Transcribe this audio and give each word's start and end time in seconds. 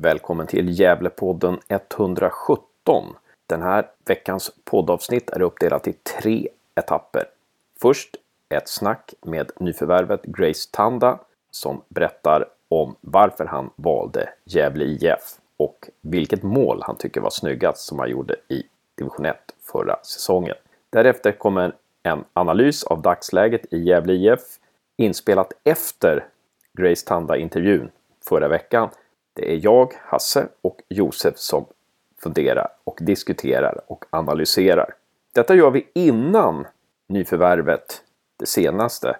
Välkommen 0.00 0.46
till 0.46 0.80
Gävlepodden 0.80 1.58
117. 1.68 3.14
Den 3.46 3.62
här 3.62 3.90
veckans 4.06 4.50
poddavsnitt 4.64 5.30
är 5.30 5.42
uppdelat 5.42 5.88
i 5.88 5.92
tre 5.92 6.48
etapper. 6.74 7.24
Först 7.80 8.16
ett 8.48 8.68
snack 8.68 9.14
med 9.22 9.50
nyförvärvet 9.60 10.22
Grace 10.22 10.68
Tanda 10.70 11.18
som 11.50 11.82
berättar 11.88 12.44
om 12.68 12.96
varför 13.00 13.44
han 13.44 13.70
valde 13.76 14.28
Gävle 14.44 14.84
IF 14.84 15.38
och 15.56 15.88
vilket 16.00 16.42
mål 16.42 16.82
han 16.82 16.96
tycker 16.96 17.20
var 17.20 17.30
snyggast 17.30 17.86
som 17.86 17.98
han 17.98 18.10
gjorde 18.10 18.36
i 18.48 18.62
division 18.94 19.26
1 19.26 19.36
förra 19.72 19.96
säsongen. 20.02 20.56
Därefter 20.90 21.32
kommer 21.32 21.72
en 22.02 22.24
analys 22.32 22.84
av 22.84 23.02
dagsläget 23.02 23.72
i 23.72 23.78
Gävle 23.78 24.12
IF 24.12 24.40
inspelat 24.96 25.52
efter 25.64 26.26
Grace 26.72 27.06
Tanda-intervjun 27.06 27.90
förra 28.28 28.48
veckan. 28.48 28.88
Det 29.38 29.52
är 29.52 29.60
jag, 29.62 29.92
Hasse 30.00 30.48
och 30.60 30.82
Josef 30.88 31.36
som 31.36 31.66
funderar 32.22 32.68
och 32.84 32.98
diskuterar 33.00 33.80
och 33.86 34.04
analyserar. 34.10 34.94
Detta 35.34 35.54
gör 35.54 35.70
vi 35.70 35.88
innan 35.92 36.66
nyförvärvet, 37.06 38.02
det 38.36 38.46
senaste, 38.46 39.16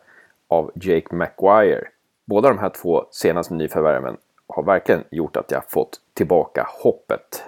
av 0.48 0.72
Jake 0.74 1.14
Maguire. 1.14 1.88
Båda 2.24 2.48
de 2.48 2.58
här 2.58 2.70
två 2.70 3.06
senaste 3.10 3.54
nyförvärven 3.54 4.16
har 4.46 4.62
verkligen 4.62 5.04
gjort 5.10 5.36
att 5.36 5.50
jag 5.50 5.70
fått 5.70 6.00
tillbaka 6.14 6.66
hoppet. 6.82 7.42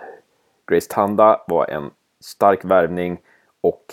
Grace 0.66 0.88
Tanda 0.90 1.40
var 1.46 1.70
en 1.70 1.90
stark 2.20 2.64
värvning 2.64 3.20
och 3.60 3.84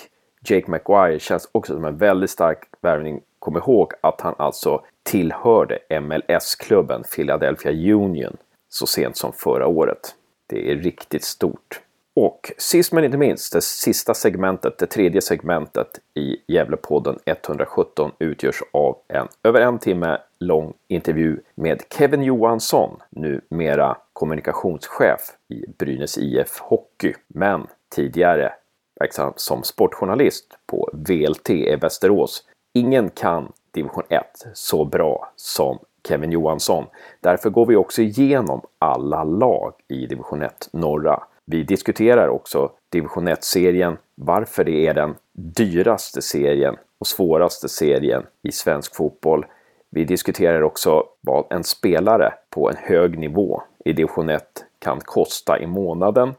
Jake 0.49 0.71
Maguire 0.71 1.19
känns 1.19 1.49
också 1.51 1.73
som 1.73 1.85
en 1.85 1.97
väldigt 1.97 2.29
stark 2.29 2.63
värvning. 2.81 3.21
Kom 3.39 3.57
ihåg 3.57 3.93
att 4.01 4.21
han 4.21 4.35
alltså 4.37 4.85
tillhörde 5.03 5.79
MLS-klubben 6.01 7.03
Philadelphia 7.15 7.95
Union 7.95 8.37
så 8.77 8.87
sent 8.87 9.17
som 9.17 9.33
förra 9.33 9.67
året. 9.67 10.15
Det 10.47 10.71
är 10.71 10.75
riktigt 10.75 11.23
stort. 11.23 11.81
Och 12.15 12.51
sist 12.57 12.91
men 12.91 13.03
inte 13.03 13.17
minst, 13.17 13.53
det 13.53 13.61
sista 13.61 14.13
segmentet, 14.13 14.77
det 14.77 14.85
tredje 14.85 15.21
segmentet 15.21 15.87
i 16.13 16.37
Gävlepodden 16.47 17.19
117 17.25 18.11
utgörs 18.19 18.61
av 18.73 18.97
en 19.07 19.27
över 19.43 19.61
en 19.61 19.79
timme 19.79 20.17
lång 20.39 20.73
intervju 20.87 21.39
med 21.55 21.83
Kevin 21.89 22.23
Johansson, 22.23 22.99
numera 23.09 23.97
kommunikationschef 24.13 25.19
i 25.47 25.71
Brynäs 25.77 26.17
IF 26.17 26.59
Hockey, 26.59 27.13
men 27.27 27.67
tidigare 27.95 28.53
verksam 28.99 29.33
som 29.35 29.63
sportjournalist 29.63 30.57
på 30.65 30.89
VLT 30.93 31.49
i 31.49 31.75
Västerås. 31.75 32.43
Ingen 32.73 33.09
kan 33.09 33.51
division 33.71 34.03
1 34.09 34.23
så 34.53 34.85
bra 34.85 35.33
som 35.35 35.79
Kevin 36.07 36.31
Johansson. 36.31 36.85
Därför 37.21 37.49
går 37.49 37.65
vi 37.65 37.75
också 37.75 38.01
igenom 38.01 38.61
alla 38.79 39.23
lag 39.23 39.73
i 39.87 40.05
division 40.05 40.41
1 40.41 40.69
norra. 40.73 41.23
Vi 41.45 41.63
diskuterar 41.63 42.27
också 42.27 42.71
division 42.89 43.27
1-serien, 43.27 43.97
varför 44.15 44.63
det 44.63 44.87
är 44.87 44.93
den 44.93 45.15
dyraste 45.33 46.21
serien 46.21 46.75
och 46.99 47.07
svåraste 47.07 47.69
serien 47.69 48.23
i 48.43 48.51
svensk 48.51 48.95
fotboll. 48.95 49.45
Vi 49.89 50.03
diskuterar 50.03 50.61
också 50.61 51.03
vad 51.21 51.45
en 51.49 51.63
spelare 51.63 52.33
på 52.49 52.69
en 52.69 52.75
hög 52.77 53.17
nivå 53.17 53.61
i 53.85 53.93
division 53.93 54.29
1 54.29 54.43
kan 54.79 54.99
kosta 54.99 55.59
i 55.59 55.67
månaden. 55.67 56.33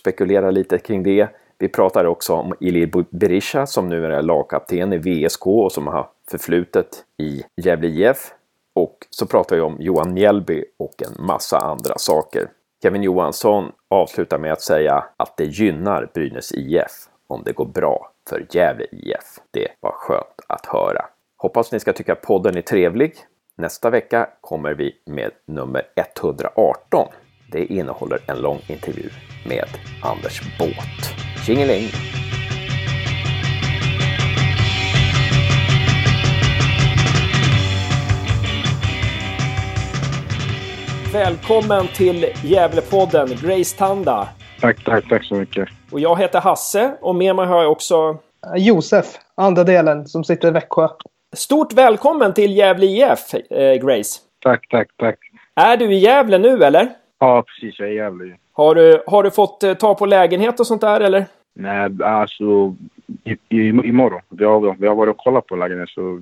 Spekulerar 0.00 0.52
lite 0.52 0.78
kring 0.78 1.02
det. 1.02 1.28
Vi 1.58 1.68
pratar 1.68 2.04
också 2.04 2.34
om 2.34 2.54
Ilir 2.60 3.04
Berisha 3.10 3.66
som 3.66 3.88
nu 3.88 4.06
är 4.06 4.22
lagkapten 4.22 4.92
i 4.92 4.98
VSK 4.98 5.46
och 5.46 5.72
som 5.72 5.86
har 5.86 6.08
förflutet 6.30 7.04
i 7.16 7.42
Gävle 7.56 7.88
IF. 7.88 8.34
Och 8.78 9.06
så 9.10 9.26
pratar 9.26 9.56
vi 9.56 9.62
om 9.62 9.76
Johan 9.80 10.14
Mjällby 10.14 10.64
och 10.78 11.02
en 11.02 11.26
massa 11.26 11.58
andra 11.58 11.98
saker. 11.98 12.48
Kevin 12.82 13.02
Johansson 13.02 13.72
avslutar 13.90 14.38
med 14.38 14.52
att 14.52 14.62
säga 14.62 15.04
att 15.16 15.36
det 15.36 15.44
gynnar 15.44 16.10
Brynäs 16.14 16.52
IF 16.52 17.08
om 17.26 17.42
det 17.44 17.52
går 17.52 17.66
bra 17.66 18.10
för 18.28 18.46
Gävle 18.50 18.84
IF. 18.92 19.38
Det 19.50 19.68
var 19.80 19.92
skönt 19.92 20.40
att 20.46 20.66
höra. 20.66 21.04
Hoppas 21.36 21.72
ni 21.72 21.80
ska 21.80 21.92
tycka 21.92 22.14
podden 22.14 22.56
är 22.56 22.62
trevlig. 22.62 23.14
Nästa 23.56 23.90
vecka 23.90 24.28
kommer 24.40 24.74
vi 24.74 24.94
med 25.06 25.30
nummer 25.46 25.82
118. 25.96 27.08
Det 27.52 27.64
innehåller 27.64 28.18
en 28.26 28.40
lång 28.40 28.58
intervju 28.68 29.10
med 29.48 29.68
Anders 30.02 30.58
Båt. 30.58 31.44
Tjingeling! 31.46 31.88
Välkommen 41.12 41.86
till 41.86 42.26
Gävlepodden, 42.44 43.28
Grace 43.28 43.78
Tanda. 43.78 44.28
Tack, 44.60 44.84
tack, 44.84 45.08
tack 45.08 45.24
så 45.24 45.34
mycket. 45.34 45.68
Och 45.90 46.00
jag 46.00 46.18
heter 46.18 46.40
Hasse 46.40 46.96
och 47.00 47.14
med 47.14 47.36
mig 47.36 47.46
har 47.46 47.62
jag 47.62 47.72
också 47.72 48.18
Josef, 48.56 49.06
andra 49.34 49.64
delen, 49.64 50.06
som 50.06 50.24
sitter 50.24 50.48
i 50.48 50.50
Växjö. 50.50 50.88
Stort 51.36 51.72
välkommen 51.72 52.34
till 52.34 52.56
Gävle 52.56 52.86
IF, 52.86 53.34
eh, 53.34 53.74
Grace. 53.86 54.20
Tack, 54.42 54.68
tack, 54.68 54.88
tack. 54.96 55.18
Är 55.54 55.76
du 55.76 55.92
i 55.92 55.98
Gävle 55.98 56.38
nu 56.38 56.64
eller? 56.64 56.88
Ja, 57.18 57.42
precis. 57.42 57.78
Jag 57.78 57.88
är 57.88 57.92
i 57.92 57.96
Gävle. 57.96 58.36
Har 58.52 58.74
du, 58.74 59.02
har 59.06 59.22
du 59.22 59.30
fått 59.30 59.62
eh, 59.62 59.74
ta 59.74 59.94
på 59.94 60.06
lägenhet 60.06 60.60
och 60.60 60.66
sånt 60.66 60.80
där 60.80 61.00
eller? 61.00 61.26
Nej, 61.54 61.90
alltså 62.04 62.74
i, 63.24 63.32
i, 63.48 63.68
imorgon. 63.68 64.20
Vi 64.28 64.44
har, 64.44 64.76
vi 64.78 64.86
har 64.86 64.94
varit 64.94 65.14
och 65.14 65.24
kollat 65.24 65.46
på 65.46 65.56
lägenhet 65.56 65.88
så 65.88 66.20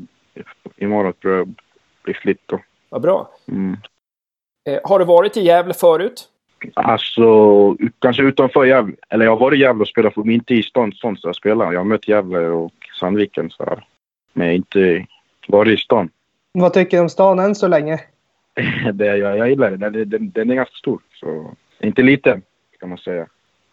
imorgon 0.77 1.13
tror 1.13 1.37
jag 1.37 1.55
blir 2.03 2.15
flytt 2.15 2.43
då. 2.47 2.61
Vad 2.89 3.03
bra. 3.03 3.29
Mm. 3.49 3.77
Eh, 4.67 4.81
har 4.85 4.99
du 4.99 5.05
varit 5.05 5.37
i 5.37 5.41
Gävle 5.41 5.75
förut? 5.75 6.29
Alltså, 6.75 7.77
kanske 7.99 8.23
utanför 8.23 8.65
Gävle. 8.65 8.95
Eller 9.09 9.25
jag 9.25 9.33
har 9.33 9.41
varit 9.41 9.59
i 9.59 9.63
Gävle 9.63 9.83
och 9.83 9.89
spelat, 9.89 10.17
men 10.17 10.31
inte 10.31 10.55
i 10.55 10.63
stan 10.63 10.93
sånt 10.93 11.19
jag 11.23 11.37
spelar. 11.37 11.73
Jag 11.73 11.81
har 11.81 11.85
mött 11.85 12.09
Gävle 12.09 12.39
och 12.39 12.73
Sandviken 13.01 13.51
så 13.51 13.65
här. 13.65 13.87
Men 14.33 14.51
inte 14.51 15.07
varit 15.49 15.79
i 15.79 15.83
stan. 15.83 16.11
Vad 16.53 16.73
tycker 16.73 16.97
du 16.97 17.03
om 17.03 17.09
stan 17.09 17.39
än 17.39 17.55
så 17.55 17.69
länge? 17.69 18.01
det, 18.93 19.17
jag, 19.17 19.39
jag 19.39 19.51
gillar 19.51 19.71
det. 19.71 19.77
Den, 19.77 20.11
den, 20.11 20.31
den 20.31 20.51
är 20.51 20.55
ganska 20.55 20.77
stor. 20.77 21.01
Så, 21.15 21.55
inte 21.81 22.03
liten, 22.03 22.43
kan 22.81 22.89
man 22.89 22.99
säga. 22.99 23.27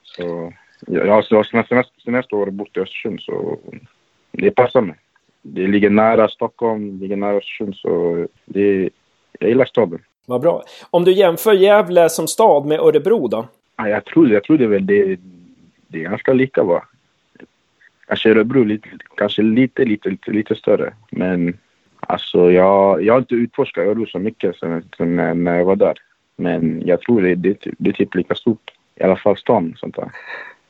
Så, 0.03 0.53
jag, 0.87 1.07
jag 1.07 1.13
har 1.13 1.25
jag 1.29 1.37
har 1.37 1.43
semester, 1.43 2.01
semester 2.03 2.35
år 2.35 2.45
bott 2.45 2.77
i 2.77 2.79
Östersund 2.79 3.21
så 3.21 3.59
det 4.31 4.51
passar 4.51 4.81
mig. 4.81 4.95
Det 5.41 5.67
ligger 5.67 5.89
nära 5.89 6.27
Stockholm, 6.27 6.99
ligger 6.99 7.15
nära 7.15 7.37
Östersund 7.37 7.75
så 7.75 8.27
det, 8.45 8.89
jag 9.39 9.49
gillar 9.49 9.65
staden. 9.65 9.99
Vad 10.25 10.41
bra. 10.41 10.63
Om 10.89 11.03
du 11.03 11.11
jämför 11.11 11.53
Gävle 11.53 12.09
som 12.09 12.28
stad 12.28 12.66
med 12.66 12.79
Örebro 12.79 13.28
då? 13.28 13.47
Ja, 13.78 13.89
jag 13.89 14.06
tror 14.06 14.29
jag 14.29 14.44
tror 14.44 14.57
det 14.57 14.67
väl 14.67 14.85
det, 14.85 15.19
det 15.88 16.03
är 16.03 16.09
ganska 16.09 16.34
lika 16.34 16.63
va. 16.63 16.84
Kanske 18.07 18.29
Örebro 18.29 18.63
lite, 18.63 18.89
kanske 19.16 19.41
lite, 19.41 19.85
lite, 19.85 20.09
lite, 20.09 20.31
lite 20.31 20.56
större. 20.56 20.94
Men 21.11 21.57
alltså 22.00 22.51
jag, 22.51 23.03
jag 23.03 23.13
har 23.13 23.19
inte 23.19 23.35
utforskat 23.35 23.88
Örebro 23.88 24.06
så 24.06 24.19
mycket 24.19 24.56
sen, 24.56 24.89
sen 24.97 25.16
när, 25.16 25.34
när 25.34 25.57
jag 25.57 25.66
var 25.66 25.75
där. 25.75 25.97
Men 26.35 26.84
jag 26.85 27.01
tror 27.01 27.22
det, 27.22 27.35
det, 27.35 27.57
det 27.78 27.90
är 27.90 27.94
typ 27.94 28.16
lika 28.16 28.35
stort. 28.35 28.72
I 28.95 29.03
alla 29.03 29.16
fall 29.16 29.38
stan 29.38 29.75
sånt 29.78 29.95
där. 29.95 30.11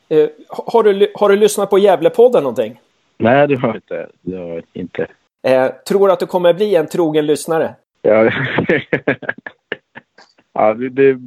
Eh, 0.08 0.28
har, 0.48 0.82
du, 0.82 1.12
har 1.14 1.28
du 1.28 1.36
lyssnat 1.36 1.70
på 1.70 1.78
Gävlepodden 1.78 2.42
någonting? 2.42 2.80
Nej, 3.18 3.48
det 3.48 3.54
har 3.54 3.68
jag 3.68 3.76
inte. 3.76 4.08
Det 4.20 4.36
har 4.36 4.48
jag 4.48 4.62
inte. 4.72 5.06
Eh, 5.42 5.72
tror 5.88 6.10
att 6.10 6.20
du 6.20 6.26
kommer 6.26 6.54
bli 6.54 6.74
en 6.74 6.86
trogen 6.86 7.26
lyssnare? 7.26 7.74
Ja, 8.04 8.30
ja 10.52 10.74
det, 10.74 10.88
det, 10.88 11.18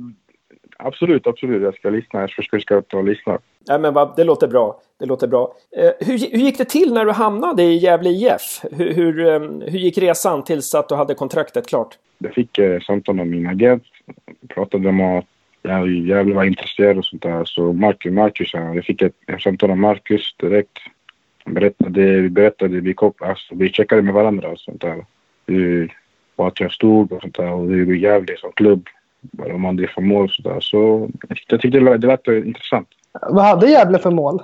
absolut, 0.78 1.28
absolut. 1.28 1.62
Jag 1.62 1.76
ska 1.76 1.90
lyssna. 1.90 2.20
Jag 2.22 2.30
ska, 2.30 2.60
ska 2.60 2.82
ta 2.82 2.98
och 2.98 3.04
lyssna. 3.04 3.40
Ja, 3.66 3.78
men 3.78 3.94
vad, 3.94 4.16
det 4.16 4.24
låter 4.24 4.48
bra. 4.48 4.82
Det 5.00 5.06
låter 5.06 5.28
bra. 5.28 5.54
Eh, 5.78 6.08
hur, 6.08 6.32
hur 6.32 6.40
gick 6.40 6.58
det 6.58 6.66
till 6.66 6.94
när 6.94 7.06
du 7.06 7.12
hamnade 7.12 7.64
i 7.64 7.78
Gävle 7.78 8.10
IF? 8.10 8.62
Hur, 8.72 8.94
hur, 8.94 9.28
eh, 9.28 9.40
hur 9.72 9.80
gick 9.80 9.98
resan 9.98 10.44
tills 10.44 10.76
att 10.76 10.90
du 10.90 10.96
hade 10.96 11.14
kontraktet 11.14 11.68
klart? 11.68 11.98
Jag 12.18 12.34
fick 12.34 12.58
eh, 12.58 12.80
samtal 12.80 13.20
av 13.20 13.28
min 13.28 13.48
agent. 13.48 13.84
Pratade 14.48 14.90
om 14.90 15.02
att 15.02 15.26
jag 15.62 15.90
jävlar 15.90 16.36
var 16.36 16.44
intresserad 16.44 16.98
och 16.98 17.06
sånt 17.06 17.22
där. 17.24 17.46
Så 17.46 17.74
Marcus, 17.74 18.14
Marcus 18.14 18.54
ja, 18.54 18.76
jag 18.76 18.86
fick 18.86 19.02
ett, 19.02 19.14
ett 19.28 19.42
samtal 19.42 19.72
av 19.72 19.78
Marcus 19.78 20.36
direkt. 20.38 20.78
Han 21.44 21.54
berättade, 21.54 22.22
vi 22.22 22.30
berättade, 22.30 22.80
vi, 22.80 22.94
kop, 22.94 23.22
alltså, 23.22 23.56
vi 23.56 23.70
checkade 23.70 24.02
med 24.02 24.14
varandra 24.14 24.50
och 24.50 24.60
sånt 24.60 24.82
där. 24.82 25.06
Hur, 25.48 25.98
vart 26.38 26.60
jag 26.60 26.72
stod 26.72 27.12
och 27.12 27.22
sånt 27.22 27.36
där 27.36 27.52
och 27.52 27.66
hur 27.66 27.96
Gävle 27.96 28.38
som 28.38 28.52
klubb. 28.52 28.88
Vad 29.22 29.50
de 29.50 29.66
hade 29.66 29.88
för 29.88 30.02
mål 30.02 30.26
och 30.26 30.32
sånt 30.32 30.48
där. 30.48 30.60
Så 30.60 31.10
jag 31.30 31.38
tyckte, 31.38 31.56
jag 31.56 31.62
tyckte 31.62 31.80
det 31.80 31.86
lät, 31.86 32.02
det 32.02 32.08
lät 32.08 32.28
intressant. 32.28 32.88
Vad 33.22 33.46
hade 33.46 33.70
Gävle 33.70 34.00
för 34.00 34.12
mål? 34.12 34.42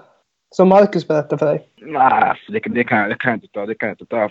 Som 0.50 0.70
Marcus 0.70 1.08
berättade 1.08 1.38
för 1.38 1.46
dig. 1.46 1.68
Nej, 1.82 2.36
det, 2.48 2.60
det, 2.60 2.84
kan, 2.84 3.10
det 3.10 3.16
kan 3.16 3.32
jag 3.32 3.38
inte 3.38 3.48
ta. 3.48 3.66
Det 3.66 3.76
kan 3.76 3.90
jag 3.90 3.94
inte 3.94 4.06
ta. 4.06 4.30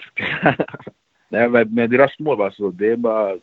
Nej, 1.29 1.49
med, 1.49 1.73
med 1.73 1.91
deras 1.91 2.19
mål 2.19 2.43
alltså, 2.43 2.70
det 2.70 2.91
är 2.91 2.97
bara... 2.97 3.37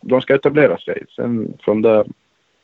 De 0.00 0.20
ska 0.20 0.34
etablera 0.34 0.78
sig. 0.78 1.04
Sen 1.16 1.58
från 1.60 1.82
där 1.82 2.06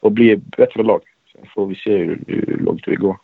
och 0.00 0.12
bli 0.12 0.30
ett 0.30 0.56
bättre 0.56 0.82
lag. 0.82 1.00
Sen 1.32 1.46
får 1.54 1.66
vi 1.66 1.74
se 1.74 1.96
hur, 1.96 2.24
hur 2.26 2.60
långt 2.64 2.82
vi 2.86 2.96
går. 2.96 3.16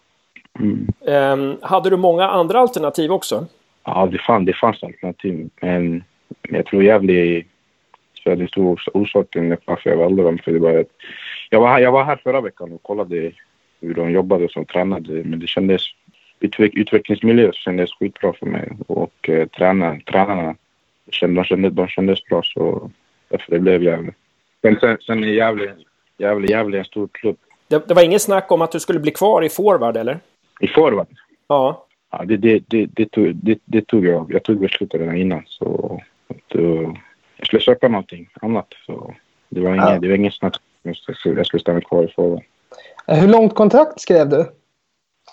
Mm. 0.59 0.89
Eh, 1.07 1.69
hade 1.69 1.91
du 1.91 1.97
många 1.97 2.29
andra 2.29 2.59
alternativ 2.59 3.13
också? 3.13 3.47
Ja, 3.85 4.09
det, 4.13 4.19
fann, 4.19 4.45
det 4.45 4.53
fanns 4.53 4.83
alternativ. 4.83 5.51
Men 5.61 6.05
jag 6.43 6.67
tror 6.67 6.83
Gävle 6.83 7.13
är 7.13 7.45
Så 8.25 8.35
det 8.35 8.45
är 8.45 8.47
stor 8.47 8.81
orsak 8.95 9.31
till 9.31 9.57
varför 9.65 9.91
jag 9.91 9.97
valde 9.97 10.23
dem. 10.23 10.39
För 10.39 10.53
det 10.53 10.59
var 10.59 10.71
ett, 10.71 10.91
jag, 11.51 11.61
var 11.61 11.69
här, 11.69 11.79
jag 11.79 11.93
var 11.93 12.05
här 12.05 12.17
förra 12.17 12.41
veckan 12.41 12.73
och 12.73 12.83
kollade 12.83 13.33
hur 13.81 13.95
de 13.95 14.11
jobbade 14.11 14.49
som 14.49 14.65
tränade. 14.65 15.25
Men 15.25 15.41
det 15.41 15.47
kändes, 15.47 15.83
utveck, 16.41 16.75
utvecklingsmiljö 16.75 17.53
kändes 17.53 17.91
skitbra 17.93 18.33
för 18.33 18.47
mig. 18.47 18.73
Och 18.87 19.29
eh, 19.29 19.49
träna, 19.49 20.01
tränarna, 20.07 20.55
kände, 21.11 21.41
de, 21.41 21.45
kände, 21.45 21.71
de 21.71 21.89
kändes 21.89 22.25
bra 22.25 22.43
så 22.43 22.91
därför 23.29 23.53
det 23.53 23.59
blev 23.59 23.83
Gävle. 23.83 24.13
Men 24.63 24.81
sen, 24.81 24.99
sen 25.01 25.25
är 25.25 25.29
Gävle, 25.29 25.73
Gävle, 26.19 26.47
Gävle 26.49 26.79
en 26.79 26.85
stor 26.85 27.09
klubb. 27.13 27.37
Det, 27.69 27.89
det 27.89 27.95
var 27.95 28.05
inget 28.05 28.23
snack 28.23 28.53
om 28.53 28.63
att 28.63 28.73
du 28.73 28.81
skulle 28.81 29.01
bli 29.01 29.11
kvar 29.11 29.43
i 29.45 29.49
forward, 29.49 29.97
eller? 29.97 30.21
I 30.61 30.69
forward? 30.69 31.07
Ja. 31.49 31.87
Ja, 32.11 32.25
det, 32.25 32.37
det, 32.37 32.63
det, 32.67 32.87
det, 32.87 33.11
tog, 33.11 33.37
det, 33.37 33.59
det 33.65 33.87
tog 33.87 34.07
jag. 34.07 34.33
Jag 34.33 34.43
tog 34.43 34.61
beslutet 34.61 35.01
redan 35.01 35.17
innan. 35.17 35.43
Så 35.47 36.01
då, 36.49 36.97
jag 37.37 37.47
skulle 37.47 37.63
söka 37.63 37.89
någonting 37.89 38.29
annat. 38.43 38.67
Så 38.87 39.15
det 39.49 39.61
var, 39.61 39.71
inget, 39.75 39.85
Ja. 39.91 39.99
det 39.99 40.09
var 40.09 40.15
inget 40.15 40.35
snack. 40.35 40.57
Jag 40.83 40.97
skulle, 40.97 41.37
jag 41.37 41.47
skulle 41.47 41.61
stanna 41.61 41.81
kvar 41.81 42.05
i 42.05 42.09
forward. 42.09 42.43
Eh, 43.07 43.19
Hur 43.19 43.29
långt 43.29 43.55
kontrakt 43.55 44.01
skrev 44.01 44.29
du? 44.29 44.47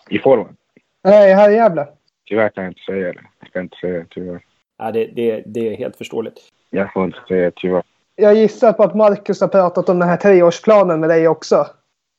I 0.10 0.20
forward? 0.20 0.56
Nej, 1.04 1.34
här 1.34 1.50
i 1.50 1.54
Gävle. 1.56 1.88
Tyvärr 2.26 2.50
kan 2.50 2.64
jag 2.64 2.72
inte 2.72 2.82
säga 2.82 3.14
det. 3.14 3.22
Jag 3.40 3.52
kan 3.54 3.62
inte 3.62 3.78
säga 3.78 4.00
det, 4.00 4.06
tyvärr. 4.10 4.42
ja 4.78 4.92
det, 4.92 5.06
det, 5.06 5.44
det 5.46 5.68
är 5.74 5.78
helt 5.78 5.96
förståeligt. 5.96 6.40
Jag 6.70 6.94
får 6.94 7.04
inte 7.06 7.20
säga 7.28 7.52
tyvärr. 7.56 7.84
Jag 8.16 8.36
gissar 8.36 8.74
på 8.74 8.84
att 8.84 8.96
Marcus 8.96 9.42
har 9.42 9.48
pratat 9.48 9.90
om 9.90 10.00
den 10.00 10.10
här 10.10 10.18
treårsplanen 10.18 11.00
med 11.00 11.10
dig 11.10 11.28
också. 11.28 11.68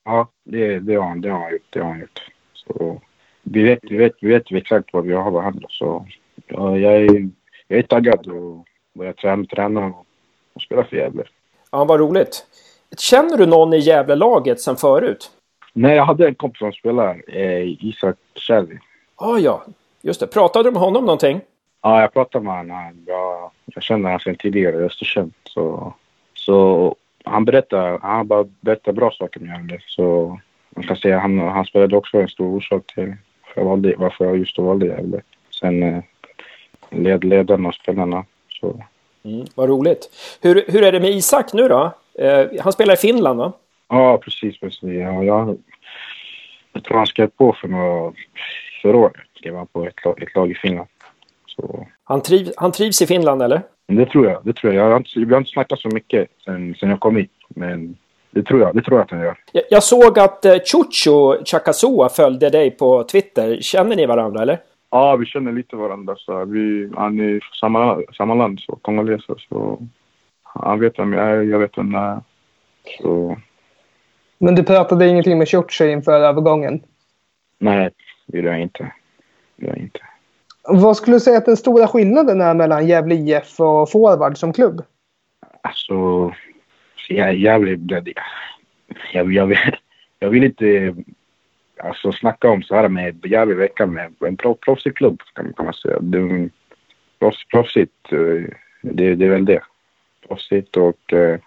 Ja, 0.05 0.29
det, 0.45 0.79
det, 0.79 0.95
har, 0.95 1.09
han- 1.09 1.21
det 1.21 1.29
har 1.31 1.39
han 1.41 1.53
gjort. 1.53 1.67
Det 1.71 1.81
har 1.81 1.89
han 1.91 2.01
gjort. 2.01 2.21
Så, 2.53 3.01
vi, 3.43 3.63
vet, 3.63 3.79
vi, 3.83 3.97
vet, 3.97 4.13
vi 4.21 4.29
vet 4.29 4.53
exakt 4.53 4.93
vad 4.93 5.05
vi 5.07 5.13
har 5.13 5.31
varandra. 5.31 5.67
Så, 5.71 6.07
ja, 6.47 6.79
jag, 6.79 6.97
är, 6.97 7.29
jag 7.69 7.79
är 7.79 7.83
taggad 7.83 8.27
och 8.27 8.65
börja 8.95 9.13
träna, 9.13 9.45
träna 9.45 9.87
och, 9.87 10.07
och 10.53 10.63
spela 10.63 10.85
för 10.85 10.97
Gävle. 10.97 11.25
Ja, 11.71 11.85
vad 11.85 12.01
roligt. 12.01 12.47
Känner 12.99 13.37
du 13.37 13.47
någon 13.47 13.73
i 13.73 13.79
Gävlelaget 13.79 14.61
sen 14.61 14.77
förut? 14.77 15.31
Nej, 15.73 15.97
jag 15.97 16.05
hade 16.05 16.29
en 16.29 16.35
kompis 16.35 16.59
som 16.59 16.73
spelar, 16.73 17.23
eh, 17.27 17.85
Isak 17.85 18.17
Kärri. 18.35 18.79
Ah, 19.17 19.39
ja, 19.39 19.65
just 20.03 20.21
det. 20.21 20.27
Pratade 20.27 20.69
du 20.69 20.73
med 20.73 20.81
honom 20.81 21.05
någonting? 21.05 21.41
Ja, 21.83 22.01
jag 22.01 22.13
pratade 22.13 22.45
med 22.45 22.57
honom. 22.57 23.05
Jag, 23.07 23.51
jag 23.65 23.83
känner 23.83 24.05
honom 24.05 24.21
sedan 24.21 24.37
tidigare 24.37 24.77
i 24.77 24.85
Östersund. 24.85 25.33
Så, 25.45 25.95
så 26.35 26.95
han 27.25 27.45
berättar, 27.45 27.99
han 28.03 28.27
bara 28.27 28.45
berättar 28.61 28.93
bra 28.93 29.11
saker 29.11 29.41
med 29.41 29.49
Gävle. 29.49 29.79
Så 29.87 30.39
man 30.71 30.87
kan 30.87 30.97
säga 30.97 31.19
han, 31.19 31.39
han 31.39 31.65
spelade 31.65 31.97
också 31.97 32.21
en 32.21 32.29
stor 32.29 32.57
orsak 32.57 32.83
till 32.95 33.17
jag, 33.55 33.65
valde, 33.65 33.95
varför 33.99 34.25
jag 34.25 34.37
just 34.37 34.59
valde 34.59 34.87
Gävle. 34.87 35.21
Sen 35.61 36.03
eh, 36.91 36.99
led, 36.99 37.25
ledarna 37.25 37.69
och 37.69 37.75
spelarna. 37.75 38.25
Så, 38.61 38.83
Mm, 39.25 39.47
vad 39.55 39.69
roligt. 39.69 40.11
Hur, 40.43 40.65
hur 40.69 40.83
är 40.83 40.93
det 40.93 41.01
med 41.01 41.11
Isak 41.11 41.53
nu 41.53 41.69
då? 41.69 41.93
Eh, 42.19 42.47
han 42.61 42.73
spelar 42.73 42.95
i 42.95 42.97
Finland, 42.97 43.39
va? 43.39 43.53
ja, 43.89 44.19
precis. 44.19 44.61
precis. 44.61 44.83
Ja, 44.83 45.23
jag, 45.25 45.59
jag 46.73 46.85
tror 46.85 46.97
han 46.97 47.07
skrev 47.07 47.27
på 47.27 47.53
för 47.53 47.69
några, 47.69 48.13
förra 48.83 48.97
året. 48.97 49.13
Skrev 49.39 49.57
han 49.57 49.67
på 49.67 49.85
ett, 49.87 50.05
lag- 50.05 50.23
ett 50.23 50.35
lag 50.35 50.51
i 50.51 50.55
Finland. 50.55 50.89
Så 51.47 51.87
Han, 52.05 52.21
triv, 52.21 52.53
han 52.57 52.73
trivs 52.73 53.03
i 53.03 53.07
Finland, 53.07 53.43
eller? 53.43 53.63
Det 53.87 54.07
tror 54.07 54.27
jag. 54.27 54.41
Det 54.45 54.53
tror 54.53 54.75
jag. 54.75 54.85
jag 54.87 54.91
har 54.91 54.97
inte, 54.97 55.11
vi 55.21 55.33
har 55.33 55.39
inte 55.39 55.51
snackat 55.51 55.79
så 55.81 55.89
mycket 55.89 56.29
sen, 56.45 56.75
sen 56.81 56.91
jag 56.91 57.01
kom 57.01 57.17
hit. 57.17 57.31
Men 57.49 57.97
det 58.31 58.43
tror 58.43 58.61
jag. 58.61 58.75
Det 58.75 58.83
tror 58.83 58.99
jag 58.99 59.05
att 59.05 59.11
han 59.11 59.21
gör. 59.21 59.37
Jag, 59.53 59.65
jag 59.71 59.83
såg 59.83 60.19
att 60.19 60.45
eh, 60.45 60.55
Chucho 60.65 61.45
Chakasua 61.45 62.09
följde 62.09 62.51
dig 62.51 62.71
på 62.71 63.03
Twitter. 63.05 63.59
Känner 63.61 63.97
ni 63.97 64.07
varandra, 64.07 64.43
eller? 64.43 64.59
Ja, 64.91 65.17
vi 65.17 65.27
känner 65.27 65.53
lite 65.53 65.77
varandra. 65.77 66.17
Så 66.17 66.45
vi, 66.45 66.91
han 66.97 67.21
är 67.21 67.41
från 67.41 67.55
samma, 67.61 68.03
samma 68.17 68.35
land, 68.35 68.61
så 68.61 68.77
kongoleser. 68.77 69.47
Så 69.49 69.83
han 70.43 70.81
vet 70.81 70.99
vem 70.99 71.13
jag 71.13 71.29
är. 71.29 71.43
Jag 71.43 71.59
vet 71.59 71.79
vem 71.79 71.93
jag 71.93 72.03
är. 72.05 72.21
Så 73.03 73.37
Men 74.39 74.55
du 74.55 74.65
pratade 74.65 75.09
ingenting 75.09 75.39
med 75.39 75.49
Ciuci 75.49 75.91
inför 75.91 76.21
övergången. 76.21 76.83
nej, 77.59 77.91
det 78.27 78.39
gör 78.39 78.53
jag 78.53 78.61
inte. 78.61 78.93
Det 79.57 79.67
gör 79.67 79.73
jag 79.73 79.83
inte. 79.83 80.01
Vad 80.71 80.97
skulle 80.97 81.17
du 81.17 81.21
säga 81.21 81.39
att 81.39 81.47
den 81.47 81.57
stora 81.57 81.87
skillnaden 81.87 82.41
är 82.41 82.55
mellan 82.55 82.87
Gävle 82.87 83.15
IF 83.15 83.61
och 83.61 83.91
Forward 83.91 84.37
som 84.37 84.53
klubb? 84.53 84.83
Alltså, 85.63 85.95
så 86.97 87.15
jag 87.15 87.29
är 87.29 87.33
jävligt... 87.33 87.81
Jag, 89.13 89.33
jag, 89.33 89.59
jag 90.19 90.31
vill 90.31 90.45
inte 90.45 90.95
alltså, 91.81 92.13
snacka 92.13 92.49
om 92.49 92.63
så 92.63 92.75
här 92.75 92.89
med 92.89 93.27
jävlig 93.27 93.57
vecka 93.57 93.87
med 93.87 94.15
en 94.21 94.37
pro- 94.37 94.55
proffsig 94.55 94.97
klubb 94.97 95.23
kan, 95.35 95.53
kan 95.53 95.65
man 95.65 95.75
säga. 95.75 95.99
Det, 96.01 96.49
proffs, 97.19 97.45
proffsigt, 97.49 98.13
eh, 98.13 98.55
det, 98.83 99.15
det 99.15 99.25
är 99.25 99.31
väl 99.31 99.45
det. 99.45 99.63
Proffsigt 100.29 100.77
och 100.77 101.13
eh, 101.13 101.39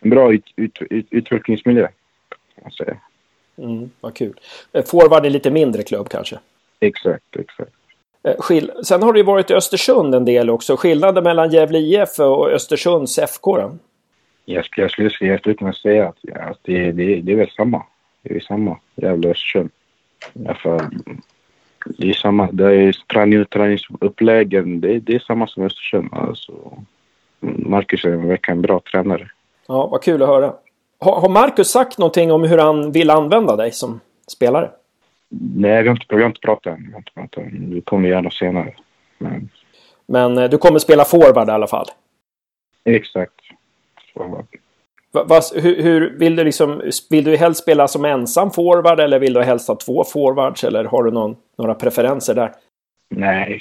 en 0.00 0.10
bra 0.10 0.32
ut, 0.32 0.52
ut, 0.56 0.78
ut, 0.90 1.06
utvecklingsmiljö 1.10 1.88
kan 2.54 2.62
man 2.62 2.72
säga. 2.72 2.96
Mm, 3.58 3.90
vad 4.00 4.16
kul. 4.16 4.40
Eh, 4.72 4.84
Forward 4.84 5.26
är 5.26 5.30
lite 5.30 5.50
mindre 5.50 5.82
klubb 5.82 6.08
kanske. 6.08 6.38
Exakt, 6.80 7.36
exakt. 7.36 7.72
Eh, 8.22 8.34
Skill 8.38 8.72
Sen 8.84 9.02
har 9.02 9.12
du 9.12 9.20
ju 9.20 9.24
varit 9.24 9.50
i 9.50 9.54
Östersund 9.54 10.14
en 10.14 10.24
del 10.24 10.50
också. 10.50 10.76
Skillnaden 10.76 11.24
mellan 11.24 11.50
Gävle 11.50 11.78
IF 11.78 12.18
och 12.18 12.50
Östersunds 12.50 13.18
FK 13.18 13.56
då? 13.56 13.78
Jag 14.44 14.64
skulle, 14.64 14.84
jag 14.84 14.90
skulle, 14.90 15.10
jag 15.30 15.40
skulle 15.40 15.54
kunna 15.54 15.72
säga 15.72 16.08
att 16.08 16.16
att 16.36 16.58
det, 16.62 16.92
det, 16.92 17.20
det 17.20 17.32
är 17.32 17.36
väl 17.36 17.50
samma. 17.50 17.82
Det 18.22 18.36
är 18.36 18.40
samma. 18.40 18.78
Jävla 18.96 19.28
Östersund. 19.28 19.70
Därför, 20.32 20.88
det 21.86 22.08
är 22.10 22.12
samma. 22.14 22.48
Det 22.52 22.74
är 22.74 22.92
träning, 23.12 23.44
träningsuppläggen. 23.44 24.80
Det, 24.80 24.94
är- 24.94 25.00
det 25.00 25.14
är 25.14 25.18
samma 25.18 25.46
som 25.46 25.62
Östersund. 25.62 26.08
Alltså, 26.12 26.52
Marcus 27.40 28.04
är 28.04 28.10
en 28.12 28.28
verkar 28.28 28.52
en 28.52 28.62
bra 28.62 28.80
tränare. 28.92 29.30
Ja, 29.68 29.86
vad 29.86 30.02
kul 30.02 30.22
att 30.22 30.28
höra. 30.28 30.54
Har, 31.00 31.20
har 31.20 31.28
Marcus 31.28 31.68
sagt 31.70 31.98
någonting 31.98 32.32
om 32.32 32.44
hur 32.44 32.58
han 32.58 32.92
vill 32.92 33.10
använda 33.10 33.56
dig 33.56 33.72
som 33.72 34.00
spelare? 34.32 34.70
Nej, 35.56 35.82
vi 35.82 35.88
har 35.88 35.94
inte, 35.96 36.14
vi 36.16 36.22
har 36.22 36.26
inte 36.28 36.40
pratat 36.40 36.66
än. 36.78 36.86
Vi, 36.86 36.92
har 36.92 36.98
inte 36.98 37.12
pratat 37.14 37.44
än. 37.44 37.70
vi 37.74 37.80
kommer 37.80 38.08
göra 38.08 38.22
det 38.22 38.30
senare. 38.30 38.74
Men, 39.18 39.48
Men 40.06 40.38
eh, 40.38 40.50
du 40.50 40.58
kommer 40.58 40.78
spela 40.78 41.04
forward 41.04 41.48
i 41.48 41.52
alla 41.52 41.66
fall. 41.66 41.86
exakt. 42.84 43.34
Så, 44.14 44.44
Va, 45.24 45.40
hur, 45.54 45.82
hur 45.82 46.18
vill 46.18 46.36
du 46.36 46.44
liksom, 46.44 46.82
vill 47.10 47.24
du 47.24 47.36
helst 47.36 47.62
spela 47.62 47.88
som 47.88 48.04
ensam 48.04 48.50
forward 48.50 49.00
eller 49.00 49.18
vill 49.18 49.32
du 49.32 49.42
helst 49.42 49.68
ha 49.68 49.74
två 49.74 50.04
forwards 50.04 50.64
eller 50.64 50.84
har 50.84 51.04
du 51.04 51.10
någon, 51.10 51.36
några 51.58 51.74
preferenser 51.74 52.34
där? 52.34 52.52
Nej, 53.10 53.60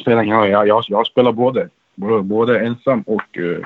spelar 0.00 0.22
ingen 0.22 0.36
roll. 0.36 0.50
Jag, 0.50 0.68
jag, 0.68 0.84
jag 0.88 1.06
spelar 1.06 1.32
både. 1.32 1.68
Både, 1.94 2.22
både 2.22 2.60
ensam 2.60 3.02
och 3.06 3.38
uh, 3.38 3.58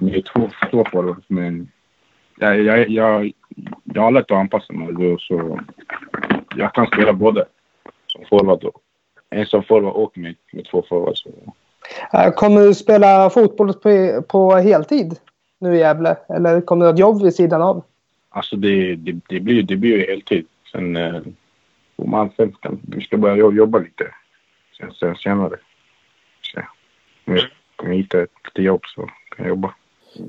med 0.00 0.24
två, 0.24 0.50
två 0.70 0.84
forwards. 0.92 1.24
Men 1.28 1.68
jag, 2.38 2.62
jag, 2.62 2.88
jag, 2.88 3.32
jag 3.84 4.02
har 4.02 4.10
lätt 4.10 4.30
att 4.30 4.38
anpassa 4.38 4.72
mig 4.72 4.92
då, 4.92 5.18
så 5.18 5.60
jag 6.56 6.74
kan 6.74 6.86
spela 6.86 7.12
både 7.12 7.44
som 8.06 8.24
forward 8.30 8.64
och 8.64 8.80
ensam 9.30 9.62
forward 9.62 9.94
och 9.94 10.18
med, 10.18 10.34
med 10.52 10.64
två 10.64 10.84
forwards. 10.88 11.26
Eh, 12.12 12.30
Kommer 12.30 12.60
du 12.60 12.74
spela 12.74 13.30
fotboll 13.30 13.72
på, 13.72 14.22
på 14.28 14.56
heltid 14.56 15.18
nu 15.62 15.74
i 15.76 15.78
Gävle? 15.78 16.16
Eller 16.28 16.60
kommer 16.60 16.84
du 16.84 16.88
ha 16.88 16.92
ett 16.94 16.98
jobb 17.00 17.22
vid 17.22 17.34
sidan 17.34 17.62
av? 17.62 17.82
Alltså 18.30 18.56
det, 18.56 18.94
det, 18.96 19.20
det, 19.28 19.40
blir, 19.40 19.62
det 19.62 19.76
blir 19.76 19.96
ju 19.98 20.06
heltid. 20.06 20.46
Sen 20.72 20.96
eh, 20.96 21.20
får 21.96 22.06
man 22.06 22.30
sen 22.36 22.52
kan, 22.60 22.80
vi 22.82 23.00
ska 23.00 23.16
börja 23.16 23.36
jobba, 23.36 23.56
jobba 23.56 23.78
lite 23.78 24.04
sen, 24.78 24.92
sen 24.92 25.14
senare. 25.16 25.56
Så, 26.42 26.60
om 27.26 27.36
jag 27.36 27.44
kommer 27.76 27.94
hit 27.94 28.14
ett 28.14 28.30
lite 28.44 28.62
jobb 28.62 28.80
så 28.94 29.00
kan 29.36 29.44
jag 29.44 29.48
jobba. 29.48 29.74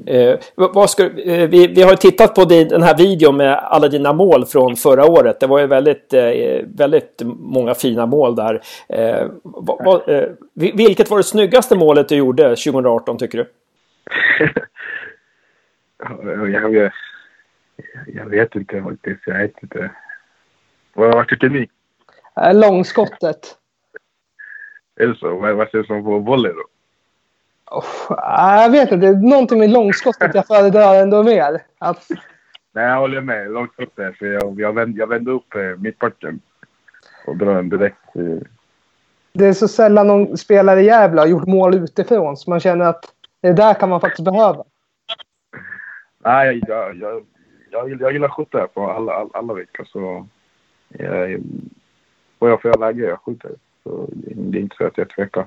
Eh, 0.06 0.40
ska, 0.88 1.04
eh, 1.04 1.50
vi, 1.50 1.68
vi 1.68 1.82
har 1.82 1.90
ju 1.92 1.96
tittat 1.98 2.36
på 2.36 2.46
din, 2.46 2.68
den 2.68 2.84
här 2.84 2.98
videon 2.98 3.38
med 3.38 3.54
alla 3.58 3.88
dina 3.88 4.14
mål 4.14 4.46
från 4.46 4.76
förra 4.76 5.06
året. 5.06 5.40
Det 5.40 5.48
var 5.48 5.60
ju 5.60 5.68
väldigt, 5.68 6.14
eh, 6.14 6.24
väldigt 6.66 7.22
många 7.40 7.74
fina 7.74 8.06
mål 8.06 8.36
där. 8.36 8.62
Eh, 8.90 9.28
vad, 9.44 9.86
vad, 9.86 10.10
eh, 10.10 10.24
vi- 10.54 10.72
vilket 10.76 11.10
var 11.10 11.18
det 11.18 11.24
snyggaste 11.24 11.78
målet 11.78 12.10
du 12.10 12.16
gjorde 12.16 12.44
2018 12.56 13.18
tycker 13.18 13.38
du? 13.38 13.50
jag, 16.50 16.76
jag, 16.76 16.92
jag, 18.08 18.26
vet 18.26 18.56
inte 18.56 18.84
faktiskt. 18.84 19.22
Jag 19.26 19.38
vet 19.38 19.64
inte. 19.64 19.92
Vad, 20.94 21.14
vad 21.14 21.28
tycker 21.28 21.50
ni? 21.50 21.70
Eh, 22.42 22.54
Långskottet. 22.54 23.58
Är 24.96 25.08
det 25.08 25.16
så? 25.16 25.36
Vad, 25.36 25.70
sägs 25.70 25.90
om 25.90 26.04
på 26.04 26.20
volley 26.20 26.52
då? 26.52 26.64
Oh, 27.78 27.86
jag 28.64 28.70
vet 28.70 28.92
inte. 28.92 29.12
Någonting 29.12 29.60
med 29.60 29.70
långskottet 29.70 30.36
jag 30.36 30.48
föredrar 30.48 31.02
ändå 31.02 31.24
mer. 31.24 31.62
Att, 31.78 32.08
Nej, 32.74 32.86
jag 32.86 33.00
håller 33.00 33.22
med. 33.22 33.52
Där. 33.96 34.12
För 34.12 34.26
jag, 34.26 34.60
jag, 34.60 34.74
vände, 34.74 35.00
jag 35.00 35.08
vände 35.08 35.32
upp 35.32 35.56
eh, 35.56 35.78
mittbacken 35.78 36.40
och 37.26 37.38
drar 37.38 37.56
en 37.56 37.70
direkt. 37.70 38.16
Eh, 38.16 38.48
det 39.34 39.46
är 39.46 39.54
så 39.54 39.68
sällan 39.68 40.08
någon 40.08 40.38
spelare 40.38 40.82
i 40.82 40.86
Gävle 40.86 41.22
har 41.22 41.28
gjort 41.28 41.48
mål 41.48 41.76
utifrån. 41.76 42.38
Så 42.38 42.50
man 42.50 42.60
känner 42.60 42.86
att 42.86 43.06
det 43.42 43.54
där 43.54 43.74
kan 43.74 43.90
man 43.90 44.02
faktiskt 44.02 44.26
behöva. 44.26 44.64
Nej, 46.26 46.62
jag, 46.68 46.96
jag, 46.98 47.24
jag, 47.72 48.02
jag, 48.02 48.14
gillar 48.14 48.28
skyttar 48.30 48.68
på 48.68 48.90
alla, 48.92 49.14
alla, 49.14 49.30
alla 49.34 49.54
veckor. 49.54 49.84
Så 49.86 50.28
jag, 50.88 51.40
får 52.40 52.50
jag 52.50 52.62
får 52.62 52.80
läge, 52.80 53.04
jag 53.04 53.20
skjuter. 53.20 53.52
Så 53.84 54.10
det, 54.12 54.58
är 54.58 54.62
inte 54.62 54.76
så 54.76 54.86
att 54.86 54.98
jag 54.98 55.10
tvekar. 55.10 55.46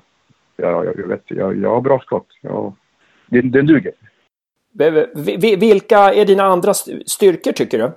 Jag, 0.56 0.87
jag, 0.87 0.99
jag, 0.99 1.06
vet, 1.06 1.23
jag, 1.26 1.56
jag 1.56 1.71
har 1.71 1.80
bra 1.80 1.99
skott. 2.00 2.26
Jag, 2.40 2.75
den, 3.26 3.50
den 3.50 3.66
duger. 3.66 3.92
Vi- 4.73 5.37
vi- 5.40 5.56
Vilka 5.56 5.99
är 5.99 6.25
dina 6.25 6.42
andra 6.42 6.71
st- 6.71 7.02
styrkor 7.06 7.52
tycker 7.52 7.78
du? 7.78 7.90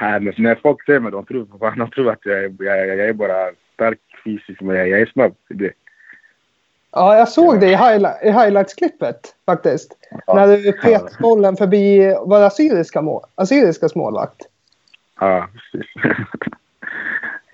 Nej, 0.00 0.20
men 0.20 0.34
när 0.38 0.54
folk 0.54 0.84
ser 0.86 1.00
mig, 1.00 1.12
de 1.12 1.24
tror, 1.24 1.46
de 1.76 1.90
tror 1.90 2.10
att 2.10 2.18
jag, 2.26 2.38
är- 2.44 2.54
jag, 2.58 2.88
jag, 2.88 3.08
är 3.08 3.12
bara 3.12 3.50
stark 3.74 3.98
fysiskt, 4.24 4.60
men 4.60 4.76
jag, 4.76 4.88
jag 4.88 5.00
är 5.00 5.06
snabb. 5.06 5.34
Det. 5.48 5.72
Ja, 6.92 7.16
jag 7.16 7.28
såg 7.28 7.60
det 7.60 7.66
i, 7.66 7.76
highlight, 7.76 8.22
i 8.22 8.30
highlights-klippet 8.30 9.34
faktiskt. 9.46 9.96
Ja. 10.26 10.34
När 10.34 10.56
du 10.56 10.72
pet 10.72 11.18
bollen 11.18 11.56
förbi 11.56 12.14
vår 12.26 12.42
assyriska, 12.42 13.02
mål, 13.02 13.22
assyriska 13.34 13.88
målvakt. 13.94 14.42
Ja, 15.20 15.48
precis. 15.52 15.90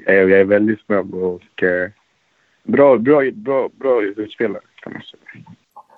jag, 0.07 0.15
är, 0.17 0.29
jag 0.29 0.41
är 0.41 0.45
väldigt 0.45 0.81
snabb 0.81 1.15
och 1.15 1.63
eh, 1.63 1.91
bra, 2.63 2.97
bra, 2.97 3.23
bra, 3.33 3.69
bra 3.73 4.03
utspelare 4.03 4.63
kan 4.83 4.93
man 4.93 5.03
säga. 5.03 5.45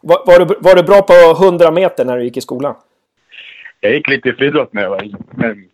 Var, 0.00 0.22
var, 0.26 0.38
du, 0.38 0.54
var 0.60 0.74
du 0.74 0.82
bra 0.82 1.02
på 1.02 1.44
100 1.44 1.70
meter 1.70 2.04
när 2.04 2.16
du 2.16 2.24
gick 2.24 2.36
i 2.36 2.40
skolan? 2.40 2.74
Jag 3.80 3.92
gick 3.92 4.08
lite 4.08 4.28
i 4.28 4.32
friidrott 4.32 4.72
när 4.72 4.82
jag 4.82 4.90
var 4.90 5.10
men 5.30 5.68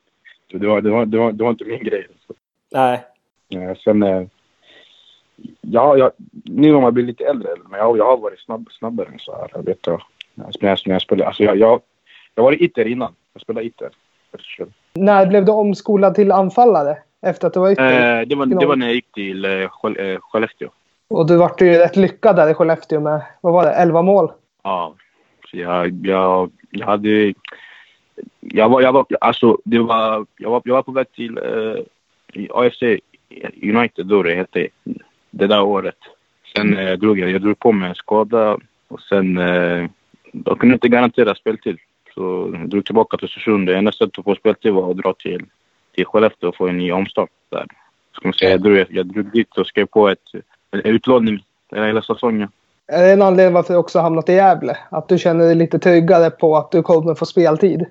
det 0.52 0.66
var, 0.66 0.80
det, 0.80 0.90
var, 0.90 1.06
det, 1.06 1.18
var, 1.18 1.32
det 1.32 1.44
var 1.44 1.50
inte 1.50 1.64
min 1.64 1.84
grej. 1.84 2.06
Så, 2.26 2.34
Nej. 2.72 3.04
eh, 3.50 3.76
sen, 3.76 4.02
eh, 4.02 4.26
ja, 5.60 5.96
jag, 5.96 6.12
nu 6.44 6.72
när 6.72 6.80
man 6.80 6.94
blir 6.94 7.04
lite 7.04 7.24
äldre, 7.24 7.48
men 7.70 7.80
jag, 7.80 7.98
jag 7.98 8.04
har 8.04 8.16
varit 8.16 8.40
snabb, 8.40 8.68
snabbare 8.70 9.08
än 9.08 9.18
så 9.18 9.32
här. 9.36 9.50
Jag 9.54 9.62
vet 9.62 9.86
jag, 9.86 10.02
när 10.34 10.44
jag, 10.60 10.78
när 10.86 10.94
jag 10.94 11.02
spelade, 11.02 11.26
alltså 11.26 11.42
jag, 11.42 11.56
jag, 11.56 11.80
jag 12.34 12.44
var 12.44 12.62
itter 12.62 12.86
innan. 12.86 13.14
Jag 13.32 13.42
spelade 13.42 13.66
itter. 13.66 13.90
När 14.94 15.26
blev 15.26 15.44
du 15.44 15.52
omskolad 15.52 16.14
till 16.14 16.32
anfallare? 16.32 16.98
Efter 17.22 17.46
att 17.46 17.54
du 17.54 17.60
var 17.60 17.70
ytter? 17.70 18.20
Eh, 18.20 18.26
det, 18.26 18.34
var, 18.34 18.46
det 18.46 18.66
var 18.66 18.76
när 18.76 18.86
jag 18.86 18.94
gick 18.94 19.12
till 19.12 19.44
eh, 19.44 19.50
eh, 19.50 20.20
Skellefteå. 20.20 20.68
Och 21.08 21.26
du 21.26 21.36
vart 21.36 21.60
ju 21.60 21.78
rätt 21.78 21.96
lyckad 21.96 22.36
där 22.36 22.50
i 22.50 22.54
Skellefteå 22.54 23.00
med, 23.00 23.22
vad 23.40 23.52
var 23.52 23.64
det, 23.64 23.72
11 23.72 24.02
mål? 24.02 24.32
Ja, 24.62 24.94
så 25.50 25.56
jag, 25.56 26.06
jag, 26.06 26.50
jag 26.70 26.86
hade... 26.86 27.34
Jag 28.40 28.68
var, 28.68 28.80
jag 28.80 28.92
var, 28.92 29.06
alltså 29.20 29.58
det 29.64 29.78
var, 29.78 30.26
jag 30.36 30.50
var, 30.50 30.62
jag 30.64 30.74
var 30.74 30.82
på 30.82 30.92
väg 30.92 31.12
till 31.12 31.38
eh, 31.38 31.84
AFC 32.50 32.82
United 33.62 34.06
då 34.06 34.22
det 34.22 34.34
hette, 34.34 34.68
det 35.34 35.46
där 35.46 35.62
året. 35.62 35.98
Sen 36.56 36.76
eh, 36.76 36.92
drog 36.92 37.18
jag, 37.18 37.30
jag 37.30 37.42
drog 37.42 37.58
på 37.58 37.72
mig 37.72 37.88
en 37.88 37.94
skada 37.94 38.58
och 38.88 39.00
sen, 39.00 39.38
eh, 39.38 39.86
de 40.32 40.58
kunde 40.58 40.74
inte 40.74 40.88
garantera 40.88 41.34
speltid. 41.34 41.78
Så 42.14 42.50
jag 42.58 42.68
drog 42.68 42.84
tillbaka 42.84 43.16
till 43.16 43.24
Östersund. 43.24 43.66
Det 43.66 43.76
enda 43.76 43.92
sättet 43.92 44.18
att 44.18 44.24
få 44.24 44.34
speltid 44.34 44.72
var 44.72 44.90
att 44.90 44.96
dra 44.96 45.14
till, 45.14 45.44
till 45.94 46.06
Skellefteå 46.06 46.48
och 46.48 46.56
få 46.56 46.68
en 46.68 46.78
ny 46.78 46.92
omstart 46.92 47.30
där. 47.50 47.66
Ska 48.12 48.28
man 48.28 48.34
säga, 48.34 48.50
jag, 48.50 48.60
drog, 48.60 48.86
jag 48.90 49.06
drog 49.06 49.32
dit 49.32 49.58
och 49.58 49.66
skrev 49.66 49.86
på 49.86 50.08
ett, 50.08 50.32
en 50.70 50.80
utlåning 50.80 51.44
hela 51.74 52.02
säsongen. 52.02 52.48
Är 52.86 53.02
det 53.02 53.12
en 53.12 53.22
anledning 53.22 53.54
varför 53.54 53.74
du 53.74 53.78
också 53.78 53.98
hamnat 53.98 54.28
i 54.28 54.32
Gävle? 54.32 54.76
Att 54.90 55.08
du 55.08 55.18
känner 55.18 55.44
dig 55.44 55.54
lite 55.54 55.78
tryggare 55.78 56.30
på 56.30 56.56
att 56.56 56.70
du 56.70 56.82
kommer 56.82 57.14
få 57.14 57.26
speltid? 57.26 57.86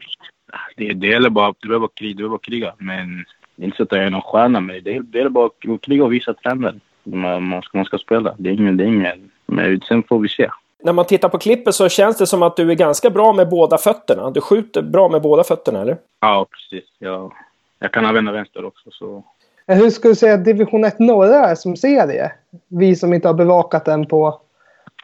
Det, 0.75 0.93
det 0.93 1.07
gäller 1.07 1.29
bara, 1.29 1.53
du 1.59 1.67
behöver 1.67 1.89
kriga, 1.93 2.13
du 2.13 2.23
behöver 2.23 2.37
kriga. 2.37 2.73
Men 2.77 3.25
det 3.55 3.63
är 3.63 3.65
inte 3.65 3.77
så 3.77 3.83
att 3.83 3.91
jag 3.91 4.03
är 4.03 4.09
någon 4.09 4.21
stjärna, 4.21 4.59
men 4.59 4.83
det, 4.83 4.99
det 4.99 5.17
gäller 5.17 5.29
bara 5.29 5.45
att 5.45 5.81
kriga 5.81 6.03
och 6.03 6.13
visa 6.13 6.33
trenden. 6.33 6.81
Man, 7.03 7.43
man, 7.43 7.61
ska, 7.61 7.77
man 7.77 7.85
ska 7.85 7.97
spela. 7.97 8.35
Det 8.37 8.49
är 8.49 8.53
ingen, 8.53 8.77
det 8.77 8.83
är 8.83 8.87
ingen, 8.87 9.31
men 9.45 9.81
sen 9.81 10.03
får 10.03 10.19
vi 10.19 10.29
se. 10.29 10.49
När 10.83 10.93
man 10.93 11.05
tittar 11.05 11.29
på 11.29 11.37
klippet 11.37 11.75
så 11.75 11.89
känns 11.89 12.17
det 12.17 12.27
som 12.27 12.43
att 12.43 12.55
du 12.55 12.71
är 12.71 12.75
ganska 12.75 13.09
bra 13.09 13.33
med 13.33 13.49
båda 13.49 13.77
fötterna. 13.77 14.29
Du 14.29 14.41
skjuter 14.41 14.81
bra 14.81 15.09
med 15.09 15.21
båda 15.21 15.43
fötterna, 15.43 15.81
eller? 15.81 15.97
Ja, 16.19 16.45
precis. 16.51 16.89
Jag, 16.99 17.33
jag 17.79 17.91
kan 17.91 18.05
använda 18.05 18.31
vänster 18.31 18.65
också, 18.65 18.91
så... 18.91 19.23
Men 19.65 19.77
Hur 19.77 19.89
skulle 19.89 20.11
du 20.11 20.15
säga 20.15 20.33
att 20.33 20.45
division 20.45 20.83
1 20.83 20.99
norra 20.99 21.35
är 21.35 21.55
som 21.55 21.75
serie? 21.75 22.31
Vi 22.67 22.95
som 22.95 23.13
inte 23.13 23.27
har 23.27 23.33
bevakat 23.33 23.85
den 23.85 24.05
på 24.05 24.41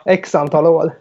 x 0.05 0.35
antal 0.35 0.65
år. 0.65 0.91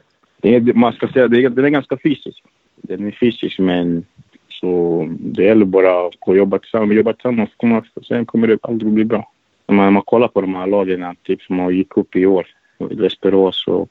Det 0.40 0.54
är, 0.54 0.60
man 0.60 0.92
ska 0.92 1.08
säga, 1.08 1.28
det 1.28 1.44
är, 1.44 1.48
den 1.48 1.64
är 1.64 1.68
ganska 1.68 1.98
fysisk. 2.02 2.42
Den 2.76 3.06
är 3.06 3.10
fysisk, 3.10 3.58
men 3.58 4.04
så 4.48 5.04
det 5.10 5.44
gäller 5.44 5.64
bara 5.64 6.06
att 6.06 6.36
jobba 6.36 6.58
tillsammans. 6.58 6.92
Jobba 6.92 7.12
tillsammans, 7.12 7.50
kommer, 7.56 7.90
sen 8.08 8.26
kommer 8.26 8.48
det 8.48 8.58
aldrig 8.62 8.92
bli 8.92 9.04
bra. 9.04 9.32
När 9.68 9.76
man, 9.76 9.92
man 9.92 10.02
kollar 10.02 10.28
på 10.28 10.40
de 10.40 10.54
här 10.54 10.66
lagen, 10.66 11.16
typ 11.22 11.42
som 11.42 11.58
har 11.58 11.70
gick 11.70 11.96
upp 11.96 12.16
i 12.16 12.26
år, 12.26 12.46
Västerås 12.78 13.66
och 13.66 13.90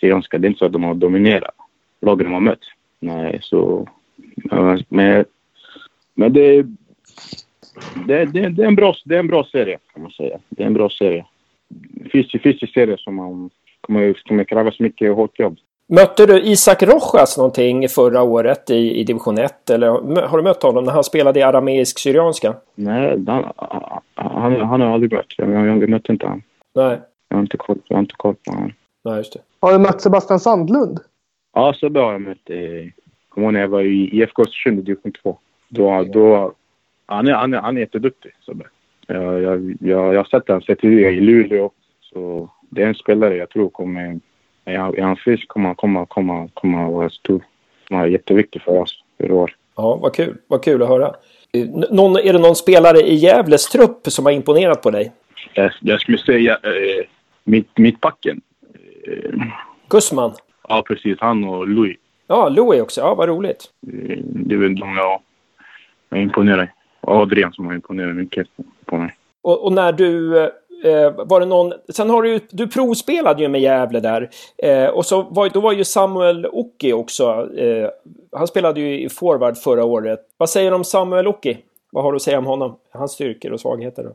Syrianska, 0.00 0.38
det 0.38 0.46
är 0.46 0.48
inte 0.48 0.58
så 0.58 0.64
att 0.64 0.72
de 0.72 0.82
har 0.82 0.94
dominerat 0.94 1.54
lagen 2.02 2.24
de 2.24 2.32
har 2.32 2.40
mött. 2.40 2.64
Nej, 3.00 3.38
så... 3.42 3.88
Men, 4.88 5.24
men 6.14 6.32
det, 6.32 6.62
det, 8.06 8.24
det, 8.24 8.48
det, 8.48 8.62
är 8.62 8.66
en 8.66 8.74
bra, 8.74 8.94
det 9.04 9.14
är 9.14 9.18
en 9.18 9.26
bra 9.26 9.44
serie, 9.44 9.78
kan 9.92 10.02
man 10.02 10.10
säga. 10.10 10.38
Det 10.48 10.62
är 10.62 10.66
en 10.66 10.74
bra 10.74 10.90
serie. 10.90 11.26
Fysisk, 12.12 12.42
fysisk 12.42 12.72
serie 12.72 12.96
som 12.98 13.14
man 13.14 13.50
kommer, 13.80 14.14
kommer 14.22 14.44
krävas 14.44 14.80
mycket 14.80 15.14
hårt 15.14 15.38
jobb. 15.38 15.58
Mötte 15.94 16.26
du 16.26 16.40
Isak 16.40 16.82
Rojas 16.82 17.38
någonting 17.38 17.88
förra 17.88 18.22
året 18.22 18.70
i, 18.70 19.00
i 19.00 19.04
division 19.04 19.38
1? 19.38 19.70
Eller 19.70 19.88
har 20.26 20.38
du 20.38 20.44
mött 20.44 20.62
honom 20.62 20.84
när 20.84 20.92
han 20.92 21.04
spelade 21.04 21.40
i 21.40 21.42
arameisk 21.42 21.98
syrianska? 21.98 22.54
Nej, 22.74 23.24
han, 23.26 23.52
han, 24.14 24.60
han 24.60 24.80
har 24.80 24.94
aldrig 24.94 25.12
mött. 25.12 25.26
Jag, 25.36 25.50
jag, 25.50 25.82
jag 25.82 25.88
mötte 25.88 26.12
inte 26.12 26.26
han. 26.26 26.42
Nej. 26.74 27.00
Jag 27.28 27.36
har 27.36 27.42
inte 27.42 27.56
koll, 27.56 27.78
jag 27.88 27.96
har 27.96 28.00
inte 28.00 28.14
koll 28.16 28.34
på 28.34 28.52
honom. 28.52 28.72
Nej, 29.04 29.16
just 29.16 29.32
det. 29.32 29.38
Har 29.60 29.72
du 29.72 29.78
mött 29.78 30.00
Sebastian 30.00 30.40
Sandlund? 30.40 31.00
Ja, 31.54 31.74
Sebbe 31.80 32.00
har 32.00 32.12
jag 32.12 32.20
mött. 32.20 32.50
Eh, 32.50 32.58
kommer 33.28 33.46
ihåg 33.46 33.52
när 33.52 33.60
jag 33.60 33.68
var 33.68 33.82
i 33.82 34.10
IFK 34.12 34.42
Östersund 34.42 34.78
i 34.78 34.82
division 34.82 35.12
2. 35.22 35.38
Då, 35.68 36.04
då, 36.04 36.52
han, 37.06 37.28
är, 37.28 37.32
han, 37.32 37.54
är, 37.54 37.58
han 37.58 37.76
är 37.76 37.80
jätteduktig, 37.80 38.32
Sebbe. 38.46 38.64
Jag, 39.06 39.42
jag, 39.42 39.76
jag, 39.80 40.14
jag 40.14 40.18
har 40.18 40.24
sett 40.24 40.48
honom 40.48 40.62
sett 40.62 40.84
i 40.84 41.20
Luleå. 41.20 41.70
Så 42.00 42.48
det 42.70 42.82
är 42.82 42.86
en 42.86 42.94
spelare 42.94 43.36
jag 43.36 43.50
tror 43.50 43.68
kommer... 43.68 44.20
Är 44.64 45.02
han, 45.02 45.16
frisk 45.16 45.48
kommer 45.48 45.66
han 45.66 45.74
komma, 45.76 46.06
komma, 46.06 46.48
komma 46.54 46.90
vara 46.90 47.10
stor. 47.10 47.44
Han 47.90 48.00
är 48.00 48.06
jätteviktig 48.06 48.62
för 48.62 48.78
oss 48.78 49.02
i 49.18 49.30
år. 49.30 49.54
Ja, 49.76 49.96
vad 49.96 50.14
kul. 50.14 50.36
Vad 50.46 50.64
kul 50.64 50.82
att 50.82 50.88
höra. 50.88 51.14
N- 51.52 51.84
Någon, 51.90 52.16
är 52.16 52.32
det 52.32 52.38
någon 52.38 52.54
spelare 52.56 52.98
i 52.98 53.14
Gävles 53.14 53.66
trupp 53.66 54.00
som 54.06 54.24
har 54.26 54.32
imponerat 54.32 54.82
på 54.82 54.90
dig? 54.90 55.12
Jag, 55.54 55.70
jag 55.80 56.00
skulle 56.00 56.18
säga 56.18 56.52
eh, 56.62 57.04
mitt, 57.44 57.78
mittbacken. 57.78 58.40
Eh, 59.06 59.40
Gusman? 59.88 60.32
ja, 60.68 60.82
precis. 60.88 61.18
Han 61.20 61.44
och 61.44 61.68
Louis. 61.68 61.96
Ja, 62.26 62.48
Louis 62.48 62.80
också. 62.82 63.00
Ja, 63.00 63.14
vad 63.14 63.28
roligt. 63.28 63.64
Eh, 63.86 64.18
Det 64.24 64.54
är 64.54 64.58
väl 64.58 64.74
de 64.74 64.96
jag, 64.96 65.20
jag 66.08 66.22
imponerar. 66.22 66.72
Adrian 67.00 67.52
som 67.52 67.66
har 67.66 67.74
imponerat 67.74 68.16
mycket 68.16 68.46
på 68.84 68.96
mig. 68.96 69.14
Och, 69.42 69.64
och 69.64 69.72
när 69.72 69.92
du... 69.92 70.36
Eh, 70.84 71.26
var 71.26 71.40
det 71.40 71.46
någon... 71.46 71.72
Sen 71.88 72.10
har 72.10 72.22
du 72.22 72.32
ju... 72.32 72.40
Du 72.50 72.66
provspelade 72.66 73.42
ju 73.42 73.48
med 73.48 73.60
Gävle 73.60 74.00
där. 74.00 74.30
Eh, 74.58 74.88
och 74.88 75.06
så 75.06 75.22
var, 75.22 75.48
då 75.48 75.60
var 75.60 75.72
ju 75.72 75.84
Samuel 75.84 76.46
Oki 76.46 76.92
också... 76.92 77.48
Eh, 77.56 77.88
han 78.32 78.46
spelade 78.46 78.80
ju 78.80 79.00
i 79.00 79.08
forward 79.08 79.56
förra 79.56 79.84
året. 79.84 80.20
Vad 80.36 80.50
säger 80.50 80.70
du 80.70 80.76
om 80.76 80.84
Samuel 80.84 81.28
Oki? 81.28 81.58
Vad 81.90 82.04
har 82.04 82.12
du 82.12 82.16
att 82.16 82.22
säga 82.22 82.38
om 82.38 82.46
honom? 82.46 82.76
Hans 82.92 83.12
styrkor 83.12 83.52
och 83.52 83.60
svagheter? 83.60 84.02
Då? 84.02 84.14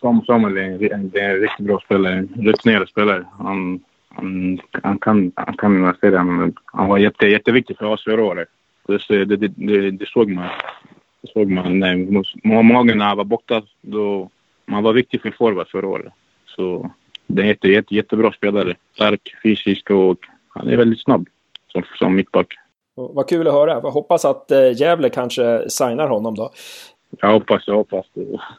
Sam- 0.00 0.24
Samuel 0.26 0.56
är 0.56 0.92
en, 0.92 1.10
det 1.10 1.20
är 1.20 1.30
en 1.30 1.40
riktigt 1.40 1.66
bra 1.66 1.80
spelare. 1.80 2.14
En 2.14 2.28
rutinerad 2.36 2.88
spelare. 2.88 3.24
Han, 3.38 3.80
han, 4.08 4.60
han 4.70 4.98
kan, 4.98 5.32
han 5.34 5.56
kan 5.56 5.82
jag 5.82 5.98
säga 5.98 6.10
det, 6.10 6.52
han 6.64 6.88
var 6.88 6.98
jätte, 6.98 7.26
jätteviktig 7.26 7.78
för 7.78 7.86
oss 7.86 8.04
förra 8.04 8.24
året. 8.24 8.48
Det, 8.86 9.24
det, 9.24 9.36
det, 9.36 9.48
det, 9.56 9.90
det 9.90 10.06
såg 10.08 10.30
man. 10.30 10.48
Det 11.20 11.28
såg 11.32 11.50
man. 11.50 11.78
Nej, 11.78 12.24
många 12.44 12.78
gånger 12.78 12.94
när 12.94 13.04
han 13.04 13.16
var 13.16 13.24
borta, 13.24 13.62
då... 13.80 14.30
Man 14.68 14.82
var 14.82 14.92
viktig 14.92 15.22
för 15.22 15.30
forward 15.30 15.68
förra 15.68 15.88
året. 15.88 16.12
Så 16.46 16.90
det 17.26 17.40
är 17.40 17.42
en 17.42 17.48
jätte, 17.48 17.68
jätte, 17.68 17.94
jättebra 17.94 18.32
spelare. 18.32 18.74
Stark, 18.94 19.20
fysisk 19.42 19.90
och 19.90 20.18
han 20.48 20.68
är 20.68 20.76
väldigt 20.76 21.02
snabb 21.02 21.28
som, 21.72 21.82
som 21.98 22.14
mittback. 22.14 22.46
Vad 22.94 23.28
kul 23.28 23.48
att 23.48 23.54
höra. 23.54 23.72
Jag 23.72 23.90
hoppas 23.90 24.24
att 24.24 24.50
eh, 24.50 24.80
Gävle 24.80 25.08
kanske 25.08 25.70
signar 25.70 26.08
honom 26.08 26.34
då. 26.34 26.50
Jag 27.20 27.32
hoppas, 27.32 27.62
jag 27.66 27.74
hoppas. 27.74 28.06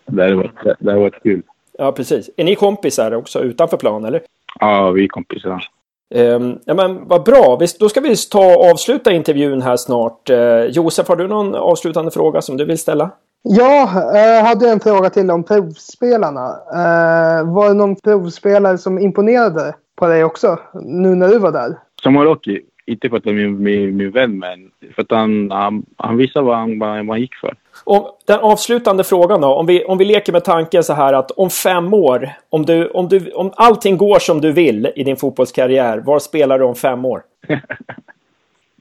Det, 0.05 0.21
hade 0.23 0.35
varit, 0.35 0.63
det 0.63 0.91
hade 0.91 0.99
varit 0.99 1.23
kul. 1.23 1.41
Ja, 1.77 1.91
precis. 1.91 2.29
Är 2.37 2.43
ni 2.43 2.55
kompisar 2.55 3.11
också 3.13 3.39
utanför 3.39 3.77
plan, 3.77 4.05
eller? 4.05 4.21
Ja, 4.59 4.91
vi 4.91 5.03
är 5.03 5.07
kompisar. 5.07 5.67
Ehm, 6.15 6.59
ja, 6.65 6.73
men 6.73 7.07
vad 7.07 7.23
bra. 7.23 7.57
Vi, 7.59 7.67
då 7.79 7.89
ska 7.89 8.01
vi 8.01 8.15
ta 8.15 8.71
avsluta 8.71 9.11
intervjun 9.11 9.61
här 9.61 9.77
snart. 9.77 10.29
Eh, 10.29 10.65
Josef, 10.65 11.07
har 11.07 11.15
du 11.15 11.27
någon 11.27 11.55
avslutande 11.55 12.11
fråga 12.11 12.41
som 12.41 12.57
du 12.57 12.65
vill 12.65 12.77
ställa? 12.77 13.11
Jag 13.43 13.81
eh, 13.81 14.45
hade 14.45 14.69
en 14.69 14.79
fråga 14.79 15.09
till 15.09 15.31
om 15.31 15.43
provspelarna. 15.43 16.47
Eh, 16.73 17.53
var 17.53 17.67
det 17.67 17.73
någon 17.73 17.95
provspelare 17.95 18.77
som 18.77 18.99
imponerade 18.99 19.75
på 19.95 20.07
dig 20.07 20.23
också? 20.23 20.59
Nu 20.73 21.15
när 21.15 21.27
du 21.27 21.39
var 21.39 21.51
där? 21.51 21.77
Samaroki, 22.03 22.61
inte 22.85 23.09
för 23.09 23.17
att 23.17 23.25
han 23.25 23.33
är 23.33 23.47
min, 23.47 23.63
min, 23.63 23.97
min 23.97 24.11
vän, 24.11 24.39
men 24.39 24.71
för 24.95 25.01
att 25.01 25.11
han, 25.11 25.51
han, 25.51 25.85
han 25.97 26.17
visar 26.17 26.41
vad 26.41 26.57
han, 26.57 26.79
vad 26.79 26.89
han 26.89 27.21
gick 27.21 27.35
för. 27.35 27.55
Och 27.83 28.19
den 28.25 28.39
avslutande 28.39 29.03
frågan 29.03 29.41
då. 29.41 29.47
Om 29.47 29.65
vi, 29.65 29.85
om 29.85 29.97
vi 29.97 30.05
leker 30.05 30.33
med 30.33 30.43
tanken 30.43 30.83
så 30.83 30.93
här 30.93 31.13
att 31.13 31.31
om 31.31 31.49
fem 31.49 31.93
år, 31.93 32.29
om, 32.49 32.65
du, 32.65 32.89
om, 32.89 33.07
du, 33.07 33.31
om 33.31 33.51
allting 33.55 33.97
går 33.97 34.19
som 34.19 34.41
du 34.41 34.51
vill 34.51 34.91
i 34.95 35.03
din 35.03 35.17
fotbollskarriär, 35.17 35.97
var 35.97 36.19
spelar 36.19 36.59
du 36.59 36.65
om 36.65 36.75
fem 36.75 37.05
år? 37.05 37.21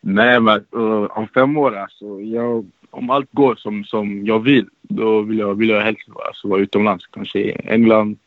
Nej, 0.03 0.41
men 0.41 0.65
uh, 0.77 1.19
om 1.19 1.29
fem 1.35 1.59
år 1.59 1.77
alltså. 1.77 2.21
Jag, 2.21 2.67
om 2.91 3.11
allt 3.11 3.29
går 3.33 3.55
som, 3.55 3.85
som 3.85 4.27
jag 4.27 4.39
vill, 4.39 4.67
då 4.83 5.21
vill 5.21 5.39
jag, 5.39 5.55
vill 5.55 5.69
jag 5.69 5.81
helst 5.81 6.09
alltså, 6.27 6.49
vara 6.49 6.61
utomlands. 6.61 7.07
Kanske 7.07 7.39
i 7.39 7.57
England, 7.65 8.19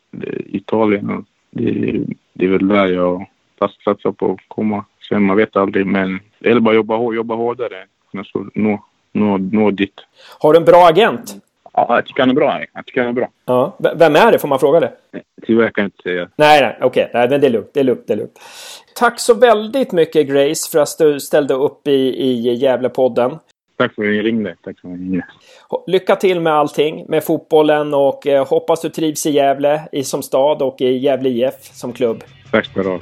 Italien. 0.45 1.25
Det, 1.51 2.03
det 2.33 2.45
är 2.45 2.49
väl 2.49 2.67
där 2.67 2.87
jag 2.87 3.27
satsar 3.83 4.11
på 4.11 4.31
att 4.31 4.39
komma 4.47 4.85
Sen 5.11 5.23
man 5.23 5.37
vet 5.37 5.55
aldrig, 5.55 5.85
men 5.85 6.19
det 6.39 6.47
gäller 6.47 6.61
bara 6.61 6.75
jobba, 6.75 7.13
jobba 7.13 7.35
hårdare. 7.35 7.85
Nå, 8.11 8.23
nå, 8.53 8.83
nå, 9.11 9.37
nå 9.37 9.71
dit. 9.71 9.93
Har 10.39 10.53
du 10.53 10.59
en 10.59 10.65
bra 10.65 10.87
agent? 10.87 11.35
Ja, 11.73 11.85
jag 11.89 12.05
tycker 12.05 12.21
han 12.21 12.29
är 12.29 12.33
bra. 12.33 12.63
Jag 12.73 12.85
tycker 12.85 13.01
han 13.01 13.09
är 13.09 13.13
bra. 13.13 13.29
Ja. 13.45 13.77
Vem 13.95 14.15
är 14.15 14.31
det? 14.31 14.39
Får 14.39 14.47
man 14.47 14.59
fråga 14.59 14.79
det? 14.79 14.91
Tyvärr 15.47 15.69
kan 15.69 15.81
jag 15.81 15.87
inte 15.87 16.03
säga. 16.03 16.29
Nej, 16.35 16.61
nej, 16.61 16.77
okej. 16.81 16.87
Okay. 16.87 17.19
Nej, 17.19 17.29
men 17.29 17.41
det 17.41 17.47
är 17.47 17.51
lugnt. 17.51 17.69
Det 17.73 17.79
är 17.79 17.83
lugnt. 17.83 18.03
Det 18.07 18.13
är 18.13 18.17
lugnt. 18.17 18.39
Tack 18.95 19.19
så 19.19 19.33
väldigt 19.33 19.91
mycket 19.91 20.27
Grace 20.27 20.71
för 20.71 20.79
att 20.79 20.97
du 20.97 21.19
ställde 21.19 21.53
upp 21.53 21.87
i, 21.87 21.91
i 21.91 22.53
Gävlepodden. 22.53 23.31
Tack 23.81 23.95
för 23.95 24.03
att 24.03 24.09
ni 24.09 24.21
ringde. 24.21 24.55
Tack 24.63 24.79
för 24.79 24.87
att 24.87 24.99
ni 24.99 25.05
ringde. 25.05 25.25
Lycka 25.87 26.15
till 26.15 26.39
med 26.39 26.53
allting, 26.53 27.05
med 27.07 27.23
fotbollen 27.23 27.93
och 27.93 28.27
eh, 28.27 28.47
hoppas 28.47 28.81
du 28.81 28.89
trivs 28.89 29.25
i 29.25 29.31
Gävle 29.31 29.81
i, 29.91 30.03
som 30.03 30.23
stad 30.23 30.61
och 30.61 30.81
i 30.81 30.97
Gävle 30.97 31.29
IF 31.29 31.55
som 31.61 31.93
klubb. 31.93 32.23
Tack 32.51 32.65
ska 32.65 32.83
du 32.83 32.89
ha. 32.89 32.99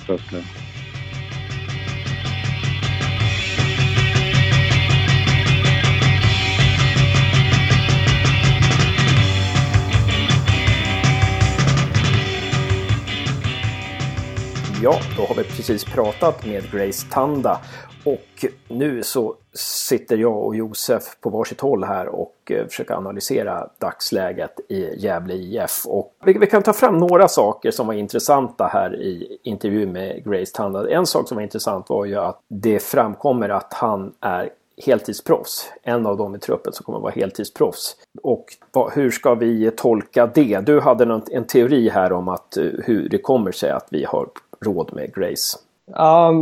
Ja, 14.84 15.00
då 15.18 15.26
har 15.26 15.36
vi 15.36 15.44
precis 15.44 15.86
pratat 15.86 16.46
med 16.46 16.72
Grace 16.72 17.08
Tanda 17.12 17.60
och 18.04 18.46
nu 18.68 19.04
så 19.04 19.36
sitter 19.54 20.18
jag 20.18 20.46
och 20.46 20.56
Josef 20.56 21.04
på 21.22 21.30
varsitt 21.30 21.62
håll 21.62 21.84
här 21.84 22.08
och 22.08 22.36
eh, 22.52 22.68
försöker 22.68 22.94
analysera 22.94 23.70
dagsläget 23.78 24.60
i 24.70 25.06
Gävle 25.06 25.34
IF. 25.34 25.86
Och 25.86 26.14
vi, 26.26 26.48
kan 26.48 26.64
ta 26.64 26.74
fram 26.74 26.98
några 26.98 27.28
saker 27.28 27.72
som 27.72 27.88
var 27.88 27.94
intressanta 27.94 28.68
här 28.74 28.96
i 28.96 29.40
intervjun 29.44 29.92
med 29.92 30.24
Grace 30.26 30.52
Tandad. 30.54 30.88
En 30.90 31.06
sak 31.06 31.28
som 31.28 31.36
var 31.36 31.44
intressant 31.44 31.90
var 31.90 32.06
ju 32.06 32.16
att 32.16 32.40
det 32.48 32.80
framkommer 32.80 33.50
att 33.50 33.74
han 33.74 34.14
är 34.20 34.50
heltidsproffs. 34.86 35.72
En 35.84 36.06
av 36.06 36.18
dem 36.18 36.36
i 36.36 36.40
truppen 36.40 36.74
som 36.74 36.84
kommer 36.84 36.98
att 36.98 37.04
vara 37.04 37.14
heltidsproffs. 37.14 37.96
Och 38.24 38.46
vad, 38.72 38.92
hur 38.92 39.12
ska 39.12 39.36
vi 39.36 39.72
tolka 39.72 40.28
det? 40.28 40.60
Du 40.60 40.80
hade 40.80 41.04
en, 41.04 41.22
en 41.32 41.46
teori 41.48 41.90
här 41.90 42.12
om 42.12 42.28
att 42.28 42.58
eh, 42.58 42.64
hur 42.64 43.10
det 43.10 43.18
kommer 43.18 43.52
sig 43.52 43.72
att 43.72 43.88
vi 43.90 44.06
har 44.06 44.30
råd 44.62 44.94
med 44.94 45.14
Grace? 45.16 45.58
Ja, 45.96 46.34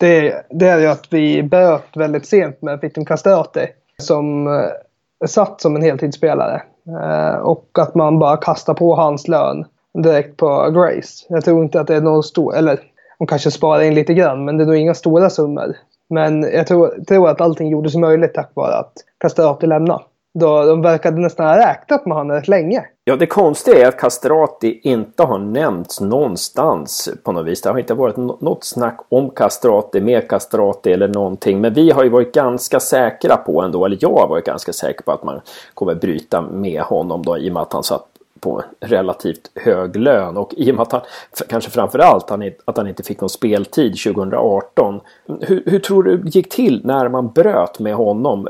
det, 0.00 0.42
det 0.50 0.68
är 0.68 0.78
ju 0.78 0.86
att 0.86 1.06
vi 1.10 1.42
böt 1.42 1.96
väldigt 1.96 2.26
sent 2.26 2.62
med 2.62 2.80
Fitim 2.80 3.04
Castrati 3.04 3.66
som 4.02 4.46
eh, 4.46 5.26
satt 5.26 5.60
som 5.60 5.76
en 5.76 5.82
heltidsspelare. 5.82 6.62
Eh, 7.02 7.34
och 7.34 7.68
att 7.78 7.94
man 7.94 8.18
bara 8.18 8.36
kastar 8.36 8.74
på 8.74 8.94
hans 8.94 9.28
lön 9.28 9.64
direkt 10.02 10.36
på 10.36 10.70
Grace. 10.70 11.26
Jag 11.28 11.44
tror 11.44 11.62
inte 11.62 11.80
att 11.80 11.86
det 11.86 11.96
är 11.96 12.00
någon 12.00 12.22
stor, 12.22 12.56
eller 12.56 12.80
de 13.18 13.26
kanske 13.26 13.50
sparar 13.50 13.82
in 13.82 13.94
lite 13.94 14.14
grann, 14.14 14.44
men 14.44 14.56
det 14.56 14.64
är 14.64 14.66
nog 14.66 14.76
inga 14.76 14.94
stora 14.94 15.30
summor. 15.30 15.76
Men 16.10 16.42
jag 16.42 16.66
tror, 16.66 17.04
tror 17.08 17.28
att 17.28 17.40
allting 17.40 17.68
gjordes 17.68 17.94
möjligt 17.94 18.34
tack 18.34 18.50
vare 18.54 18.74
att 18.74 18.92
Castrati 19.18 19.66
lämnade. 19.66 20.04
Då 20.34 20.64
de 20.64 20.82
verkade 20.82 21.20
nästan 21.20 21.46
ha 21.46 21.58
räknat 21.58 22.06
med 22.06 22.16
honom 22.16 22.36
rätt 22.36 22.48
länge. 22.48 22.84
Ja, 23.08 23.16
det 23.16 23.26
konstiga 23.26 23.78
är 23.78 23.88
att 23.88 23.98
Castrati 23.98 24.80
inte 24.82 25.22
har 25.22 25.38
nämnts 25.38 26.00
någonstans 26.00 27.08
på 27.22 27.32
något 27.32 27.46
vis. 27.46 27.62
Det 27.62 27.70
har 27.70 27.78
inte 27.78 27.94
varit 27.94 28.16
något 28.16 28.64
snack 28.64 28.98
om 29.08 29.30
Castrati, 29.30 30.00
med 30.00 30.28
Castrati 30.28 30.92
eller 30.92 31.08
någonting. 31.08 31.60
Men 31.60 31.74
vi 31.74 31.90
har 31.90 32.04
ju 32.04 32.08
varit 32.08 32.34
ganska 32.34 32.80
säkra 32.80 33.36
på 33.36 33.62
ändå, 33.62 33.84
eller 33.84 33.98
jag 34.00 34.14
har 34.14 34.28
varit 34.28 34.44
ganska 34.44 34.72
säker 34.72 35.02
på 35.02 35.12
att 35.12 35.24
man 35.24 35.40
kommer 35.74 35.94
bryta 35.94 36.40
med 36.40 36.82
honom 36.82 37.22
då 37.24 37.38
i 37.38 37.48
och 37.48 37.54
med 37.54 37.62
att 37.62 37.72
han 37.72 37.82
satt 37.82 38.06
på 38.40 38.62
relativt 38.80 39.50
hög 39.54 39.96
lön 39.96 40.36
och 40.36 40.54
i 40.56 40.70
och 40.70 40.74
med 40.74 40.82
att 40.82 40.92
han, 40.92 41.02
kanske 41.48 41.70
framförallt 41.70 42.30
att 42.64 42.76
han 42.76 42.88
inte 42.88 43.02
fick 43.02 43.20
någon 43.20 43.30
speltid 43.30 43.98
2018. 43.98 45.00
Hur, 45.40 45.62
hur 45.66 45.78
tror 45.78 46.02
du 46.02 46.16
det 46.16 46.34
gick 46.34 46.48
till 46.48 46.80
när 46.84 47.08
man 47.08 47.28
bröt 47.28 47.78
med 47.78 47.94
honom? 47.94 48.48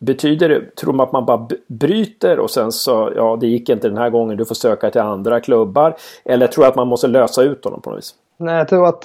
Betyder 0.00 0.48
det, 0.48 0.76
tror 0.76 0.92
man 0.92 1.06
att 1.06 1.12
man 1.12 1.26
bara 1.26 1.48
bryter 1.66 2.38
och 2.38 2.50
sen 2.50 2.72
så, 2.72 3.12
ja 3.16 3.38
det 3.40 3.46
gick 3.46 3.68
inte 3.68 3.88
den 3.88 3.98
här 3.98 4.10
gången, 4.10 4.36
du 4.36 4.44
får 4.44 4.54
söka 4.54 4.90
till 4.90 5.00
andra 5.00 5.40
klubbar? 5.40 5.96
Eller 6.24 6.46
tror 6.46 6.64
du 6.64 6.68
att 6.68 6.76
man 6.76 6.88
måste 6.88 7.06
lösa 7.06 7.42
ut 7.42 7.64
honom 7.64 7.80
på 7.80 7.90
något 7.90 7.98
vis? 7.98 8.14
Nej, 8.36 8.56
jag 8.56 8.68
tror 8.68 8.88
att 8.88 9.04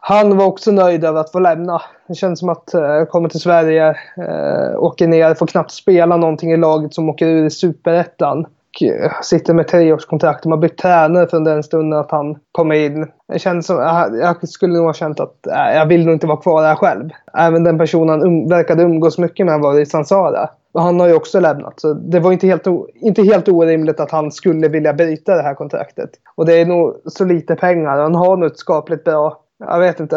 han 0.00 0.36
var 0.36 0.46
också 0.46 0.72
nöjd 0.72 1.04
över 1.04 1.20
att 1.20 1.32
få 1.32 1.38
lämna. 1.38 1.82
Det 2.08 2.14
känns 2.14 2.38
som 2.38 2.48
att 2.48 2.74
eh, 2.74 3.04
komma 3.04 3.28
till 3.28 3.40
Sverige, 3.40 3.88
eh, 4.16 4.78
åker 4.78 5.06
ner, 5.06 5.34
får 5.34 5.46
knappt 5.46 5.70
spela 5.70 6.16
någonting 6.16 6.52
i 6.52 6.56
laget 6.56 6.94
som 6.94 7.08
åker 7.08 7.26
ur 7.26 7.46
i 7.46 7.50
Superettan. 7.50 8.46
Eh, 8.82 9.12
sitter 9.22 9.54
med 9.54 9.68
treårskontrakt. 9.68 10.42
De 10.42 10.52
har 10.52 10.58
bytt 10.58 10.78
tränare 10.78 11.26
från 11.26 11.44
den 11.44 11.62
stunden 11.62 11.98
att 11.98 12.10
han 12.10 12.38
kom 12.52 12.72
in. 12.72 13.06
Jag, 13.26 13.40
kände 13.40 13.62
som, 13.62 13.76
jag 14.20 14.48
skulle 14.48 14.74
nog 14.74 14.86
ha 14.86 14.94
känt 14.94 15.20
att 15.20 15.46
äh, 15.46 15.76
jag 15.76 15.86
vill 15.86 16.04
nog 16.04 16.14
inte 16.14 16.26
vara 16.26 16.40
kvar 16.40 16.62
här 16.62 16.74
själv. 16.74 17.10
Även 17.38 17.64
den 17.64 17.78
personen 17.78 18.08
han 18.08 18.22
um, 18.22 18.48
verkade 18.48 18.82
umgås 18.82 19.18
mycket 19.18 19.46
med 19.46 19.60
var 19.60 19.80
i 19.80 19.86
Sansara. 19.86 20.50
Och 20.72 20.82
han 20.82 21.00
har 21.00 21.08
ju 21.08 21.14
också 21.14 21.40
lämnat. 21.40 21.80
Så 21.80 21.94
det 21.94 22.20
var 22.20 22.32
inte 22.32 22.46
helt, 22.46 22.66
inte 22.94 23.22
helt 23.22 23.48
orimligt 23.48 24.00
att 24.00 24.10
han 24.10 24.32
skulle 24.32 24.68
vilja 24.68 24.92
bryta 24.92 25.34
det 25.34 25.42
här 25.42 25.54
kontraktet. 25.54 26.10
Och 26.34 26.46
det 26.46 26.60
är 26.60 26.66
nog 26.66 26.94
så 27.06 27.24
lite 27.24 27.56
pengar. 27.56 27.98
Han 27.98 28.14
har 28.14 28.36
nog 28.36 28.46
ett 28.46 28.58
skapligt 28.58 29.04
bra... 29.04 29.40
Jag 29.58 29.78
vet 29.78 30.00
inte. 30.00 30.16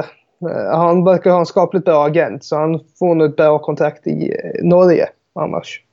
Eh, 0.49 0.77
han 0.77 1.03
verkar 1.03 1.31
ha 1.31 1.39
en 1.39 1.45
skapligt 1.45 1.85
bra 1.85 2.05
agent. 2.05 2.43
Så 2.43 2.55
han 2.55 2.79
får 2.99 3.15
nog 3.15 3.29
ett 3.29 3.35
bra 3.35 3.59
kontrakt 3.59 4.07
i 4.07 4.33
Norge 4.63 5.09
annars. 5.35 5.83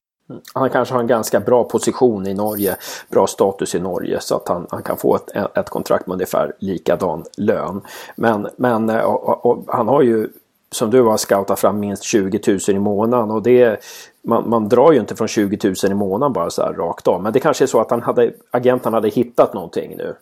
Han 0.54 0.70
kanske 0.70 0.94
har 0.94 1.00
en 1.00 1.06
ganska 1.06 1.40
bra 1.40 1.64
position 1.64 2.26
i 2.26 2.34
Norge, 2.34 2.76
bra 3.10 3.26
status 3.26 3.74
i 3.74 3.80
Norge 3.80 4.20
så 4.20 4.36
att 4.36 4.48
han, 4.48 4.66
han 4.70 4.82
kan 4.82 4.96
få 4.96 5.16
ett, 5.16 5.56
ett 5.56 5.70
kontrakt 5.70 6.06
med 6.06 6.14
ungefär 6.14 6.52
likadan 6.58 7.24
lön. 7.36 7.80
Men, 8.16 8.48
men 8.56 8.90
eh, 8.90 9.00
och, 9.00 9.28
och, 9.28 9.46
och, 9.46 9.64
han 9.68 9.88
har 9.88 10.02
ju 10.02 10.28
som 10.70 10.90
du 10.90 11.02
har 11.02 11.16
scoutat 11.16 11.60
fram 11.60 11.80
minst 11.80 12.02
20 12.02 12.40
000 12.46 12.58
i 12.68 12.78
månaden 12.78 13.30
och 13.30 13.42
det 13.42 13.80
man, 14.24 14.48
man 14.48 14.68
drar 14.68 14.92
ju 14.92 15.00
inte 15.00 15.16
från 15.16 15.28
20 15.28 15.58
000 15.82 15.92
i 15.92 15.94
månaden 15.94 16.32
bara 16.32 16.50
så 16.50 16.62
här 16.62 16.72
rakt 16.72 17.08
av. 17.08 17.22
Men 17.22 17.32
det 17.32 17.40
kanske 17.40 17.64
är 17.64 17.66
så 17.66 17.80
att 17.80 17.90
han 17.90 18.02
hade, 18.02 18.32
agenten 18.50 18.94
hade 18.94 19.08
hittat 19.08 19.54
någonting 19.54 19.96
nu. 19.96 20.14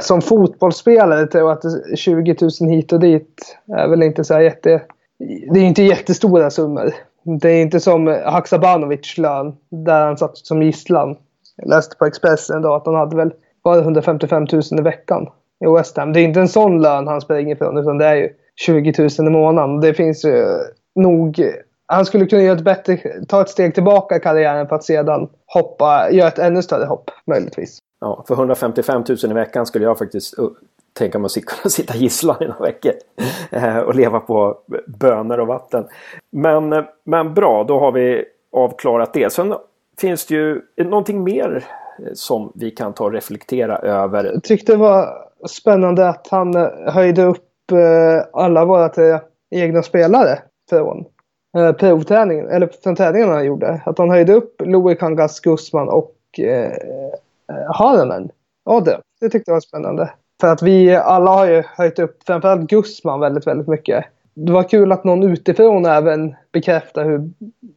Som 0.00 0.22
fotbollsspelare 0.22 1.26
tror 1.26 1.48
jag 1.48 1.58
att 1.58 1.98
20 1.98 2.36
000 2.60 2.70
hit 2.70 2.92
och 2.92 3.00
dit 3.00 3.56
är 3.76 3.88
väl 3.88 4.02
inte 4.02 4.24
så 4.24 4.34
här 4.34 4.40
jätte... 4.40 4.82
Det 5.52 5.60
är 5.60 5.64
inte 5.64 5.82
jättestora 5.82 6.50
summor. 6.50 6.94
Det 7.26 7.50
är 7.50 7.62
inte 7.62 7.80
som 7.80 8.06
Haksabanovic 8.24 9.18
lön 9.18 9.56
där 9.70 10.06
han 10.06 10.16
satt 10.16 10.38
som 10.38 10.62
gisslan. 10.62 11.16
Jag 11.56 11.68
läste 11.68 11.96
på 11.96 12.06
Expressen 12.06 12.60
idag 12.60 12.76
att 12.76 12.86
han 12.86 12.94
hade 12.94 13.16
väl 13.16 13.32
bara 13.64 13.78
155 13.78 14.46
000 14.52 14.62
i 14.78 14.82
veckan 14.82 15.28
i 15.64 15.68
West 15.76 15.96
Ham. 15.96 16.12
Det 16.12 16.20
är 16.20 16.24
inte 16.24 16.40
en 16.40 16.48
sån 16.48 16.82
lön 16.82 17.06
han 17.06 17.20
springer 17.20 17.54
ifrån 17.54 17.78
utan 17.78 17.98
det 17.98 18.06
är 18.06 18.14
ju 18.14 18.28
20 18.56 18.94
000 18.98 19.28
i 19.28 19.30
månaden. 19.30 19.80
Det 19.80 19.94
finns 19.94 20.24
ju 20.24 20.46
nog... 20.94 21.52
Han 21.86 22.04
skulle 22.04 22.26
kunna 22.26 22.42
göra 22.42 22.56
ett 22.56 22.64
bättre, 22.64 22.98
ta 23.28 23.40
ett 23.40 23.48
steg 23.48 23.74
tillbaka 23.74 24.16
i 24.16 24.20
karriären 24.20 24.68
för 24.68 24.76
att 24.76 24.84
sedan 24.84 25.28
hoppa, 25.46 26.10
göra 26.10 26.28
ett 26.28 26.38
ännu 26.38 26.62
större 26.62 26.84
hopp 26.84 27.10
möjligtvis. 27.26 27.78
Ja, 28.00 28.24
för 28.28 28.34
155 28.34 29.04
000 29.08 29.18
i 29.30 29.34
veckan 29.34 29.66
skulle 29.66 29.84
jag 29.84 29.98
faktiskt 29.98 30.34
tänka 30.96 31.18
mig 31.18 31.26
att 31.26 31.44
kunna 31.46 31.70
sitta 31.70 31.96
gisslan 31.96 32.36
i 32.40 32.46
några 32.46 32.64
veckor. 32.64 32.92
Eh, 33.50 33.78
och 33.78 33.94
leva 33.94 34.20
på 34.20 34.58
bönor 34.86 35.38
och 35.40 35.46
vatten. 35.46 35.86
Men, 36.30 36.84
men 37.04 37.34
bra, 37.34 37.64
då 37.64 37.78
har 37.78 37.92
vi 37.92 38.24
avklarat 38.52 39.12
det. 39.12 39.32
Sen 39.32 39.54
finns 40.00 40.26
det 40.26 40.34
ju 40.34 40.62
någonting 40.76 41.24
mer 41.24 41.64
som 42.14 42.52
vi 42.54 42.70
kan 42.70 42.92
ta 42.92 43.04
och 43.04 43.12
reflektera 43.12 43.78
över. 43.78 44.24
Jag 44.24 44.42
tyckte 44.42 44.72
det 44.72 44.78
var 44.78 45.08
spännande 45.48 46.08
att 46.08 46.28
han 46.30 46.54
eh, 46.54 46.68
höjde 46.86 47.24
upp 47.24 47.72
eh, 47.72 48.26
alla 48.32 48.64
våra 48.64 48.88
tre 48.88 49.18
egna 49.50 49.82
spelare 49.82 50.38
från 50.70 51.04
provträningen, 51.78 52.48
eller 52.48 52.70
från 52.82 52.96
träningen 52.96 53.28
han 53.28 53.44
gjorde. 53.44 53.82
Att 53.84 53.98
han 53.98 54.10
höjde 54.10 54.32
upp 54.32 54.62
Loic 54.64 54.98
Kangas, 54.98 55.40
Guzman 55.40 55.88
och 55.88 56.14
eh, 56.38 56.72
Harmen. 57.74 58.30
Ja, 58.64 58.80
det, 58.80 59.00
det 59.20 59.28
tyckte 59.28 59.50
jag 59.50 59.54
var 59.54 59.60
spännande. 59.60 60.10
För 60.40 60.48
att 60.48 60.62
vi 60.62 60.96
alla 60.96 61.30
har 61.30 61.46
ju 61.46 61.62
höjt 61.66 61.98
upp 61.98 62.18
framförallt 62.26 62.70
Gusman 62.70 63.20
väldigt, 63.20 63.46
väldigt 63.46 63.68
mycket. 63.68 64.04
Det 64.34 64.52
var 64.52 64.62
kul 64.62 64.92
att 64.92 65.04
någon 65.04 65.22
utifrån 65.22 65.86
även 65.86 66.34
bekräftar 66.52 67.04
hur, 67.04 67.30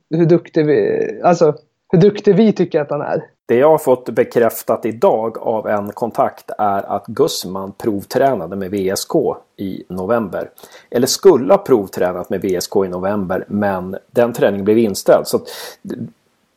hur 0.10 0.26
duktig 0.26 0.66
vi, 0.66 1.02
alltså 1.24 1.56
hur 1.92 2.00
duktig 2.00 2.36
vi 2.36 2.54
tycker 2.54 2.82
att 2.82 2.90
han 2.90 3.02
är. 3.02 3.24
Det 3.46 3.56
jag 3.56 3.70
har 3.70 3.78
fått 3.78 4.10
bekräftat 4.10 4.86
idag 4.86 5.38
av 5.38 5.68
en 5.68 5.92
kontakt 5.92 6.52
är 6.58 6.96
att 6.96 7.06
Gusman 7.08 7.72
provtränade 7.78 8.56
med 8.56 8.72
VSK 8.72 9.16
i 9.58 9.84
november. 9.90 10.50
Eller 10.90 11.08
skulle 11.08 11.54
ha 11.54 11.58
provtränat 11.58 12.30
med 12.30 12.42
VSK 12.42 12.76
i 12.86 12.88
november 12.88 13.46
men 13.48 13.96
den 14.12 14.34
träningen 14.34 14.66
blev 14.66 14.78
inställd. 14.78 15.28
Så 15.28 15.40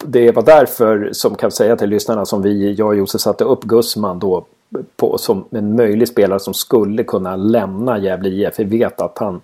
det 0.04 0.32
var 0.32 0.42
därför 0.42 1.10
som 1.12 1.34
kan 1.34 1.50
säga 1.50 1.76
till 1.76 1.88
lyssnarna 1.88 2.24
som 2.26 2.42
vi, 2.42 2.72
jag 2.72 2.88
och 2.88 2.96
Josef 2.96 3.20
satte 3.20 3.44
upp 3.44 3.62
Gusman 3.62 4.18
då 4.18 4.44
på, 4.96 5.18
som 5.18 5.44
en 5.50 5.76
möjlig 5.76 6.08
spelare 6.08 6.40
som 6.40 6.54
skulle 6.54 7.04
kunna 7.04 7.36
lämna 7.36 7.98
Gävle 7.98 8.28
IF. 8.28 8.58
Vi 8.58 8.64
vet 8.64 9.00
att 9.00 9.18
han 9.18 9.40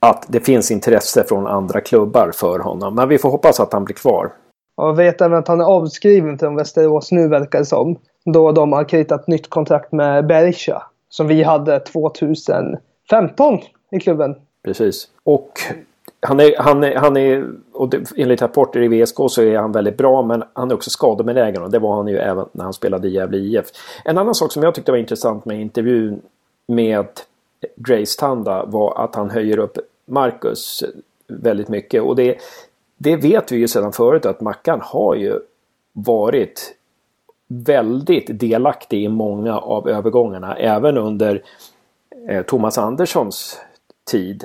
att 0.00 0.26
det 0.28 0.40
finns 0.40 0.70
intresse 0.70 1.24
från 1.24 1.46
andra 1.46 1.80
klubbar 1.80 2.30
för 2.34 2.58
honom. 2.58 2.94
Men 2.94 3.08
vi 3.08 3.18
får 3.18 3.30
hoppas 3.30 3.60
att 3.60 3.72
han 3.72 3.84
blir 3.84 3.94
kvar. 3.94 4.32
Jag 4.76 4.96
vet 4.96 5.20
även 5.20 5.38
att 5.38 5.48
han 5.48 5.60
är 5.60 5.64
avskriven 5.64 6.38
från 6.38 6.56
Västerås 6.56 7.12
nu 7.12 7.28
verkar 7.28 7.58
det 7.58 7.64
som. 7.64 7.98
Då 8.24 8.52
de 8.52 8.72
har 8.72 8.84
kritat 8.84 9.26
nytt 9.26 9.50
kontrakt 9.50 9.92
med 9.92 10.26
Berisha. 10.26 10.82
Som 11.08 11.26
vi 11.26 11.42
hade 11.42 11.80
2015 11.80 13.58
i 13.90 14.00
klubben. 14.00 14.34
Precis. 14.64 15.08
Och 15.24 15.50
han 16.20 16.40
är, 16.40 16.54
han 16.58 16.84
är, 16.84 16.96
han 16.96 17.16
är 17.16 17.46
och 17.82 17.88
det, 17.88 18.12
enligt 18.16 18.42
rapporter 18.42 18.82
i 18.82 18.88
VSK 18.88 19.16
så 19.28 19.42
är 19.42 19.58
han 19.58 19.72
väldigt 19.72 19.96
bra 19.96 20.22
men 20.22 20.44
han 20.52 20.70
är 20.70 20.74
också 20.74 20.90
skadebenägen 20.90 21.62
och 21.62 21.70
det 21.70 21.78
var 21.78 21.96
han 21.96 22.08
ju 22.08 22.18
även 22.18 22.46
när 22.52 22.64
han 22.64 22.72
spelade 22.72 23.08
i 23.08 23.10
Gävle 23.10 23.38
IF. 23.38 23.66
En 24.04 24.18
annan 24.18 24.34
sak 24.34 24.52
som 24.52 24.62
jag 24.62 24.74
tyckte 24.74 24.92
var 24.92 24.98
intressant 24.98 25.44
med 25.44 25.60
intervjun 25.60 26.22
med 26.66 27.06
Grace 27.76 28.18
Tanda 28.18 28.64
var 28.64 29.04
att 29.04 29.14
han 29.14 29.30
höjer 29.30 29.58
upp 29.58 29.78
Marcus 30.06 30.84
väldigt 31.28 31.68
mycket 31.68 32.02
och 32.02 32.16
det, 32.16 32.36
det 32.96 33.16
vet 33.16 33.52
vi 33.52 33.56
ju 33.56 33.68
sedan 33.68 33.92
förut 33.92 34.26
att 34.26 34.40
Mackan 34.40 34.80
har 34.82 35.14
ju 35.14 35.38
varit 35.92 36.74
väldigt 37.48 38.40
delaktig 38.40 39.04
i 39.04 39.08
många 39.08 39.58
av 39.58 39.88
övergångarna 39.88 40.56
även 40.56 40.98
under 40.98 41.42
eh, 42.28 42.42
Thomas 42.42 42.78
Anderssons 42.78 43.60
tid. 44.10 44.44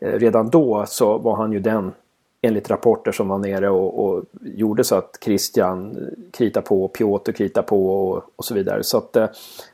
Eh, 0.00 0.12
redan 0.12 0.50
då 0.50 0.84
så 0.86 1.18
var 1.18 1.36
han 1.36 1.52
ju 1.52 1.60
den 1.60 1.92
enligt 2.42 2.70
rapporter 2.70 3.12
som 3.12 3.28
var 3.28 3.38
nere 3.38 3.70
och, 3.70 4.04
och 4.04 4.24
gjorde 4.40 4.84
så 4.84 4.94
att 4.94 5.18
Christian 5.24 5.96
kritar 6.32 6.60
på, 6.60 6.88
Piotr 6.88 7.32
kritar 7.32 7.62
på 7.62 7.86
och, 7.86 8.22
och, 8.36 8.44
så 8.44 8.54
vidare. 8.54 8.82
Så 8.82 8.98
att 8.98 9.16
eh, 9.16 9.28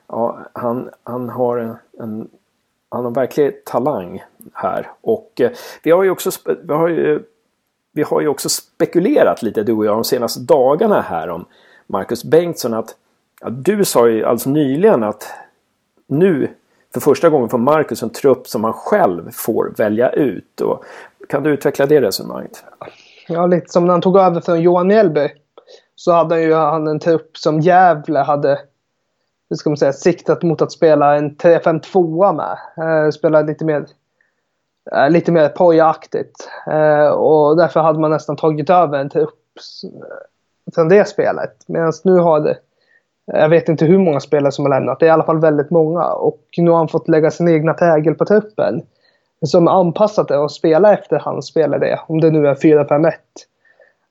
ja, 0.06 0.38
han, 0.52 0.90
han 1.02 1.28
har 1.28 1.58
en, 1.58 1.76
en 1.98 2.28
han 2.88 3.04
har 3.04 3.10
verklig 3.10 3.64
talang 3.64 4.24
här. 4.52 4.90
Och 5.00 5.40
eh, 5.40 5.50
vi 5.82 5.90
har 5.90 6.02
ju 6.02 6.10
också 6.10 6.30
vi 6.62 6.72
har 6.72 6.88
ju, 6.88 7.22
vi 7.92 8.02
har 8.02 8.20
ju 8.20 8.28
också 8.28 8.48
spekulerat 8.48 9.42
lite 9.42 9.62
du 9.62 9.72
och 9.72 9.86
jag 9.86 9.96
de 9.96 10.04
senaste 10.04 10.40
dagarna 10.40 11.00
här 11.00 11.28
om 11.28 11.44
Marcus 11.86 12.24
Bengtsson 12.24 12.74
att 12.74 12.96
ja, 13.40 13.50
du 13.50 13.84
sa 13.84 14.08
ju 14.08 14.24
alldeles 14.24 14.46
nyligen 14.46 15.02
att 15.02 15.26
nu 16.06 16.48
för 16.94 17.00
första 17.00 17.28
gången 17.28 17.48
får 17.48 17.58
Marcus 17.58 18.02
en 18.02 18.10
trupp 18.10 18.48
som 18.48 18.64
han 18.64 18.72
själv 18.72 19.30
får 19.32 19.72
välja 19.76 20.10
ut. 20.10 20.60
Och 20.60 20.84
kan 21.28 21.42
du 21.42 21.50
utveckla 21.50 21.86
det 21.86 22.00
resonemanget? 22.00 22.64
Ja, 23.28 23.46
lite 23.46 23.72
som 23.72 23.86
när 23.86 23.92
han 23.92 24.00
tog 24.00 24.16
över 24.16 24.40
från 24.40 24.60
Johan 24.60 24.86
Mjällby. 24.86 25.28
Så 25.94 26.12
hade 26.12 26.40
ju 26.40 26.54
han 26.54 26.86
en 26.86 27.00
trupp 27.00 27.36
som 27.36 27.60
Gävle 27.60 28.18
hade 28.18 28.58
hur 29.50 29.56
ska 29.56 29.70
man 29.70 29.76
säga, 29.76 29.92
siktat 29.92 30.42
mot 30.42 30.62
att 30.62 30.72
spela 30.72 31.16
en 31.16 31.36
3-5-2 31.36 32.32
med. 32.36 32.58
Eh, 32.86 33.10
spela 33.10 33.42
lite 33.42 33.64
mer 33.64 33.86
eh, 34.92 35.10
lite 35.10 35.32
mer 35.32 35.48
pojaktigt. 35.48 36.48
Eh, 36.66 37.08
och 37.08 37.56
därför 37.56 37.80
hade 37.80 37.98
man 37.98 38.10
nästan 38.10 38.36
tagit 38.36 38.70
över 38.70 38.98
en 38.98 39.10
trupp 39.10 39.58
eh, 39.84 40.72
från 40.74 40.88
det 40.88 41.08
spelet. 41.08 41.52
Medan 41.66 41.92
nu 42.04 42.16
har 42.16 42.40
det 42.40 42.58
jag 43.32 43.48
vet 43.48 43.68
inte 43.68 43.84
hur 43.84 43.98
många 43.98 44.20
spelare 44.20 44.52
som 44.52 44.64
har 44.64 44.70
lämnat. 44.70 45.00
Det 45.00 45.06
är 45.06 45.08
i 45.08 45.10
alla 45.10 45.24
fall 45.24 45.40
väldigt 45.40 45.70
många. 45.70 46.04
Och 46.04 46.40
nu 46.56 46.70
har 46.70 46.78
han 46.78 46.88
fått 46.88 47.08
lägga 47.08 47.30
sin 47.30 47.48
egna 47.48 47.74
prägel 47.74 48.14
på 48.14 48.24
truppen. 48.24 48.82
Som 49.46 49.68
anpassat 49.68 50.28
det 50.28 50.38
och 50.38 50.52
spela 50.52 50.92
efter 50.92 51.18
hans 51.18 51.46
spelidé, 51.46 51.98
Om 52.06 52.20
det 52.20 52.30
nu 52.30 52.48
är 52.48 52.54
4-5-1. 52.54 53.12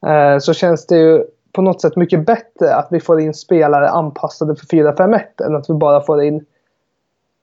Eh, 0.07 0.39
så 0.39 0.53
känns 0.53 0.87
det 0.87 0.97
ju 0.97 1.25
på 1.51 1.61
något 1.61 1.81
sätt 1.81 1.95
mycket 1.95 2.25
bättre 2.25 2.75
att 2.75 2.87
vi 2.91 2.99
får 2.99 3.21
in 3.21 3.33
spelare 3.33 3.89
anpassade 3.89 4.55
för 4.55 4.65
4-5-1 4.65 5.45
än 5.45 5.55
att 5.55 5.69
vi 5.69 5.73
bara 5.73 6.01
får 6.01 6.23
in 6.23 6.45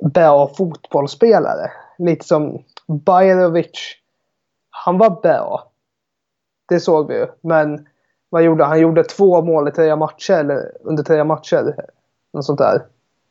bra 0.05 0.49
fotbollsspelare. 0.49 1.71
Lite 1.99 2.27
som 2.27 2.63
Bajrovic. 2.87 3.97
Han 4.71 4.99
var 4.99 5.11
bra. 5.11 5.71
Det 6.69 6.81
såg 6.81 7.09
vi 7.09 7.15
ju. 7.15 7.27
Men 7.41 7.87
vad 8.31 8.43
gjorde 8.43 8.65
han? 8.65 8.71
Han 8.71 8.81
gjorde 8.81 9.05
två 9.05 9.43
mål 9.43 9.69
i 9.69 9.71
tre 9.71 9.97
matcher, 9.97 10.33
eller 10.33 10.73
under 10.81 11.03
tre 11.03 11.25
matcher. 11.25 11.75
Något 12.33 12.45
sånt 12.45 12.59
där. 12.59 12.83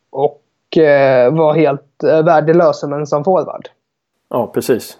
Och 0.10 0.78
eh, 0.78 1.34
var 1.34 1.54
helt 1.54 2.04
eh, 2.04 2.24
värdelös 2.24 2.80
som 2.80 2.93
ensam 2.93 3.24
forward. 3.24 3.69
Ja, 4.33 4.47
precis. 4.47 4.97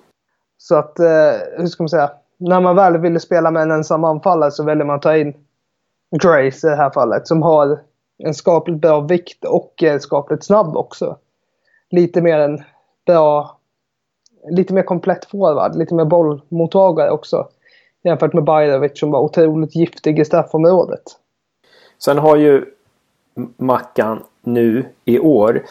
Så 0.58 0.76
att, 0.76 1.00
eh, 1.00 1.34
hur 1.58 1.66
ska 1.66 1.84
man 1.84 1.90
säga? 1.90 2.12
När 2.38 2.62
man 2.62 2.76
väl 2.76 2.98
ville 2.98 3.20
spela 3.20 3.52
med 3.52 3.62
en 3.62 3.72
ensam 3.72 4.04
anfallare 4.04 4.52
så 4.52 4.64
väljer 4.64 4.86
man 4.86 4.96
att 4.96 5.02
ta 5.02 5.18
in 5.18 5.34
Grace 6.22 6.68
i 6.68 6.70
det 6.70 6.76
här 6.76 6.90
fallet. 6.90 7.28
Som 7.28 7.42
har 7.42 7.80
en 8.18 8.34
skapligt 8.34 8.82
bra 8.82 9.00
vikt 9.00 9.46
och 9.46 9.84
är 9.84 10.00
skapligt 10.00 10.46
snabb 10.46 10.78
också. 10.78 11.18
Lite 11.90 12.22
mer 12.22 12.40
en 12.40 12.64
bra... 13.06 13.58
Lite 14.50 14.74
mer 14.74 14.84
komplett 14.84 15.26
forward. 15.26 15.76
Lite 15.76 15.96
mer 15.96 16.06
bollmottagare 16.06 17.12
också. 17.12 17.48
Jämfört 18.04 18.34
med 18.34 18.44
Bajrovic 18.44 19.00
som 19.00 19.12
var 19.12 19.20
otroligt 19.20 19.76
giftig 19.76 20.20
i 20.20 20.26
straffområdet. 20.26 21.04
Sen 21.98 22.18
har 22.18 22.36
ju 22.36 22.66
Mackan 23.58 24.24
nu 24.42 24.86
i 25.06 25.20
år 25.20 25.64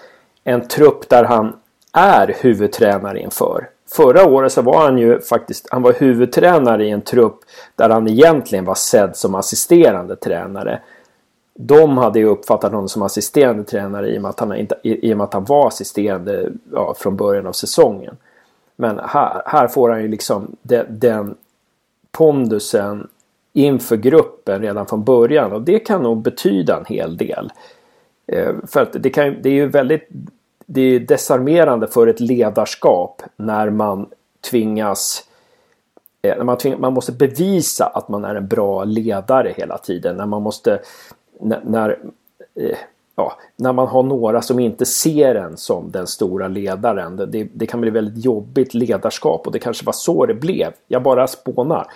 en 0.44 0.68
trupp 0.68 1.08
där 1.08 1.24
han 1.24 1.59
är 1.92 2.36
huvudtränare 2.40 3.20
inför. 3.20 3.68
Förra 3.90 4.26
året 4.28 4.52
så 4.52 4.62
var 4.62 4.82
han 4.82 4.98
ju 4.98 5.20
faktiskt 5.20 5.68
han 5.70 5.82
var 5.82 5.92
huvudtränare 5.92 6.86
i 6.86 6.90
en 6.90 7.00
trupp 7.00 7.40
där 7.76 7.90
han 7.90 8.08
egentligen 8.08 8.64
var 8.64 8.74
sedd 8.74 9.16
som 9.16 9.34
assisterande 9.34 10.16
tränare. 10.16 10.80
De 11.54 11.98
hade 11.98 12.18
ju 12.18 12.24
uppfattat 12.24 12.72
honom 12.72 12.88
som 12.88 13.02
assisterande 13.02 13.64
tränare 13.64 14.08
i 14.08 14.18
och 14.18 14.22
med 14.22 14.28
att 14.28 14.40
han, 14.40 14.56
inte, 14.56 14.76
i, 14.82 15.12
och 15.12 15.16
med 15.16 15.24
att 15.24 15.34
han 15.34 15.44
var 15.44 15.68
assisterande 15.68 16.50
ja, 16.72 16.94
från 16.98 17.16
början 17.16 17.46
av 17.46 17.52
säsongen. 17.52 18.16
Men 18.76 18.98
här, 18.98 19.42
här 19.46 19.68
får 19.68 19.88
han 19.88 20.02
ju 20.02 20.08
liksom 20.08 20.56
den, 20.62 20.86
den 20.88 21.34
pondusen 22.12 23.08
inför 23.52 23.96
gruppen 23.96 24.62
redan 24.62 24.86
från 24.86 25.04
början 25.04 25.52
och 25.52 25.62
det 25.62 25.78
kan 25.78 26.02
nog 26.02 26.22
betyda 26.22 26.76
en 26.76 26.84
hel 26.84 27.16
del. 27.16 27.52
Eh, 28.26 28.54
för 28.66 28.82
att 28.82 28.92
det, 28.92 29.10
kan, 29.10 29.36
det 29.42 29.48
är 29.48 29.54
ju 29.54 29.66
väldigt 29.66 30.08
det 30.72 30.80
är 30.80 31.00
desarmerande 31.00 31.86
för 31.86 32.06
ett 32.06 32.20
ledarskap 32.20 33.22
när 33.36 33.70
man 33.70 34.08
tvingas 34.50 35.24
eh, 36.22 36.36
när 36.36 36.44
man, 36.44 36.58
tvingas, 36.58 36.80
man 36.80 36.92
måste 36.92 37.12
bevisa 37.12 37.86
att 37.86 38.08
man 38.08 38.24
är 38.24 38.34
en 38.34 38.48
bra 38.48 38.84
ledare 38.84 39.54
hela 39.56 39.78
tiden. 39.78 40.16
När 40.16 40.26
man 40.26 40.42
måste 40.42 40.80
när, 41.40 41.60
när, 41.64 41.98
ja, 43.16 43.32
när 43.56 43.72
man 43.72 43.86
har 43.86 44.02
några 44.02 44.42
som 44.42 44.58
inte 44.58 44.86
ser 44.86 45.34
en 45.34 45.56
som 45.56 45.90
den 45.90 46.06
stora 46.06 46.48
ledaren. 46.48 47.16
Det, 47.16 47.48
det, 47.54 47.66
kan 47.66 47.80
bli 47.80 47.90
väldigt 47.90 48.24
jobbigt 48.24 48.74
ledarskap 48.74 49.46
och 49.46 49.52
det 49.52 49.58
kanske 49.58 49.86
var 49.86 49.92
så 49.92 50.26
det 50.26 50.34
blev. 50.34 50.72
Jag 50.88 51.02
bara 51.02 51.26
spånar 51.26 51.86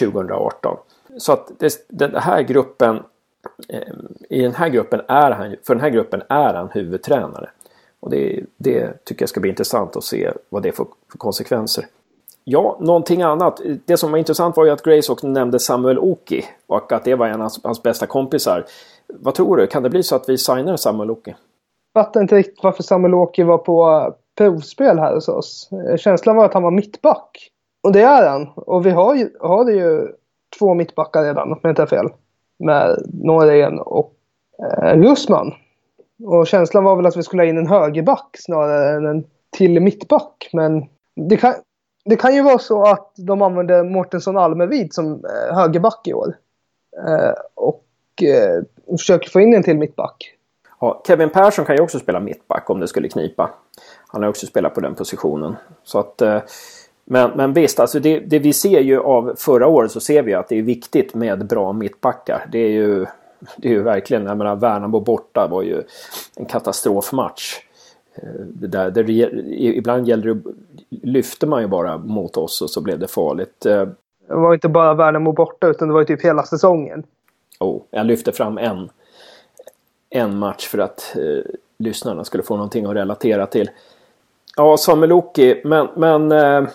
2018. 0.00 0.76
Så 1.18 1.32
att 1.32 1.50
det, 1.58 1.86
den 1.88 2.14
här 2.14 2.42
gruppen 2.42 3.02
eh, 3.68 3.80
i 4.28 4.42
den 4.42 4.54
här 4.54 4.68
gruppen 4.68 5.00
är 5.08 5.30
han, 5.30 5.56
för 5.62 5.74
den 5.74 5.80
här 5.80 5.90
gruppen 5.90 6.22
är 6.28 6.54
han 6.54 6.68
huvudtränare. 6.68 7.50
Och 8.06 8.12
det, 8.12 8.40
det 8.56 9.04
tycker 9.04 9.22
jag 9.22 9.28
ska 9.28 9.40
bli 9.40 9.50
intressant 9.50 9.96
att 9.96 10.04
se 10.04 10.32
vad 10.48 10.62
det 10.62 10.72
får 10.72 10.86
för 11.10 11.18
konsekvenser. 11.18 11.84
Ja, 12.44 12.76
någonting 12.80 13.22
annat. 13.22 13.60
Det 13.84 13.96
som 13.96 14.10
var 14.10 14.18
intressant 14.18 14.56
var 14.56 14.64
ju 14.64 14.70
att 14.70 14.82
Grace 14.82 15.12
också 15.12 15.28
nämnde 15.28 15.58
Samuel 15.58 15.98
Oki 15.98 16.44
och 16.66 16.92
att 16.92 17.04
det 17.04 17.14
var 17.14 17.26
en 17.26 17.42
av 17.42 17.50
hans 17.62 17.82
bästa 17.82 18.06
kompisar. 18.06 18.64
Vad 19.06 19.34
tror 19.34 19.56
du? 19.56 19.66
Kan 19.66 19.82
det 19.82 19.90
bli 19.90 20.02
så 20.02 20.16
att 20.16 20.28
vi 20.28 20.38
signar 20.38 20.76
Samuel 20.76 21.10
Oki? 21.10 21.34
Jag 21.92 22.04
fattar 22.04 22.20
inte 22.20 22.36
riktigt 22.36 22.62
varför 22.62 22.82
Samuel 22.82 23.14
Oki 23.14 23.42
var 23.42 23.58
på 23.58 24.14
provspel 24.38 24.98
här 24.98 25.14
hos 25.14 25.28
oss. 25.28 25.70
Känslan 25.96 26.36
var 26.36 26.44
att 26.44 26.54
han 26.54 26.62
var 26.62 26.70
mittback. 26.70 27.50
Och 27.82 27.92
det 27.92 28.02
är 28.02 28.28
han. 28.28 28.48
Och 28.56 28.86
vi 28.86 28.90
har 28.90 29.14
ju, 29.14 29.30
har 29.40 29.70
ju 29.70 30.08
två 30.58 30.74
mittbackar 30.74 31.22
redan, 31.22 31.52
om 31.52 31.58
jag 31.62 31.72
inte 31.72 31.82
har 31.82 31.86
fel. 31.86 32.08
Med 32.58 33.02
Norén 33.12 33.78
och 33.78 34.14
eh, 34.62 34.98
Russman. 34.98 35.52
Och 36.24 36.46
känslan 36.46 36.84
var 36.84 36.96
väl 36.96 37.06
att 37.06 37.16
vi 37.16 37.22
skulle 37.22 37.42
ha 37.42 37.48
in 37.48 37.58
en 37.58 37.66
högerback 37.66 38.36
snarare 38.38 38.96
än 38.96 39.06
en 39.06 39.24
till 39.56 39.80
mittback. 39.80 40.50
Men 40.52 40.84
det 41.14 41.36
kan, 41.36 41.54
det 42.04 42.16
kan 42.16 42.34
ju 42.34 42.42
vara 42.42 42.58
så 42.58 42.82
att 42.82 43.12
de 43.16 43.42
använder 43.42 43.84
Mårtensson 43.84 44.36
Almevid 44.36 44.94
som 44.94 45.12
eh, 45.12 45.56
högerback 45.56 46.08
i 46.08 46.14
år. 46.14 46.36
Eh, 47.08 47.34
och 47.54 47.84
eh, 48.22 48.62
försöker 48.98 49.30
få 49.30 49.40
in 49.40 49.54
en 49.54 49.62
till 49.62 49.78
mittback. 49.78 50.32
Ja, 50.80 51.02
Kevin 51.06 51.30
Persson 51.30 51.64
kan 51.64 51.76
ju 51.76 51.82
också 51.82 51.98
spela 51.98 52.20
mittback 52.20 52.70
om 52.70 52.80
det 52.80 52.88
skulle 52.88 53.08
knipa. 53.08 53.50
Han 54.08 54.22
har 54.22 54.30
också 54.30 54.46
spelat 54.46 54.74
på 54.74 54.80
den 54.80 54.94
positionen. 54.94 55.56
Så 55.82 55.98
att, 55.98 56.22
men, 57.04 57.30
men 57.30 57.52
visst, 57.52 57.80
alltså 57.80 58.00
det, 58.00 58.18
det, 58.18 58.38
vi 58.38 58.52
ser 58.52 58.80
ju 58.80 59.00
av 59.00 59.34
förra 59.38 59.66
året 59.66 59.90
så 59.92 60.00
ser 60.00 60.22
vi 60.22 60.34
att 60.34 60.48
det 60.48 60.58
är 60.58 60.62
viktigt 60.62 61.14
med 61.14 61.46
bra 61.46 61.72
mittbackar. 61.72 62.46
Det 62.52 62.58
är 62.58 62.70
ju, 62.70 63.06
det 63.56 63.68
är 63.68 63.72
ju 63.72 63.82
verkligen, 63.82 64.26
jag 64.26 64.38
menar 64.38 64.56
Värnamo 64.56 65.00
borta 65.00 65.46
var 65.46 65.62
ju 65.62 65.82
en 66.36 66.46
katastrofmatch. 66.46 67.60
Eh, 68.14 68.40
det 68.40 68.66
där, 68.66 68.90
det, 68.90 69.02
ibland 69.76 70.08
gäller 70.08 70.34
det, 70.34 70.40
lyfte 71.02 71.46
man 71.46 71.62
ju 71.62 71.68
bara 71.68 71.98
mot 71.98 72.36
oss 72.36 72.62
och 72.62 72.70
så 72.70 72.80
blev 72.80 72.98
det 72.98 73.08
farligt. 73.08 73.66
Eh, 73.66 73.86
det 74.28 74.34
var 74.34 74.54
inte 74.54 74.68
bara 74.68 74.94
Värnamo 74.94 75.32
borta 75.32 75.66
utan 75.66 75.88
det 75.88 75.94
var 75.94 76.00
ju 76.00 76.06
typ 76.06 76.24
hela 76.24 76.42
säsongen. 76.42 77.02
Oh, 77.60 77.82
jag 77.90 78.06
lyfte 78.06 78.32
fram 78.32 78.58
en, 78.58 78.88
en 80.10 80.38
match 80.38 80.66
för 80.66 80.78
att 80.78 81.16
eh, 81.16 81.50
lyssnarna 81.78 82.24
skulle 82.24 82.42
få 82.42 82.56
någonting 82.56 82.86
att 82.86 82.94
relatera 82.96 83.46
till. 83.46 83.70
Ja, 84.56 84.76
Samuel 84.76 85.12
Oki, 85.12 85.60
men, 85.64 85.88
men 85.96 86.32
eh, 86.32 86.68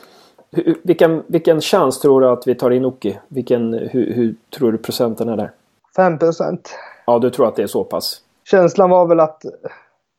vilken, 0.83 1.23
vilken 1.27 1.61
chans 1.61 1.99
tror 1.99 2.21
du 2.21 2.29
att 2.29 2.47
vi 2.47 2.55
tar 2.55 2.71
in 2.71 2.85
Oki? 2.85 3.19
Vilken, 3.27 3.73
hur, 3.73 4.13
hur 4.13 4.35
tror 4.49 4.71
du 4.71 4.77
procenten 4.77 5.29
är 5.29 5.37
där? 5.37 5.51
5 5.95 6.19
procent. 6.19 6.75
Ja, 7.05 7.19
du 7.19 7.29
tror 7.29 7.47
att 7.47 7.55
det 7.55 7.63
är 7.63 7.67
så 7.67 7.83
pass? 7.83 8.21
Känslan 8.43 8.89
var 8.89 9.07
väl 9.07 9.19
att 9.19 9.41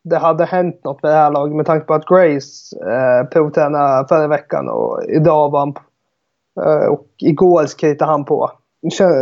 det 0.04 0.18
hade 0.18 0.44
hänt 0.44 0.85
något 0.85 1.02
med 1.02 1.12
det 1.12 1.16
här 1.16 1.30
laget 1.30 1.56
med 1.56 1.66
tanke 1.66 1.87
på 1.87 1.94
att 1.94 2.06
Grace 2.06 2.76
eh, 2.76 3.28
provtränade 3.28 4.08
förra 4.08 4.28
veckan 4.28 4.68
och 4.68 5.02
idag 5.08 5.50
var 5.50 5.58
han 5.58 5.74
eh, 6.61 6.88
och 6.88 7.06
igår 7.18 7.78
kritade 7.78 8.11
han 8.11 8.24
på. 8.24 8.50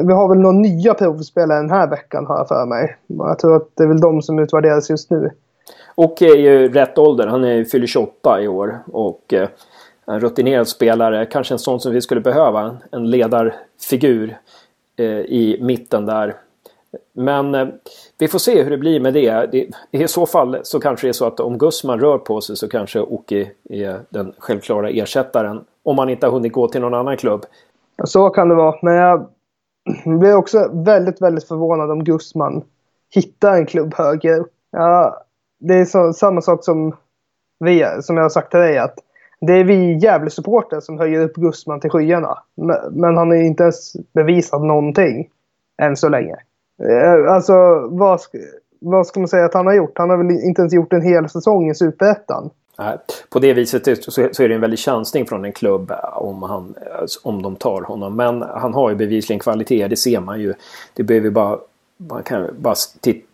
Vi 0.07 0.13
har 0.13 0.29
väl 0.29 0.39
några 0.39 0.59
nya 0.59 0.95
provspelare 0.95 1.59
den 1.59 1.71
här 1.71 1.91
veckan 1.91 2.27
har 2.27 2.39
jag 2.39 2.49
för 2.49 2.67
mig. 2.67 2.97
Jag 3.07 3.39
tror 3.39 3.57
att 3.57 3.69
det 3.77 3.83
är 3.83 3.89
väl 3.89 4.01
de 4.01 4.23
som 4.23 4.39
utvärderas 4.39 4.91
just 4.91 5.11
nu. 5.11 5.31
Och 5.95 6.23
är 6.23 6.37
ju 6.37 6.73
rätt 6.73 6.99
ålder. 6.99 7.27
Han 7.27 7.45
är 7.45 7.65
fyller 7.65 7.87
28 7.87 8.41
i 8.41 8.49
år. 8.49 8.79
Och 8.93 9.35
eh, 9.35 9.49
en 10.07 10.21
rutinerad 10.21 10.69
spelare. 10.69 11.27
Kanske 11.27 11.55
en 11.55 11.59
sån 11.59 11.81
som 11.81 11.93
vi 11.93 12.01
skulle 12.01 12.21
behöva. 12.21 12.77
En 12.93 13.11
ledarfigur 13.11 14.39
Eh, 14.97 15.07
i 15.07 15.59
mitten 15.61 16.07
där. 16.07 16.37
Men 17.13 17.55
eh, 17.55 17.69
vi 18.19 18.29
får 18.29 18.39
se 18.39 18.63
hur 18.63 18.71
det 18.71 18.79
blir 18.79 19.01
med 19.01 19.15
det. 19.15 19.47
det. 19.53 19.71
I 19.91 20.09
så 20.09 20.27
fall 20.27 20.61
så 20.63 20.81
kanske 20.81 21.07
det 21.07 21.11
är 21.11 21.13
så 21.13 21.27
att 21.27 21.41
om 21.41 21.59
Gusman 21.59 22.01
rör 22.01 22.19
på 22.19 22.41
sig 22.41 22.57
så 22.57 22.69
kanske 22.69 23.01
Oki 23.01 23.51
är 23.71 24.01
den 24.11 24.33
självklara 24.39 24.91
ersättaren. 24.91 25.65
Om 25.83 25.97
man 25.97 26.09
inte 26.09 26.27
har 26.27 26.33
hunnit 26.33 26.53
gå 26.53 26.69
till 26.69 26.81
någon 26.81 26.95
annan 26.95 27.17
klubb. 27.17 27.45
Så 28.05 28.31
kan 28.31 28.49
det 28.49 28.55
vara. 28.55 28.79
Men 28.83 28.95
jag 28.95 29.29
blir 30.05 30.35
också 30.35 30.71
väldigt, 30.73 31.23
väldigt 31.23 31.49
förvånad 31.49 31.91
om 31.91 32.05
Gusman 32.05 32.63
hittar 33.15 33.57
en 33.57 33.67
klubb 33.67 33.95
högre 33.95 34.45
ja, 34.71 35.25
Det 35.59 35.75
är 35.75 35.85
så, 35.85 36.13
samma 36.13 36.41
sak 36.41 36.65
som 36.65 36.97
vi, 37.59 37.87
som 38.03 38.17
jag 38.17 38.25
har 38.25 38.31
sagt 38.31 38.51
till 38.51 38.61
dig. 38.61 38.79
att 38.79 38.99
det 39.41 39.53
är 39.53 39.65
vi 39.65 39.99
Gävle-supporter 39.99 40.81
som 40.81 40.99
höjer 40.99 41.21
upp 41.21 41.35
Gustman 41.35 41.81
till 41.81 41.91
skyarna. 41.91 42.39
Men 42.91 43.17
han 43.17 43.29
har 43.29 43.35
inte 43.35 43.63
ens 43.63 43.97
bevisat 44.13 44.63
någonting. 44.63 45.29
Än 45.83 45.97
så 45.97 46.09
länge. 46.09 46.37
Eh, 46.83 47.33
alltså, 47.33 47.53
vad, 47.91 48.21
vad 48.81 49.07
ska 49.07 49.21
man 49.21 49.29
säga 49.29 49.45
att 49.45 49.55
han 49.55 49.67
har 49.67 49.75
gjort? 49.75 49.99
Han 49.99 50.11
har 50.11 50.17
väl 50.17 50.31
inte 50.31 50.63
ens 50.63 50.75
gjort 50.75 50.93
en 50.93 51.03
hel 51.03 51.29
säsong 51.29 51.71
i 51.71 51.75
Superettan. 51.75 52.51
På 53.31 53.39
det 53.39 53.53
viset 53.53 54.13
så 54.13 54.23
är 54.23 54.49
det 54.49 54.55
en 54.55 54.61
väldig 54.61 54.79
chansning 54.79 55.27
från 55.27 55.45
en 55.45 55.53
klubb 55.53 55.91
eh, 55.91 56.19
om, 56.19 56.43
han, 56.43 56.75
eh, 56.87 57.07
om 57.23 57.43
de 57.43 57.57
tar 57.57 57.83
honom. 57.83 58.17
Men 58.17 58.43
han 58.43 58.75
har 58.75 58.91
ju 58.91 58.97
bevisligen 58.97 59.41
kvaliteter, 59.41 59.89
det 59.89 59.97
ser 59.97 60.21
man 60.21 60.41
ju. 60.41 60.55
Det 60.95 61.03
behöver 61.03 61.31
bara 61.31 61.59
man 62.09 62.23
kan 62.23 62.49
bara 62.59 62.75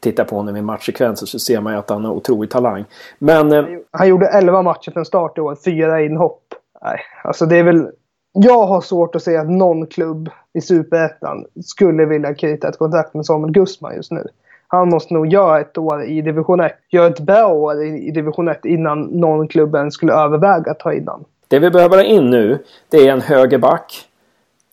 titta 0.00 0.24
på 0.24 0.36
honom 0.36 0.56
i 0.56 0.62
matchsekvenser 0.62 1.26
så 1.26 1.38
ser 1.38 1.60
man 1.60 1.72
ju 1.72 1.78
att 1.78 1.90
han 1.90 2.04
har 2.04 2.12
otrolig 2.12 2.50
talang. 2.50 2.84
Men... 3.18 3.52
Eh, 3.52 3.64
han 3.90 4.08
gjorde 4.08 4.26
11 4.26 4.62
matcher 4.62 4.90
från 4.90 5.04
start 5.04 5.38
i 5.38 5.40
år, 5.40 5.56
fyra 5.64 6.02
inhopp. 6.02 6.42
Nej, 6.82 7.00
alltså 7.24 7.46
det 7.46 7.56
är 7.56 7.62
väl... 7.62 7.88
Jag 8.32 8.66
har 8.66 8.80
svårt 8.80 9.14
att 9.14 9.22
se 9.22 9.36
att 9.36 9.50
någon 9.50 9.86
klubb 9.86 10.30
i 10.52 10.60
Superettan 10.60 11.44
skulle 11.64 12.04
vilja 12.04 12.34
knyta 12.34 12.68
ett 12.68 12.78
kontrakt 12.78 13.14
med 13.14 13.26
Samuel 13.26 13.52
Gustman 13.52 13.94
just 13.96 14.10
nu. 14.10 14.26
Han 14.68 14.88
måste 14.88 15.14
nog 15.14 15.26
göra 15.26 15.60
ett 15.60 15.78
år 15.78 16.04
i 16.04 16.22
division 16.22 16.60
1. 16.60 16.72
Göra 16.90 17.06
ett 17.06 17.20
bra 17.20 17.46
år 17.46 17.84
i, 17.84 18.10
division 18.10 18.48
1 18.48 18.64
innan 18.64 19.02
någon 19.02 19.48
klubben 19.48 19.90
skulle 19.90 20.12
överväga 20.12 20.70
att 20.70 20.78
ta 20.78 20.92
in 20.92 21.08
honom. 21.08 21.24
Det 21.48 21.58
vi 21.58 21.70
behöver 21.70 21.96
ha 21.96 22.04
in 22.04 22.30
nu, 22.30 22.58
det 22.88 23.08
är 23.08 23.12
en 23.12 23.20
högerback 23.20 24.08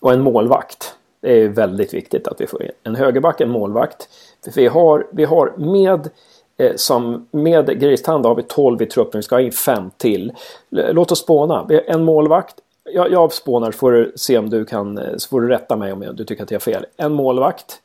och 0.01 0.13
en 0.13 0.21
målvakt. 0.21 0.95
Det 1.23 1.41
är 1.41 1.47
väldigt 1.47 1.93
viktigt 1.93 2.27
att 2.27 2.41
vi 2.41 2.47
får 2.47 2.71
en 2.83 2.95
högerback, 2.95 3.41
en 3.41 3.49
målvakt. 3.49 4.09
För 4.43 4.51
vi 4.51 4.67
har, 4.67 5.07
vi 5.11 5.23
har 5.23 5.53
med 5.57 6.09
eh, 6.57 6.75
som 6.75 7.27
med 7.31 7.79
Gristand 7.79 8.25
har 8.25 8.35
vi 8.35 8.43
12 8.43 8.81
i 8.81 8.85
truppen, 8.85 9.19
vi 9.19 9.23
ska 9.23 9.35
ha 9.35 9.41
in 9.41 9.51
5 9.51 9.91
till. 9.97 10.33
Låt 10.69 11.11
oss 11.11 11.19
spåna. 11.19 11.67
En 11.87 12.03
målvakt. 12.03 12.55
Jag, 12.93 13.11
jag 13.11 13.33
spånar 13.33 13.71
så 13.71 13.77
får 13.77 13.91
du 13.91 14.13
se 14.15 14.37
om 14.37 14.49
du 14.49 14.65
kan, 14.65 14.97
eh, 14.97 15.17
så 15.17 15.29
får 15.29 15.41
du 15.41 15.47
rätta 15.47 15.75
mig 15.75 15.93
om 15.93 16.15
du 16.15 16.25
tycker 16.25 16.43
att 16.43 16.51
jag 16.51 16.55
har 16.55 16.61
fel. 16.61 16.85
En 16.97 17.13
målvakt, 17.13 17.81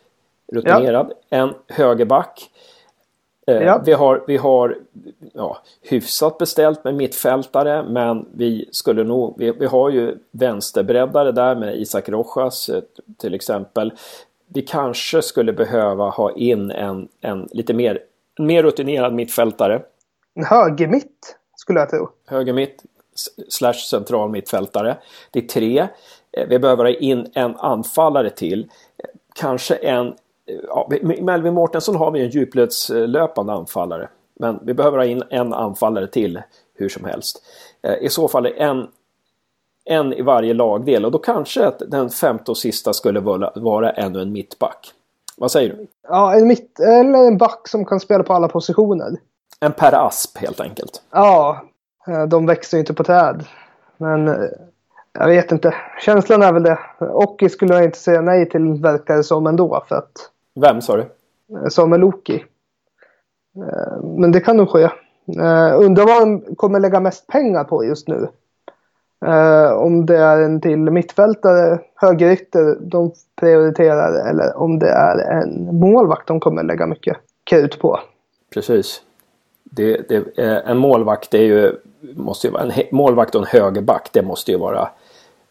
rutinerad. 0.53 1.12
Ja. 1.29 1.37
En 1.37 1.51
högerback. 1.68 2.51
Eh, 3.48 3.62
ja. 3.62 3.82
Vi 3.87 3.92
har, 3.92 4.24
vi 4.26 4.37
har 4.37 4.78
ja, 5.34 5.58
hyfsat 5.82 6.38
beställt 6.38 6.84
med 6.84 6.94
mittfältare 6.94 7.82
men 7.82 8.26
vi 8.34 8.68
skulle 8.72 9.04
nog, 9.04 9.34
vi, 9.38 9.50
vi 9.50 9.66
har 9.66 9.90
ju 9.90 10.18
vänsterbreddare 10.30 11.32
där 11.32 11.56
med 11.56 11.76
Isak 11.76 12.08
Rojas 12.08 12.68
eh, 12.68 12.82
till 13.18 13.34
exempel. 13.34 13.92
Vi 14.54 14.62
kanske 14.62 15.22
skulle 15.22 15.52
behöva 15.52 16.08
ha 16.08 16.32
in 16.32 16.70
en, 16.70 17.08
en 17.20 17.48
lite 17.52 17.74
mer, 17.74 17.98
mer 18.38 18.62
rutinerad 18.62 19.14
mittfältare. 19.14 19.82
En 20.34 20.44
högermitt 20.44 21.37
skulle 21.56 21.80
jag 21.80 21.90
tro. 21.90 22.08
Högermitt 22.26 22.84
slash 23.48 23.72
central 23.90 24.30
mittfältare. 24.30 24.96
Det 25.30 25.38
är 25.38 25.46
tre. 25.46 25.88
Eh, 26.32 26.48
vi 26.48 26.58
behöver 26.58 26.84
ha 26.84 26.90
in 26.90 27.26
en 27.34 27.56
anfallare 27.56 28.30
till. 28.30 28.70
Kanske 29.34 29.74
en 29.74 30.14
ja, 30.68 30.90
Melvin 31.20 31.54
Mårtensson 31.54 31.96
har 31.96 32.11
vi 32.11 32.24
en 32.24 32.30
djupledslöpande 32.30 33.52
anfallare. 33.52 34.08
Men 34.40 34.58
vi 34.62 34.74
behöver 34.74 34.98
ha 34.98 35.04
in 35.04 35.22
en 35.30 35.52
anfallare 35.52 36.06
till 36.06 36.42
hur 36.74 36.88
som 36.88 37.04
helst. 37.04 37.42
Eh, 37.82 37.94
I 37.94 38.08
så 38.08 38.28
fall 38.28 38.46
en, 38.46 38.87
en 39.84 40.12
i 40.12 40.22
varje 40.22 40.54
lagdel 40.54 41.04
och 41.04 41.12
då 41.12 41.18
kanske 41.18 41.66
att 41.66 41.82
den 41.87 42.11
femte 42.11 42.50
och 42.50 42.56
sista 42.56 42.92
skulle 42.92 43.20
vara, 43.20 43.52
vara 43.54 43.90
ännu 43.90 44.22
en 44.22 44.32
mittback. 44.32 44.92
Vad 45.37 45.50
säger 45.50 45.68
du? 45.68 45.87
Ja, 46.08 46.34
en 46.34 46.48
mitt 46.48 46.80
eller 46.80 47.18
en 47.26 47.38
back 47.38 47.68
som 47.68 47.84
kan 47.84 48.00
spela 48.00 48.24
på 48.24 48.32
alla 48.32 48.48
positioner. 48.48 49.16
En 49.61 49.72
Per 49.72 50.06
Asp 50.06 50.38
helt 50.38 50.61
enkelt. 50.61 51.02
Ja, 51.11 51.62
eh, 52.06 52.22
de 52.22 52.46
växer 52.46 52.76
ju 52.76 52.80
inte 52.80 52.94
på 52.94 53.04
träd. 53.04 53.44
Men 53.96 54.28
eh, 54.28 54.34
jag 55.12 55.28
vet 55.28 55.52
inte. 55.52 55.74
Känslan 56.04 56.42
är 56.42 56.52
väl 56.52 56.62
det. 56.62 56.78
Ocki 57.00 57.48
skulle 57.48 57.74
jag 57.74 57.84
inte 57.84 57.98
säga 57.98 58.20
nej 58.20 58.48
till 58.48 58.74
verkar 58.74 59.16
det 59.16 59.24
som 59.24 59.46
ändå. 59.46 59.84
För 59.88 59.96
att 59.96 60.30
vem 60.60 60.80
sa 60.80 60.96
du? 60.96 61.06
Samuel 61.70 62.00
Loki. 62.00 62.44
Eh, 63.56 64.02
men 64.02 64.32
det 64.32 64.40
kan 64.40 64.56
nog 64.56 64.68
ske. 64.68 64.88
Uh, 65.38 65.80
undrar 65.80 66.06
vad 66.06 66.22
de 66.22 66.54
kommer 66.56 66.80
lägga 66.80 67.00
mest 67.00 67.26
pengar 67.26 67.64
på 67.64 67.84
just 67.84 68.08
nu. 68.08 68.28
Om 69.74 70.06
det 70.06 70.16
är 70.16 70.42
en 70.42 70.60
till 70.60 70.78
mittfältare, 70.78 71.78
högerytter 71.94 72.76
de 72.80 73.12
prioriterar 73.40 74.30
eller 74.30 74.56
om 74.56 74.78
det 74.78 74.88
är 74.88 75.18
en 75.18 75.78
målvakt 75.80 76.26
de 76.26 76.40
kommer 76.40 76.62
lägga 76.62 76.86
mycket 76.86 77.16
krut 77.44 77.78
på. 77.78 78.00
Precis. 78.54 79.02
Det, 79.64 80.08
det, 80.08 80.38
en 80.66 80.78
målvakt 80.78 81.34
är 81.34 81.42
ju, 81.42 81.72
måste 82.00 82.46
ju 82.46 82.52
vara 82.52 82.62
en 82.62 82.72
målvakt 82.92 83.34
och 83.34 83.40
en 83.40 83.60
högerback. 83.60 84.08
Det 84.12 84.22
måste 84.22 84.52
ju 84.52 84.58
vara 84.58 84.88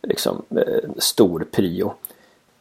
liksom 0.04 0.42
stor 0.98 1.46
prio. 1.52 1.94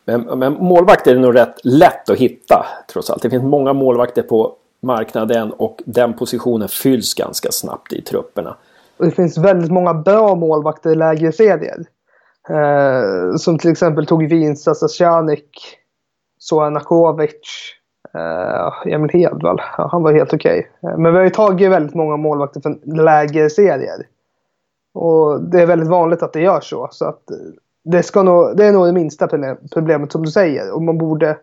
Men, 0.06 0.38
men 0.38 0.52
målvakt 0.52 1.06
är 1.06 1.14
det 1.14 1.20
nog 1.20 1.36
rätt 1.36 1.64
lätt 1.64 2.10
att 2.10 2.18
hitta 2.18 2.66
trots 2.92 3.10
allt. 3.10 3.22
Det 3.22 3.30
finns 3.30 3.42
många 3.42 3.72
målvakter 3.72 4.22
på 4.22 4.52
marknaden 4.82 5.52
och 5.52 5.82
den 5.84 6.14
positionen 6.14 6.68
fylls 6.68 7.14
ganska 7.14 7.50
snabbt 7.52 7.92
i 7.92 8.02
trupperna. 8.02 8.56
Det 8.98 9.10
finns 9.10 9.38
väldigt 9.38 9.70
många 9.70 9.94
bra 9.94 10.34
målvakter 10.34 10.90
i 10.90 10.94
lägre 10.94 11.32
serier. 11.32 11.84
Eh, 12.48 13.36
som 13.36 13.58
till 13.58 13.70
exempel 13.70 14.06
tog 14.06 14.28
Vinsta 14.28 14.74
Sasjanik, 14.74 15.78
Soran 16.38 16.76
Akovic, 16.76 17.32
eh, 18.14 18.92
Emil 18.92 19.10
Hedvall. 19.12 19.62
Ja, 19.78 19.88
han 19.92 20.02
var 20.02 20.12
helt 20.12 20.34
okej. 20.34 20.70
Okay. 20.82 20.96
Men 20.96 21.12
vi 21.12 21.18
har 21.18 21.24
ju 21.24 21.30
tagit 21.30 21.70
väldigt 21.70 21.94
många 21.94 22.16
målvakter 22.16 22.60
från 22.60 22.80
lägre 22.84 23.50
serier. 23.50 24.06
Och 24.94 25.40
det 25.40 25.62
är 25.62 25.66
väldigt 25.66 25.88
vanligt 25.88 26.22
att 26.22 26.32
det 26.32 26.40
gör 26.40 26.60
så. 26.60 26.88
Så 26.90 27.04
att 27.04 27.30
eh, 27.30 27.36
det, 27.86 28.02
ska 28.02 28.22
nog, 28.22 28.56
det 28.56 28.64
är 28.64 28.72
nog 28.72 28.86
det 28.86 28.92
minsta 28.92 29.28
problemet 29.72 30.12
som 30.12 30.24
du 30.24 30.30
säger. 30.30 30.70
Och 30.70 30.82
man 30.82 30.98
borde... 30.98 31.38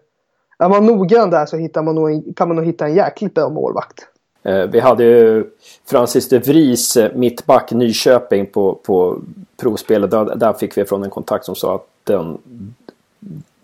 Är 0.59 0.69
man 0.69 0.85
noggrann 0.85 1.29
där 1.29 1.45
så 1.45 1.57
hittar 1.57 1.83
man 1.83 1.95
nog, 1.95 2.33
kan 2.35 2.47
man 2.47 2.57
nog 2.57 2.65
hitta 2.65 2.85
en 2.85 2.95
jäkligt 2.95 3.33
bra 3.33 3.49
målvakt. 3.49 4.07
Eh, 4.43 4.63
vi 4.63 4.79
hade 4.79 5.03
ju 5.03 5.45
Francis 5.85 6.29
de 6.29 6.39
Vries 6.39 6.97
eh, 6.97 7.15
mittback 7.15 7.71
Nyköping 7.71 8.45
på, 8.45 8.75
på 8.75 9.17
provspelet. 9.57 10.11
Där, 10.11 10.35
där 10.35 10.53
fick 10.53 10.77
vi 10.77 10.85
från 10.85 11.03
en 11.03 11.09
kontakt 11.09 11.45
som 11.45 11.55
sa 11.55 11.75
att 11.75 11.87
den, 12.03 12.37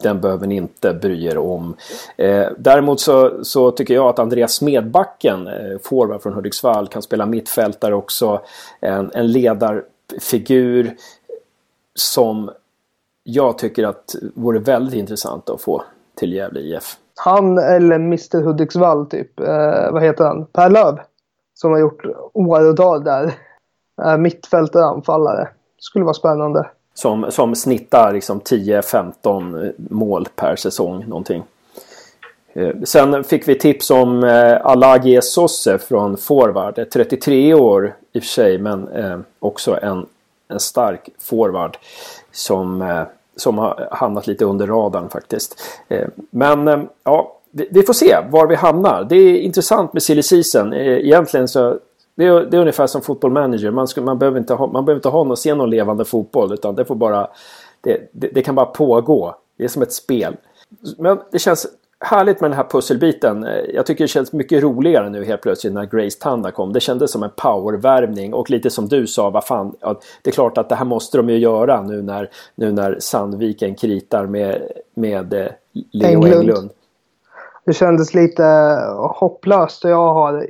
den 0.02 0.22
behöver 0.22 0.48
ni 0.48 0.56
inte 0.56 0.94
bry 0.94 1.26
er 1.26 1.38
om. 1.38 1.76
Eh, 2.18 2.48
däremot 2.58 3.00
så, 3.00 3.44
så, 3.44 3.72
tycker 3.72 3.94
jag 3.94 4.10
att 4.10 4.20
Andreas 4.20 4.54
Smedbacken, 4.54 5.48
eh, 5.48 5.78
forward 5.84 6.22
från 6.22 6.34
Hudiksvall, 6.34 6.88
kan 6.88 7.02
spela 7.02 7.26
mittfältare 7.26 7.96
också. 7.96 8.42
En, 8.80 9.12
en 9.14 9.32
ledarfigur 9.32 10.96
som 11.96 12.52
jag 13.34 13.58
tycker 13.58 13.84
att 13.84 14.16
vore 14.36 14.60
väldigt 14.60 14.96
intressant 14.96 15.50
att 15.50 15.62
få 15.62 15.84
till 16.16 16.34
Gävle 16.34 16.60
IF. 16.60 16.98
Han 17.16 17.58
eller 17.58 17.96
Mr 17.96 18.42
Hudiksvall 18.42 19.06
typ. 19.06 19.40
Eh, 19.40 19.92
vad 19.92 20.04
heter 20.04 20.24
han? 20.24 20.46
Per 20.46 20.70
Löv. 20.70 21.00
Som 21.54 21.72
har 21.72 21.80
gjort 21.80 22.06
år 22.34 22.68
och 22.68 22.76
dag 22.76 23.04
där. 23.04 23.34
Eh, 24.02 24.18
mittfältare, 24.18 24.86
anfallare. 24.86 25.48
Skulle 25.80 26.06
vara 26.06 26.14
spännande. 26.14 26.70
Som, 26.94 27.26
som 27.30 27.56
snittar 27.56 28.14
liksom 28.14 28.40
10-15 28.40 29.74
mål 29.78 30.28
per 30.36 30.56
säsong 30.56 31.06
någonting. 31.08 31.44
Eh, 32.54 32.76
sen 32.84 33.24
fick 33.24 33.48
vi 33.48 33.56
tips 33.56 33.92
om 33.92 34.24
eh, 34.24 34.66
Alagi 34.66 35.22
Sosse 35.22 35.78
från 35.78 36.18
forward. 36.18 36.90
33 36.94 37.54
år 37.54 37.96
i 38.14 38.20
och 38.20 38.24
för 38.24 38.30
sig 38.30 38.58
men 38.58 38.88
eh, 38.88 39.20
också 39.40 39.80
en, 39.82 40.06
en 40.48 40.60
stark 40.60 41.10
forward. 41.20 41.78
Som 42.32 42.82
eh, 42.82 43.04
som 43.40 43.58
har 43.58 43.88
hamnat 43.92 44.28
lite 44.28 44.46
under 44.46 44.68
radarn 44.68 45.10
faktiskt. 45.10 45.62
Eh, 45.88 46.08
men 46.30 46.68
eh, 46.68 46.80
ja, 47.04 47.36
vi 47.52 47.84
får 47.84 47.94
se 47.94 48.18
var 48.30 48.48
vi 48.48 48.56
hamnar. 48.56 49.04
Det 49.10 49.16
är 49.16 49.38
intressant 49.38 49.94
med 49.94 50.04
silly 50.04 50.24
season. 50.24 50.74
Eh, 50.74 50.98
egentligen 50.98 51.48
så 51.48 51.80
det 52.16 52.26
är, 52.26 52.46
det 52.46 52.58
är 52.58 52.62
ungefär 52.62 52.88
som 52.88 53.02
fotboll 53.02 53.32
manager. 53.32 53.72
Man, 53.72 53.88
ska, 53.88 54.02
man, 54.02 54.20
behöver 54.20 54.40
inte 54.40 54.54
ha, 54.54 54.68
man 54.68 54.86
behöver 54.86 55.00
inte 55.00 55.10
ha 55.10 55.24
någon, 55.24 55.38
se 55.38 55.56
någon 55.56 55.70
levande 55.70 56.06
fotboll. 56.06 56.54
Utan 56.54 56.76
det 56.76 56.86
får 56.86 56.96
bara... 56.96 57.28
Det, 57.82 58.10
det, 58.12 58.28
det, 58.28 58.42
kan 58.42 58.56
bara 58.56 58.66
pågå. 58.66 59.36
Det 59.58 59.64
är 59.64 59.68
som 59.68 59.82
ett 59.82 59.94
spel. 59.94 60.36
Men 60.98 61.20
det 61.32 61.40
känns 61.40 61.68
härligt 62.00 62.42
med 62.42 62.52
den 62.52 62.58
här 62.58 62.68
pusselbiten. 62.70 63.44
Eh, 63.44 63.64
jag 63.74 63.86
tycker 63.86 64.04
det 64.04 64.08
känns 64.08 64.34
mycket 64.34 64.64
roligare 64.64 65.10
nu 65.10 65.26
helt 65.26 65.42
plötsligt 65.42 65.74
när 65.74 65.86
Grace 65.86 66.20
Tanda 66.20 66.52
kom. 66.52 66.74
Det 66.74 66.80
kändes 66.80 67.12
som 67.12 67.24
en 67.24 67.32
powervärvning 67.36 68.34
och 68.34 68.50
lite 68.50 68.70
som 68.70 68.88
du 68.88 69.08
sa, 69.08 69.30
vad 69.30 69.46
fan, 69.46 69.76
ja, 69.80 70.00
det 70.22 70.30
är 70.30 70.34
klart 70.34 70.58
att 70.58 70.70
det 70.70 70.76
här 70.76 70.86
måste 70.86 71.18
de 71.18 71.30
ju 71.30 71.38
göra 71.38 71.82
nu 71.82 72.02
när, 72.02 72.30
nu 72.56 72.72
när 72.72 73.00
Sandviken 73.00 73.76
kritar 73.76 74.26
med, 74.26 74.72
med 74.94 75.34
eh, 75.34 75.48
Leo 75.92 76.08
Englund. 76.08 76.34
Englund. 76.34 76.72
Det 77.66 77.74
kändes 77.74 78.14
lite 78.14 78.44
hopplöst 79.16 79.86
och 79.86 79.92
jag 79.92 80.14
har 80.14 80.48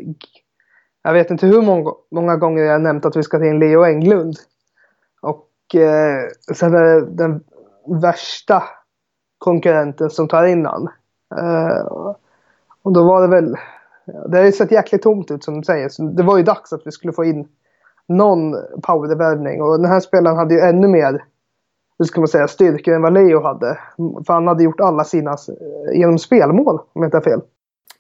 jag 1.04 1.14
vet 1.14 1.32
inte 1.32 1.48
hur 1.48 1.62
många, 1.62 1.92
många 2.12 2.36
gånger 2.38 2.64
jag 2.64 2.82
nämnt 2.82 3.06
att 3.06 3.16
vi 3.16 3.24
ska 3.24 3.40
ta 3.40 3.46
in 3.46 3.60
Leo 3.60 3.84
Englund. 3.84 4.36
Och 5.22 5.76
eh, 5.76 6.28
sen 6.56 6.74
är 6.74 6.84
det 6.84 7.06
den 7.06 7.44
värsta 8.02 8.64
konkurrenten 9.38 10.10
som 10.10 10.28
tar 10.28 10.46
in 10.46 10.66
han. 10.66 10.90
Eh, 11.38 11.86
och 12.82 12.94
då 12.94 13.04
var 13.04 13.22
det 13.22 13.28
väl... 13.28 13.58
Det 14.28 14.38
har 14.38 14.46
ju 14.46 14.52
sett 14.52 14.72
jäkligt 14.72 15.02
tomt 15.02 15.32
ut 15.32 15.44
som 15.44 15.58
du 15.58 15.64
säger. 15.64 15.90
Så 15.90 16.04
det 16.04 16.24
var 16.24 16.38
ju 16.38 16.44
dags 16.44 16.74
att 16.74 16.82
vi 16.86 16.92
skulle 16.92 17.14
få 17.14 17.24
in 17.24 17.48
någon 18.08 18.56
powervärvning. 18.82 19.62
Och 19.62 19.78
den 19.82 19.92
här 19.92 20.00
spelaren 20.00 20.38
hade 20.38 20.54
ju 20.54 20.60
ännu 20.60 20.88
mer 20.88 21.24
hur 22.00 22.06
ska 22.06 22.22
man 22.22 22.28
säga, 22.28 22.48
styrkor 22.48 22.94
än 22.94 23.02
vad 23.02 23.14
Leo 23.14 23.42
hade. 23.42 23.80
För 23.98 24.34
han 24.34 24.48
hade 24.48 24.64
gjort 24.64 24.80
alla 24.80 25.04
sina 25.04 25.32
eh, 25.32 26.00
genom 26.00 26.20
spelmål, 26.20 26.76
om 26.76 27.02
jag 27.02 27.08
inte 27.08 27.18
har 27.18 27.22
fel. 27.22 27.42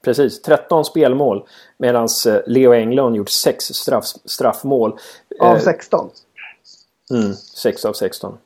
Precis, 0.03 0.41
13 0.41 0.85
spelmål. 0.85 1.45
Medan 1.77 2.07
eh, 2.27 2.35
Leo 2.45 2.73
Englund 2.73 3.15
gjort 3.15 3.29
6 3.29 3.63
straff, 3.63 4.03
straffmål. 4.25 4.97
Av 5.39 5.57
16? 5.57 6.09
Mm, 7.11 7.33
6 7.33 7.85
av 7.85 7.93
16. 7.93 8.37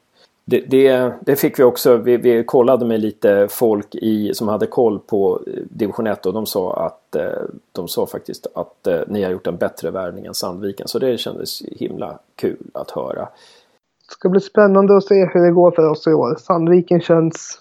Det, 0.45 0.59
det, 0.59 1.13
det, 1.21 1.35
fick 1.35 1.59
vi 1.59 1.63
också. 1.63 1.97
Vi, 1.97 2.17
vi, 2.17 2.43
kollade 2.43 2.85
med 2.85 2.99
lite 2.99 3.47
folk 3.49 3.95
i, 3.95 4.33
som 4.33 4.47
hade 4.47 4.67
koll 4.67 4.99
på 4.99 5.41
eh, 5.47 5.63
division 5.69 6.07
1 6.07 6.25
och 6.25 6.33
de 6.33 6.45
sa 6.45 6.85
att 6.85 7.15
eh, 7.15 7.43
de 7.71 7.87
sa 7.87 8.05
faktiskt 8.05 8.47
att 8.55 8.87
eh, 8.87 8.99
ni 9.07 9.23
har 9.23 9.31
gjort 9.31 9.47
en 9.47 9.57
bättre 9.57 9.91
värvning 9.91 10.25
än 10.25 10.33
Sandviken. 10.33 10.87
Så 10.87 10.99
det 10.99 11.17
kändes 11.17 11.61
himla 11.61 12.19
kul 12.35 12.71
att 12.73 12.91
höra. 12.91 13.21
Det 13.21 14.13
ska 14.13 14.29
bli 14.29 14.39
spännande 14.39 14.97
att 14.97 15.03
se 15.03 15.25
hur 15.25 15.45
det 15.45 15.51
går 15.51 15.71
för 15.71 15.89
oss 15.89 16.07
i 16.07 16.13
år. 16.13 16.35
Sandviken 16.39 17.01
känns 17.01 17.59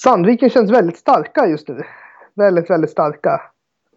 Sandviken 0.00 0.50
känns 0.50 0.70
väldigt 0.70 0.98
starka 0.98 1.46
just 1.46 1.68
nu. 1.68 1.82
Väldigt, 2.34 2.70
väldigt 2.70 2.90
starka. 2.90 3.42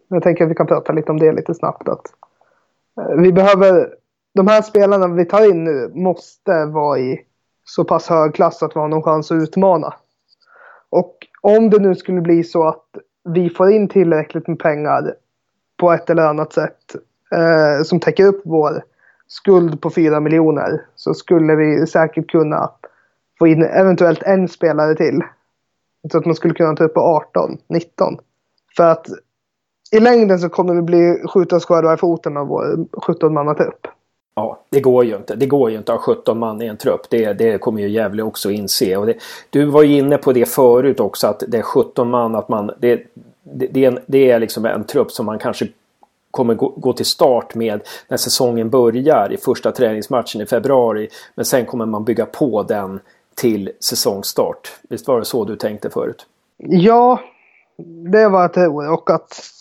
Jag 0.08 0.24
tänker 0.24 0.44
att 0.44 0.52
vi 0.52 0.56
kan 0.56 0.68
prata 0.68 0.94
lite 0.94 1.12
om 1.12 1.20
det 1.20 1.32
lite 1.32 1.54
snabbt. 1.54 1.90
Att 1.90 2.08
vi 3.18 3.34
behöver, 3.34 3.96
de 4.34 4.48
här 4.48 4.62
spelarna 4.62 5.08
vi 5.08 5.26
tar 5.26 5.50
in 5.50 5.64
nu 5.64 5.92
måste 5.94 6.66
vara 6.66 7.00
i 7.00 7.26
så 7.66 7.84
pass 7.84 8.08
hög 8.08 8.34
klass 8.34 8.64
att 8.64 8.76
vi 8.76 8.80
har 8.80 8.88
någon 8.88 9.04
chans 9.04 9.32
att 9.32 9.36
utmana. 9.36 9.94
Och 10.90 11.18
om 11.42 11.70
det 11.70 11.80
nu 11.80 11.96
skulle 11.96 12.22
bli 12.22 12.44
så 12.44 12.68
att 12.68 12.86
vi 13.24 13.50
får 13.50 13.72
in 13.72 13.88
tillräckligt 13.88 14.48
med 14.48 14.60
pengar 14.60 15.14
på 15.78 15.92
ett 15.92 16.10
eller 16.10 16.24
annat 16.24 16.54
sätt 16.54 16.96
eh, 17.32 17.84
som 17.84 18.00
täcker 18.00 18.26
upp 18.26 18.42
vår 18.46 18.84
skuld 19.28 19.82
på 19.82 19.90
4 19.90 20.20
miljoner 20.20 20.86
så 20.96 21.14
skulle 21.14 21.56
vi 21.56 21.88
säkert 21.88 22.32
kunna 22.32 22.72
få 23.40 23.48
in 23.48 23.64
eventuellt 23.64 24.24
en 24.24 24.48
spelare 24.48 24.96
till. 24.96 25.22
Så 26.12 26.18
att 26.18 26.26
man 26.26 26.36
skulle 26.36 26.54
kunna 26.54 26.76
ta 26.76 26.84
upp 26.84 26.94
på 26.94 27.02
18, 27.02 27.58
19. 27.68 28.18
För 28.78 28.84
att 28.84 29.08
i 29.92 30.00
längden 30.00 30.40
så 30.40 30.50
kommer 30.50 30.74
vi 30.74 30.82
bli 30.82 31.24
skjuta 31.34 31.56
oss 31.56 31.66
själva 31.66 31.94
i 31.94 31.98
foten 31.98 32.34
med 32.34 32.46
vår 32.46 32.86
17 33.02 33.34
mannatrupp. 33.34 33.88
Ja, 34.36 34.60
det 34.70 34.80
går 34.80 35.06
ju 35.06 35.16
inte. 35.16 35.36
Det 35.36 35.46
går 35.46 35.72
ju 35.72 35.78
inte 35.78 35.94
att 35.94 36.00
ha 36.00 36.16
17 36.16 36.40
man 36.40 36.62
i 36.62 36.66
en 36.66 36.78
trupp. 36.78 37.02
Det, 37.10 37.34
det 37.34 37.58
kommer 37.58 37.82
ju 37.82 37.90
Gävle 37.90 38.24
också 38.24 38.52
inse. 38.52 38.98
Och 38.98 39.06
det, 39.06 39.16
du 39.50 39.66
var 39.66 39.84
ju 39.84 39.98
inne 39.98 40.18
på 40.18 40.34
det 40.34 40.46
förut 40.46 41.00
också 41.00 41.28
att 41.28 41.44
det 41.48 41.58
är 41.58 41.62
17 41.62 42.10
man. 42.10 42.36
Att 42.36 42.50
man, 42.50 42.72
det, 42.80 42.96
det, 43.44 43.68
det, 43.68 43.86
är, 43.86 43.88
en, 43.88 44.00
det 44.06 44.32
är 44.32 44.40
liksom 44.40 44.66
en 44.66 44.84
trupp 44.84 45.12
som 45.12 45.26
man 45.26 45.40
kanske 45.40 45.68
kommer 46.32 46.54
gå, 46.54 46.74
gå, 46.78 46.94
till 46.94 47.06
start 47.06 47.56
med 47.56 47.82
när 48.08 48.18
säsongen 48.18 48.70
börjar 48.70 49.34
i 49.34 49.38
första 49.38 49.72
träningsmatchen 49.72 50.42
i 50.42 50.46
februari. 50.46 51.10
Men 51.36 51.46
sen 51.46 51.66
kommer 51.66 51.86
man 51.86 52.04
bygga 52.04 52.26
på 52.26 52.64
den 52.64 53.00
till 53.36 53.72
säsongstart. 53.80 54.72
Visst 54.90 55.08
var 55.08 55.20
det 55.20 55.26
så 55.26 55.46
du 55.46 55.56
tänkte 55.56 55.90
förut? 55.90 56.26
Ja, 56.58 57.20
det 58.12 58.28
var 58.28 58.52
det. 58.54 58.90
Och 58.90 59.10
att 59.10 59.55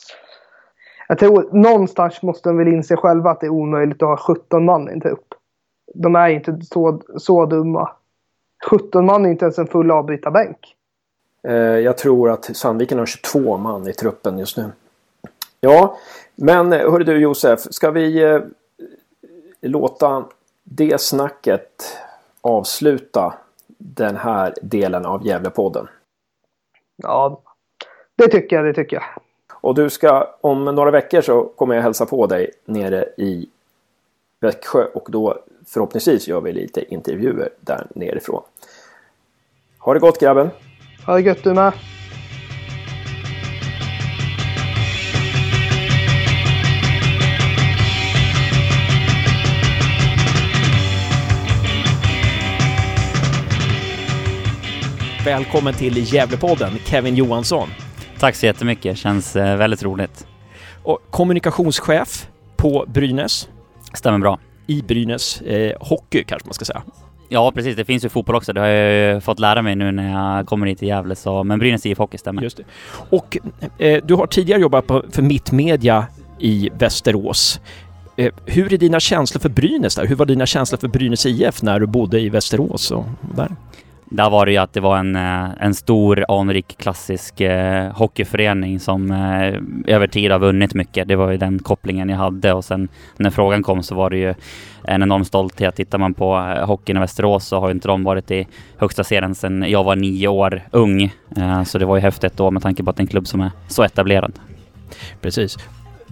jag 1.09 1.19
tror 1.19 1.49
någonstans 1.53 2.23
måste 2.23 2.49
de 2.49 2.59
väl 2.59 2.69
inse 2.69 2.97
själva 2.97 3.31
att 3.31 3.41
det 3.41 3.47
är 3.47 3.51
omöjligt 3.51 4.03
att 4.03 4.09
ha 4.09 4.17
17 4.17 4.65
man 4.65 4.89
i 4.89 4.93
en 4.93 5.01
trupp. 5.01 5.35
De 5.95 6.17
är 6.17 6.29
inte 6.29 6.59
så, 6.63 7.03
så 7.17 7.47
dumma. 7.47 7.91
17 8.71 9.07
man 9.07 9.27
är 9.27 9.31
inte 9.31 9.45
ens 9.45 9.59
en 9.59 9.67
full 9.67 9.91
avbytarbänk. 9.91 10.77
Eh, 11.49 11.55
jag 11.55 11.99
tror 11.99 12.31
att 12.31 12.57
Sandviken 12.57 12.99
har 12.99 13.07
22 13.07 13.57
man 13.57 13.89
i 13.89 13.93
truppen 13.93 14.39
just 14.39 14.57
nu. 14.57 14.73
Ja, 15.61 15.99
men 16.35 16.73
eh, 16.73 16.91
hörru 16.91 17.05
du 17.05 17.21
Josef, 17.21 17.61
ska 17.61 17.91
vi 17.91 18.23
eh, 18.23 18.41
låta 19.61 20.25
det 20.63 21.01
snacket 21.01 21.99
avsluta 22.41 23.35
den 23.79 24.17
här 24.17 24.55
delen 24.63 25.07
av 25.07 25.27
Gävlepodden? 25.27 25.89
Ja, 26.97 27.41
det 28.17 28.29
tycker 28.29 28.57
jag, 28.57 28.65
det 28.65 28.75
tycker 28.75 28.97
jag. 28.97 29.05
Och 29.65 29.75
du 29.75 29.91
ska, 29.91 30.35
om 30.41 30.65
några 30.65 30.91
veckor 30.91 31.21
så 31.21 31.45
kommer 31.45 31.75
jag 31.75 31.83
hälsa 31.83 32.07
på 32.07 32.27
dig 32.27 32.51
nere 32.65 33.09
i 33.17 33.49
Växjö 34.41 34.85
och 34.85 35.09
då 35.11 35.39
förhoppningsvis 35.67 36.29
gör 36.29 36.41
vi 36.41 36.53
lite 36.53 36.95
intervjuer 36.95 37.49
där 37.61 37.87
nerifrån. 37.95 38.43
Ha 39.79 39.95
det 39.95 40.01
gott 40.01 40.21
grabben! 40.21 40.51
Ha 41.07 41.15
det 41.15 41.21
gött 41.21 41.45
du 41.45 41.55
med! 41.55 41.73
Välkommen 55.25 55.75
till 55.75 56.15
Gävlepodden, 56.15 56.71
Kevin 56.85 57.15
Johansson. 57.15 57.69
Tack 58.25 58.37
så 58.37 58.47
jättemycket, 58.47 58.99
känns 58.99 59.37
eh, 59.37 59.57
väldigt 59.57 59.83
roligt. 59.83 60.27
Och 60.83 60.99
kommunikationschef 61.11 62.29
på 62.57 62.85
Brynäs. 62.89 63.49
Stämmer 63.95 64.19
bra. 64.19 64.39
I 64.67 64.83
Brynäs 64.83 65.41
eh, 65.41 65.77
Hockey 65.81 66.25
kanske 66.25 66.49
man 66.49 66.55
ska 66.55 66.65
säga. 66.65 66.83
Ja, 67.29 67.53
precis. 67.53 67.77
Det 67.77 67.85
finns 67.85 68.05
ju 68.05 68.09
fotboll 68.09 68.37
också. 68.37 68.53
Det 68.53 68.61
har 68.61 68.67
jag 68.67 69.15
ju 69.15 69.21
fått 69.21 69.39
lära 69.39 69.63
mig 69.63 69.77
nu 69.77 69.93
när 69.93 70.37
jag 70.37 70.47
kommer 70.47 70.67
hit 70.67 70.79
till 70.79 70.89
Gävle. 70.89 71.15
Så, 71.15 71.45
men 71.45 71.59
Brynäs 71.59 71.87
IF 71.87 71.99
Hockey 71.99 72.19
stämmer. 72.19 72.43
Just 72.43 72.57
det. 72.57 72.65
Och 73.11 73.39
eh, 73.79 74.05
du 74.05 74.15
har 74.15 74.27
tidigare 74.27 74.61
jobbat 74.61 74.87
på, 74.87 75.05
för 75.11 75.23
Mittmedia 75.23 76.07
i 76.39 76.71
Västerås. 76.79 77.61
Eh, 78.17 78.33
hur 78.47 78.73
är 78.73 78.79
dina 78.79 79.01
känslor 79.01 79.41
för 79.41 79.49
Brynäs 79.49 79.95
där? 79.95 80.07
Hur 80.07 80.17
var 80.17 80.27
dina 80.27 80.47
känslor 80.47 80.79
för 80.79 80.89
Brynäs 80.89 81.27
IF 81.27 81.63
när 81.63 81.81
du 81.81 81.87
bodde 81.87 82.21
i 82.21 82.29
Västerås 82.29 82.91
och 82.91 83.05
där? 83.35 83.51
Där 84.15 84.31
var 84.31 84.47
det 84.47 84.53
ju 84.53 84.59
att 84.59 84.73
det 84.73 84.81
var 84.81 84.99
en, 84.99 85.17
eh, 85.17 85.51
en 85.61 85.75
stor, 85.75 86.25
anrik, 86.29 86.79
klassisk 86.79 87.41
eh, 87.41 87.93
hockeyförening 87.93 88.81
som 88.81 89.11
eh, 89.11 89.95
över 89.95 90.07
tid 90.07 90.31
har 90.31 90.39
vunnit 90.39 90.75
mycket. 90.75 91.09
Det 91.09 91.17
var 91.17 91.31
ju 91.31 91.37
den 91.37 91.59
kopplingen 91.59 92.09
jag 92.09 92.17
hade 92.17 92.53
och 92.53 92.65
sen 92.65 92.89
när 93.17 93.31
frågan 93.31 93.63
kom 93.63 93.83
så 93.83 93.95
var 93.95 94.11
det 94.11 94.17
ju 94.17 94.35
en 94.85 95.03
enorm 95.03 95.25
stolthet. 95.25 95.77
Tittar 95.77 95.99
man 95.99 96.15
på 96.15 96.37
eh, 96.37 96.67
hockeyn 96.67 96.97
i 96.97 97.01
Västerås 97.01 97.47
så 97.47 97.61
har 97.61 97.69
ju 97.69 97.75
inte 97.75 97.89
de 97.89 98.05
varit 98.05 98.31
i 98.31 98.47
högsta 98.79 99.05
serien 99.05 99.35
sedan 99.35 99.65
jag 99.69 99.85
var 99.85 99.97
nio 99.97 100.29
år 100.29 100.63
ung. 100.71 101.03
Eh, 101.37 101.63
så 101.65 101.79
det 101.79 101.85
var 101.85 101.97
ju 101.97 102.03
häftigt 102.03 102.37
då 102.37 102.51
med 102.51 102.63
tanke 102.63 102.85
på 102.85 102.91
att 102.91 102.97
det 102.97 103.01
är 103.01 103.05
en 103.05 103.09
klubb 103.09 103.27
som 103.27 103.41
är 103.41 103.51
så 103.69 103.83
etablerad. 103.83 104.33
Precis. 105.21 105.57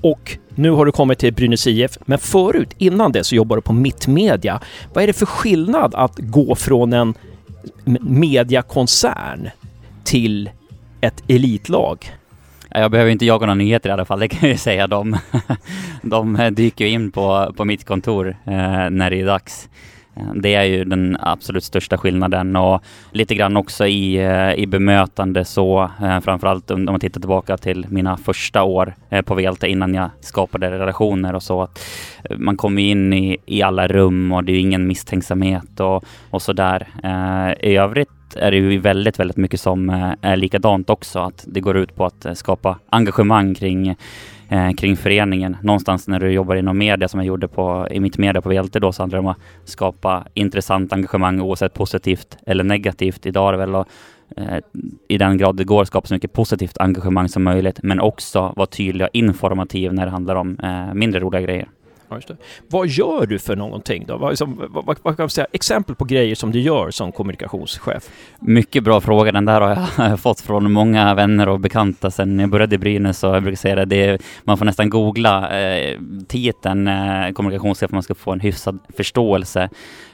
Och 0.00 0.38
nu 0.54 0.70
har 0.70 0.86
du 0.86 0.92
kommit 0.92 1.18
till 1.18 1.34
Brynäs 1.34 1.66
IF, 1.66 1.98
men 2.00 2.18
förut, 2.18 2.74
innan 2.78 3.12
det, 3.12 3.24
så 3.24 3.34
jobbade 3.34 3.60
du 3.60 3.62
på 3.62 3.72
Mittmedia. 3.72 4.60
Vad 4.92 5.02
är 5.02 5.06
det 5.06 5.12
för 5.12 5.26
skillnad 5.26 5.94
att 5.94 6.18
gå 6.18 6.54
från 6.54 6.92
en 6.92 7.14
mediakoncern 8.00 9.50
till 10.04 10.50
ett 11.00 11.22
elitlag? 11.28 12.12
Jag 12.68 12.90
behöver 12.90 13.10
inte 13.10 13.26
jaga 13.26 13.46
några 13.46 13.54
nyheter 13.54 13.88
i 13.88 13.92
alla 13.92 14.04
fall, 14.04 14.20
det 14.20 14.28
kan 14.28 14.40
jag 14.42 14.50
ju 14.50 14.58
säga. 14.58 14.86
De, 14.86 15.18
de 16.02 16.50
dyker 16.52 16.84
ju 16.84 16.90
in 16.90 17.10
på, 17.12 17.52
på 17.56 17.64
mitt 17.64 17.84
kontor 17.84 18.36
eh, 18.44 18.90
när 18.90 19.10
det 19.10 19.20
är 19.20 19.26
dags. 19.26 19.68
Eh, 20.16 20.34
det 20.34 20.54
är 20.54 20.64
ju 20.64 20.84
den 20.84 21.16
absolut 21.20 21.64
största 21.64 21.98
skillnaden 21.98 22.56
och 22.56 22.82
lite 23.12 23.34
grann 23.34 23.56
också 23.56 23.86
i, 23.86 24.16
eh, 24.16 24.54
i 24.54 24.66
bemötande 24.66 25.44
så 25.44 25.90
eh, 26.02 26.20
framförallt 26.20 26.70
om 26.70 26.84
man 26.84 27.00
tittar 27.00 27.20
tillbaka 27.20 27.56
till 27.56 27.86
mina 27.88 28.16
första 28.16 28.62
år 28.62 28.94
på 29.24 29.34
VLT 29.34 29.64
innan 29.64 29.94
jag 29.94 30.10
skapade 30.20 30.70
relationer 30.70 31.34
och 31.34 31.42
så 31.42 31.62
att 31.62 31.80
man 32.36 32.56
kommer 32.56 32.82
in 32.82 33.12
i, 33.12 33.36
i 33.46 33.62
alla 33.62 33.88
rum 33.88 34.32
och 34.32 34.44
det 34.44 34.52
är 34.52 34.60
ingen 34.60 34.86
misstänksamhet 34.86 35.80
och, 35.80 36.04
och 36.30 36.42
sådär. 36.42 36.88
I 37.60 37.76
övrigt 37.76 38.08
är 38.36 38.50
det 38.50 38.56
ju 38.56 38.78
väldigt, 38.78 39.18
väldigt 39.18 39.36
mycket 39.36 39.60
som 39.60 39.90
är 40.22 40.36
likadant 40.36 40.90
också. 40.90 41.18
Att 41.18 41.44
det 41.46 41.60
går 41.60 41.76
ut 41.76 41.96
på 41.96 42.04
att 42.04 42.26
skapa 42.34 42.78
engagemang 42.90 43.54
kring 43.54 43.96
eh, 44.52 44.72
kring 44.72 44.96
föreningen. 44.96 45.56
Någonstans 45.62 46.08
när 46.08 46.20
du 46.20 46.30
jobbar 46.30 46.56
inom 46.56 46.78
media 46.78 47.08
som 47.08 47.20
jag 47.20 47.26
gjorde 47.26 47.48
på, 47.48 47.88
i 47.90 48.00
mitt 48.00 48.18
media 48.18 48.42
på 48.42 48.48
VLT 48.48 48.72
då 48.72 48.92
så 48.92 49.02
handlar 49.02 49.18
det 49.18 49.20
om 49.20 49.26
att 49.26 49.38
skapa 49.64 50.26
intressant 50.34 50.92
engagemang 50.92 51.40
oavsett 51.40 51.74
positivt 51.74 52.36
eller 52.46 52.64
negativt. 52.64 53.26
Idag 53.26 53.48
är 53.48 53.52
det 53.52 53.58
väl 53.58 53.74
att 53.74 53.88
eh, 54.36 54.58
i 55.08 55.18
den 55.18 55.38
grad 55.38 55.56
det 55.56 55.64
går 55.64 55.84
skapa 55.84 56.06
så 56.06 56.14
mycket 56.14 56.32
positivt 56.32 56.78
engagemang 56.78 57.28
som 57.28 57.42
möjligt 57.42 57.80
men 57.82 58.00
också 58.00 58.52
vara 58.56 58.66
tydlig 58.66 59.06
och 59.06 59.10
informativ 59.12 59.92
när 59.92 60.04
det 60.06 60.12
handlar 60.12 60.34
om 60.34 60.58
eh, 60.62 60.94
mindre 60.94 61.20
roliga 61.20 61.40
grejer. 61.40 61.68
Ja, 62.12 62.16
just 62.16 62.28
det. 62.28 62.36
Vad 62.70 62.88
gör 62.88 63.26
du 63.26 63.38
för 63.38 63.56
någonting 63.56 64.04
då? 64.06 64.16
Vad, 64.16 64.30
liksom, 64.30 64.56
vad, 64.70 64.84
vad, 64.84 64.98
vad 65.02 65.16
kan 65.16 65.22
man 65.22 65.30
säga? 65.30 65.46
Exempel 65.52 65.94
på 65.94 66.04
grejer 66.04 66.34
som 66.34 66.52
du 66.52 66.60
gör 66.60 66.90
som 66.90 67.12
kommunikationschef? 67.12 68.10
Mycket 68.40 68.84
bra 68.84 69.00
fråga. 69.00 69.32
Den 69.32 69.44
där 69.44 69.60
har 69.96 70.08
jag 70.08 70.20
fått 70.20 70.40
från 70.40 70.72
många 70.72 71.14
vänner 71.14 71.48
och 71.48 71.60
bekanta 71.60 72.10
sedan 72.10 72.38
jag 72.38 72.50
började 72.50 72.74
i 72.74 72.78
Brynäs. 72.78 73.24
Och 73.24 73.36
jag 73.36 73.42
brukar 73.42 73.56
säga 73.56 73.74
det, 73.74 73.84
det 73.84 74.06
är, 74.06 74.18
man 74.44 74.58
får 74.58 74.64
nästan 74.64 74.90
googla 74.90 75.60
eh, 75.60 75.98
titeln 76.28 76.88
eh, 76.88 77.32
kommunikationschef 77.32 77.90
för 77.90 77.96
man 77.96 78.02
ska 78.02 78.14
få 78.14 78.32
en 78.32 78.40
hyfsad 78.40 78.78
förståelse. 78.96 79.68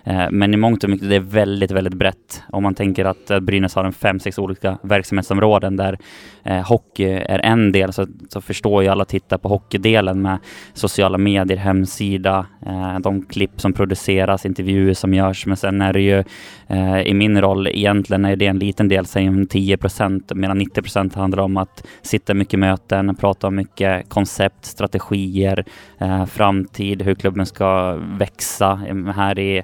Eh, 0.09 0.31
men 0.31 0.55
i 0.55 0.57
mångt 0.57 0.85
och 0.85 0.91
mycket 0.91 1.09
det 1.09 1.17
är 1.17 1.21
väldigt, 1.21 1.71
väldigt 1.71 1.95
brett. 1.95 2.43
Om 2.49 2.63
man 2.63 2.75
tänker 2.75 3.05
att 3.05 3.31
eh, 3.31 3.41
Brynäs 3.41 3.75
har 3.75 3.85
en 3.85 3.93
fem, 3.93 4.21
sex 4.21 4.39
olika 4.39 4.79
verksamhetsområden 4.83 5.77
där 5.77 5.99
eh, 6.43 6.69
hockey 6.69 7.05
är 7.05 7.39
en 7.39 7.73
del 7.73 7.93
så, 7.93 8.07
så 8.29 8.41
förstår 8.41 8.83
ju 8.83 8.89
alla 8.89 9.05
tittar 9.05 9.39
på 9.39 9.49
hockeydelen 9.49 10.23
med 10.23 10.39
sociala 10.75 11.19
medier, 11.19 11.59
hemsidor, 11.59 11.88
hemsida, 11.89 12.47
eh, 12.67 12.99
de 12.99 13.23
klipp 13.23 13.61
som 13.61 13.73
produceras, 13.73 14.47
intervjuer 14.47 14.95
som 14.95 15.15
görs. 15.15 15.47
Men 15.47 15.57
sen 15.57 15.81
är 15.81 15.93
det 15.93 16.01
ju 16.01 16.25
eh, 16.69 17.01
i 17.01 17.15
min 17.15 17.41
roll 17.41 17.67
egentligen 17.67 18.25
är 18.25 18.37
det 18.37 18.47
en 18.47 18.59
liten 18.59 18.89
del, 18.89 19.07
säg 19.07 19.47
10 19.47 19.77
procent, 19.77 20.33
medan 20.35 20.59
90 20.59 20.83
procent 20.83 21.15
handlar 21.15 21.43
om 21.43 21.57
att 21.57 21.87
sitta 22.03 22.35
mycket 22.35 22.59
möten, 22.59 23.15
prata 23.15 23.47
om 23.47 23.57
mycket 23.57 24.09
koncept, 24.09 24.65
strategier, 24.65 25.65
eh, 25.99 26.25
framtid, 26.27 27.03
hur 27.03 27.15
klubben 27.15 27.47
ska 27.47 27.95
växa. 28.19 28.81
Ehm, 28.89 29.07
här 29.07 29.39
i 29.39 29.63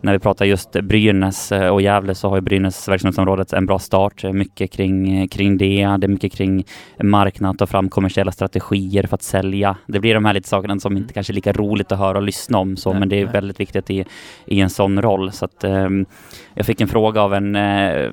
när 0.00 0.12
vi 0.12 0.18
pratar 0.18 0.44
just 0.44 0.72
Brynäs 0.72 1.52
och 1.52 1.82
Gävle 1.82 2.14
så 2.14 2.28
har 2.28 2.36
ju 2.36 2.40
Brynäs 2.40 2.88
verksamhetsområdet 2.88 3.52
en 3.52 3.66
bra 3.66 3.78
start. 3.78 4.24
Mycket 4.32 4.70
kring, 4.70 5.28
kring 5.28 5.58
det. 5.58 5.96
Det 5.98 6.06
är 6.06 6.08
mycket 6.08 6.32
kring 6.32 6.64
marknad, 7.02 7.58
ta 7.58 7.66
fram 7.66 7.88
kommersiella 7.88 8.32
strategier 8.32 9.06
för 9.06 9.14
att 9.14 9.22
sälja. 9.22 9.76
Det 9.86 10.00
blir 10.00 10.14
de 10.14 10.24
här 10.24 10.34
lite 10.34 10.48
sakerna 10.48 10.78
som 10.80 10.96
inte 10.96 11.14
kanske 11.14 11.32
är 11.32 11.34
lika 11.34 11.52
roligt 11.64 11.92
att 11.92 11.98
höra 11.98 12.18
och 12.18 12.24
lyssna 12.24 12.58
om 12.58 12.76
så, 12.76 12.90
nej, 12.90 13.00
men 13.00 13.08
det 13.08 13.20
är 13.20 13.24
nej. 13.24 13.32
väldigt 13.32 13.60
viktigt 13.60 13.90
i, 13.90 14.04
i 14.46 14.60
en 14.60 14.70
sån 14.70 15.02
roll. 15.02 15.32
Så 15.32 15.44
att, 15.44 15.64
um, 15.64 16.06
jag 16.54 16.66
fick 16.66 16.80
en 16.80 16.88
fråga 16.88 17.22
av 17.22 17.34
en 17.34 17.56
uh, 17.56 18.10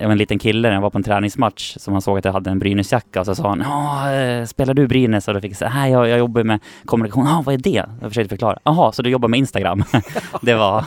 en 0.00 0.18
liten 0.18 0.38
kille 0.38 0.68
när 0.68 0.74
jag 0.74 0.82
var 0.82 0.90
på 0.90 0.98
en 0.98 1.04
träningsmatch 1.04 1.76
som 1.78 1.92
han 1.92 2.02
såg 2.02 2.18
att 2.18 2.24
jag 2.24 2.32
hade 2.32 2.50
en 2.50 2.58
Brynäsjacka 2.58 3.20
och 3.20 3.26
så 3.26 3.34
sa 3.34 3.48
han 3.48 3.60
ja, 3.60 4.12
eh, 4.12 4.44
spelar 4.44 4.74
du 4.74 4.86
Brynäs? 4.86 5.28
Och 5.28 5.34
då 5.34 5.40
fick 5.40 5.50
jag 5.50 5.58
säga 5.58 5.72
nej, 5.74 5.92
jag, 5.92 6.08
jag 6.08 6.18
jobbar 6.18 6.42
med 6.42 6.60
kommunikation. 6.84 7.26
Ja, 7.26 7.42
vad 7.46 7.54
är 7.54 7.58
det? 7.58 7.84
Jag 8.00 8.10
försökte 8.10 8.28
förklara. 8.28 8.58
Jaha, 8.64 8.92
så 8.92 9.02
du 9.02 9.10
jobbar 9.10 9.28
med 9.28 9.38
Instagram? 9.38 9.84
det 10.42 10.54
var, 10.54 10.84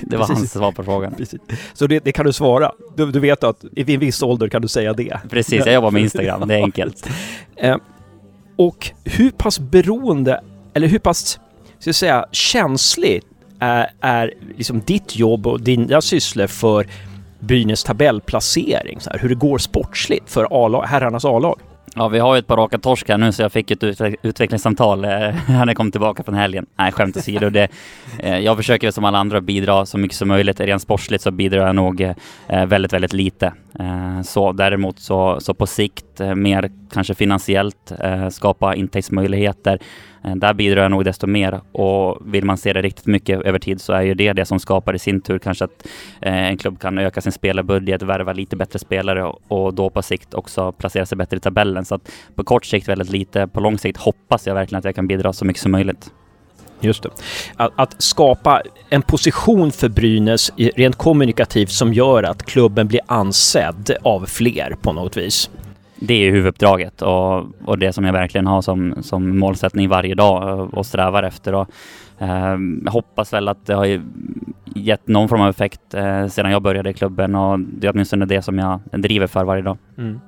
det 0.00 0.16
var 0.16 0.26
hans 0.26 0.52
svar 0.52 0.72
på 0.72 0.84
frågan. 0.84 1.14
Precis. 1.14 1.40
Så 1.72 1.86
det, 1.86 2.04
det, 2.04 2.12
kan 2.12 2.26
du 2.26 2.32
svara? 2.32 2.72
Du, 2.96 3.10
du 3.10 3.20
vet 3.20 3.44
att 3.44 3.64
i 3.76 3.94
en 3.94 4.00
viss 4.00 4.22
ålder 4.22 4.48
kan 4.48 4.62
du 4.62 4.68
säga 4.68 4.92
det? 4.92 5.20
Precis, 5.30 5.66
jag 5.66 5.74
jobbar 5.74 5.90
med 5.90 6.02
Instagram, 6.02 6.48
det 6.48 6.54
är 6.54 6.62
enkelt. 6.64 7.10
Och 8.58 8.90
hur 9.04 9.30
pass 9.30 9.58
beroende, 9.58 10.40
eller 10.74 10.88
hur 10.88 10.98
pass, 10.98 11.40
ska 11.78 11.88
jag 11.88 11.94
säga, 11.94 12.26
känsligt 12.32 13.26
är, 13.58 13.90
är 14.00 14.34
liksom 14.56 14.80
ditt 14.80 15.16
jobb 15.16 15.46
och 15.46 15.60
dina 15.60 16.00
sysslor 16.00 16.46
för 16.46 16.86
Brynäs 17.40 17.84
tabellplacering, 17.84 19.00
så 19.00 19.10
här, 19.10 19.18
hur 19.18 19.28
det 19.28 19.34
går 19.34 19.58
sportsligt 19.58 20.30
för 20.30 20.84
herrarnas 20.86 21.24
A-lag. 21.24 21.60
Ja, 21.94 22.08
vi 22.08 22.18
har 22.18 22.34
ju 22.34 22.38
ett 22.38 22.46
par 22.46 22.56
raka 22.56 22.78
torsk 22.78 23.08
här 23.08 23.18
nu 23.18 23.32
så 23.32 23.42
jag 23.42 23.52
fick 23.52 23.70
ett 23.70 23.82
utvecklingssamtal 24.22 25.04
eh, 25.04 25.10
när 25.48 25.66
jag 25.66 25.76
kom 25.76 25.90
tillbaka 25.90 26.22
från 26.22 26.34
helgen. 26.34 26.66
Nej, 26.78 26.92
skämt 26.92 27.16
åsido. 27.16 27.50
Det, 27.50 27.68
eh, 28.18 28.38
jag 28.38 28.56
försöker 28.56 28.90
som 28.90 29.04
alla 29.04 29.18
andra 29.18 29.40
bidra 29.40 29.86
så 29.86 29.98
mycket 29.98 30.16
som 30.16 30.28
möjligt. 30.28 30.60
Rent 30.60 30.82
sportsligt 30.82 31.22
så 31.22 31.30
bidrar 31.30 31.66
jag 31.66 31.76
nog 31.76 32.00
eh, 32.00 32.66
väldigt, 32.66 32.92
väldigt 32.92 33.12
lite. 33.12 33.52
Så 34.24 34.52
däremot 34.52 34.98
så, 34.98 35.40
så 35.40 35.54
på 35.54 35.66
sikt 35.66 36.20
mer 36.36 36.70
kanske 36.92 37.14
finansiellt 37.14 37.92
skapa 38.30 38.74
intäktsmöjligheter 38.74 39.78
Eh, 40.24 40.34
där 40.34 40.54
bidrar 40.54 40.82
jag 40.82 40.90
nog 40.90 41.04
desto 41.04 41.26
mer 41.26 41.60
och 41.72 42.18
vill 42.34 42.44
man 42.44 42.58
se 42.58 42.72
det 42.72 42.82
riktigt 42.82 43.06
mycket 43.06 43.42
över 43.42 43.58
tid 43.58 43.80
så 43.80 43.92
är 43.92 44.02
ju 44.02 44.14
det 44.14 44.32
det 44.32 44.44
som 44.44 44.60
skapar 44.60 44.94
i 44.94 44.98
sin 44.98 45.20
tur 45.20 45.38
kanske 45.38 45.64
att 45.64 45.86
eh, 46.20 46.46
en 46.46 46.56
klubb 46.56 46.80
kan 46.80 46.98
öka 46.98 47.20
sin 47.20 47.32
spelarbudget, 47.32 48.02
värva 48.02 48.32
lite 48.32 48.56
bättre 48.56 48.78
spelare 48.78 49.32
och 49.48 49.74
då 49.74 49.90
på 49.90 50.02
sikt 50.02 50.34
också 50.34 50.72
placera 50.72 51.06
sig 51.06 51.18
bättre 51.18 51.36
i 51.36 51.40
tabellen. 51.40 51.84
Så 51.84 51.94
att 51.94 52.10
på 52.34 52.44
kort 52.44 52.64
sikt 52.64 52.88
väldigt 52.88 53.10
lite, 53.10 53.48
på 53.48 53.60
lång 53.60 53.78
sikt 53.78 53.98
hoppas 53.98 54.46
jag 54.46 54.54
verkligen 54.54 54.78
att 54.78 54.84
jag 54.84 54.94
kan 54.94 55.06
bidra 55.06 55.32
så 55.32 55.44
mycket 55.44 55.62
som 55.62 55.72
möjligt. 55.72 56.10
Just 56.80 57.02
det. 57.02 57.10
Att, 57.56 57.72
att, 57.76 58.02
skapa 58.02 58.62
en 58.88 59.02
position 59.02 59.72
för 59.72 59.88
Brynäs 59.88 60.52
rent 60.56 60.96
kommunikativt 60.96 61.70
som 61.70 61.94
gör 61.94 62.22
att 62.22 62.42
klubben 62.42 62.88
blir 62.88 63.00
ansedd 63.06 63.96
av 64.02 64.26
fler 64.26 64.76
på 64.82 64.92
något 64.92 65.16
vis 65.16 65.50
det 66.00 66.14
är 66.14 66.30
huvuduppdraget 66.30 67.02
och, 67.02 67.44
och 67.64 67.78
det 67.78 67.92
som 67.92 68.04
jag 68.04 68.12
verkligen 68.12 68.46
har 68.46 68.62
som, 68.62 68.94
som 69.02 69.38
målsättning 69.38 69.88
varje 69.88 70.14
dag 70.14 70.48
eh, 70.48 70.60
och 70.60 70.86
strävar 70.86 71.22
efter. 71.22 71.54
Och, 71.54 71.68
eh, 72.18 72.56
jag 72.84 72.92
hoppas 72.92 73.32
väl 73.32 73.48
att 73.48 73.66
det 73.66 73.74
har 73.74 74.02
gett 74.74 75.08
någon 75.08 75.28
form 75.28 75.40
av 75.40 75.48
effekt 75.48 75.94
eh, 75.94 76.26
sedan 76.26 76.50
jag 76.50 76.62
började 76.62 76.90
i 76.90 76.94
klubben 76.94 77.34
och 77.34 77.60
det 77.60 77.86
är 77.86 77.92
åtminstone 77.92 78.26
det 78.26 78.42
som 78.42 78.58
jag 78.58 78.80
driver 78.92 79.26
för 79.26 79.44
varje 79.44 79.62
dag. 79.62 79.78
Mm. 79.98 80.20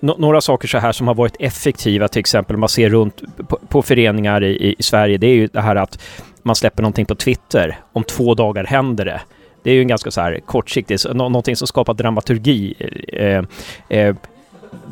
Några 0.00 0.40
saker 0.40 0.68
så 0.68 0.78
här 0.78 0.92
som 0.92 1.08
har 1.08 1.14
varit 1.14 1.36
effektiva, 1.38 2.08
till 2.08 2.20
exempel 2.20 2.56
man 2.56 2.68
ser 2.68 2.90
runt 2.90 3.22
på, 3.48 3.58
på 3.68 3.82
föreningar 3.82 4.44
i, 4.44 4.74
i, 4.78 4.82
Sverige, 4.82 5.18
det 5.18 5.26
är 5.26 5.34
ju 5.34 5.46
det 5.46 5.60
här 5.60 5.76
att 5.76 6.02
man 6.42 6.54
släpper 6.54 6.82
någonting 6.82 7.06
på 7.06 7.14
Twitter. 7.14 7.78
Om 7.92 8.04
två 8.04 8.34
dagar 8.34 8.64
händer 8.64 9.04
det. 9.04 9.20
Det 9.62 9.70
är 9.70 9.74
ju 9.74 9.80
en 9.80 9.88
ganska 9.88 10.10
så 10.10 10.20
här 10.20 10.40
kortsiktigt, 10.46 11.14
någonting 11.14 11.56
som 11.56 11.66
skapar 11.66 11.94
dramaturgi. 11.94 12.74
Eh, 13.08 13.44
eh, 13.98 14.16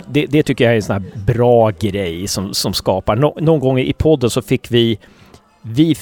det, 0.09 0.27
det, 0.27 0.43
tycker 0.43 0.65
jag 0.65 0.73
är 0.73 0.77
en 0.77 0.83
sån 0.83 1.03
här 1.03 1.35
bra 1.35 1.71
grej 1.71 2.29
som, 2.29 2.55
som 2.55 2.75
skapar. 2.75 3.17
Nå, 3.17 3.37
någon 3.41 3.61
gång 3.61 3.79
i 3.79 3.93
podden 3.93 4.31
så 4.31 4.43
fick 4.43 4.71
vi 4.71 4.99
vi 5.63 5.97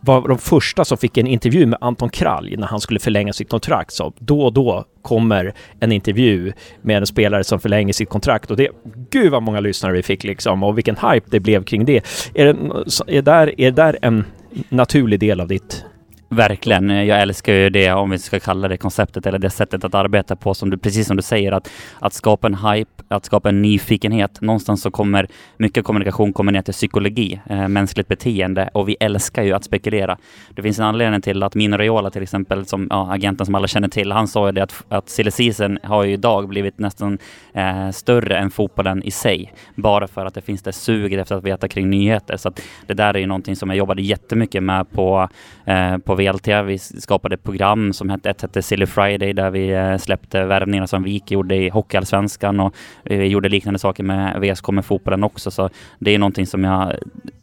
var 0.00 0.28
de 0.28 0.38
första 0.38 0.84
som 0.84 0.98
fick 0.98 1.18
en 1.18 1.26
intervju 1.26 1.66
med 1.66 1.78
Anton 1.80 2.10
Kralj 2.10 2.56
när 2.56 2.66
han 2.66 2.80
skulle 2.80 3.00
förlänga 3.00 3.32
sitt 3.32 3.48
kontrakt. 3.48 3.92
Så 3.92 4.12
då 4.18 4.42
och 4.42 4.52
då 4.52 4.84
kommer 5.02 5.54
en 5.80 5.92
intervju 5.92 6.52
med 6.82 6.96
en 6.96 7.06
spelare 7.06 7.44
som 7.44 7.60
förlänger 7.60 7.92
sitt 7.92 8.08
kontrakt 8.08 8.50
och 8.50 8.56
det, 8.56 8.68
gud 9.10 9.32
vad 9.32 9.42
många 9.42 9.60
lyssnare 9.60 9.92
vi 9.92 10.02
fick 10.02 10.24
liksom 10.24 10.62
och 10.62 10.78
vilken 10.78 10.96
hype 10.96 11.26
det 11.30 11.40
blev 11.40 11.64
kring 11.64 11.84
det. 11.84 12.04
Är 12.34 12.44
det, 12.44 13.16
är 13.16 13.22
där, 13.22 13.60
är 13.60 13.70
det 13.70 13.82
där 13.82 13.98
en 14.02 14.24
naturlig 14.68 15.20
del 15.20 15.40
av 15.40 15.48
ditt 15.48 15.84
Verkligen. 16.30 17.06
Jag 17.06 17.20
älskar 17.20 17.52
ju 17.52 17.70
det, 17.70 17.92
om 17.92 18.10
vi 18.10 18.18
ska 18.18 18.40
kalla 18.40 18.68
det 18.68 18.76
konceptet 18.76 19.26
eller 19.26 19.38
det 19.38 19.50
sättet 19.50 19.84
att 19.84 19.94
arbeta 19.94 20.36
på, 20.36 20.54
som 20.54 20.70
du, 20.70 20.78
precis 20.78 21.06
som 21.06 21.16
du 21.16 21.22
säger, 21.22 21.52
att, 21.52 21.70
att 22.00 22.12
skapa 22.12 22.46
en 22.46 22.54
hype, 22.54 23.02
att 23.08 23.24
skapa 23.24 23.48
en 23.48 23.62
nyfikenhet. 23.62 24.40
Någonstans 24.40 24.82
så 24.82 24.90
kommer 24.90 25.26
mycket 25.56 25.84
kommunikation 25.84 26.32
kommer 26.32 26.52
ner 26.52 26.62
till 26.62 26.74
psykologi, 26.74 27.40
eh, 27.46 27.68
mänskligt 27.68 28.08
beteende 28.08 28.70
och 28.72 28.88
vi 28.88 28.96
älskar 29.00 29.42
ju 29.42 29.52
att 29.52 29.64
spekulera. 29.64 30.18
Det 30.50 30.62
finns 30.62 30.78
en 30.78 30.84
anledning 30.84 31.20
till 31.20 31.42
att 31.42 31.54
Mino 31.54 31.76
Raiola 31.76 32.10
till 32.10 32.22
exempel, 32.22 32.66
som 32.66 32.86
ja, 32.90 33.12
agenten 33.12 33.46
som 33.46 33.54
alla 33.54 33.66
känner 33.66 33.88
till, 33.88 34.12
han 34.12 34.28
sa 34.28 34.46
ju 34.46 34.52
det 34.52 34.62
att, 34.62 34.84
att 34.88 35.08
silly 35.08 35.30
season 35.30 35.78
har 35.82 36.04
ju 36.04 36.12
idag 36.12 36.48
blivit 36.48 36.78
nästan 36.78 37.18
eh, 37.52 37.90
större 37.90 38.38
än 38.38 38.50
fotbollen 38.50 39.02
i 39.02 39.10
sig, 39.10 39.52
bara 39.74 40.08
för 40.08 40.26
att 40.26 40.34
det 40.34 40.40
finns 40.40 40.62
det 40.62 40.72
suget 40.72 41.20
efter 41.20 41.36
att 41.36 41.44
veta 41.44 41.68
kring 41.68 41.90
nyheter. 41.90 42.36
Så 42.36 42.48
att 42.48 42.62
det 42.86 42.94
där 42.94 43.14
är 43.14 43.18
ju 43.18 43.26
någonting 43.26 43.56
som 43.56 43.70
jag 43.70 43.78
jobbade 43.78 44.02
jättemycket 44.02 44.62
med 44.62 44.90
på, 44.90 45.28
eh, 45.66 45.98
på 45.98 46.17
VLT. 46.18 46.48
Vi 46.66 46.78
skapade 46.78 47.34
ett 47.34 47.42
program 47.42 47.92
som 47.92 48.10
hette, 48.10 48.30
ett 48.30 48.42
hette 48.42 48.62
Silly 48.62 48.86
Friday 48.86 49.32
där 49.32 49.50
vi 49.50 49.70
eh, 49.70 49.96
släppte 49.96 50.44
värvningar 50.44 50.86
som 50.86 51.02
VIK 51.02 51.30
gjorde 51.30 51.56
i 51.56 51.68
Hockeyallsvenskan 51.68 52.60
och 52.60 52.74
vi 53.04 53.26
gjorde 53.26 53.48
liknande 53.48 53.78
saker 53.78 54.02
med 54.02 54.40
VSK 54.40 54.68
med 54.68 54.84
fotbollen 54.84 55.24
också. 55.24 55.50
Så 55.50 55.70
det 55.98 56.14
är 56.14 56.18
någonting 56.18 56.46
som 56.46 56.64
jag 56.64 56.94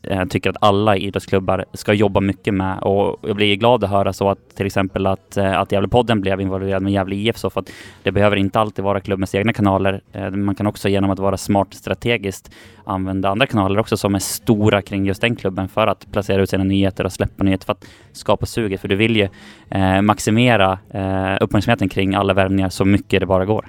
eh, 0.08 0.26
tycker 0.26 0.50
att 0.50 0.58
alla 0.60 0.98
idrottsklubbar 0.98 1.66
ska 1.74 1.94
jobba 1.94 2.20
mycket 2.20 2.54
med 2.54 2.80
och 2.80 3.20
jag 3.22 3.36
blir 3.36 3.56
glad 3.56 3.84
att 3.84 3.90
höra 3.90 4.14
så 4.14 4.30
att 4.30 4.56
till 4.56 4.66
exempel 4.66 5.08
att, 5.08 5.38
eh, 5.38 5.60
att 5.60 5.72
Gävlepodden 5.72 6.22
blev 6.22 6.42
involverad 6.42 6.84
med 6.84 6.94
Gävle 6.94 7.16
IF 7.16 7.38
så 7.38 7.50
för 7.50 7.60
att 7.60 7.70
det 8.04 8.12
behöver 8.12 8.38
inte 8.38 8.60
alltid 8.60 8.86
vara 8.86 9.00
klubbens 9.00 9.36
egna 9.36 9.54
kanaler. 9.54 10.02
Eh, 10.12 10.32
man 10.32 10.56
kan 10.56 10.68
också 10.68 10.90
genom 10.90 11.10
att 11.10 11.20
vara 11.20 11.38
smart 11.38 11.74
strategiskt 11.74 12.52
använda 12.84 13.30
andra 13.30 13.48
kanaler 13.48 13.80
också 13.80 13.98
som 13.98 14.16
är 14.16 14.20
stora 14.20 14.82
kring 14.82 15.06
just 15.06 15.22
den 15.22 15.36
klubben 15.36 15.68
för 15.68 15.88
att 15.88 16.12
placera 16.12 16.42
ut 16.42 16.50
sina 16.50 16.64
nyheter 16.64 17.04
och 17.04 17.12
släppa 17.12 17.44
nyheter 17.44 17.66
för 17.66 17.74
att 17.74 17.86
skapa 18.12 18.46
suget. 18.46 18.82
För 18.82 18.88
du 18.88 18.96
vill 18.96 19.16
ju 19.16 19.28
eh, 19.70 20.02
maximera 20.02 20.80
eh, 20.90 21.38
uppmärksamheten 21.42 21.90
kring 21.90 22.16
alla 22.16 22.34
värvningar 22.34 22.70
så 22.70 22.86
mycket 22.86 23.20
det 23.20 23.26
bara 23.26 23.46
går. 23.46 23.68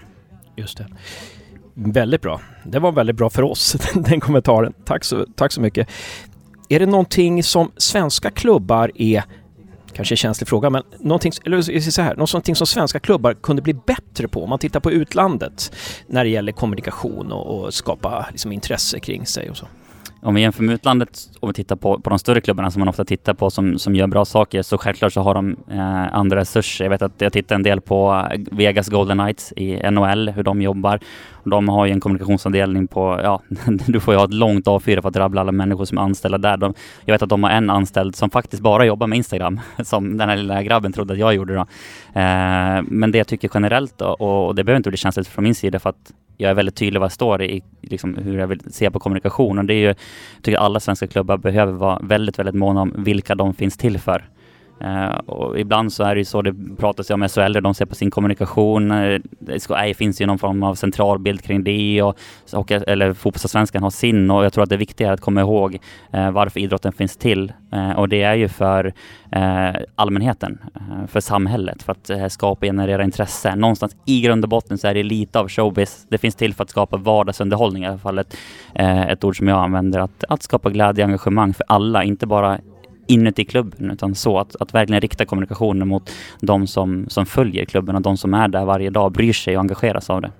Just 0.56 0.78
det. 0.78 0.86
Väldigt 1.78 2.22
bra. 2.22 2.40
Det 2.64 2.78
var 2.78 2.92
väldigt 2.92 3.16
bra 3.16 3.30
för 3.30 3.42
oss, 3.42 3.76
den 3.94 4.20
kommentaren. 4.20 4.72
Tack 4.84 5.04
så, 5.04 5.26
tack 5.34 5.52
så 5.52 5.60
mycket. 5.60 5.88
Är 6.68 6.80
det 6.80 6.86
någonting 6.86 7.42
som 7.42 7.72
svenska 7.76 8.30
klubbar 8.30 8.92
är 8.94 9.24
kanske 9.92 10.12
en 10.12 10.16
känslig 10.16 10.48
fråga, 10.48 10.70
men 10.70 10.82
någonting, 10.98 11.32
eller 11.44 11.90
så 11.90 12.02
här, 12.02 12.16
någonting 12.16 12.56
som 12.56 12.66
svenska 12.66 13.00
klubbar 13.00 13.34
kunde 13.34 13.62
bli 13.62 13.74
bättre 13.74 14.28
på 14.28 14.42
om 14.42 14.50
man 14.50 14.58
tittar 14.58 14.80
på 14.80 14.92
utlandet 14.92 15.72
när 16.06 16.24
det 16.24 16.30
gäller 16.30 16.52
kommunikation 16.52 17.32
och, 17.32 17.64
och 17.64 17.74
skapa 17.74 18.26
liksom, 18.30 18.52
intresse 18.52 19.00
kring 19.00 19.26
sig 19.26 19.50
och 19.50 19.56
så? 19.56 19.66
Om 20.22 20.34
vi 20.34 20.40
jämför 20.40 20.62
med 20.62 20.74
utlandet 20.74 21.18
och 21.40 21.48
vi 21.48 21.52
tittar 21.52 21.76
på, 21.76 22.00
på 22.00 22.10
de 22.10 22.18
större 22.18 22.40
klubbarna 22.40 22.70
som 22.70 22.80
man 22.80 22.88
ofta 22.88 23.04
tittar 23.04 23.34
på 23.34 23.50
som, 23.50 23.78
som 23.78 23.94
gör 23.94 24.06
bra 24.06 24.24
saker 24.24 24.62
så 24.62 24.78
självklart 24.78 25.12
så 25.12 25.20
har 25.20 25.34
de 25.34 25.56
eh, 25.70 26.14
andra 26.14 26.36
resurser. 26.36 26.84
Jag 26.84 26.90
vet 26.90 27.02
att 27.02 27.20
jag 27.20 27.32
tittar 27.32 27.54
en 27.54 27.62
del 27.62 27.80
på 27.80 28.26
eh, 28.32 28.40
Vegas 28.52 28.88
Golden 28.88 29.18
Knights 29.18 29.52
i 29.56 29.90
NHL, 29.90 30.28
hur 30.28 30.42
de 30.42 30.62
jobbar. 30.62 31.00
De 31.44 31.68
har 31.68 31.86
ju 31.86 31.92
en 31.92 32.00
kommunikationsavdelning 32.00 32.86
på, 32.86 33.20
ja, 33.22 33.42
du 33.86 34.00
får 34.00 34.14
ju 34.14 34.18
ha 34.18 34.24
ett 34.24 34.34
långt 34.34 34.66
A4 34.66 35.02
för 35.02 35.08
att 35.08 35.16
rabbla 35.16 35.40
alla 35.40 35.52
människor 35.52 35.84
som 35.84 35.98
är 35.98 36.02
anställda 36.02 36.38
där. 36.38 36.56
De, 36.56 36.74
jag 37.04 37.14
vet 37.14 37.22
att 37.22 37.28
de 37.28 37.42
har 37.42 37.50
en 37.50 37.70
anställd 37.70 38.16
som 38.16 38.30
faktiskt 38.30 38.62
bara 38.62 38.84
jobbar 38.84 39.06
med 39.06 39.16
Instagram, 39.16 39.60
som 39.84 40.16
den 40.16 40.28
här 40.28 40.36
lilla 40.36 40.62
grabben 40.62 40.92
trodde 40.92 41.12
att 41.12 41.18
jag 41.18 41.34
gjorde 41.34 41.54
då. 41.54 41.60
Eh, 42.20 42.82
men 42.82 43.10
det 43.12 43.18
jag 43.18 43.26
tycker 43.26 43.50
generellt 43.54 43.98
då, 43.98 44.06
och 44.06 44.54
det 44.54 44.64
behöver 44.64 44.76
inte 44.76 44.90
bli 44.90 44.96
känsligt 44.96 45.28
från 45.28 45.44
min 45.44 45.54
sida 45.54 45.78
för 45.78 45.90
att 45.90 46.12
jag 46.36 46.50
är 46.50 46.54
väldigt 46.54 46.76
tydlig 46.76 47.00
vad 47.00 47.04
jag 47.04 47.12
står 47.12 47.42
i, 47.42 47.62
liksom, 47.80 48.14
hur 48.14 48.38
jag 48.38 48.46
vill 48.46 48.60
se 48.72 48.90
på 48.90 49.00
kommunikation. 49.00 49.58
Och 49.58 49.64
det 49.64 49.74
är 49.74 49.78
ju, 49.78 49.86
jag 49.86 49.96
tycker 50.42 50.58
alla 50.58 50.80
svenska 50.80 51.06
klubbar 51.06 51.36
behöver 51.36 51.72
vara 51.72 51.98
väldigt, 52.02 52.38
väldigt 52.38 52.54
måna 52.54 52.80
om 52.80 52.94
vilka 52.98 53.34
de 53.34 53.54
finns 53.54 53.76
till 53.76 53.98
för. 53.98 54.28
Eh, 54.80 55.16
och 55.26 55.60
ibland 55.60 55.92
så 55.92 56.04
är 56.04 56.14
det 56.14 56.18
ju 56.18 56.24
så, 56.24 56.42
det 56.42 56.54
pratas 56.78 57.10
ju 57.10 57.14
om 57.14 57.28
SHL, 57.28 57.52
där 57.52 57.60
de 57.60 57.74
ser 57.74 57.86
på 57.86 57.94
sin 57.94 58.10
kommunikation. 58.10 58.90
Eh, 58.90 59.20
det 59.38 59.94
finns 59.96 60.20
ju 60.20 60.26
någon 60.26 60.38
form 60.38 60.62
av 60.62 60.74
centralbild 60.74 61.42
kring 61.42 61.64
det 61.64 62.02
och, 62.02 62.18
och 62.52 62.72
eller 62.72 63.12
fotbollsallsvenskan 63.12 63.82
har 63.82 63.90
sin 63.90 64.30
och 64.30 64.44
jag 64.44 64.52
tror 64.52 64.64
att 64.64 64.70
det 64.70 65.00
är 65.00 65.12
att 65.12 65.20
komma 65.20 65.40
ihåg 65.40 65.78
eh, 66.12 66.30
varför 66.30 66.60
idrotten 66.60 66.92
finns 66.92 67.16
till. 67.16 67.52
och 67.96 68.08
det 68.08 68.22
är 68.22 68.34
ju 68.34 68.48
för 68.48 68.92
allmänheten, 69.94 70.58
för 71.08 71.20
samhället, 71.20 71.82
för 71.82 71.92
att 71.92 72.32
skapa 72.32 72.66
och 72.66 72.70
generera 72.70 73.04
intresse. 73.04 73.56
Någonstans 73.56 73.96
i 74.04 74.20
grund 74.20 74.44
och 74.44 74.48
botten 74.48 74.78
så 74.78 74.88
är 74.88 74.94
det 74.94 75.02
lite 75.02 75.38
av 75.38 75.48
showbiz. 75.48 76.06
Det 76.08 76.18
finns 76.18 76.34
till 76.34 76.54
för 76.54 76.64
att 76.64 76.70
skapa 76.70 76.96
vardagsunderhållning 76.96 77.82
i 77.82 77.86
alla 77.86 77.98
fall, 77.98 78.18
ett, 78.18 78.36
ett 78.74 79.24
ord 79.24 79.36
som 79.36 79.48
jag 79.48 79.58
använder, 79.58 80.00
att, 80.00 80.24
att 80.28 80.42
skapa 80.42 80.70
glädje 80.70 81.04
och 81.04 81.08
engagemang 81.08 81.54
för 81.54 81.64
alla, 81.68 82.04
inte 82.04 82.26
bara 82.26 82.58
inuti 83.06 83.44
klubben 83.44 83.90
utan 83.90 84.14
så 84.14 84.38
att, 84.38 84.56
att 84.60 84.74
verkligen 84.74 85.00
rikta 85.00 85.24
kommunikationen 85.24 85.88
mot 85.88 86.10
de 86.40 86.66
som, 86.66 87.06
som 87.08 87.26
följer 87.26 87.64
klubben 87.64 87.96
och 87.96 88.02
de 88.02 88.16
som 88.16 88.34
är 88.34 88.48
där 88.48 88.64
varje 88.64 88.90
dag, 88.90 89.12
bryr 89.12 89.32
sig 89.32 89.56
och 89.56 89.60
engageras 89.60 90.10
av 90.10 90.20
det. 90.20 90.30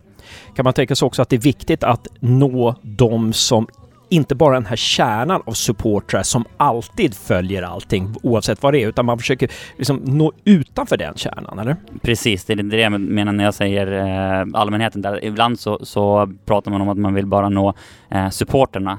Kan 0.56 0.64
man 0.64 0.72
tänka 0.72 0.94
sig 0.94 1.06
också 1.06 1.22
att 1.22 1.28
det 1.28 1.36
är 1.36 1.40
viktigt 1.40 1.84
att 1.84 2.08
nå 2.20 2.74
de 2.82 3.32
som 3.32 3.66
inte 4.08 4.34
bara 4.34 4.54
den 4.54 4.66
här 4.66 4.76
kärnan 4.76 5.42
av 5.46 5.52
supportrar 5.52 6.22
som 6.22 6.44
alltid 6.56 7.14
följer 7.14 7.62
allting 7.62 8.14
oavsett 8.22 8.62
vad 8.62 8.74
det 8.74 8.82
är, 8.82 8.88
utan 8.88 9.06
man 9.06 9.18
försöker 9.18 9.50
liksom 9.76 9.96
nå 9.96 10.32
utanför 10.44 10.96
den 10.96 11.14
kärnan, 11.16 11.58
eller? 11.58 11.76
Precis, 12.02 12.44
det 12.44 12.52
är 12.52 12.56
det 12.56 12.76
jag 12.76 13.00
menar 13.00 13.32
när 13.32 13.44
jag 13.44 13.54
säger 13.54 13.92
eh, 13.92 14.46
allmänheten. 14.52 15.02
Där. 15.02 15.24
Ibland 15.24 15.60
så, 15.60 15.78
så 15.82 16.32
pratar 16.44 16.70
man 16.70 16.80
om 16.80 16.88
att 16.88 16.98
man 16.98 17.14
vill 17.14 17.26
bara 17.26 17.48
nå 17.48 17.74
eh, 18.10 18.28
supporterna 18.30 18.98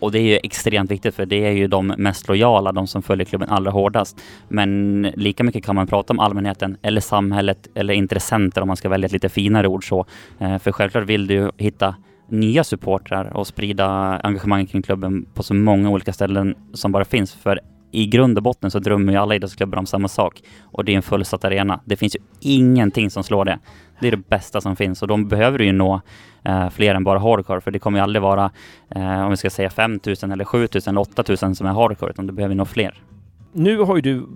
och 0.00 0.12
det 0.12 0.18
är 0.18 0.22
ju 0.22 0.38
extremt 0.42 0.90
viktigt 0.90 1.14
för 1.14 1.26
det 1.26 1.46
är 1.46 1.52
ju 1.52 1.66
de 1.66 1.86
mest 1.86 2.28
lojala, 2.28 2.72
de 2.72 2.86
som 2.86 3.02
följer 3.02 3.24
klubben 3.24 3.48
allra 3.48 3.70
hårdast. 3.70 4.20
Men 4.48 5.02
lika 5.16 5.44
mycket 5.44 5.64
kan 5.64 5.74
man 5.74 5.86
prata 5.86 6.12
om 6.12 6.20
allmänheten 6.20 6.76
eller 6.82 7.00
samhället 7.00 7.68
eller 7.74 7.94
intressenter 7.94 8.60
om 8.60 8.68
man 8.68 8.76
ska 8.76 8.88
välja 8.88 9.06
ett 9.06 9.12
lite 9.12 9.28
finare 9.28 9.68
ord 9.68 9.88
så. 9.88 10.06
Eh, 10.38 10.58
för 10.58 10.72
självklart 10.72 11.04
vill 11.04 11.26
du 11.26 11.50
hitta 11.56 11.94
nya 12.28 12.64
supportrar 12.64 13.36
och 13.36 13.46
sprida 13.46 13.86
engagemang 14.22 14.66
kring 14.66 14.82
klubben 14.82 15.26
på 15.34 15.42
så 15.42 15.54
många 15.54 15.90
olika 15.90 16.12
ställen 16.12 16.54
som 16.74 16.92
bara 16.92 17.04
finns. 17.04 17.32
För 17.34 17.60
i 17.90 18.06
grund 18.06 18.36
och 18.36 18.42
botten 18.42 18.70
så 18.70 18.78
drömmer 18.78 19.12
ju 19.12 19.18
alla 19.18 19.34
idrottsklubbar 19.34 19.78
om 19.78 19.86
samma 19.86 20.08
sak 20.08 20.42
och 20.62 20.84
det 20.84 20.92
är 20.92 20.96
en 20.96 21.02
fullsatt 21.02 21.44
arena. 21.44 21.80
Det 21.84 21.96
finns 21.96 22.16
ju 22.16 22.20
ingenting 22.40 23.10
som 23.10 23.24
slår 23.24 23.44
det. 23.44 23.58
Det 24.00 24.06
är 24.06 24.10
det 24.10 24.28
bästa 24.28 24.60
som 24.60 24.76
finns 24.76 25.02
och 25.02 25.08
de 25.08 25.28
behöver 25.28 25.58
ju 25.58 25.72
nå 25.72 26.00
eh, 26.44 26.70
fler 26.70 26.94
än 26.94 27.04
bara 27.04 27.18
hardcore 27.18 27.60
för 27.60 27.70
det 27.70 27.78
kommer 27.78 27.98
ju 27.98 28.02
aldrig 28.02 28.22
vara, 28.22 28.50
eh, 28.90 29.24
om 29.24 29.30
vi 29.30 29.36
ska 29.36 29.50
säga 29.50 29.70
5000 29.70 30.32
eller 30.32 30.44
7000 30.44 30.90
eller 30.90 31.00
8000 31.00 31.54
som 31.54 31.66
är 31.66 31.72
hardcore 31.72 32.10
utan 32.10 32.26
det 32.26 32.32
behöver 32.32 32.54
nå 32.54 32.64
fler. 32.64 33.02
Nu 33.52 33.78
har 33.78 33.96
ju 33.96 34.02
du 34.02 34.26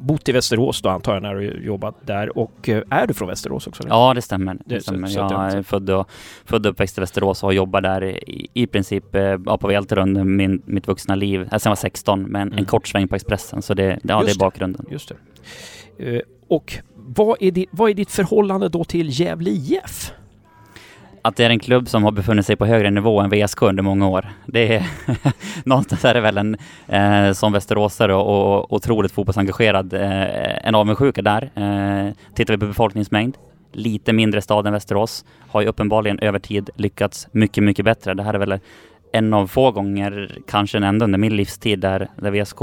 bott 0.00 0.28
i 0.28 0.32
Västerås 0.32 0.82
då 0.82 0.88
antar 0.88 1.14
jag 1.14 1.22
när 1.22 1.34
du 1.34 1.64
jobbat 1.64 2.06
där 2.06 2.38
och 2.38 2.68
eh, 2.68 2.82
är 2.90 3.06
du 3.06 3.14
från 3.14 3.28
Västerås 3.28 3.66
också? 3.66 3.82
Eller? 3.82 3.90
Ja 3.90 4.14
det 4.14 4.22
stämmer. 4.22 4.54
Det, 4.54 4.74
det 4.74 4.80
stämmer. 4.80 5.08
Så, 5.08 5.18
jag 5.18 5.52
är 5.52 5.62
född 5.62 5.90
och, 5.90 6.10
född 6.44 6.66
och 6.66 6.72
uppväxt 6.72 6.98
i 6.98 7.00
Västerås 7.00 7.42
och 7.42 7.46
har 7.46 7.52
jobbat 7.52 7.82
där 7.82 8.04
i, 8.04 8.46
i 8.54 8.66
princip 8.66 9.14
eh, 9.14 9.22
ja, 9.22 9.58
på 9.58 9.68
Välter 9.68 9.98
under 9.98 10.24
min, 10.24 10.62
mitt 10.64 10.88
vuxna 10.88 11.14
liv. 11.14 11.48
Alltså 11.50 11.68
jag 11.68 11.70
var 11.70 11.76
16 11.76 12.22
men 12.22 12.42
mm. 12.42 12.58
en 12.58 12.64
kort 12.64 12.88
sväng 12.88 13.08
på 13.08 13.16
Expressen 13.16 13.62
så 13.62 13.74
det, 13.74 13.98
ja, 14.02 14.22
det 14.22 14.30
är 14.30 14.38
bakgrunden. 14.38 14.86
Just 14.90 15.08
det. 15.08 15.16
Uh, 16.04 16.20
och 16.48 16.78
vad 17.06 17.36
är, 17.40 17.50
ditt, 17.50 17.68
vad 17.72 17.90
är 17.90 17.94
ditt 17.94 18.10
förhållande 18.10 18.68
då 18.68 18.84
till 18.84 19.20
Gävle 19.20 19.50
IF? 19.50 20.12
att 21.22 21.36
det 21.36 21.44
är 21.44 21.50
en 21.50 21.58
klubb 21.58 21.88
som 21.88 22.04
har 22.04 22.12
befunnit 22.12 22.46
sig 22.46 22.56
på 22.56 22.66
högre 22.66 22.90
nivå 22.90 23.20
än 23.20 23.30
VSK 23.30 23.62
under 23.62 23.82
många 23.82 24.08
år. 24.08 24.28
Det 24.46 24.74
är 24.74 24.86
någonstans 25.64 26.04
är 26.04 26.14
det 26.14 26.20
väl 26.20 26.38
en 26.38 26.56
eh, 26.88 27.32
som 27.32 27.52
västeråsare 27.52 28.14
och, 28.14 28.60
och 28.60 28.72
otroligt 28.72 29.12
fotbollsengagerad 29.12 29.92
eh, 29.92 30.66
en 30.66 30.74
avundsjuka 30.74 31.22
där. 31.22 31.42
Eh, 31.54 32.12
tittar 32.34 32.54
vi 32.54 32.58
på 32.58 32.66
befolkningsmängd, 32.66 33.36
lite 33.72 34.12
mindre 34.12 34.42
stad 34.42 34.66
än 34.66 34.72
Västerås, 34.72 35.24
har 35.48 35.60
ju 35.60 35.66
uppenbarligen 35.66 36.18
över 36.18 36.38
tid 36.38 36.70
lyckats 36.76 37.28
mycket, 37.32 37.64
mycket 37.64 37.84
bättre. 37.84 38.14
Det 38.14 38.22
här 38.22 38.34
är 38.34 38.38
väl 38.38 38.58
en 39.12 39.34
av 39.34 39.46
få 39.46 39.70
gånger, 39.70 40.38
kanske 40.46 40.78
ändå 40.78 41.04
under 41.04 41.18
min 41.18 41.36
livstid, 41.36 41.80
där, 41.80 42.08
där 42.16 42.30
VSK 42.30 42.60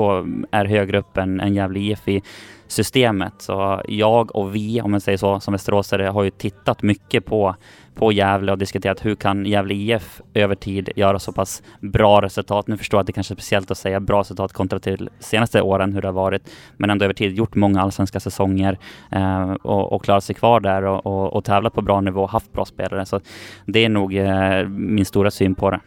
är 0.52 0.66
högre 0.66 1.00
upp 1.00 1.18
än, 1.18 1.40
än 1.40 1.54
Gävle 1.54 1.80
IF 1.80 2.08
i 2.08 2.22
systemet. 2.68 3.34
Så 3.38 3.82
jag 3.88 4.36
och 4.36 4.56
vi, 4.56 4.82
om 4.82 4.92
man 4.92 5.02
säger 5.02 5.18
så, 5.18 5.40
som 5.40 5.52
västeråsare 5.52 6.04
har 6.04 6.24
ju 6.24 6.30
tittat 6.30 6.82
mycket 6.82 7.26
på 7.26 7.56
på 7.98 8.12
Gävle 8.12 8.52
och 8.52 8.58
diskuterat 8.58 9.06
hur 9.06 9.16
kan 9.16 9.46
Gävle 9.46 9.74
IF 9.74 10.22
över 10.34 10.56
tid 10.56 10.90
göra 10.96 11.20
så 11.20 11.32
pass 11.32 11.64
bra 11.82 12.22
resultat. 12.22 12.68
Nu 12.68 12.78
förstår 12.78 12.98
jag 12.98 13.02
att 13.02 13.08
det 13.08 13.14
kanske 13.14 13.34
är 13.34 13.36
speciellt 13.36 13.72
att 13.72 13.78
säga 13.78 14.00
bra 14.00 14.20
resultat 14.20 14.54
kontra 14.54 14.80
till 14.80 15.10
senaste 15.20 15.62
åren 15.62 15.94
hur 15.94 16.02
det 16.02 16.08
har 16.08 16.14
varit, 16.14 16.50
men 16.78 16.90
ändå 16.90 17.06
över 17.06 17.14
tid 17.14 17.38
gjort 17.38 17.56
många 17.56 17.82
allsvenska 17.82 18.20
säsonger 18.20 18.78
eh, 19.12 19.52
och, 19.52 19.94
och 19.94 20.04
klarat 20.04 20.24
sig 20.24 20.36
kvar 20.36 20.60
där 20.60 20.84
och, 20.84 21.06
och, 21.06 21.34
och 21.34 21.44
tävlat 21.44 21.74
på 21.74 21.82
bra 21.82 22.02
nivå, 22.02 22.26
haft 22.26 22.54
bra 22.54 22.66
spelare. 22.66 23.06
Så 23.06 23.20
det 23.66 23.86
är 23.86 23.90
nog 23.90 24.16
eh, 24.16 24.68
min 24.68 25.06
stora 25.06 25.32
syn 25.32 25.56
på 25.56 25.72
det. 25.72 25.80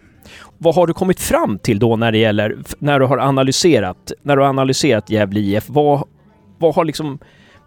Vad 0.62 0.74
har 0.74 0.86
du 0.86 0.94
kommit 0.94 1.20
fram 1.20 1.58
till 1.58 1.78
då 1.78 1.96
när 1.96 2.12
det 2.12 2.18
gäller, 2.18 2.58
när 2.78 3.00
du 3.00 3.06
har 3.06 3.18
analyserat, 3.18 4.12
när 4.22 4.36
du 4.36 4.42
har 4.42 4.48
analyserat 4.48 5.10
Gävle 5.10 5.40
IF, 5.40 5.64
vad, 5.68 6.08
vad 6.58 6.74
har 6.74 6.84
liksom 6.84 7.18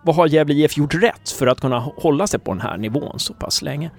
vad 0.03 0.15
har 0.15 0.27
Gävle 0.27 0.53
IF 0.53 0.77
gjort 0.77 0.93
rätt 0.93 1.29
för 1.29 1.47
att 1.47 1.61
kunna 1.61 1.79
hålla 1.79 2.27
sig 2.27 2.39
på 2.39 2.51
den 2.51 2.61
här 2.61 2.77
nivån 2.77 3.19
så 3.19 3.33
pass 3.33 3.61
länge? 3.61 3.91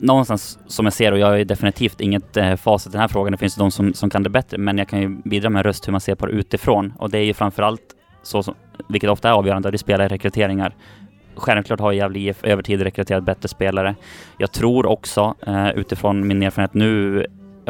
någonstans 0.00 0.58
som 0.66 0.86
jag 0.86 0.92
ser, 0.92 1.12
och 1.12 1.18
jag 1.18 1.40
är 1.40 1.44
definitivt 1.44 2.00
inget 2.00 2.36
eh, 2.36 2.56
facit 2.56 2.88
i 2.88 2.92
den 2.92 3.00
här 3.00 3.08
frågan, 3.08 3.32
det 3.32 3.38
finns 3.38 3.54
de 3.54 3.70
som, 3.70 3.94
som 3.94 4.10
kan 4.10 4.22
det 4.22 4.30
bättre, 4.30 4.58
men 4.58 4.78
jag 4.78 4.88
kan 4.88 5.00
ju 5.00 5.08
bidra 5.08 5.50
med 5.50 5.60
en 5.60 5.64
röst 5.64 5.88
hur 5.88 5.92
man 5.92 6.00
ser 6.00 6.14
på 6.14 6.26
det 6.26 6.32
utifrån. 6.32 6.92
Och 6.98 7.10
det 7.10 7.18
är 7.18 7.24
ju 7.24 7.34
framförallt 7.34 7.82
så, 8.22 8.42
som, 8.42 8.54
vilket 8.88 9.10
ofta 9.10 9.28
är 9.28 9.32
avgörande, 9.32 9.70
det 9.70 9.78
spelar 9.78 10.04
i 10.04 10.08
rekryteringar. 10.08 10.74
Självklart 11.34 11.80
har 11.80 11.92
Gävle 11.92 12.18
IF 12.18 12.44
över 12.44 12.62
tid 12.62 12.82
rekryterat 12.82 13.24
bättre 13.24 13.48
spelare. 13.48 13.94
Jag 14.38 14.52
tror 14.52 14.86
också, 14.86 15.34
eh, 15.46 15.70
utifrån 15.70 16.26
min 16.26 16.42
erfarenhet 16.42 16.74
nu 16.74 17.26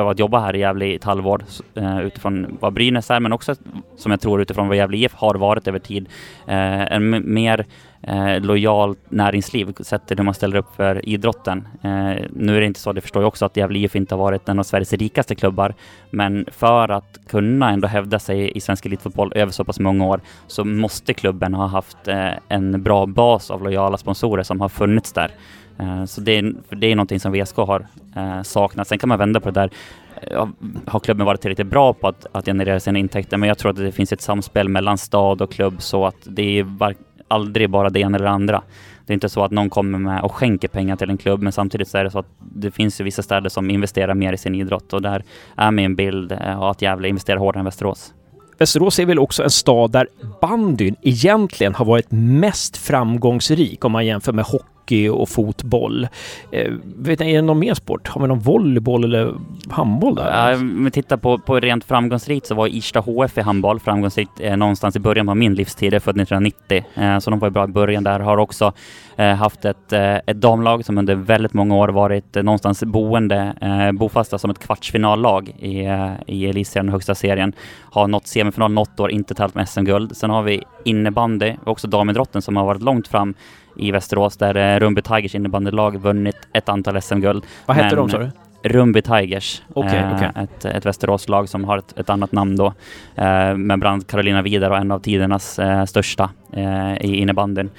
att 0.09 0.19
jobba 0.19 0.41
här 0.41 0.57
i 0.57 0.59
Gävle 0.59 0.87
i 0.87 0.95
ett 0.95 1.05
halvår 1.05 1.43
eh, 1.75 2.01
utifrån 2.01 2.59
vad 2.61 2.73
Brynäs 2.73 3.11
är, 3.11 3.21
men 3.21 3.33
också 3.33 3.55
som 3.97 4.11
jag 4.11 4.21
tror 4.21 4.43
utifrån 4.43 4.69
vad 4.69 4.77
Gävle 4.77 4.97
IF 4.97 5.15
har 5.15 5.35
varit 5.35 5.69
över 5.69 5.79
tid. 5.79 6.09
Eh, 6.47 6.93
en 6.93 7.35
mer 7.35 7.67
eh, 8.03 8.41
lojalt 8.41 8.99
näringsliv 9.09 9.73
sett 9.81 10.07
till 10.07 10.17
hur 10.17 10.25
man 10.25 10.35
ställer 10.35 10.57
upp 10.57 10.77
för 10.77 11.09
idrotten. 11.09 11.69
Eh, 11.83 12.25
nu 12.31 12.57
är 12.57 12.61
det 12.61 12.67
inte 12.67 12.81
så, 12.81 12.93
det 12.93 13.01
förstår 13.01 13.23
jag 13.23 13.29
också, 13.29 13.45
att 13.45 13.57
Gävle 13.57 13.79
IF 13.79 13.97
inte 13.97 14.15
har 14.15 14.23
varit 14.23 14.49
en 14.49 14.59
av 14.59 14.63
Sveriges 14.63 14.93
rikaste 14.93 15.35
klubbar, 15.35 15.75
men 16.11 16.47
för 16.53 16.89
att 16.89 17.19
kunna 17.29 17.71
ändå 17.71 17.89
hävda 17.89 18.19
sig 18.19 18.57
i 18.57 18.61
svensk 18.61 18.87
elitfotboll 18.87 19.33
över 19.35 19.53
så 19.53 19.65
pass 19.65 19.81
många 19.81 20.07
år 20.07 20.21
så 20.47 20.65
måste 20.65 21.15
klubben 21.15 21.55
ha 21.55 21.67
haft 21.67 22.09
eh, 22.09 22.31
en 22.49 22.83
bra 22.83 23.07
bas 23.07 23.51
av 23.51 23.63
lojala 23.63 23.97
sponsorer 23.97 24.43
som 24.43 24.61
har 24.61 24.69
funnits 24.69 25.13
där. 25.13 25.31
Eh, 25.81 26.05
så 26.05 26.21
det 26.21 26.39
är, 26.39 26.55
det 26.69 26.87
är 26.87 26.97
någonting 26.97 27.21
som 27.21 27.33
VSK 27.33 27.57
har 27.57 27.87
eh, 28.17 28.43
saknat. 28.43 28.89
Sen 28.89 28.99
kan 28.99 29.09
man 29.09 29.19
vända 29.19 29.41
på 29.41 29.51
det 29.51 29.61
där. 29.61 29.71
Eh, 30.23 30.49
har 30.87 31.01
klubben 31.01 31.27
varit 31.27 31.41
tillräckligt 31.41 31.71
bra 31.71 31.93
på 31.93 32.09
att, 32.09 32.27
att 32.33 32.45
generera 32.45 32.81
sina 32.81 32.99
intäkter? 32.99 33.37
Men 33.37 33.49
jag 33.49 33.59
tror 33.59 33.71
att 33.71 33.77
det 33.77 33.93
finns 33.93 34.13
ett 34.13 34.21
samspel 34.21 34.69
mellan 34.69 34.99
stad 34.99 35.43
och 35.43 35.53
klubb 35.53 35.83
så 35.83 36.07
att 36.07 36.17
det 36.25 36.59
är 36.59 36.67
aldrig 37.29 37.71
bara 37.71 37.91
det 37.91 38.01
ena 38.01 38.17
eller 38.17 38.27
det 38.27 38.33
andra. 38.33 38.63
Det 39.07 39.13
är 39.13 39.15
inte 39.15 39.29
så 39.29 39.45
att 39.45 39.51
någon 39.51 39.71
kommer 39.71 39.99
med 39.99 40.23
och 40.23 40.35
skänker 40.35 40.69
pengar 40.69 40.97
till 40.97 41.11
en 41.11 41.19
klubb, 41.19 41.43
men 41.43 41.53
samtidigt 41.53 41.89
så 41.89 41.99
är 41.99 42.05
det 42.05 42.11
så 42.11 42.19
att 42.19 42.27
det 42.39 42.71
finns 42.71 43.01
ju 43.01 43.05
vissa 43.05 43.23
städer 43.23 43.49
som 43.49 43.71
investerar 43.71 44.15
mer 44.15 44.33
i 44.33 44.39
sin 44.39 44.55
idrott 44.55 44.93
och 44.93 45.03
där 45.03 45.25
är 45.57 45.71
min 45.71 45.97
bild 45.97 46.33
att 46.33 46.83
Gävle 46.83 47.09
investerar 47.09 47.39
hårdare 47.39 47.61
än 47.61 47.65
Västerås. 47.65 48.15
Västerås 48.59 48.99
är 48.99 49.07
väl 49.07 49.19
också 49.19 49.43
en 49.43 49.51
stad 49.51 49.93
där 49.93 50.09
bandyn 50.41 50.97
egentligen 51.03 51.75
har 51.75 51.85
varit 51.85 52.07
mest 52.11 52.77
framgångsrik 52.77 53.85
om 53.85 53.93
man 53.93 54.07
jämför 54.07 54.33
med 54.33 54.45
hockey 54.45 54.80
hockey 54.91 55.09
och 55.09 55.29
fotboll. 55.29 56.09
Eh, 56.53 56.73
vet 56.97 57.21
ni, 57.21 57.31
är 57.31 57.35
det 57.35 57.43
någon 57.43 57.59
mer 57.59 57.75
sport? 57.75 58.09
Har 58.09 58.21
vi 58.21 58.29
någon 58.29 58.39
volleyboll 58.39 59.05
eller 59.05 59.35
handboll 59.71 60.15
där? 60.15 60.51
Ja, 60.51 60.55
om 60.55 60.85
vi 60.85 60.91
tittar 60.91 61.17
på, 61.17 61.39
på 61.39 61.61
rent 61.61 61.85
framgångsrikt 61.85 62.47
så 62.47 62.55
var 62.55 62.67
Irsta 62.67 63.01
HF 63.01 63.39
i 63.39 63.41
handboll 63.41 63.81
framgångsrikt 63.81 64.41
eh, 64.41 64.57
någonstans 64.57 64.97
i 64.97 64.99
början 64.99 65.27
på 65.27 65.35
min 65.35 65.55
livstid, 65.55 65.93
jag 65.93 65.95
är 65.97 66.01
född 66.01 66.21
1990. 66.21 66.85
Eh, 66.95 67.19
så 67.19 67.31
de 67.31 67.39
var 67.39 67.49
ju 67.49 67.53
bra 67.53 67.65
i 67.65 67.69
början 67.69 68.05
där. 68.05 68.21
Har 68.21 68.37
också 68.37 68.73
eh, 69.17 69.35
haft 69.35 69.65
ett, 69.65 69.93
eh, 69.93 70.15
ett 70.15 70.41
damlag 70.41 70.85
som 70.85 70.99
under 70.99 71.15
väldigt 71.15 71.55
många 71.55 71.77
år 71.77 71.89
varit 71.89 72.37
eh, 72.37 72.43
någonstans 72.43 72.85
boende, 72.85 73.55
eh, 73.61 73.93
bofasta 73.93 74.39
som 74.39 74.51
ett 74.51 74.59
kvartsfinallag 74.59 75.49
i, 75.59 75.85
eh, 75.85 76.13
i 76.27 76.47
elitserien, 76.47 76.89
högsta 76.89 77.15
serien. 77.15 77.53
Har 77.93 78.09
nått 78.09 78.27
semifinal 78.27 78.73
något 78.73 79.01
år, 79.01 79.11
inte 79.11 79.35
tävlat 79.35 79.55
med 79.55 79.69
SM-guld. 79.69 80.17
Sen 80.17 80.31
har 80.31 80.43
vi 80.43 80.63
innebandy, 80.85 81.55
också 81.65 81.89
damidrotten 81.89 82.43
som 82.43 82.57
har 82.57 82.65
varit 82.65 82.83
långt 82.83 83.09
fram 83.09 83.35
i 83.81 83.91
Västerås 83.91 84.37
där 84.37 84.57
eh, 84.57 84.81
Rumby 84.81 85.03
Tigers 85.03 85.35
innebandylag 85.35 85.97
vunnit 86.01 86.37
ett 86.53 86.69
antal 86.69 87.03
SM-guld. 87.03 87.45
Vad 87.67 87.77
hette 87.77 87.97
Men- 87.97 88.09
de 88.09 88.11
sa 88.11 88.19
du? 88.19 88.31
Rumby 88.63 89.03
Tigers. 89.03 89.63
Okej, 89.75 89.99
eh, 89.99 90.15
okej. 90.15 90.31
Ett, 90.35 90.65
ett 90.65 90.87
Västeråslag 90.87 91.49
som 91.49 91.65
har 91.65 91.79
ett, 91.79 91.99
ett 91.99 92.11
annat 92.11 92.33
namn 92.33 92.57
då. 92.57 92.67
Eh, 93.15 93.55
med 93.57 93.79
bland 93.81 93.87
annat 93.87 94.07
Carolina 94.07 94.43
Vidar 94.43 94.71
och 94.71 94.77
en 94.77 94.91
av 94.91 94.99
tidernas 94.99 95.61
största 95.87 96.31
i 97.01 97.17
innebandyn. 97.17 97.71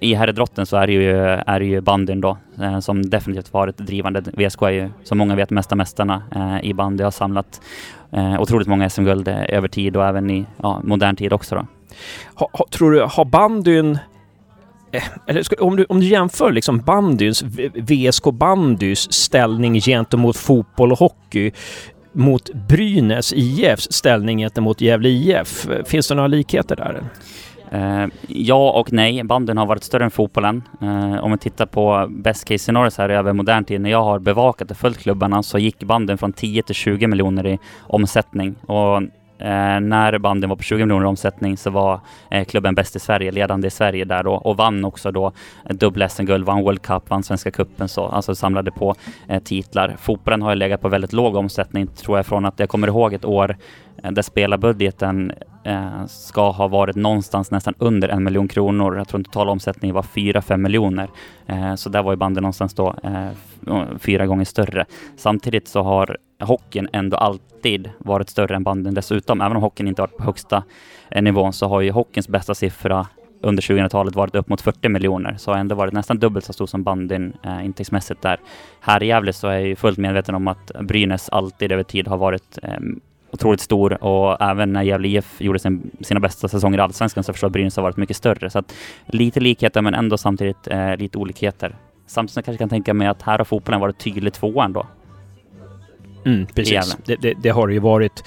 I 0.00 0.14
herridrotten 0.14 0.66
så 0.66 0.76
är 0.76 0.86
det 0.86 0.92
ju, 0.92 1.16
är 1.26 1.60
det 1.60 1.66
ju 1.66 1.80
bandyn 1.80 2.20
då 2.20 2.38
som 2.80 3.10
definitivt 3.10 3.52
varit 3.52 3.76
drivande. 3.76 4.20
VSK 4.20 4.62
är 4.62 4.70
ju 4.70 4.90
som 5.02 5.18
många 5.18 5.34
vet 5.34 5.50
mesta 5.50 5.74
mästarna 5.76 6.22
i 6.62 6.72
bandy 6.74 7.04
har 7.04 7.10
samlat 7.10 7.60
eh, 8.12 8.40
otroligt 8.40 8.68
många 8.68 8.90
SM-guld 8.90 9.28
över 9.28 9.68
tid 9.68 9.96
och 9.96 10.06
även 10.06 10.30
i 10.30 10.46
ja, 10.56 10.80
modern 10.84 11.16
tid 11.16 11.32
också 11.32 11.54
då. 11.54 11.66
Ha, 12.34 12.48
ha, 12.52 12.66
tror 12.70 12.90
du, 12.90 13.00
har 13.00 13.24
bandyn... 13.24 13.98
Eh, 14.92 15.02
eller 15.26 15.62
om, 15.62 15.76
du, 15.76 15.84
om 15.84 16.00
du 16.00 16.06
jämför 16.06 16.52
liksom 16.52 16.78
bandyns, 16.78 17.42
VSK 17.74 18.24
bandys 18.24 19.12
ställning 19.12 19.80
gentemot 19.80 20.36
fotboll 20.36 20.92
och 20.92 20.98
hockey 20.98 21.52
mot 22.12 22.50
Brynäs 22.68 23.32
IFs 23.32 23.92
ställning 23.92 24.38
gentemot 24.38 24.80
Gävle 24.80 25.08
IF. 25.08 25.68
Finns 25.84 26.08
det 26.08 26.14
några 26.14 26.28
likheter 26.28 26.76
där? 26.76 27.02
Uh, 27.74 28.06
ja 28.28 28.70
och 28.70 28.92
nej. 28.92 29.24
Banden 29.24 29.56
har 29.56 29.66
varit 29.66 29.84
större 29.84 30.04
än 30.04 30.10
fotbollen. 30.10 30.62
Uh, 30.82 31.24
om 31.24 31.32
vi 31.32 31.38
tittar 31.38 31.66
på 31.66 32.06
best 32.10 32.44
case 32.44 32.58
scenario 32.58 32.90
så 32.90 33.02
här 33.02 33.08
över 33.08 33.32
modern 33.32 33.64
tid. 33.64 33.80
När 33.80 33.90
jag 33.90 34.02
har 34.02 34.18
bevakat 34.18 34.70
och 34.70 34.76
följt 34.76 34.98
klubbarna 34.98 35.42
så 35.42 35.58
gick 35.58 35.82
banden 35.82 36.18
från 36.18 36.32
10 36.32 36.62
till 36.62 36.74
20 36.74 37.06
miljoner 37.06 37.46
i 37.46 37.58
omsättning. 37.82 38.54
Och 38.66 39.02
eh, 39.40 39.80
när 39.80 40.18
banden 40.18 40.50
var 40.50 40.56
på 40.56 40.62
20 40.62 40.86
miljoner 40.86 41.04
i 41.04 41.08
omsättning 41.08 41.56
så 41.56 41.70
var 41.70 42.00
eh, 42.30 42.44
klubben 42.44 42.74
bäst 42.74 42.96
i 42.96 42.98
Sverige, 42.98 43.30
ledande 43.30 43.68
i 43.68 43.70
Sverige 43.70 44.04
där 44.04 44.22
då. 44.22 44.34
Och 44.34 44.56
vann 44.56 44.84
också 44.84 45.10
då 45.10 45.32
eh, 45.68 45.76
dubbla 45.76 46.08
SM-guld, 46.08 46.46
vann 46.46 46.62
World 46.62 46.82
Cup, 46.82 47.10
vann 47.10 47.22
Svenska 47.22 47.50
cupen 47.50 47.88
så. 47.88 48.06
Alltså 48.06 48.34
samlade 48.34 48.70
på 48.70 48.94
eh, 49.28 49.42
titlar. 49.42 49.96
Fotbollen 49.98 50.42
har 50.42 50.50
ju 50.50 50.56
legat 50.56 50.80
på 50.80 50.88
väldigt 50.88 51.12
låg 51.12 51.36
omsättning 51.36 51.86
tror 51.86 52.18
jag 52.18 52.26
från 52.26 52.44
att 52.44 52.60
jag 52.60 52.68
kommer 52.68 52.88
ihåg 52.88 53.12
ett 53.12 53.24
år 53.24 53.56
eh, 54.02 54.10
där 54.10 54.22
spelarbudgeten 54.22 55.32
eh, 55.64 56.06
ska 56.06 56.50
ha 56.50 56.68
varit 56.68 56.96
någonstans 56.96 57.50
nästan 57.50 57.74
under 57.78 58.08
en 58.08 58.24
miljon 58.24 58.48
kronor. 58.48 58.96
Jag 58.96 59.08
tror 59.08 59.18
den 59.18 59.24
totala 59.24 59.52
omsättningen 59.52 59.94
var 59.94 60.02
4-5 60.02 60.56
miljoner. 60.56 61.08
Eh, 61.46 61.74
så 61.74 61.88
där 61.88 62.02
var 62.02 62.12
ju 62.12 62.16
bandet 62.16 62.42
någonstans 62.42 62.74
då 62.74 62.94
eh, 63.02 63.28
fyra 63.98 64.26
gånger 64.26 64.44
större. 64.44 64.84
Samtidigt 65.16 65.68
så 65.68 65.82
har 65.82 66.16
Eh, 66.40 66.46
hockeyn 66.46 66.88
ändå 66.92 67.16
alltid 67.16 67.90
varit 67.98 68.28
större 68.28 68.56
än 68.56 68.62
banden 68.62 68.94
dessutom. 68.94 69.40
Även 69.40 69.56
om 69.56 69.62
hockeyn 69.62 69.88
inte 69.88 70.02
varit 70.02 70.16
på 70.16 70.24
högsta 70.24 70.62
eh, 71.10 71.22
nivån 71.22 71.52
så 71.52 71.68
har 71.68 71.80
ju 71.80 71.90
hockeyns 71.90 72.28
bästa 72.28 72.54
siffra 72.54 73.06
under 73.42 73.62
2000-talet 73.62 74.14
varit 74.14 74.34
upp 74.34 74.48
mot 74.48 74.60
40 74.60 74.88
miljoner, 74.88 75.36
så 75.38 75.50
har 75.50 75.58
ändå 75.58 75.74
varit 75.74 75.92
nästan 75.92 76.18
dubbelt 76.18 76.44
så 76.44 76.52
stor 76.52 76.66
som 76.66 76.82
bandyn 76.82 77.32
eh, 77.42 77.64
intäktsmässigt 77.64 78.22
där. 78.22 78.40
Här 78.80 79.02
i 79.02 79.06
Gävle 79.06 79.32
så 79.32 79.48
är 79.48 79.52
jag 79.52 79.66
ju 79.68 79.76
fullt 79.76 79.98
medveten 79.98 80.34
om 80.34 80.48
att 80.48 80.70
Brynäs 80.80 81.28
alltid 81.28 81.72
över 81.72 81.82
tid 81.82 82.08
har 82.08 82.16
varit 82.16 82.58
eh, 82.62 82.78
otroligt 83.30 83.60
stor 83.60 84.04
och 84.04 84.40
även 84.42 84.72
när 84.72 84.82
Gävle 84.82 85.08
IF 85.08 85.40
gjorde 85.40 85.58
sin, 85.58 85.90
sina 86.00 86.20
bästa 86.20 86.48
säsonger 86.48 86.78
i 86.78 86.80
Allsvenskan 86.80 87.24
så 87.24 87.32
förstår 87.32 87.46
jag 87.46 87.50
att 87.50 87.52
Brynäs 87.52 87.76
har 87.76 87.82
varit 87.82 87.96
mycket 87.96 88.16
större. 88.16 88.50
Så 88.50 88.58
att 88.58 88.74
lite 89.06 89.40
likheter 89.40 89.82
men 89.82 89.94
ändå 89.94 90.18
samtidigt 90.18 90.68
eh, 90.68 90.96
lite 90.96 91.18
olikheter. 91.18 91.76
Samtidigt 92.06 92.32
som 92.32 92.40
jag 92.40 92.44
kanske 92.44 92.58
kan 92.58 92.68
tänka 92.68 92.94
mig 92.94 93.06
att 93.08 93.22
här 93.22 93.38
har 93.38 93.44
fotbollen 93.44 93.80
varit 93.80 93.98
tydligt 93.98 94.34
tvåa 94.34 94.64
ändå. 94.64 94.86
Mm, 96.24 96.46
precis. 96.46 96.96
Det, 97.04 97.16
det, 97.16 97.34
det 97.42 97.48
har 97.50 97.66
det 97.66 97.72
ju 97.72 97.78
varit. 97.80 98.24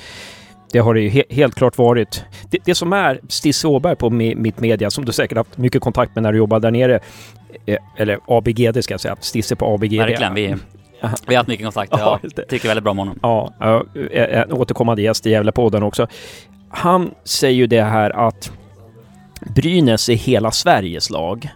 Det 0.71 0.79
har 0.79 0.93
det 0.93 1.01
ju 1.01 1.09
he 1.09 1.23
helt 1.29 1.55
klart 1.55 1.77
varit. 1.77 2.23
Det, 2.49 2.57
det 2.65 2.75
som 2.75 2.93
är 2.93 3.19
Stisse 3.29 3.67
Åberg 3.67 3.95
på 3.95 4.09
Mi- 4.09 4.35
Mitt 4.35 4.59
Media, 4.59 4.89
som 4.91 5.05
du 5.05 5.11
säkert 5.11 5.37
haft 5.37 5.57
mycket 5.57 5.81
kontakt 5.81 6.15
med 6.15 6.23
när 6.23 6.31
du 6.31 6.37
jobbade 6.37 6.67
där 6.67 6.71
nere, 6.71 6.99
eh, 7.65 7.77
eller 7.97 8.19
ABGD 8.27 8.83
ska 8.83 8.93
jag 8.93 9.01
säga, 9.01 9.15
Stisse 9.19 9.55
på 9.55 9.65
ABGD. 9.73 9.97
Verkligen, 9.97 10.33
vi, 10.33 10.55
vi 11.27 11.35
har 11.35 11.35
haft 11.37 11.47
mycket 11.47 11.65
kontakt. 11.65 11.91
Ja, 11.97 12.19
Jag 12.35 12.47
tycker 12.47 12.67
väldigt 12.67 12.83
bra 12.83 12.91
om 12.91 12.97
honom. 12.97 13.19
Ja, 13.21 13.53
ja, 13.59 13.85
en 14.13 14.51
återkommande 14.53 15.01
gäst 15.01 15.25
i 15.25 15.29
Gävlepodden 15.29 15.83
också. 15.83 16.07
Han 16.69 17.11
säger 17.23 17.55
ju 17.57 17.67
det 17.67 17.81
här 17.81 18.27
att 18.27 18.51
Brynäs 19.55 20.09
är 20.09 20.13
hela 20.15 20.51
Sveriges 20.51 21.09
lag 21.09 21.47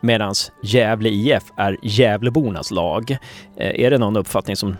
medan 0.00 0.34
Gävle 0.62 1.08
IF 1.08 1.42
är 1.56 1.76
Gävlebornas 1.82 2.70
lag. 2.70 3.10
Eh, 3.56 3.80
Är 3.84 3.90
det 3.90 3.98
någon 3.98 4.16
uppfattning 4.16 4.56
som 4.56 4.76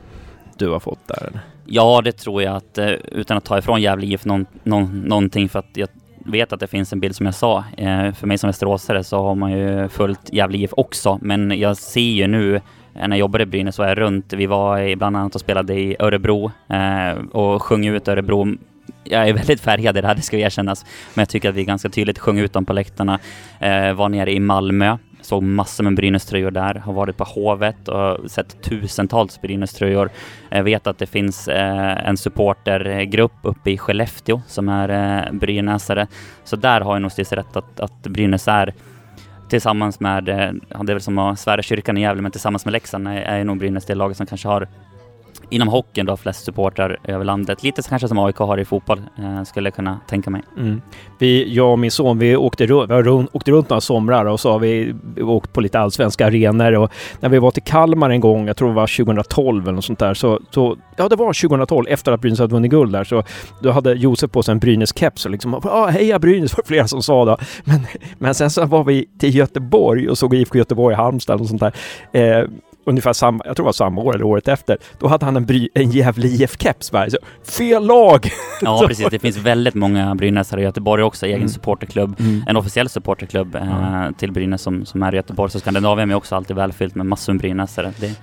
du 0.59 0.69
har 0.69 0.81
fått 0.81 1.09
där? 1.09 1.27
eller? 1.27 1.41
Ja, 1.67 2.01
det 2.05 2.13
tror 2.13 2.43
jag 2.43 2.57
att 2.57 2.79
eh, 2.79 2.89
utan 2.89 3.37
att 3.37 3.45
ta 3.45 3.59
ifrån 3.59 3.83
Gävle 3.83 4.07
IF 4.07 4.25
någon, 4.25 4.47
någon, 4.63 5.01
någonting 5.01 5.49
för 5.49 5.59
att 5.59 5.77
jag 5.77 5.89
vet 6.27 6.53
att 6.53 6.61
det 6.61 6.67
finns 6.67 6.93
en 6.93 7.01
bild 7.01 7.17
som 7.17 7.27
jag 7.27 7.35
sa. 7.35 7.65
Eh, 7.77 8.13
för 8.13 8.27
mig 8.27 8.39
som 8.39 8.49
västeråsare 8.49 9.05
så 9.05 9.23
har 9.23 9.35
man 9.35 9.53
ju 9.53 9.89
följt 9.89 10.33
Gävle 10.33 10.59
IF 10.59 10.71
också, 10.77 11.19
men 11.23 11.59
jag 11.59 11.77
ser 11.77 12.01
ju 12.01 12.27
nu 12.27 12.57
eh, 12.57 12.61
när 12.95 13.09
jag 13.09 13.19
jobbade 13.19 13.43
i 13.43 13.47
Brynäs 13.47 13.79
var 13.79 13.89
jag 13.89 13.99
runt. 13.99 14.33
Vi 14.33 14.47
var 14.47 14.97
bland 14.97 15.17
annat 15.17 15.35
och 15.35 15.41
spelade 15.41 15.75
i 15.75 15.97
Örebro 15.99 16.53
och 17.33 17.63
sjöng 17.63 17.87
ut 17.87 18.09
Örebro. 18.09 18.57
Jag 19.05 19.29
är 19.29 19.33
väldigt 19.33 19.61
färgad 19.61 19.97
i 19.97 20.01
det 20.01 20.07
här, 20.07 20.15
det 20.15 20.23
ska 20.23 20.37
erkännas. 20.37 20.85
Men 21.15 21.23
jag 21.23 21.29
tycker 21.29 21.49
att 21.49 21.55
vi 21.55 21.65
ganska 21.65 21.89
tydligt 21.89 22.19
sjöng 22.19 22.39
ut 22.39 22.53
dem 22.53 22.65
på 22.65 22.73
läktarna. 22.73 23.19
Eh, 23.59 23.93
var 23.93 24.09
nere 24.09 24.33
i 24.33 24.41
Malmö, 24.41 24.99
såg 25.25 25.43
massor 25.43 25.85
med 25.85 25.95
Brynäs-tröjor 25.95 26.51
där. 26.51 26.75
Har 26.75 26.93
varit 26.93 27.17
på 27.17 27.25
Hovet 27.25 27.89
och 27.89 28.31
sett 28.31 28.63
tusentals 28.63 29.41
Brynäs-tröjor. 29.41 30.11
Jag 30.49 30.65
vet 30.65 30.87
att 30.87 30.99
det 30.99 31.07
finns 31.07 31.49
eh, 31.49 32.09
en 32.09 32.17
supportergrupp 32.17 33.33
uppe 33.43 33.71
i 33.71 33.79
Skellefteå 33.79 34.43
som 34.47 34.69
är 34.69 34.89
eh, 34.89 35.33
brynäsare. 35.33 36.07
Så 36.45 36.57
där 36.57 36.81
har 36.81 36.95
jag 36.95 37.03
nog 37.03 37.13
Stisse 37.13 37.37
rätt 37.37 37.57
att, 37.57 37.81
att 37.81 38.03
Brynäs 38.03 38.49
är 38.49 38.75
tillsammans 39.49 40.01
med, 40.01 40.29
eh, 40.29 40.53
det 40.69 40.93
är 40.93 40.95
väl 40.95 41.01
som 41.01 41.19
att 41.19 41.41
svära 41.41 41.63
kyrkan 41.63 41.99
i 41.99 42.01
Gävle, 42.01 42.23
men 42.23 42.33
tillsammans 42.33 42.65
med 42.65 42.73
Leksand 42.73 43.09
är, 43.09 43.13
är 43.13 43.45
nog 43.45 43.59
Brynäs 43.59 43.87
det 43.87 43.95
laget 43.95 44.17
som 44.17 44.27
kanske 44.27 44.49
har 44.49 44.69
inom 45.51 45.69
hockeyn 45.69 46.07
då 46.07 46.17
flest 46.17 46.45
supportrar 46.45 46.99
över 47.05 47.25
landet. 47.25 47.63
Lite 47.63 47.83
så 47.83 47.89
kanske 47.89 48.09
som 48.09 48.19
AIK 48.19 48.37
har 48.37 48.59
i 48.59 48.65
fotboll, 48.65 49.03
eh, 49.19 49.43
skulle 49.43 49.67
jag 49.67 49.75
kunna 49.75 50.01
tänka 50.09 50.31
mig. 50.31 50.43
Mm. 50.59 50.81
Vi, 51.19 51.55
jag 51.55 51.73
och 51.73 51.79
min 51.79 51.91
son, 51.91 52.19
vi 52.19 52.37
åkte 52.37 52.67
runt, 52.67 52.91
vi 52.91 52.95
har 52.95 53.03
run- 53.03 53.29
åkte 53.33 53.51
runt 53.51 53.71
några 53.71 53.81
somrar 53.81 54.25
och 54.25 54.41
så 54.41 54.53
har 54.53 54.59
vi 54.59 54.95
åkt 55.21 55.53
på 55.53 55.61
lite 55.61 55.81
allsvenska 55.81 56.27
arenor 56.27 56.73
och 56.73 56.93
när 57.21 57.29
vi 57.29 57.39
var 57.39 57.51
till 57.51 57.63
Kalmar 57.63 58.11
en 58.11 58.21
gång, 58.21 58.47
jag 58.47 58.57
tror 58.57 58.69
det 58.69 58.75
var 58.75 59.05
2012 59.05 59.63
eller 59.63 59.73
något 59.73 59.85
sånt 59.85 59.99
där, 59.99 60.15
så, 60.15 60.41
så 60.51 60.77
ja 60.97 61.09
det 61.09 61.17
var 61.17 61.49
2012 61.49 61.87
efter 61.89 62.13
att 62.13 62.21
Brynäs 62.21 62.39
hade 62.39 62.55
vunnit 62.55 62.71
guld 62.71 62.93
där, 62.93 63.05
så 63.05 63.23
då 63.61 63.71
hade 63.71 63.93
Josef 63.93 64.31
på 64.31 64.43
sig 64.43 64.53
en 64.53 64.61
Brynäs-keps 64.61 65.25
och 65.25 65.31
liksom 65.31 65.55
ah, 65.55 65.87
heja 65.87 66.19
Brynäs 66.19 66.53
var 66.57 66.63
det 66.63 66.69
flera 66.69 66.89
som 66.89 67.03
sa 67.03 67.25
då. 67.25 67.39
Men, 67.65 67.81
men 68.19 68.35
sen 68.35 68.51
så 68.51 68.67
var 68.67 68.85
vi 68.85 69.07
till 69.19 69.35
Göteborg 69.35 70.09
och 70.09 70.19
såg 70.19 70.35
IFK 70.35 70.59
Göteborg, 70.59 70.97
Halmstad 70.97 71.41
och 71.41 71.47
sånt 71.47 71.61
där. 71.61 71.73
Eh, 72.13 72.49
ungefär 72.85 73.13
samma, 73.13 73.45
jag 73.47 73.57
tror 73.57 73.65
det 73.65 73.69
var 73.69 73.73
samma 73.73 74.01
år 74.01 74.15
eller 74.15 74.25
året 74.25 74.49
efter. 74.49 74.79
Då 74.99 75.07
hade 75.09 75.25
han 75.25 75.37
en, 75.37 75.47
bry, 75.47 75.69
en 75.75 75.91
jävla 75.91 76.25
IF-keps. 76.27 77.09
Fel 77.45 77.87
lag! 77.87 78.29
Ja, 78.63 78.85
precis. 78.89 79.07
Det 79.11 79.19
finns 79.19 79.37
väldigt 79.37 79.75
många 79.75 80.15
Brynäsare 80.15 80.61
i 80.61 80.65
Göteborg 80.65 81.03
också, 81.03 81.27
egen 81.27 81.37
Mm. 81.37 81.49
supporterklubb. 81.49 82.17
En 82.47 82.57
officiell 82.57 82.89
supporterklubb 82.89 83.55
eh, 83.55 83.63
Ja. 83.67 84.13
till 84.19 84.33
Brynäs 84.33 84.63
som, 84.63 84.87
som 84.87 85.03
är 85.03 85.13
i 85.13 85.17
Göteborg. 85.17 85.51
Så 85.51 85.61
Skandinavien 85.61 86.11
är 86.11 86.15
också 86.15 86.37
alltid 86.37 86.57
välfyllt 86.57 86.95
med 86.95 87.07
massor 87.07 87.33
med 87.33 87.41
Brynäsare. 87.41 87.93
Det 88.01 88.15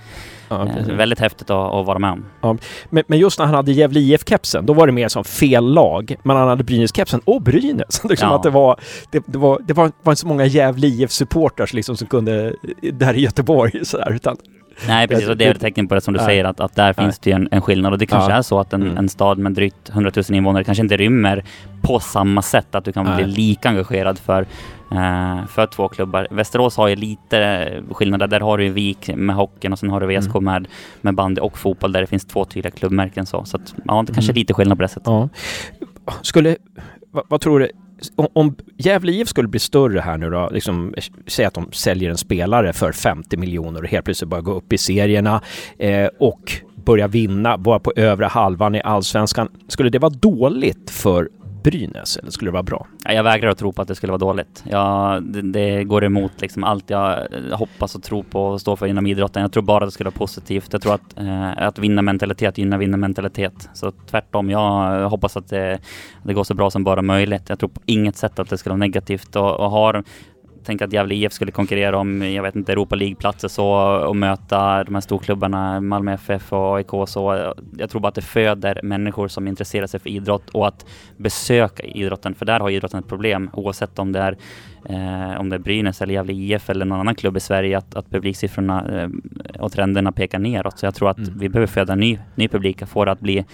Ja, 0.51 0.67
eh, 0.67 0.95
väldigt 0.95 1.19
häftigt 1.19 1.49
att, 1.49 1.73
att 1.73 1.85
vara 1.85 1.99
med 1.99 2.21
om. 2.41 2.57
Men, 2.89 3.03
men 3.07 3.19
just 3.19 3.39
när 3.39 3.45
han 3.45 3.55
hade 3.55 3.71
Gävle 3.71 3.99
IF-kepsen, 3.99 4.65
då 4.65 4.73
var 4.73 4.87
det 4.87 4.93
mer 4.93 5.07
som 5.07 5.23
fel 5.23 5.73
lag. 5.73 6.15
Men 6.23 6.37
han 6.37 6.47
hade 6.47 6.63
Brynäs-kepsen 6.63 7.21
och 7.25 7.41
Brynäs. 7.41 8.01
liksom 8.09 8.29
Ja. 8.29 8.35
att 8.35 8.43
det 8.43 8.49
var, 8.49 8.79
det, 9.11 9.23
det 9.25 9.37
var, 9.37 9.59
det 9.67 9.73
var, 9.73 9.91
var 10.03 10.11
inte 10.11 10.21
så 10.21 10.27
många 10.27 10.45
Gävle 10.45 10.87
IF-supporters 10.87 11.73
liksom 11.73 11.97
som 11.97 12.07
kunde, 12.07 12.55
där 12.93 13.13
i 13.13 13.21
Göteborg 13.21 13.85
sådär, 13.85 14.11
utan 14.11 14.37
Nej, 14.87 15.07
precis. 15.07 15.29
Och 15.29 15.37
det 15.37 15.45
är 15.45 15.51
ett 15.51 15.59
tecken 15.61 15.87
på 15.87 15.95
det 15.95 16.01
som 16.01 16.13
du 16.13 16.17
Nej. 16.17 16.25
säger, 16.25 16.45
att, 16.45 16.59
att 16.59 16.75
där 16.75 16.93
finns 16.93 17.19
det 17.19 17.29
ju 17.29 17.35
en, 17.35 17.47
en 17.51 17.61
skillnad. 17.61 17.93
Och 17.93 17.99
det 17.99 18.05
kanske 18.05 18.31
Ja. 18.31 18.37
är 18.37 18.41
så 18.41 18.59
att 18.59 18.73
en, 18.73 18.81
Mm. 18.81 18.97
en 18.97 19.09
stad 19.09 19.37
med 19.37 19.51
drygt 19.51 19.89
100 19.89 20.11
000 20.15 20.23
invånare 20.37 20.63
kanske 20.63 20.83
inte 20.83 20.97
rymmer 20.97 21.43
på 21.81 21.99
samma 21.99 22.41
sätt, 22.41 22.75
att 22.75 22.85
du 22.85 22.91
kan 22.91 23.05
Nej. 23.05 23.15
bli 23.23 23.33
lika 23.33 23.69
engagerad 23.69 24.19
för, 24.19 24.41
eh, 24.91 25.45
för 25.47 25.67
två 25.67 25.87
klubbar. 25.87 26.27
Västerås 26.31 26.77
har 26.77 26.87
ju 26.87 26.95
lite 26.95 27.69
skillnader. 27.91 28.27
Där 28.27 28.39
har 28.39 28.57
du 28.57 28.63
ju 28.63 28.69
VIK 28.71 29.09
med 29.15 29.35
hockeyn 29.35 29.73
och 29.73 29.79
sen 29.79 29.89
har 29.89 29.99
du 29.99 30.07
VSK 30.07 30.35
Mm. 30.35 30.43
med, 30.43 30.67
med 31.01 31.15
bandy 31.15 31.41
och 31.41 31.57
fotboll 31.57 31.91
där 31.91 32.01
det 32.01 32.07
finns 32.07 32.25
två 32.25 32.45
tydliga 32.45 32.71
klubbmärken. 32.71 33.25
Så, 33.25 33.45
så 33.45 33.57
att, 33.57 33.73
ja, 33.85 34.03
det 34.07 34.13
kanske 34.13 34.31
är 34.31 34.33
Mm. 34.33 34.39
lite 34.39 34.53
skillnad 34.53 34.77
på 34.77 34.81
det 34.81 34.87
sättet. 34.87 35.07
ja. 35.07 35.29
Skulle, 36.21 36.55
vad, 37.11 37.23
vad 37.27 37.41
tror 37.41 37.59
du? 37.59 37.69
Om, 38.15 38.55
Gävle 38.77 39.11
IF 39.11 39.27
skulle 39.27 39.47
bli 39.47 39.59
större 39.59 39.99
här 39.99 40.17
nu 40.17 40.29
då, 40.29 40.49
liksom, 40.51 40.93
säg 41.27 41.45
att 41.45 41.53
de 41.53 41.71
säljer 41.71 42.09
en 42.09 42.17
spelare 42.17 42.73
för 42.73 42.91
50 42.91 43.37
miljoner 43.37 43.83
och 43.83 43.89
helt 43.89 44.05
plötsligt 44.05 44.29
börjar 44.29 44.41
gå 44.41 44.53
upp 44.53 44.73
i 44.73 44.77
serierna 44.77 45.41
eh, 45.77 46.07
och 46.19 46.51
börja 46.85 47.07
vinna, 47.07 47.57
vara 47.57 47.79
på 47.79 47.93
övre 47.95 48.25
halvan 48.25 48.75
i 48.75 48.81
allsvenskan. 48.81 49.49
Skulle 49.67 49.89
det 49.89 49.99
vara 49.99 50.13
dåligt 50.13 50.89
för 50.89 51.29
Brynäs 51.63 52.17
eller 52.17 52.31
skulle 52.31 52.47
det 52.47 52.53
vara 52.53 52.63
bra? 52.63 52.87
Jag 53.03 53.23
vägrar 53.23 53.49
att 53.49 53.57
tro 53.57 53.73
på 53.73 53.81
att 53.81 53.87
det 53.87 53.95
skulle 53.95 54.11
vara 54.11 54.19
dåligt. 54.19 54.63
Jag, 54.69 55.23
det, 55.23 55.41
det, 55.41 55.83
går 55.83 56.03
emot 56.03 56.41
liksom 56.41 56.63
allt 56.63 56.89
jag 56.89 57.11
eh, 57.11 57.57
hoppas 57.57 57.95
och 57.95 58.03
tror 58.03 58.23
på 58.23 58.43
och 58.45 58.61
står 58.61 58.75
för 58.75 58.87
inom 58.87 59.07
idrotten. 59.07 59.41
Jag 59.41 59.51
tror 59.51 59.63
bara 59.63 59.83
att 59.83 59.87
det 59.87 59.91
skulle 59.91 60.09
vara 60.09 60.17
positivt. 60.17 60.73
Jag 60.73 60.81
tror 60.81 60.93
att, 60.93 61.19
eh, 61.19 61.67
att 61.67 61.79
vinna 61.79 62.01
mentalitet 62.01 62.57
gynnar 62.57 62.77
vinna 62.77 62.97
mentalitet. 62.97 63.69
Så 63.73 63.91
tvärtom, 63.91 64.49
jag 64.49 65.09
hoppas 65.09 65.37
att 65.37 65.49
det, 65.49 65.79
det 66.23 66.33
går 66.33 66.43
så 66.43 66.53
bra 66.53 66.71
som 66.71 66.83
bara 66.83 67.01
möjligt. 67.01 67.49
Jag 67.49 67.59
tror 67.59 67.69
på 67.69 67.81
inget 67.85 68.17
sätt 68.17 68.39
att 68.39 68.49
det 68.49 68.57
skulle 68.57 68.71
vara 68.71 68.77
negativt 68.77 69.35
och, 69.35 69.59
och 69.59 69.71
har 69.71 70.03
tänk 70.63 70.81
att 70.81 70.93
Gävle 70.93 71.15
IF 71.15 71.33
skulle 71.33 71.51
konkurrera 71.51 71.97
om, 71.97 72.21
jag 72.21 72.43
vet 72.43 72.55
inte, 72.55 72.71
Europa 72.71 72.95
League-platser 72.95 73.47
så 73.47 73.67
och 74.07 74.15
möta 74.15 74.83
de 74.83 74.93
här 74.93 75.01
storklubbarna, 75.01 75.81
Malmö 75.81 76.13
FF 76.13 76.53
och 76.53 76.75
AIK 76.75 76.89
så. 77.07 77.53
Jag 77.77 77.89
tror 77.89 78.01
bara 78.01 78.07
att 78.07 78.15
det 78.15 78.21
föder 78.21 78.79
människor 78.83 79.27
som 79.27 79.47
intresserar 79.47 79.87
sig 79.87 79.99
för 79.99 80.09
idrott 80.09 80.49
och 80.49 80.67
att 80.67 80.85
besöka 81.17 81.83
idrotten, 81.83 82.35
för 82.35 82.45
där 82.45 82.59
har 82.59 82.69
idrotten 82.69 82.99
ett 82.99 83.07
problem 83.07 83.49
oavsett 83.53 83.99
om 83.99 84.11
det 84.11 84.19
är 84.19 84.37
eh, 84.85 85.39
om 85.39 85.49
det 85.49 85.55
är 85.55 85.59
Brynäs 85.59 86.01
eller 86.01 86.13
Gävle 86.13 86.33
IF 86.33 86.69
eller 86.69 86.85
någon 86.85 86.99
annan 86.99 87.15
klubb 87.15 87.37
i 87.37 87.39
Sverige, 87.39 87.77
att, 87.77 87.95
att 87.95 88.09
publiksiffrorna 88.09 89.01
eh, 89.01 89.09
och 89.59 89.71
trenderna 89.71 90.11
pekar 90.11 90.39
neråt. 90.39 90.79
Så 90.79 90.85
jag 90.85 90.95
tror 90.95 91.09
att 91.09 91.17
mm. 91.17 91.39
vi 91.39 91.49
behöver 91.49 91.67
föda 91.67 91.95
ny, 91.95 92.19
ny 92.35 92.47
publik 92.47 92.81
och 92.81 92.89
få 92.89 93.05
det 93.05 93.11
att 93.11 93.19
bli 93.19 93.45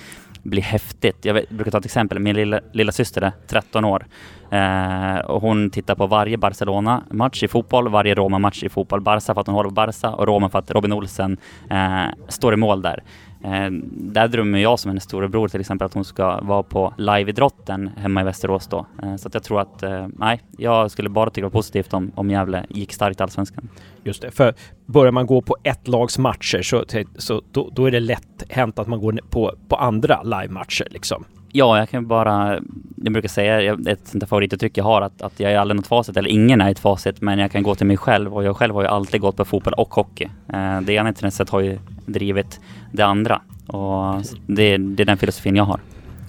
bli 0.50 0.62
häftigt. 0.62 1.26
Jag 1.26 1.46
brukar 1.50 1.72
ta 1.72 1.78
ett 1.78 1.86
exempel. 1.86 2.20
Min 2.20 2.36
lilla, 2.36 2.60
lilla 2.74 2.92
syster 2.92 3.22
är 3.22 3.32
13 3.48 3.86
år. 3.86 4.06
Eh, 4.52 5.18
och 5.18 5.42
hon 5.42 5.70
tittar 5.70 5.96
på 5.96 6.08
varje 6.08 6.38
Barcelona-match 6.38 7.44
i 7.44 7.48
fotboll, 7.48 7.90
varje 7.90 8.16
Roma-match 8.16 8.64
i 8.64 8.70
fotboll. 8.70 9.02
Barca 9.02 9.34
för 9.34 9.42
att 9.42 9.48
hon 9.48 9.56
håller 9.56 9.70
på 9.70 9.74
Barca 9.74 10.10
och 10.10 10.28
Roma 10.28 10.50
för 10.50 10.60
att 10.60 10.72
Robin 10.72 10.94
Olsen 10.94 11.38
eh, 11.70 12.06
står 12.28 12.54
i 12.54 12.58
mål 12.58 12.82
där. 12.82 13.04
Eh, 13.44 13.70
där 13.92 14.28
drömmer 14.28 14.60
jag 14.60 14.80
som 14.80 14.90
hennes 14.90 15.04
storebror 15.04 15.48
till 15.48 15.60
exempel 15.60 15.86
att 15.86 15.94
hon 15.94 16.06
ska 16.06 16.42
vara 16.42 16.64
på 16.64 16.94
liveidrotten 16.98 17.88
hemma 17.98 18.22
i 18.22 18.24
Västerås 18.24 18.68
då. 18.68 18.86
Eh, 19.04 19.16
så 19.16 19.28
att 19.28 19.34
jag 19.34 19.44
tror 19.44 19.62
att, 19.62 19.84
eh, 19.84 20.08
nej, 20.08 20.42
jag 20.58 20.92
skulle 20.92 21.10
bara 21.10 21.30
tycka 21.30 21.50
positivt 21.50 21.94
om, 21.94 22.12
om 22.16 22.30
Gävle 22.30 22.66
gick 22.70 22.94
starkt 22.94 23.20
i 23.20 23.24
Allsvenskan. 23.24 23.70
Just 24.04 24.22
det, 24.22 24.32
för 24.32 24.54
börjar 24.86 25.12
man 25.12 25.26
gå 25.26 25.42
på 25.42 25.58
ett 25.64 25.88
lags 25.88 26.18
matcher 26.18 26.62
så, 26.62 26.84
så 27.18 27.42
då, 27.52 27.70
då 27.76 27.86
är 27.86 27.92
det 27.92 28.00
lätt 28.00 28.44
hänt 28.50 28.80
att 28.80 28.88
man 28.88 29.00
går 29.00 29.20
på, 29.30 29.56
på 29.68 29.76
andra 29.76 30.24
live-matcher 30.24 30.88
liksom. 30.90 31.26
Ja, 31.58 31.78
jag 31.78 31.90
kan 31.90 32.08
bara, 32.08 32.60
jag 32.96 33.14
brukar 33.14 33.30
säga, 33.30 33.78
ett 33.88 34.08
sånt 34.08 34.30
favorituttryck 34.30 34.78
jag 34.78 34.84
har, 34.84 35.02
att, 35.02 35.22
att 35.22 35.40
jag 35.40 35.52
är 35.52 35.58
aldrig 35.58 35.76
något 35.76 35.88
facit, 35.88 36.18
eller 36.18 36.30
ingen 36.30 36.62
är 36.62 36.72
ett 36.72 36.80
facit, 36.80 37.22
men 37.22 37.40
jag 37.40 37.52
kan 37.52 37.64
gå 37.64 37.76
till 37.76 37.86
mig 37.86 37.98
själv 37.98 38.34
och 38.34 38.44
jag 38.44 38.58
själv 38.58 38.74
har 38.74 38.82
ju 38.82 38.88
alltid 38.88 39.22
gått 39.22 39.36
på 39.36 39.46
fotboll 39.46 39.74
och 39.74 39.94
hockey. 39.94 40.28
Eh, 40.54 40.82
det 40.82 40.94
ena 40.94 41.10
intresset 41.10 41.50
har 41.50 41.60
ju 41.60 41.80
drivit 42.06 42.60
det 42.92 43.04
andra 43.04 43.42
och 43.68 44.22
det, 44.48 44.78
det 44.78 45.04
är 45.04 45.06
den 45.06 45.18
filosofin 45.18 45.56
jag 45.56 45.64
har. 45.64 45.80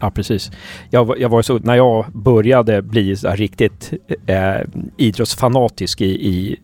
Ja, 0.00 0.10
precis. 0.10 0.50
Jag, 0.90 1.20
jag 1.20 1.28
var 1.28 1.42
så, 1.42 1.58
när 1.58 1.74
jag 1.74 2.06
började 2.12 2.82
bli 2.82 3.16
så 3.16 3.30
riktigt 3.30 3.92
eh, 4.26 4.60
idrottsfanatisk 4.96 6.00
i, 6.00 6.28
i 6.28 6.56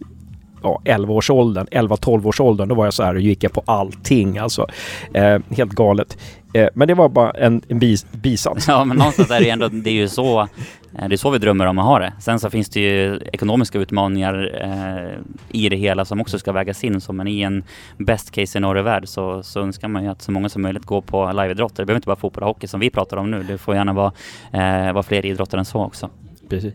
ja, 0.64 0.80
11-årsåldern, 0.84 1.66
11-12-årsåldern, 1.70 2.68
då 2.68 2.74
var 2.74 2.84
jag 2.84 2.94
så 2.94 3.02
här 3.02 3.14
och 3.14 3.20
gick 3.20 3.44
jag 3.44 3.52
på 3.52 3.62
allting 3.66 4.38
alltså. 4.38 4.66
Eh, 5.14 5.38
helt 5.50 5.72
galet. 5.72 6.18
Eh, 6.54 6.68
men 6.74 6.88
det 6.88 6.94
var 6.94 7.08
bara 7.08 7.30
en, 7.30 7.62
en 7.68 7.78
bis, 7.78 8.06
bisats. 8.12 8.68
Ja, 8.68 8.84
men 8.84 8.96
någonstans 8.96 9.30
är 9.30 9.40
det 9.40 9.50
ändå, 9.50 9.68
det 9.68 9.90
är 9.90 9.94
ju 9.94 10.08
så, 10.08 10.40
eh, 10.40 11.08
det 11.08 11.14
är 11.14 11.16
så 11.16 11.30
vi 11.30 11.38
drömmer 11.38 11.66
om 11.66 11.78
att 11.78 11.84
ha 11.84 11.98
det. 11.98 12.12
Sen 12.20 12.40
så 12.40 12.50
finns 12.50 12.68
det 12.68 12.80
ju 12.80 13.20
ekonomiska 13.32 13.78
utmaningar 13.78 14.50
eh, 14.62 15.18
i 15.48 15.68
det 15.68 15.76
hela 15.76 16.04
som 16.04 16.20
också 16.20 16.38
ska 16.38 16.52
vägas 16.52 16.84
in. 16.84 17.00
Så 17.00 17.12
men 17.12 17.28
i 17.28 17.40
en 17.40 17.64
best 17.98 18.30
case 18.30 18.46
scenario-värld 18.46 19.08
så, 19.08 19.42
så 19.42 19.60
önskar 19.60 19.88
man 19.88 20.04
ju 20.04 20.08
att 20.08 20.22
så 20.22 20.32
många 20.32 20.48
som 20.48 20.62
möjligt 20.62 20.84
går 20.84 21.00
på 21.00 21.26
liveidrotter. 21.32 21.82
Det 21.82 21.86
behöver 21.86 21.98
inte 21.98 22.08
vara 22.08 22.18
fotboll 22.18 22.42
och 22.42 22.48
hockey 22.48 22.66
som 22.66 22.80
vi 22.80 22.90
pratar 22.90 23.16
om 23.16 23.30
nu. 23.30 23.42
Det 23.42 23.58
får 23.58 23.74
gärna 23.74 23.92
vara, 23.92 24.12
eh, 24.52 24.92
vara 24.92 25.02
fler 25.02 25.26
idrotter 25.26 25.58
än 25.58 25.64
så 25.64 25.84
också. 25.84 26.10
Precis. 26.48 26.74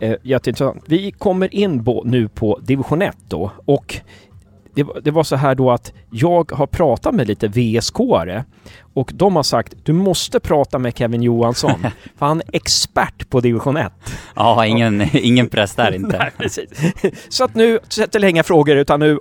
Eh, 0.00 0.16
jätteintressant. 0.22 0.82
Vi 0.86 1.10
kommer 1.10 1.54
in 1.54 1.84
på, 1.84 2.02
nu 2.06 2.28
på 2.28 2.58
division 2.62 3.02
1 3.02 3.16
då 3.28 3.50
och 3.64 4.00
det, 4.74 4.86
det, 5.02 5.10
var 5.10 5.22
så 5.22 5.36
här 5.36 5.54
då 5.54 5.70
att 5.70 5.92
jag 6.10 6.52
har 6.52 6.66
pratat 6.66 7.14
med 7.14 7.28
lite 7.28 7.48
VSK-are 7.48 8.44
och 8.94 9.10
de 9.14 9.36
har 9.36 9.42
sagt 9.42 9.74
du 9.82 9.92
måste 9.92 10.40
prata 10.40 10.78
med 10.78 10.98
Kevin 10.98 11.22
Johansson 11.22 11.80
för 12.18 12.26
han 12.26 12.40
är 12.40 12.56
expert 12.56 13.30
på 13.30 13.40
division 13.40 13.76
1. 13.76 13.92
Ja, 14.36 14.66
ingen, 14.66 15.02
ingen 15.12 15.48
press 15.48 15.74
där 15.74 15.94
inte. 15.94 16.18
Nej, 16.18 16.30
precis. 16.38 16.70
Så 17.28 17.44
att 17.44 17.54
nu 17.54 17.78
sätter 17.88 18.24
inga 18.24 18.42
frågor 18.42 18.76
utan 18.76 19.00
nu 19.00 19.18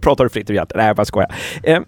pratar 0.00 0.24
du 0.24 0.30
fritt 0.30 0.48
och 0.48 0.54
hjälpt. 0.54 0.72
Nej, 0.74 0.86
jag 0.86 0.96
bara 0.96 1.04
skojar. 1.04 1.34
Eh, 1.62 1.80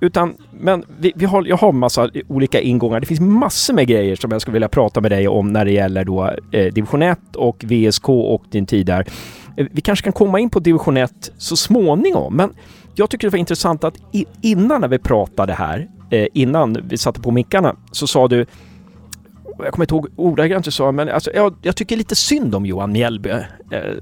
utan, 0.00 0.34
men 0.60 0.84
vi, 0.98 1.12
vi, 1.16 1.24
har, 1.24 1.44
jag 1.44 1.56
har 1.56 1.72
massa 1.72 2.10
olika 2.28 2.60
ingångar. 2.60 3.00
Det 3.00 3.06
finns 3.06 3.20
massor 3.20 3.74
med 3.74 3.86
grejer 3.86 4.16
som 4.16 4.30
jag 4.30 4.40
skulle 4.40 4.52
vilja 4.52 4.68
prata 4.68 5.00
med 5.00 5.10
dig 5.10 5.28
om 5.28 5.52
när 5.52 5.64
det 5.64 5.72
gäller 5.72 6.04
då 6.04 6.30
eh, 6.52 6.72
division 6.72 7.02
1 7.02 7.18
och 7.36 7.64
VSK 7.64 8.08
och 8.08 8.44
din 8.50 8.66
tid 8.66 8.86
där. 8.86 9.06
Eh, 9.56 9.66
vi 9.70 9.80
kanske 9.80 10.04
kan 10.04 10.12
komma 10.12 10.40
in 10.40 10.50
på 10.50 10.60
division 10.60 10.96
1 10.96 11.32
så 11.38 11.56
småningom, 11.56 12.36
men 12.36 12.50
jag 12.94 13.10
tycker 13.10 13.26
det 13.26 13.32
var 13.32 13.38
intressant 13.38 13.84
att 13.84 13.94
i, 14.12 14.26
innan 14.42 14.80
när 14.80 14.88
vi 14.88 14.98
pratade 14.98 15.52
här, 15.52 15.88
eh, 16.10 16.26
innan 16.32 16.76
vi 16.84 16.98
satte 16.98 17.20
på 17.20 17.30
mickarna, 17.30 17.76
så 17.92 18.06
sa 18.06 18.28
du 18.28 18.46
jag 19.58 19.72
kommer 19.72 19.84
inte 19.84 19.94
ihåg 19.94 20.06
ordagrant 20.16 20.64
du 20.64 20.70
sa, 20.70 20.92
men 20.92 21.08
alltså, 21.08 21.30
jag, 21.34 21.54
jag 21.62 21.76
tycker 21.76 21.96
lite 21.96 22.16
synd 22.16 22.54
om 22.54 22.66
Johan 22.66 22.92
Mjällby, 22.92 23.30
eh, 23.30 23.44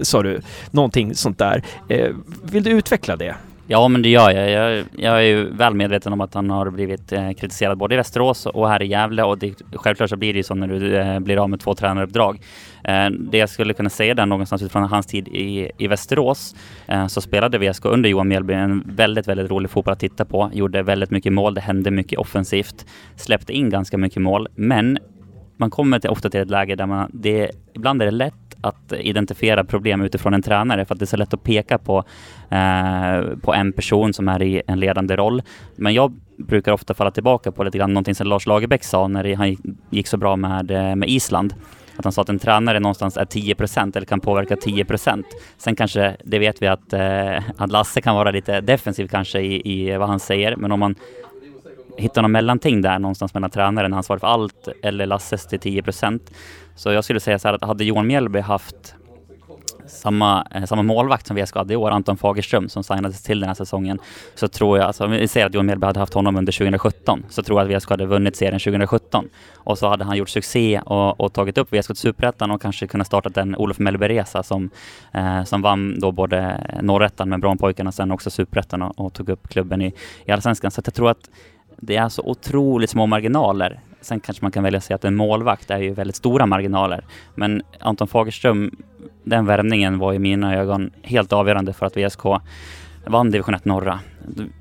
sa 0.00 0.22
du. 0.22 0.40
Någonting 0.70 1.14
sånt 1.14 1.38
där. 1.38 1.62
Eh, 1.88 2.10
vill 2.42 2.62
du 2.62 2.70
utveckla 2.70 3.16
det? 3.16 3.34
Ja, 3.72 3.88
men 3.88 4.02
det 4.02 4.08
gör 4.08 4.30
jag. 4.30 4.50
jag. 4.50 4.84
Jag 4.96 5.16
är 5.16 5.20
ju 5.20 5.44
väl 5.44 5.74
medveten 5.74 6.12
om 6.12 6.20
att 6.20 6.34
han 6.34 6.50
har 6.50 6.70
blivit 6.70 7.12
eh, 7.12 7.32
kritiserad 7.32 7.78
både 7.78 7.94
i 7.94 7.96
Västerås 7.96 8.46
och 8.46 8.68
här 8.68 8.82
i 8.82 8.86
Gävle 8.86 9.22
och 9.22 9.38
det, 9.38 9.54
självklart 9.74 10.10
så 10.10 10.16
blir 10.16 10.32
det 10.32 10.36
ju 10.36 10.42
så 10.42 10.54
när 10.54 10.66
du 10.66 10.96
eh, 10.96 11.18
blir 11.20 11.42
av 11.42 11.50
med 11.50 11.60
två 11.60 11.74
tränaruppdrag. 11.74 12.40
Eh, 12.84 13.10
det 13.10 13.38
jag 13.38 13.48
skulle 13.48 13.74
kunna 13.74 13.90
säga 13.90 14.14
där 14.14 14.26
någonstans 14.26 14.62
utifrån 14.62 14.82
hans 14.82 15.06
tid 15.06 15.28
i, 15.28 15.70
i 15.78 15.88
Västerås 15.88 16.54
eh, 16.86 17.06
så 17.06 17.20
spelade 17.20 17.58
VSK 17.58 17.84
under 17.84 18.10
Johan 18.10 18.28
Mjällby 18.28 18.54
en 18.54 18.82
väldigt, 18.86 19.28
väldigt 19.28 19.50
rolig 19.50 19.70
fotboll 19.70 19.92
att 19.92 20.00
titta 20.00 20.24
på. 20.24 20.50
Gjorde 20.52 20.82
väldigt 20.82 21.10
mycket 21.10 21.32
mål, 21.32 21.54
det 21.54 21.60
hände 21.60 21.90
mycket 21.90 22.18
offensivt, 22.18 22.86
släppte 23.16 23.52
in 23.52 23.70
ganska 23.70 23.98
mycket 23.98 24.22
mål, 24.22 24.48
men 24.54 24.98
man 25.62 25.70
kommer 25.70 25.98
till, 25.98 26.10
ofta 26.10 26.30
till 26.30 26.40
ett 26.40 26.50
läge 26.50 26.76
där 26.76 26.86
man, 26.86 27.10
det, 27.14 27.50
ibland 27.74 28.02
är 28.02 28.06
det 28.06 28.12
lätt 28.12 28.34
att 28.60 28.92
identifiera 28.92 29.64
problem 29.64 30.02
utifrån 30.02 30.34
en 30.34 30.42
tränare 30.42 30.84
för 30.84 30.94
att 30.94 30.98
det 30.98 31.04
är 31.04 31.06
så 31.06 31.16
lätt 31.16 31.34
att 31.34 31.42
peka 31.42 31.78
på, 31.78 32.04
eh, 32.50 33.38
på 33.42 33.54
en 33.54 33.72
person 33.72 34.12
som 34.12 34.28
är 34.28 34.42
i 34.42 34.62
en 34.66 34.80
ledande 34.80 35.16
roll. 35.16 35.42
Men 35.76 35.94
jag 35.94 36.12
brukar 36.38 36.72
ofta 36.72 36.94
falla 36.94 37.10
tillbaka 37.10 37.52
på 37.52 37.64
lite 37.64 37.78
grann 37.78 37.92
någonting 37.92 38.14
som 38.14 38.26
Lars 38.26 38.46
Lagerbäck 38.46 38.84
sa 38.84 39.08
när 39.08 39.34
han 39.34 39.56
gick 39.90 40.06
så 40.06 40.16
bra 40.16 40.36
med, 40.36 40.70
eh, 40.70 40.96
med 40.96 41.08
Island. 41.08 41.54
Att 41.96 42.04
han 42.04 42.12
sa 42.12 42.22
att 42.22 42.28
en 42.28 42.38
tränare 42.38 42.80
någonstans 42.80 43.16
är 43.16 43.24
10% 43.24 43.96
eller 43.96 44.06
kan 44.06 44.20
påverka 44.20 44.56
10% 44.56 45.26
Sen 45.58 45.76
kanske, 45.76 46.16
det 46.24 46.38
vet 46.38 46.62
vi 46.62 46.66
att, 46.66 46.92
eh, 46.92 47.42
att 47.56 47.70
Lasse 47.70 48.00
kan 48.00 48.14
vara 48.14 48.30
lite 48.30 48.60
defensiv 48.60 49.08
kanske 49.08 49.40
i, 49.40 49.72
i 49.72 49.96
vad 49.96 50.08
han 50.08 50.20
säger, 50.20 50.56
men 50.56 50.72
om 50.72 50.80
man 50.80 50.94
hitta 51.96 52.22
någon 52.22 52.32
mellanting 52.32 52.82
där 52.82 52.98
någonstans 52.98 53.34
mellan 53.34 53.50
tränaren, 53.50 53.94
ansvarig 53.94 54.20
för 54.20 54.26
allt, 54.26 54.68
eller 54.82 55.06
Lasses 55.06 55.46
till 55.46 55.60
10% 55.60 56.20
så 56.74 56.92
jag 56.92 57.04
skulle 57.04 57.20
säga 57.20 57.38
så 57.38 57.48
här 57.48 57.54
att 57.54 57.64
hade 57.64 57.84
Johan 57.84 58.06
Mjällby 58.06 58.40
haft 58.40 58.94
samma, 59.86 60.46
eh, 60.50 60.64
samma 60.64 60.82
målvakt 60.82 61.26
som 61.26 61.36
VSK 61.36 61.56
hade 61.56 61.74
i 61.74 61.76
år, 61.76 61.90
Anton 61.90 62.16
Fagerström, 62.16 62.68
som 62.68 62.84
signades 62.84 63.22
till 63.22 63.40
den 63.40 63.48
här 63.48 63.54
säsongen, 63.54 63.98
så 64.34 64.48
tror 64.48 64.78
jag, 64.78 64.86
alltså 64.86 65.06
vi 65.06 65.28
säger 65.28 65.46
att 65.46 65.54
Johan 65.54 65.66
Mjällby 65.66 65.86
hade 65.86 66.00
haft 66.00 66.14
honom 66.14 66.36
under 66.36 66.52
2017, 66.52 67.24
så 67.28 67.42
tror 67.42 67.60
jag 67.60 67.72
att 67.72 67.82
VSK 67.82 67.90
hade 67.90 68.06
vunnit 68.06 68.36
serien 68.36 68.60
2017. 68.60 69.28
Och 69.54 69.78
så 69.78 69.88
hade 69.88 70.04
han 70.04 70.16
gjort 70.16 70.28
succé 70.28 70.80
och, 70.80 71.20
och 71.20 71.32
tagit 71.32 71.58
upp 71.58 71.72
VSK 71.72 71.86
till 71.86 71.96
Superettan 71.96 72.50
och 72.50 72.62
kanske 72.62 72.86
kunnat 72.86 73.06
starta 73.06 73.28
den 73.28 73.56
Olof 73.56 73.78
Mellberg-resa 73.78 74.42
som, 74.42 74.70
eh, 75.12 75.44
som 75.44 75.62
vann 75.62 76.00
då 76.00 76.12
både 76.12 76.66
Norrettan 76.82 77.28
med 77.28 77.40
Brommapojkarna, 77.40 77.92
sen 77.92 78.10
också 78.10 78.30
Superettan 78.30 78.82
och, 78.82 79.00
och, 79.00 79.12
tog 79.12 79.28
upp 79.28 79.48
klubben 79.48 79.82
i, 79.82 79.92
i 80.24 80.32
Allsvenskan. 80.32 80.70
Så 80.70 80.82
jag 80.84 80.94
tror 80.94 81.10
att 81.10 81.30
det 81.76 81.96
är 81.96 82.08
så 82.08 82.22
otroligt 82.22 82.90
små 82.90 83.06
marginaler 83.06 83.80
Sen 84.02 84.20
kanske 84.20 84.44
man 84.44 84.52
kan 84.52 84.62
välja 84.62 84.78
att 84.78 84.84
säga 84.84 84.94
att 84.94 85.04
en 85.04 85.14
målvakt 85.14 85.70
är 85.70 85.78
ju 85.78 85.92
väldigt 85.92 86.16
stora 86.16 86.46
marginaler. 86.46 87.04
Men 87.34 87.62
Anton 87.80 88.08
Fagerström, 88.08 88.76
den 89.24 89.46
värvningen 89.46 89.98
var 89.98 90.12
i 90.12 90.18
mina 90.18 90.56
ögon 90.56 90.90
helt 91.02 91.32
avgörande 91.32 91.72
för 91.72 91.86
att 91.86 91.96
VSK 91.96 92.24
vann 93.06 93.30
division 93.30 93.54
1 93.54 93.64
norra. 93.64 94.00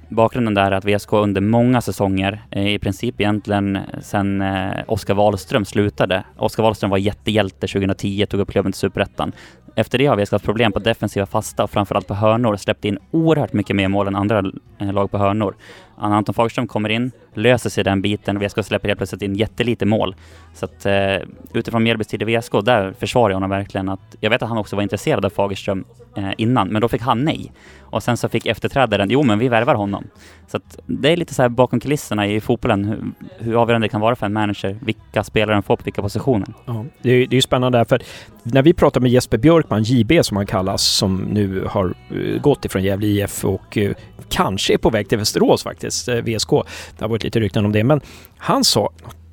Bakgrunden 0.09 0.53
där 0.53 0.72
är 0.72 0.76
att 0.76 0.86
VSK 0.86 1.14
under 1.14 1.41
många 1.41 1.82
säsonger, 1.82 2.41
eh, 2.51 2.68
i 2.68 2.80
princip 2.80 3.22
egentligen 3.22 3.76
eh, 3.76 3.82
sedan 4.01 4.41
eh, 4.41 4.84
Oskar 4.88 5.14
Wahlström 5.14 5.66
slutade. 5.66 6.24
Oskar 6.38 6.64
Wahlström 6.64 6.89
var 6.89 6.97
jättehjälte 6.97 7.68
2010, 7.68 8.26
tog 8.26 8.39
upp 8.39 8.51
klubben 8.51 8.72
till 8.72 8.80
Superettan. 8.80 9.32
Efter 9.76 9.97
det 9.97 10.05
har 10.05 10.18
VSK 10.18 10.32
haft 10.32 10.45
problem 10.45 10.72
på 10.72 10.80
defensiva 10.80 11.26
fasta 11.26 11.64
och 11.64 11.72
framförallt 11.72 12.07
på 12.07 12.14
hörnor. 12.14 12.55
Släppt 12.55 12.86
in 12.86 12.97
oerhört 13.12 13.53
mycket 13.53 13.76
mer 13.76 13.88
mål 13.88 14.07
än 14.07 14.16
andra 14.16 14.43
lag 14.80 15.12
på 15.12 15.18
hörnor. 15.18 15.55
Anton 16.01 16.34
Fagerström 16.34 16.68
kommer 16.68 16.89
in, 16.89 17.12
löser 17.34 17.70
sig 17.70 17.84
den 17.84 18.01
biten 18.01 18.38
och 18.38 18.43
VSK 18.43 18.66
släpper 18.66 18.88
helt 18.88 18.99
plötsligt 18.99 19.22
in 19.22 19.36
jättelite 19.36 19.86
mål. 19.86 20.16
Så 20.53 20.66
att 20.66 20.86
eh, 20.86 21.16
utifrån 21.53 21.84
Mjällbys 21.84 22.07
tid 22.07 22.22
i 22.22 22.38
VSK, 22.38 22.51
där 22.64 22.93
försvarar 22.99 23.30
jag 23.30 23.36
honom 23.36 23.49
verkligen. 23.49 23.89
Att, 23.89 24.16
jag 24.20 24.30
vet 24.30 24.41
att 24.41 24.49
han 24.49 24.57
också 24.57 24.76
var 24.76 24.84
intresserad 24.84 25.26
av 25.26 25.30
Fagerström 25.30 25.86
eh, 26.18 26.30
innan, 26.38 26.68
men 26.68 26.82
då 26.82 26.88
fick 26.88 27.01
han 27.01 27.24
nej. 27.24 27.51
Och 27.80 28.03
sen 28.03 28.18
så 28.18 28.30
fick 28.30 28.45
efterträdaren, 28.45 29.09
jo 29.09 29.24
men 29.24 29.39
vi 29.39 29.47
värvar 29.52 29.76
honom. 29.76 30.08
Så 30.47 30.58
att 30.58 30.80
det 30.86 31.10
är 31.10 31.18
lite 31.18 31.34
så 31.34 31.41
här 31.41 31.49
bakom 31.49 31.80
kulisserna 31.80 32.28
i 32.28 32.41
fotbollen, 32.41 32.86
hur, 32.86 33.04
hur 33.39 33.62
avgörande 33.62 33.86
det 33.86 33.89
kan 33.89 34.02
vara 34.02 34.16
för 34.16 34.26
en 34.26 34.34
manager, 34.34 34.78
vilka 34.82 35.24
spelare 35.24 35.56
den 35.56 35.64
får 35.64 35.76
på 35.76 35.84
vilka 35.84 36.02
positioner. 36.02 36.47
Ja, 36.66 36.86
det 37.02 37.12
är, 37.12 37.28
det 37.28 37.38
är 37.38 37.41
spännande 37.41 37.86
för 37.86 38.02
när 38.43 38.62
vi 38.62 38.74
pratar 38.74 39.02
med 39.02 39.12
Jesper 39.12 39.38
Björkman, 39.38 39.84
JB 39.84 40.26
som 40.26 40.38
han 40.38 40.45
kallas, 40.45 40.84
som 40.84 41.18
nu 41.18 41.66
har 41.70 41.93
eh, 42.10 42.41
gått 42.41 42.66
ifrån 42.66 42.84
Gävle 42.84 43.08
IF 43.08 43.45
och 43.45 43.78
uh, 43.78 43.91
kanske 44.30 44.74
är 44.74 44.78
på 44.78 44.89
väg 44.89 45.10
till 45.10 45.18
Västerås 45.18 45.64
faktiskt, 45.64 46.08
eh, 46.08 46.16
uh, 46.16 46.22
VSK. 46.22 46.49
Det 46.97 47.04
har 47.04 47.08
varit 47.08 47.24
lite 47.24 47.39
rykten 47.39 47.66
om 47.66 47.72
det, 47.72 47.84
men 47.84 48.02
han 48.38 48.64
sa 48.64 48.89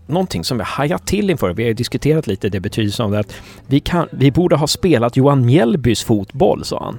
någonting 0.07 0.45
som 0.45 0.59
jag 0.59 0.67
hajat 0.67 1.07
till 1.07 1.31
inför. 1.31 1.53
Vi 1.53 1.67
har 1.67 1.73
diskuterat 1.75 2.27
lite 2.27 2.49
det 2.49 2.61
betydelsen 2.61 3.07
av 3.07 3.13
det 3.13 3.19
att 3.19 3.35
vi, 3.67 3.81
kan, 3.81 4.09
vi 4.13 4.31
borde 4.31 4.57
ha 4.57 4.67
spelat 4.67 5.17
Johan 5.17 5.47
Mjällbys 5.47 6.05
fotboll, 6.05 6.65
sa 6.65 6.85
han. 6.85 6.99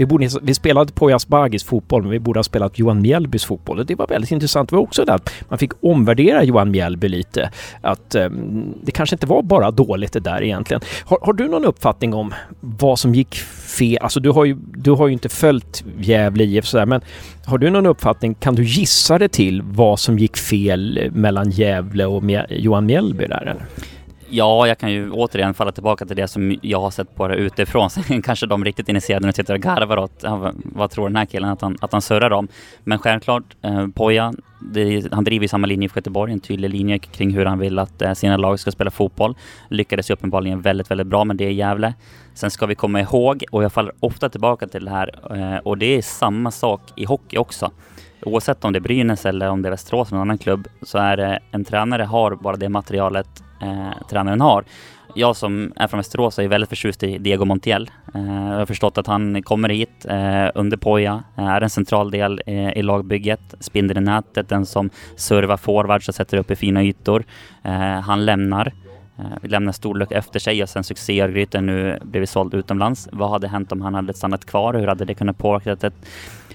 Vi, 0.00 0.06
borde, 0.06 0.28
vi 0.42 0.54
spelade 0.54 0.92
på 0.92 1.08
Asbagis 1.08 1.64
fotboll, 1.64 2.02
men 2.02 2.10
vi 2.10 2.18
borde 2.18 2.38
ha 2.38 2.44
spelat 2.44 2.78
Johan 2.78 3.02
Mjällbys 3.02 3.44
fotboll. 3.44 3.78
Och 3.78 3.86
det 3.86 3.94
var 3.94 4.06
väldigt 4.06 4.30
intressant. 4.30 4.70
Det 4.70 4.76
var 4.76 4.82
också 4.82 5.04
där 5.04 5.14
att 5.14 5.30
man 5.48 5.58
fick 5.58 5.70
omvärdera 5.80 6.44
Johan 6.44 6.70
Mjällby 6.70 7.08
lite. 7.08 7.50
Att 7.80 8.14
um, 8.14 8.74
det 8.82 8.92
kanske 8.92 9.16
inte 9.16 9.26
var 9.26 9.42
bara 9.42 9.70
dåligt 9.70 10.12
det 10.12 10.20
där 10.20 10.42
egentligen. 10.42 10.80
Har, 11.04 11.18
har, 11.22 11.32
du 11.32 11.48
någon 11.48 11.64
uppfattning 11.64 12.14
om 12.14 12.34
vad 12.60 12.98
som 12.98 13.14
gick 13.14 13.34
fel? 13.78 13.98
Alltså 14.00 14.20
du 14.20 14.30
har 14.30 14.44
ju, 14.44 14.56
du 14.74 14.90
har 14.90 15.06
ju 15.06 15.12
inte 15.12 15.28
följt 15.28 15.84
Gävle 15.98 16.44
IF 16.44 16.66
sådär, 16.66 16.86
men 16.86 17.00
har 17.44 17.58
du 17.58 17.70
någon 17.70 17.86
uppfattning? 17.86 18.34
Kan 18.34 18.54
du 18.54 18.64
gissa 18.64 19.18
det 19.18 19.28
till 19.28 19.62
vad 19.62 20.00
som 20.00 20.18
gick 20.18 20.36
fel 20.36 21.10
mellan 21.12 21.50
Gävle 21.50 22.06
och 22.06 22.22
Mjäl 22.22 22.46
Johan 22.48 22.86
Mjällby 22.86 23.26
där? 23.26 23.42
Eller? 23.42 23.66
Ja, 24.32 24.66
jag 24.66 24.78
kan 24.78 24.92
ju 24.92 25.10
återigen 25.10 25.54
falla 25.54 25.72
tillbaka 25.72 26.06
till 26.06 26.16
det 26.16 26.28
som 26.28 26.58
jag 26.62 26.80
har 26.80 26.90
sett 26.90 27.14
på 27.14 27.28
det 27.28 27.34
utifrån. 27.34 27.90
Sen 27.90 28.22
kanske 28.22 28.46
de 28.46 28.64
riktigt 28.64 28.88
initierade 28.88 29.26
nu 29.26 29.32
sitter 29.32 29.54
och 29.54 29.60
garvar 29.60 29.96
åt 29.96 30.24
vad 30.64 30.90
tror 30.90 31.08
den 31.08 31.16
här 31.16 31.26
killen 31.26 31.50
att 31.50 31.60
han, 31.60 31.76
att 31.80 31.92
han 31.92 32.02
surrar 32.02 32.30
om. 32.30 32.48
Men 32.84 32.98
självklart, 32.98 33.56
eh, 33.62 33.86
Poja, 33.88 34.32
det, 34.60 35.12
han 35.12 35.24
driver 35.24 35.46
samma 35.46 35.66
linje 35.66 35.88
i 35.88 35.90
Göteborg, 35.94 36.32
en 36.32 36.40
tydlig 36.40 36.70
linje 36.70 36.98
kring 36.98 37.34
hur 37.34 37.46
han 37.46 37.58
vill 37.58 37.78
att 37.78 38.02
eh, 38.02 38.12
sina 38.12 38.36
lag 38.36 38.60
ska 38.60 38.70
spela 38.70 38.90
fotboll. 38.90 39.34
Lyckades 39.68 40.10
ju 40.10 40.14
uppenbarligen 40.14 40.60
väldigt, 40.60 40.90
väldigt 40.90 41.06
bra 41.06 41.24
med 41.24 41.36
det 41.36 41.50
i 41.50 41.54
Gävle. 41.54 41.94
Sen 42.34 42.50
ska 42.50 42.66
vi 42.66 42.74
komma 42.74 43.00
ihåg, 43.00 43.44
och 43.50 43.64
jag 43.64 43.72
faller 43.72 43.92
ofta 44.00 44.28
tillbaka 44.28 44.66
till 44.66 44.84
det 44.84 44.90
här, 44.90 45.14
eh, 45.36 45.58
och 45.58 45.78
det 45.78 45.96
är 45.96 46.02
samma 46.02 46.50
sak 46.50 46.80
i 46.96 47.04
hockey 47.04 47.38
också. 47.38 47.70
Oavsett 48.22 48.64
om 48.64 48.72
det 48.72 48.78
är 48.78 48.80
Brynäs 48.80 49.26
eller 49.26 49.48
om 49.48 49.62
det 49.62 49.68
är 49.68 49.70
Västerås 49.70 50.08
eller 50.08 50.18
någon 50.18 50.28
annan 50.28 50.38
klubb, 50.38 50.68
så 50.82 50.98
är 50.98 51.16
det 51.16 51.38
en 51.50 51.64
tränare 51.64 52.02
har 52.02 52.34
bara 52.34 52.56
det 52.56 52.68
materialet 52.68 53.42
eh, 53.62 54.08
tränaren 54.08 54.40
har. 54.40 54.64
Jag 55.14 55.36
som 55.36 55.72
är 55.76 55.88
från 55.88 55.98
Västerås 55.98 56.38
är 56.38 56.48
väldigt 56.48 56.68
förtjust 56.68 57.02
i 57.02 57.18
Diego 57.18 57.44
Montiel. 57.44 57.90
Eh, 58.14 58.48
jag 58.50 58.58
har 58.58 58.66
förstått 58.66 58.98
att 58.98 59.06
han 59.06 59.42
kommer 59.42 59.68
hit 59.68 60.06
eh, 60.08 60.48
under 60.54 60.76
Poja, 60.76 61.22
eh, 61.38 61.46
är 61.46 61.60
en 61.60 61.70
central 61.70 62.10
del 62.10 62.42
eh, 62.46 62.78
i 62.78 62.82
lagbygget, 62.82 63.54
spindeln 63.60 64.02
i 64.02 64.06
nätet, 64.06 64.48
den 64.48 64.66
som 64.66 64.90
servar 65.16 65.56
forwards 65.56 66.08
och 66.08 66.14
sätter 66.14 66.38
upp 66.38 66.50
i 66.50 66.56
fina 66.56 66.82
ytor. 66.82 67.24
Eh, 67.62 68.00
han 68.00 68.24
lämnar. 68.24 68.72
Vi 69.40 69.48
lämnar 69.48 69.72
storlek 69.72 70.12
efter 70.12 70.38
sig 70.38 70.62
och 70.62 70.68
sen 70.68 70.84
succé 70.84 71.22
Örgryte 71.22 71.60
nu 71.60 71.98
blivit 72.02 72.30
såld 72.30 72.54
utomlands. 72.54 73.08
Vad 73.12 73.30
hade 73.30 73.48
hänt 73.48 73.72
om 73.72 73.80
han 73.80 73.94
hade 73.94 74.14
stannat 74.14 74.44
kvar? 74.44 74.74
Hur 74.74 74.86
hade 74.86 75.04
det 75.04 75.14
kunnat 75.14 75.38
påverka 75.38 75.86
ett 75.86 75.94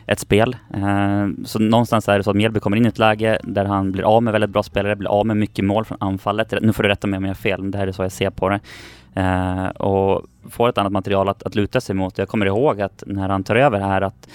ett 0.08 0.20
spel. 0.20 0.56
Eh, 0.74 1.28
så 1.46 1.60
någonstans 1.60 2.10
är 2.10 2.18
det 2.18 2.24
så 2.24 2.30
att 2.30 2.36
Mjällby 2.36 2.60
kommer 2.60 2.78
in 2.78 2.86
i 2.86 2.90
ett 2.90 3.00
läge 3.00 3.40
där 3.44 3.66
han 3.66 3.92
blir 3.92 4.04
av 4.04 4.24
med 4.24 4.32
väldigt 4.32 4.50
bra 4.50 4.64
spelare, 4.64 4.96
blir 4.96 5.10
av 5.10 5.26
med 5.26 5.38
mycket 5.38 5.66
mål 5.66 5.86
från 5.86 5.98
anfallet. 6.02 6.54
Nu 6.62 6.74
får 6.74 6.84
du 6.84 6.90
rätta 6.90 7.08
mig 7.08 7.18
om 7.18 7.24
jag 7.24 7.30
har 7.30 7.36
fel, 7.36 7.62
men 7.62 7.72
det 7.72 7.78
här 7.78 7.88
är 7.88 7.92
så 7.92 8.04
jag 8.04 8.12
ser 8.12 8.30
på 8.30 8.50
det. 8.50 8.60
Eh, 9.16 9.68
och 9.68 10.26
får 10.50 10.70
ett 10.70 10.78
annat 10.78 10.92
material 10.92 11.30
att, 11.30 11.44
att 11.44 11.56
luta 11.56 11.82
sig 11.82 11.96
mot. 11.96 12.18
Jag 12.18 12.28
kommer 12.28 12.46
ihåg 12.46 12.82
att 12.82 13.04
när 13.08 13.30
han 13.30 13.44
tar 13.44 13.56
över 13.56 13.80
här 13.80 14.02
att 14.02 14.28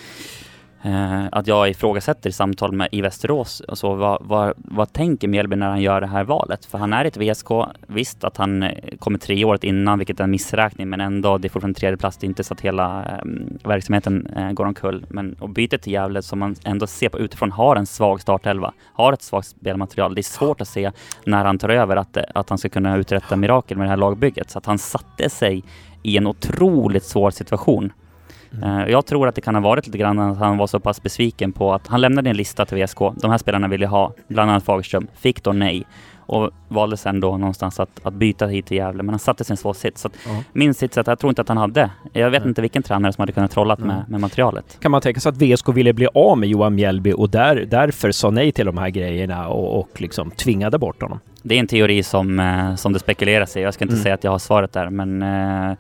Eh, 0.83 1.27
att 1.33 1.47
jag 1.47 1.71
ifrågasätter 1.71 2.31
i 2.31 2.33
samtal 2.33 2.73
med 2.73 2.89
i 2.93 3.01
Västerås, 3.01 3.61
och 3.61 3.79
så, 3.79 3.95
vad, 3.95 4.19
vad, 4.21 4.55
vad 4.57 4.93
tänker 4.93 5.29
Mjällby 5.29 5.57
när 5.57 5.69
han 5.69 5.83
gör 5.83 6.01
det 6.01 6.07
här 6.07 6.25
valet? 6.25 6.65
För 6.65 6.79
han 6.79 6.93
är 6.93 7.05
ett 7.05 7.17
VSK, 7.17 7.49
visst 7.87 8.25
att 8.25 8.37
han 8.37 8.63
eh, 8.63 8.97
kommer 8.99 9.19
tre 9.19 9.45
året 9.45 9.65
innan, 9.65 9.99
vilket 9.99 10.21
är 10.21 10.25
en 10.25 10.31
missräkning, 10.31 10.89
men 10.89 11.01
ändå, 11.01 11.39
det 11.39 11.49
är 11.49 11.51
fortfarande 11.51 11.81
tredje 11.81 11.97
plats, 11.97 12.17
det 12.17 12.27
är 12.27 12.29
inte 12.29 12.45
så 12.45 12.55
att 12.55 12.61
hela 12.61 13.05
eh, 13.05 13.69
verksamheten 13.69 14.27
eh, 14.37 14.53
går 14.53 14.65
omkull. 14.65 15.07
Men 15.09 15.37
och 15.41 15.49
bytet 15.49 15.83
till 15.83 15.93
Gävle 15.93 16.23
som 16.23 16.39
man 16.39 16.57
ändå 16.65 16.87
ser 16.87 17.09
på 17.09 17.19
utifrån 17.19 17.53
har 17.53 17.77
en 17.77 17.87
svag 17.87 18.21
startelva, 18.21 18.73
har 18.95 19.13
ett 19.13 19.23
svagt 19.23 19.49
spelmaterial. 19.49 20.15
Det 20.15 20.21
är 20.21 20.23
svårt 20.23 20.61
att 20.61 20.69
se 20.69 20.91
när 21.25 21.45
han 21.45 21.59
tar 21.59 21.69
över 21.69 21.97
att, 21.97 22.17
eh, 22.17 22.23
att 22.35 22.49
han 22.49 22.59
ska 22.59 22.69
kunna 22.69 22.97
uträtta 22.97 23.37
mirakel 23.37 23.77
med 23.77 23.87
det 23.87 23.91
här 23.91 23.97
lagbygget. 23.97 24.51
Så 24.51 24.59
att 24.59 24.67
han 24.67 24.79
satte 24.79 25.31
sig 25.31 25.65
i 26.03 26.17
en 26.17 26.27
otroligt 26.27 27.05
svår 27.05 27.31
situation. 27.31 27.93
Mm. 28.63 28.91
Jag 28.91 29.07
tror 29.07 29.29
att 29.29 29.35
det 29.35 29.41
kan 29.41 29.55
ha 29.55 29.63
varit 29.63 29.87
lite 29.87 29.99
grann 29.99 30.19
att 30.19 30.39
han 30.39 30.59
var 30.59 30.67
så 30.67 30.81
pass 30.81 31.03
besviken 31.03 31.53
på 31.53 31.75
att 31.75 31.87
han 31.87 32.01
lämnade 32.01 32.31
en 32.31 32.37
lista 32.37 32.67
till 32.67 32.85
VSK. 32.85 32.99
De 32.99 33.31
här 33.31 33.39
spelarna 33.39 33.69
ville 33.69 33.87
ha, 33.87 34.13
bland 34.29 34.51
annat 34.51 34.65
Fagerström, 34.65 35.07
fick 35.15 35.43
då 35.43 35.53
nej 35.53 35.87
och 36.31 36.51
valde 36.69 36.97
sen 36.97 37.21
då 37.21 37.37
någonstans 37.37 37.81
att, 37.81 38.01
att 38.03 38.15
byta 38.15 38.47
hit 38.47 38.67
till 38.67 38.77
Gävle. 38.77 39.03
Men 39.03 39.09
han 39.09 39.19
satte 39.19 39.45
sin 39.45 39.57
svår 39.57 39.73
sits. 39.73 40.01
Så 40.01 40.09
att 40.09 40.15
uh 40.27 40.33
-huh. 40.33 40.45
Min 40.53 40.75
sits 40.75 40.99
att 40.99 41.07
jag 41.07 41.19
tror 41.19 41.29
inte 41.29 41.43
att 41.43 41.49
han 41.49 41.57
hade. 41.57 41.91
Jag 42.13 42.31
vet 42.31 42.43
-huh. 42.43 42.49
inte 42.49 42.63
vilken 42.63 42.83
tränare 42.83 43.13
som 43.13 43.23
hade 43.23 43.33
kunnat 43.33 43.51
trollat 43.51 43.79
uh 43.79 43.85
-huh. 43.85 43.89
med, 43.89 44.05
med 44.09 44.21
materialet. 44.21 44.79
Kan 44.81 44.91
man 44.91 45.01
tänka 45.01 45.21
sig 45.21 45.31
att 45.31 45.43
VSK 45.43 45.69
ville 45.69 45.93
bli 45.93 46.09
av 46.15 46.39
med 46.39 46.49
Johan 46.49 46.75
Mjällby 46.75 47.13
och 47.13 47.31
där, 47.31 47.67
därför 47.71 48.13
sa 48.13 48.31
nej 48.31 48.53
till 48.53 48.67
de 48.67 48.79
här 48.79 48.91
grejerna 48.91 49.49
och, 49.49 49.81
och 49.81 50.01
liksom 50.01 50.31
tvingade 50.31 50.79
bort 50.79 51.03
honom? 51.03 51.21
Det 51.43 51.55
är 51.55 51.61
en 51.61 51.67
teori 51.67 52.03
som, 52.03 52.41
eh, 52.41 52.75
som 52.75 52.93
det 52.93 52.99
spekuleras 52.99 53.57
i. 53.57 53.61
Jag 53.61 53.75
ska 53.75 53.85
inte 53.85 53.95
mm. 53.95 54.03
säga 54.03 54.15
att 54.15 54.25
jag 54.25 54.31
har 54.31 54.39
svaret 54.39 54.73
där, 54.73 54.91
men 54.91 55.23
eh, 55.23 55.29
mm 55.29 55.77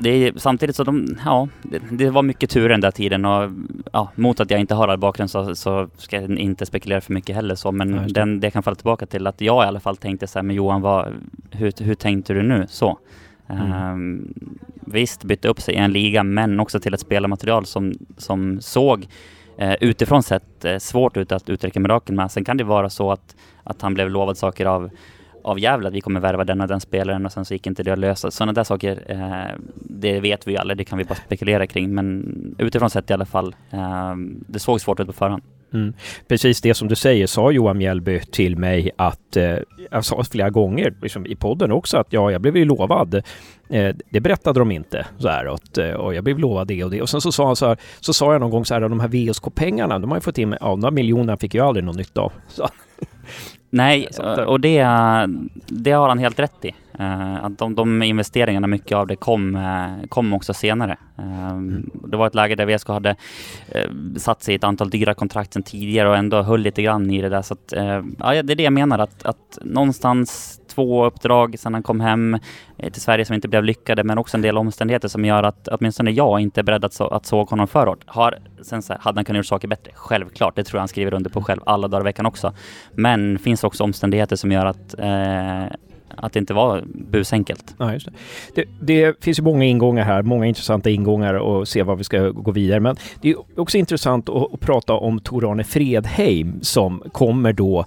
det 0.00 0.10
är 0.10 0.32
samtidigt 0.36 0.76
så 0.76 0.84
de, 0.84 1.16
ja, 1.24 1.48
det, 1.62 1.82
det, 1.90 2.10
var 2.10 2.22
mycket 2.22 2.50
tur 2.50 2.68
den 2.68 2.80
där 2.80 2.90
tiden 2.90 3.24
och 3.24 3.50
ja, 3.92 4.10
mot 4.14 4.40
att 4.40 4.50
jag 4.50 4.60
inte 4.60 4.74
har 4.74 4.88
all 4.88 4.98
bakgrund 4.98 5.30
så, 5.30 5.54
så 5.54 5.88
ska 5.96 6.20
jag 6.20 6.38
inte 6.38 6.66
spekulera 6.66 7.00
för 7.00 7.12
mycket 7.12 7.36
heller 7.36 7.54
så, 7.54 7.72
men 7.72 7.94
ja, 7.94 8.00
den, 8.08 8.40
det 8.40 8.50
kan 8.50 8.62
falla 8.62 8.74
tillbaka 8.74 9.06
till 9.06 9.26
att 9.26 9.40
jag 9.40 9.64
i 9.64 9.66
alla 9.66 9.80
fall 9.80 9.96
tänkte 9.96 10.26
så 10.26 10.38
här, 10.38 10.42
men 10.42 10.56
Johan, 10.56 10.80
vad, 10.80 11.08
hur, 11.50 11.84
hur 11.84 11.94
tänkte 11.94 12.32
du 12.32 12.42
nu? 12.42 12.66
Så. 12.68 12.98
Mm. 13.48 13.92
Um, 13.92 14.34
visst, 14.86 15.24
bytte 15.24 15.48
upp 15.48 15.60
sig 15.60 15.74
i 15.74 15.78
en 15.78 15.92
liga, 15.92 16.22
men 16.22 16.60
också 16.60 16.80
till 16.80 16.94
ett 16.94 17.00
spelarmaterial 17.00 17.66
som, 17.66 17.92
som 18.16 18.60
såg 18.60 19.06
uh, 19.62 19.74
utifrån 19.80 20.22
sett 20.22 20.64
uh, 20.64 20.78
svårt 20.78 21.16
ut 21.16 21.32
att 21.32 21.48
uträcka 21.48 21.80
mirakel 21.80 22.14
med. 22.14 22.30
Sen 22.30 22.44
kan 22.44 22.56
det 22.56 22.64
vara 22.64 22.90
så 22.90 23.12
att, 23.12 23.36
att 23.64 23.82
han 23.82 23.94
blev 23.94 24.10
lovad 24.10 24.36
saker 24.36 24.66
av 24.66 24.90
av 25.50 25.58
Gävle 25.58 25.88
att 25.88 25.94
vi 25.94 26.00
kommer 26.00 26.20
värva 26.20 26.44
den 26.44 26.60
och 26.60 26.68
den 26.68 26.80
spelaren 26.80 27.26
och 27.26 27.32
sen 27.32 27.44
så 27.44 27.54
gick 27.54 27.66
inte 27.66 27.82
det 27.82 27.92
att 27.92 27.98
lösa. 27.98 28.30
Sådana 28.30 28.52
där 28.52 28.64
saker, 28.64 29.02
eh, 29.06 29.58
det 29.74 30.20
vet 30.20 30.46
vi 30.46 30.52
ju 30.52 30.58
aldrig, 30.58 30.78
det 30.78 30.84
kan 30.84 30.98
vi 30.98 31.04
bara 31.04 31.14
spekulera 31.14 31.66
kring. 31.66 31.94
Men 31.94 32.54
utifrån 32.58 32.90
sett 32.90 33.10
i 33.10 33.12
alla 33.12 33.26
fall, 33.26 33.54
eh, 33.70 34.14
det 34.46 34.58
såg 34.58 34.80
svårt 34.80 35.00
ut 35.00 35.06
på 35.06 35.12
förhand. 35.12 35.42
Mm. 35.72 35.92
Precis 36.28 36.60
det 36.60 36.74
som 36.74 36.88
du 36.88 36.96
säger 36.96 37.26
sa 37.26 37.50
Johan 37.50 37.78
Mjällby 37.78 38.20
till 38.20 38.56
mig 38.56 38.90
att, 38.96 39.36
eh, 39.36 39.56
jag 39.90 40.04
sa 40.04 40.24
flera 40.24 40.50
gånger 40.50 40.94
liksom 41.02 41.26
i 41.26 41.36
podden 41.36 41.72
också 41.72 41.96
att 41.98 42.12
ja, 42.12 42.30
jag 42.30 42.40
blev 42.40 42.56
ju 42.56 42.64
lovad. 42.64 43.14
Eh, 43.68 43.94
det 44.10 44.20
berättade 44.20 44.58
de 44.58 44.70
inte 44.70 45.06
så 45.18 45.28
här 45.28 45.46
och, 45.46 45.78
eh, 45.78 45.94
och 45.94 46.14
jag 46.14 46.24
blev 46.24 46.38
lovad 46.38 46.66
det 46.66 46.84
och 46.84 46.90
det. 46.90 47.02
Och 47.02 47.08
sen 47.08 47.20
så 47.20 47.32
sa 47.32 47.46
han 47.46 47.56
så 47.56 47.66
här, 47.66 47.76
så 48.00 48.12
sa 48.12 48.32
jag 48.32 48.40
någon 48.40 48.50
gång 48.50 48.64
så 48.64 48.74
här, 48.74 48.80
de 48.80 49.00
här 49.00 49.08
VSK-pengarna, 49.08 49.98
de 49.98 50.10
har 50.10 50.16
ju 50.16 50.20
fått 50.20 50.38
in, 50.38 50.56
ja, 50.60 50.76
några 50.76 50.90
miljoner 50.90 51.36
fick 51.36 51.54
jag 51.54 51.66
aldrig 51.66 51.84
någon 51.84 51.96
nytta 51.96 52.20
av. 52.20 52.32
Så. 52.48 52.68
Nej, 53.70 54.08
och 54.46 54.60
det, 54.60 54.86
det 55.66 55.90
har 55.90 56.08
han 56.08 56.18
helt 56.18 56.38
rätt 56.38 56.64
i. 56.64 56.74
Uh, 57.00 57.44
att 57.44 57.58
de, 57.58 57.74
de 57.74 58.02
investeringarna, 58.02 58.66
mycket 58.66 58.96
av 58.96 59.06
det 59.06 59.16
kom, 59.16 59.54
uh, 59.54 60.06
kom 60.08 60.32
också 60.32 60.54
senare. 60.54 60.96
Uh, 61.18 61.50
mm. 61.50 61.90
Det 62.04 62.16
var 62.16 62.26
ett 62.26 62.34
läge 62.34 62.54
där 62.54 62.76
VSK 62.76 62.88
hade 62.88 63.16
satt 64.16 64.42
sig 64.42 64.54
i 64.54 64.56
ett 64.56 64.64
antal 64.64 64.90
dyra 64.90 65.14
kontrakt 65.14 65.52
sedan 65.52 65.62
tidigare 65.62 66.08
och 66.08 66.16
ändå 66.16 66.42
höll 66.42 66.60
lite 66.60 66.82
grann 66.82 67.10
i 67.10 67.22
det 67.22 67.28
där. 67.28 67.42
Så 67.42 67.54
att, 67.54 67.72
ja, 68.18 68.42
det 68.42 68.52
är 68.52 68.56
det 68.56 68.62
jag 68.62 68.72
menar, 68.72 68.98
att, 68.98 69.24
att 69.24 69.58
någonstans 69.62 70.59
två 70.70 71.06
uppdrag 71.06 71.58
sedan 71.58 71.74
han 71.74 71.82
kom 71.82 72.00
hem 72.00 72.38
eh, 72.78 72.90
till 72.90 73.02
Sverige 73.02 73.24
som 73.24 73.34
inte 73.34 73.48
blev 73.48 73.64
lyckade, 73.64 74.04
men 74.04 74.18
också 74.18 74.36
en 74.36 74.42
del 74.42 74.58
omständigheter 74.58 75.08
som 75.08 75.24
gör 75.24 75.42
att 75.42 75.68
åtminstone 75.68 76.10
jag 76.10 76.40
inte 76.40 76.60
är 76.60 76.62
beredd 76.62 76.84
att, 76.84 76.92
så, 76.92 77.06
att 77.06 77.26
såg 77.26 77.50
honom 77.50 77.66
för 77.66 77.86
hårt. 77.86 78.04
Har, 78.06 78.38
sen 78.62 78.82
så, 78.82 78.94
hade 79.00 79.18
han 79.18 79.24
kunnat 79.24 79.36
göra 79.36 79.44
saker 79.44 79.68
bättre? 79.68 79.92
Självklart, 79.94 80.56
det 80.56 80.64
tror 80.64 80.78
jag 80.78 80.80
han 80.80 80.88
skriver 80.88 81.14
under 81.14 81.30
på 81.30 81.42
själv 81.42 81.60
alla 81.66 81.88
dagar 81.88 82.02
i 82.02 82.04
veckan 82.04 82.26
också. 82.26 82.52
Men 82.92 83.38
finns 83.38 83.64
också 83.64 83.84
omständigheter 83.84 84.36
som 84.36 84.52
gör 84.52 84.66
att 84.66 84.94
eh, 84.98 85.76
att 86.16 86.32
det 86.32 86.38
inte 86.38 86.54
var 86.54 86.84
busenkelt. 86.94 87.74
Ja, 87.78 87.92
just 87.92 88.06
det. 88.06 88.12
Det, 88.54 88.68
det 88.80 89.24
finns 89.24 89.38
ju 89.38 89.42
många 89.42 89.64
ingångar 89.64 90.04
här, 90.04 90.22
många 90.22 90.46
intressanta 90.46 90.90
ingångar 90.90 91.34
och 91.34 91.68
se 91.68 91.82
vad 91.82 91.98
vi 91.98 92.04
ska 92.04 92.30
gå 92.30 92.50
vidare. 92.50 92.80
Men 92.80 92.96
det 93.20 93.30
är 93.30 93.60
också 93.60 93.78
intressant 93.78 94.28
att, 94.28 94.54
att 94.54 94.60
prata 94.60 94.92
om 94.92 95.20
Tor-Arne 95.20 95.64
Fredheim 95.64 96.58
som 96.62 97.02
kommer 97.12 97.52
då 97.52 97.84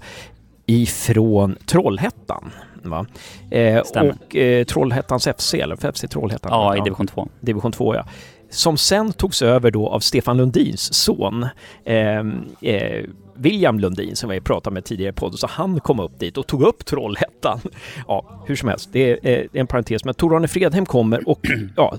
ifrån 0.66 1.56
Trollhättan. 1.66 2.50
Va? 2.90 3.06
Eh, 3.50 3.78
och 3.78 4.36
eh, 4.36 4.64
Trollhättans 4.64 5.28
FC, 5.38 5.54
eller 5.54 5.92
FC 5.92 6.04
Trollhättan? 6.10 6.52
Ja, 6.52 6.76
i 6.76 6.80
division 6.80 7.06
2. 7.06 7.28
Division 7.40 7.72
2, 7.72 7.94
ja. 7.94 8.06
Som 8.50 8.76
sen 8.76 9.12
togs 9.12 9.42
över 9.42 9.70
då 9.70 9.88
av 9.88 10.00
Stefan 10.00 10.36
Lundins 10.36 10.94
son. 10.94 11.46
Eh, 11.84 12.18
eh, 12.60 13.04
William 13.36 13.78
Lundin 13.78 14.16
som 14.16 14.30
vi 14.30 14.40
pratade 14.40 14.74
med 14.74 14.84
tidigare 14.84 15.12
på 15.12 15.20
podden, 15.20 15.38
så 15.38 15.46
han 15.46 15.80
kom 15.80 16.00
upp 16.00 16.18
dit 16.18 16.36
och 16.36 16.46
tog 16.46 16.62
upp 16.62 16.84
Trollhättan. 16.86 17.60
Ja, 18.08 18.44
hur 18.46 18.56
som 18.56 18.68
helst, 18.68 18.88
det 18.92 19.28
är 19.32 19.48
en 19.52 19.66
parentes, 19.66 20.04
men 20.04 20.14
Tor-Arne 20.14 20.48
Fredheim 20.48 20.86
kommer 20.86 21.28
och 21.28 21.40
ja, 21.76 21.96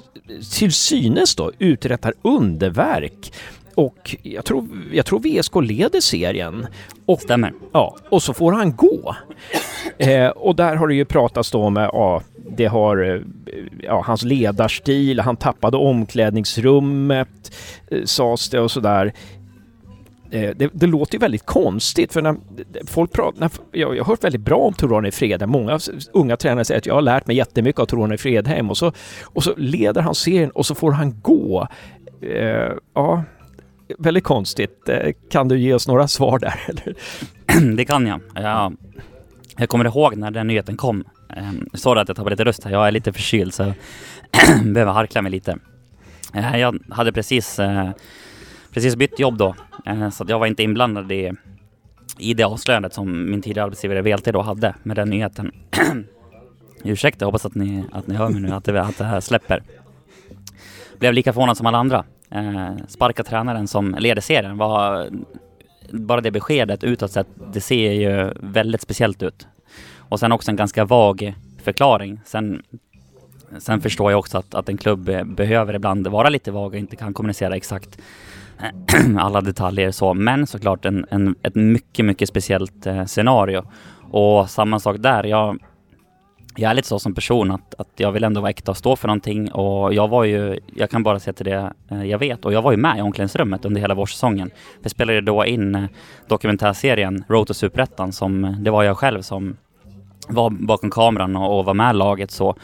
till 0.53 0.71
synes 0.71 1.35
då 1.35 1.51
uträttar 1.59 2.13
underverk 2.21 3.31
och 3.75 4.15
jag 4.23 4.45
tror, 4.45 4.67
jag 4.91 5.05
tror 5.05 5.19
VSK 5.19 5.55
leder 5.61 5.99
serien. 6.01 6.67
Och, 7.05 7.21
Stämmer. 7.21 7.53
Ja, 7.71 7.95
och 8.09 8.23
så 8.23 8.33
får 8.33 8.51
han 8.51 8.75
gå. 8.75 9.15
Eh, 9.97 10.27
och 10.27 10.55
där 10.55 10.75
har 10.75 10.87
det 10.87 10.95
ju 10.95 11.05
pratats 11.05 11.51
då 11.51 11.61
om, 11.61 11.75
ja, 11.75 12.21
det 12.57 12.65
har, 12.65 13.15
eh, 13.15 13.21
ja, 13.81 14.03
hans 14.05 14.23
ledarstil, 14.23 15.19
han 15.19 15.37
tappade 15.37 15.77
omklädningsrummet, 15.77 17.55
eh, 17.91 18.03
sades 18.03 18.49
det 18.49 18.59
och 18.59 18.71
sådär. 18.71 19.13
Eh, 20.31 20.55
det, 20.55 20.69
det, 20.73 20.87
låter 20.87 21.13
ju 21.15 21.19
väldigt 21.19 21.45
konstigt 21.45 22.13
för 22.13 22.21
när 22.21 22.35
folk 22.87 23.11
pratar, 23.11 23.39
när, 23.39 23.51
jag, 23.71 23.97
jag 23.97 24.03
har 24.03 24.13
hört 24.13 24.23
väldigt 24.23 24.41
bra 24.41 24.57
om 24.57 24.73
Tor-Arne 24.73 25.11
Fredheim. 25.11 25.49
Många 25.49 25.79
unga 26.13 26.37
tränare 26.37 26.65
säger 26.65 26.77
att 26.77 26.85
jag 26.85 26.93
har 26.93 27.01
lärt 27.01 27.27
mig 27.27 27.35
jättemycket 27.35 27.79
av 27.79 27.85
Tor-Arne 27.85 28.17
Fredheim 28.17 28.69
och 28.69 28.77
så, 28.77 28.91
och 29.23 29.43
så 29.43 29.53
leder 29.57 30.01
han 30.01 30.15
serien 30.15 30.49
och 30.49 30.65
så 30.65 30.75
får 30.75 30.91
han 30.91 31.21
gå. 31.21 31.67
Eh, 32.21 32.71
ja, 32.93 33.23
väldigt 33.97 34.23
konstigt. 34.23 34.89
Eh, 34.89 35.13
kan 35.29 35.47
du 35.47 35.59
ge 35.59 35.73
oss 35.73 35.87
några 35.87 36.07
svar 36.07 36.39
där? 36.39 36.59
Eller? 36.67 36.95
Det 37.75 37.85
kan 37.85 38.07
jag. 38.07 38.21
jag. 38.35 38.77
Jag 39.57 39.69
kommer 39.69 39.85
ihåg 39.85 40.15
när 40.15 40.31
den 40.31 40.47
nyheten 40.47 40.77
kom. 40.77 41.03
Ehm, 41.29 41.69
sorry 41.73 42.01
att 42.01 42.07
jag 42.07 42.17
tappade 42.17 42.33
lite 42.33 42.45
röst 42.45 42.63
här. 42.63 42.71
Jag 42.71 42.87
är 42.87 42.91
lite 42.91 43.13
förkyld 43.13 43.53
så 43.53 43.63
jag 43.63 43.73
behöver 44.73 44.91
harkla 44.91 45.21
mig 45.21 45.31
lite. 45.31 45.57
Eh, 46.33 46.57
jag 46.57 46.79
hade 46.89 47.11
precis, 47.11 47.59
eh, 47.59 47.89
precis 48.71 48.95
bytt 48.95 49.19
jobb 49.19 49.37
då, 49.37 49.55
så 50.11 50.25
jag 50.27 50.39
var 50.39 50.47
inte 50.47 50.63
inblandad 50.63 51.11
i, 51.11 51.31
i 52.17 52.33
det 52.33 52.43
avslöjandet 52.43 52.93
som 52.93 53.31
min 53.31 53.41
tidigare 53.41 53.65
arbetsgivare 53.65 54.01
VLT 54.01 54.25
då 54.25 54.41
hade 54.41 54.75
med 54.83 54.95
den 54.95 55.09
nyheten. 55.09 55.51
Ursäkta, 56.83 57.23
jag 57.23 57.27
hoppas 57.27 57.45
att 57.45 57.55
ni, 57.55 57.83
att 57.91 58.07
ni 58.07 58.15
hör 58.15 58.29
mig 58.29 58.41
nu, 58.41 58.51
att 58.51 58.63
det, 58.63 58.81
att 58.81 58.97
det 58.97 59.05
här 59.05 59.19
släpper. 59.19 59.63
Blev 60.99 61.13
lika 61.13 61.33
förvånad 61.33 61.57
som 61.57 61.65
alla 61.65 61.77
andra 61.77 62.05
Eh, 62.35 62.75
sparka 62.87 63.23
tränaren 63.23 63.67
som 63.67 63.95
leder 63.99 64.21
serien 64.21 64.57
var 64.57 65.09
bara 65.91 66.21
det 66.21 66.31
beskedet 66.31 66.83
utåt 66.83 67.11
sett, 67.11 67.27
det 67.53 67.61
ser 67.61 67.91
ju 67.91 68.33
väldigt 68.39 68.81
speciellt 68.81 69.23
ut. 69.23 69.47
Och 69.97 70.19
sen 70.19 70.31
också 70.31 70.51
en 70.51 70.55
ganska 70.55 70.85
vag 70.85 71.35
förklaring. 71.63 72.19
Sen, 72.25 72.61
sen 73.59 73.81
förstår 73.81 74.11
jag 74.11 74.19
också 74.19 74.37
att, 74.37 74.55
att 74.55 74.69
en 74.69 74.77
klubb 74.77 75.11
behöver 75.35 75.73
ibland 75.73 76.07
vara 76.07 76.29
lite 76.29 76.51
vag 76.51 76.67
och 76.67 76.79
inte 76.79 76.95
kan 76.95 77.13
kommunicera 77.13 77.55
exakt 77.55 77.99
alla 79.19 79.41
detaljer 79.41 79.91
så. 79.91 80.13
Men 80.13 80.47
såklart 80.47 80.85
en, 80.85 81.05
en, 81.09 81.35
ett 81.41 81.55
mycket, 81.55 82.05
mycket 82.05 82.29
speciellt 82.29 82.85
eh, 82.85 83.05
scenario. 83.05 83.63
Och 84.11 84.49
samma 84.49 84.79
sak 84.79 84.95
där. 84.99 85.23
Jag, 85.23 85.59
jag 86.55 86.69
är 86.69 86.73
lite 86.73 86.87
så 86.87 86.99
som 86.99 87.13
person 87.13 87.51
att, 87.51 87.75
att 87.77 87.87
jag 87.95 88.11
vill 88.11 88.23
ändå 88.23 88.41
vara 88.41 88.49
äkta 88.49 88.71
och 88.71 88.77
stå 88.77 88.95
för 88.95 89.07
någonting 89.07 89.51
och 89.51 89.93
jag 89.93 90.07
var 90.07 90.23
ju, 90.23 90.59
jag 90.75 90.89
kan 90.89 91.03
bara 91.03 91.19
se 91.19 91.33
till 91.33 91.45
det 91.45 91.73
eh, 91.91 92.03
jag 92.03 92.19
vet 92.19 92.45
och 92.45 92.53
jag 92.53 92.61
var 92.61 92.71
ju 92.71 92.77
med 92.77 92.97
i 92.97 93.01
omklädningsrummet 93.01 93.65
under 93.65 93.81
hela 93.81 93.93
vårsäsongen. 93.93 94.51
Vi 94.83 94.89
spelade 94.89 95.21
då 95.21 95.45
in 95.45 95.75
eh, 95.75 95.83
dokumentärserien 96.27 97.23
Road 97.27 97.47
to 97.47 97.53
Superettan 97.53 98.11
som, 98.11 98.45
eh, 98.45 98.51
det 98.51 98.71
var 98.71 98.83
jag 98.83 98.97
själv 98.97 99.21
som 99.21 99.57
var 100.27 100.49
bakom 100.49 100.91
kameran 100.91 101.35
och, 101.35 101.59
och 101.59 101.65
var 101.65 101.73
med 101.73 101.95
laget 101.95 102.31
så. 102.31 102.55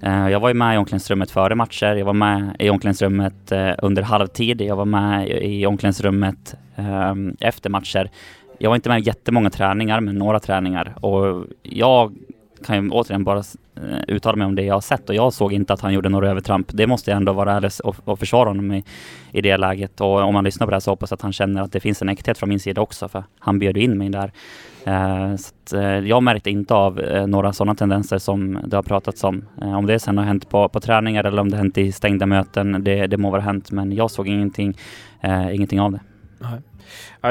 Jag 0.00 0.40
var 0.40 0.48
ju 0.48 0.54
med 0.54 0.74
i 0.74 0.78
omklädningsrummet 0.78 1.30
före 1.30 1.54
matcher, 1.54 1.94
jag 1.94 2.04
var 2.04 2.12
med 2.12 2.56
i 2.58 2.70
omklädningsrummet 2.70 3.52
under 3.78 4.02
halvtid, 4.02 4.60
jag 4.60 4.76
var 4.76 4.84
med 4.84 5.28
i 5.28 5.66
omklädningsrummet 5.66 6.54
ehm, 6.76 7.36
efter 7.40 7.70
matcher. 7.70 8.10
Jag 8.58 8.70
var 8.70 8.76
inte 8.76 8.88
med 8.88 9.00
i 9.00 9.06
jättemånga 9.06 9.50
träningar, 9.50 10.00
men 10.00 10.14
några 10.14 10.40
träningar 10.40 10.94
och 11.00 11.44
jag 11.62 12.14
kan 12.66 12.84
ju 12.84 12.90
återigen 12.90 13.24
bara 13.24 13.38
eh, 13.38 13.98
uttala 14.08 14.36
mig 14.36 14.46
om 14.46 14.54
det 14.54 14.62
jag 14.62 14.74
har 14.74 14.80
sett 14.80 15.08
och 15.08 15.14
jag 15.14 15.32
såg 15.32 15.52
inte 15.52 15.72
att 15.72 15.80
han 15.80 15.92
gjorde 15.92 16.08
några 16.08 16.30
övertramp. 16.30 16.66
Det 16.72 16.86
måste 16.86 17.10
jag 17.10 17.16
ändå 17.16 17.32
vara 17.32 17.52
ärlig 17.52 17.70
och, 17.84 17.96
och 18.04 18.18
försvara 18.18 18.48
honom 18.48 18.72
i, 18.72 18.84
i 19.32 19.40
det 19.40 19.56
läget. 19.56 20.00
Och 20.00 20.20
om 20.20 20.34
man 20.34 20.44
lyssnar 20.44 20.66
på 20.66 20.70
det 20.70 20.74
här 20.74 20.80
så 20.80 20.90
hoppas 20.90 21.10
jag 21.10 21.16
att 21.16 21.22
han 21.22 21.32
känner 21.32 21.62
att 21.62 21.72
det 21.72 21.80
finns 21.80 22.02
en 22.02 22.08
äkthet 22.08 22.38
från 22.38 22.48
min 22.48 22.60
sida 22.60 22.80
också, 22.80 23.08
för 23.08 23.24
han 23.38 23.58
bjöd 23.58 23.76
in 23.76 23.98
mig 23.98 24.08
där. 24.08 24.32
Eh, 24.84 25.36
så 25.36 25.52
att, 25.62 25.72
eh, 25.72 25.80
jag 25.82 26.22
märkte 26.22 26.50
inte 26.50 26.74
av 26.74 27.00
eh, 27.00 27.26
några 27.26 27.52
sådana 27.52 27.74
tendenser 27.74 28.18
som 28.18 28.58
det 28.66 28.76
har 28.76 28.82
pratats 28.82 29.24
om. 29.24 29.44
Eh, 29.62 29.78
om 29.78 29.86
det 29.86 29.98
sen 29.98 30.18
har 30.18 30.24
hänt 30.24 30.48
på, 30.48 30.68
på 30.68 30.80
träningar 30.80 31.24
eller 31.24 31.42
om 31.42 31.50
det 31.50 31.56
hänt 31.56 31.78
i 31.78 31.92
stängda 31.92 32.26
möten, 32.26 32.84
det, 32.84 33.06
det 33.06 33.16
må 33.16 33.30
vara 33.30 33.40
hänt, 33.40 33.70
men 33.70 33.92
jag 33.92 34.10
såg 34.10 34.28
ingenting, 34.28 34.78
eh, 35.20 35.54
ingenting 35.54 35.80
av 35.80 35.92
det. 35.92 36.00
Nej 36.38 36.60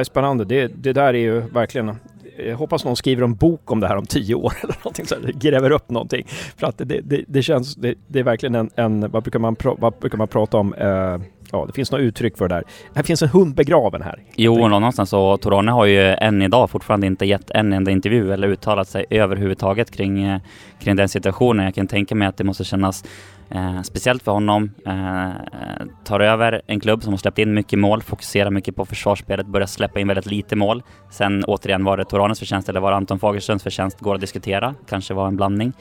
spännande. 0.03 0.45
Det, 0.45 0.68
det 0.68 0.93
där 0.93 1.14
är 1.14 1.14
ju 1.14 1.39
verkligen 1.39 1.95
jag 2.38 2.58
hoppas 2.58 2.86
någon 2.86 2.95
skriver 2.95 3.24
en 3.24 3.36
bok 3.36 3.72
om 3.72 3.80
det 3.80 3.88
här 3.88 3.95
om 3.95 4.06
tio 4.06 4.36
år 4.36 4.53
eller 4.64 4.76
någonting 4.84 5.06
så 5.06 5.16
här, 5.16 5.32
gräver 5.32 5.72
upp 5.72 5.89
någonting. 5.89 6.26
För 6.58 6.68
att 6.68 6.78
det, 6.78 7.01
det, 7.01 7.24
det 7.28 7.43
känns, 7.43 7.76
det, 7.76 7.95
det, 8.08 8.20
är 8.20 8.24
verkligen 8.24 8.56
en, 8.56 8.70
en, 8.76 9.12
vad, 9.12 9.24
brukar 9.24 9.39
man 9.39 9.56
vad 9.62 9.93
brukar 9.99 10.18
man 10.18 10.28
prata 10.28 10.58
om? 10.58 10.74
Eh, 10.74 11.18
ja, 11.51 11.66
det 11.68 11.74
finns 11.74 11.91
något 11.91 12.01
uttryck 12.01 12.38
för 12.38 12.47
det 12.47 12.56
där. 12.56 12.64
Här 12.95 13.03
finns 13.03 13.22
en 13.22 13.30
hund 13.30 13.56
begraven 13.56 14.01
här. 14.01 14.24
Jo, 14.36 14.68
någonstans 14.68 15.10
så 15.10 15.38
Torane 15.38 15.72
har 15.72 15.86
ju 15.86 16.01
än 16.01 16.41
idag 16.41 16.70
fortfarande 16.70 17.08
inte 17.08 17.26
gett 17.26 17.51
en 17.51 17.74
enda 17.74 17.91
intervju 17.91 18.34
eller 18.34 18.47
uttalat 18.47 18.88
sig 18.88 19.06
överhuvudtaget 19.10 19.91
kring, 19.91 20.24
eh, 20.24 20.39
kring 20.80 20.95
den 20.95 21.10
situationen. 21.10 21.66
Jag 21.66 21.76
kan 21.76 21.88
tänka 21.88 22.16
mig 22.16 22.28
att 22.28 22.38
det 22.38 22.43
måste 22.43 22.64
kännas 22.64 23.03
Eh, 23.50 23.82
speciellt 23.82 24.24
för 24.24 24.32
honom. 24.32 24.72
Eh, 24.86 25.86
tar 26.04 26.20
över 26.20 26.62
en 26.68 26.80
klubb 26.80 27.04
som 27.04 27.14
har 27.14 27.18
släppt 27.18 27.39
in 27.39 27.54
mycket 27.54 27.80
mål, 27.80 28.02
fokuserar 28.02 28.52
mycket 28.52 28.76
på 28.76 28.86
försvarsspelet, 28.86 29.48
börjar 29.48 29.68
släppa 29.68 30.00
in 30.00 30.08
väldigt 30.08 30.26
lite 30.26 30.56
mål. 30.56 30.84
Sen 31.12 31.43
återigen, 31.43 31.84
var 31.84 31.98
det 31.98 32.06
Toranes 32.06 32.39
förtjänst 32.39 32.70
eller 32.70 32.80
var 32.80 32.91
det 32.91 32.98
Anton 32.98 33.20
Fagerströms 33.20 33.64
förtjänst? 33.64 34.00
Går 34.00 34.16
att 34.16 34.22
diskutera. 34.22 34.76
Kanske 34.88 35.14
var 35.14 35.28
en 35.28 35.36
blandning. 35.36 35.74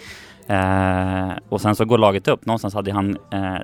Eh, 0.47 1.33
och 1.49 1.61
sen 1.61 1.77
så 1.77 1.85
går 1.85 1.99
laget 1.99 2.29
upp. 2.29 2.47
Någonstans 2.47 2.75
hade 2.75 2.93
han 2.93 3.17
eh, 3.31 3.57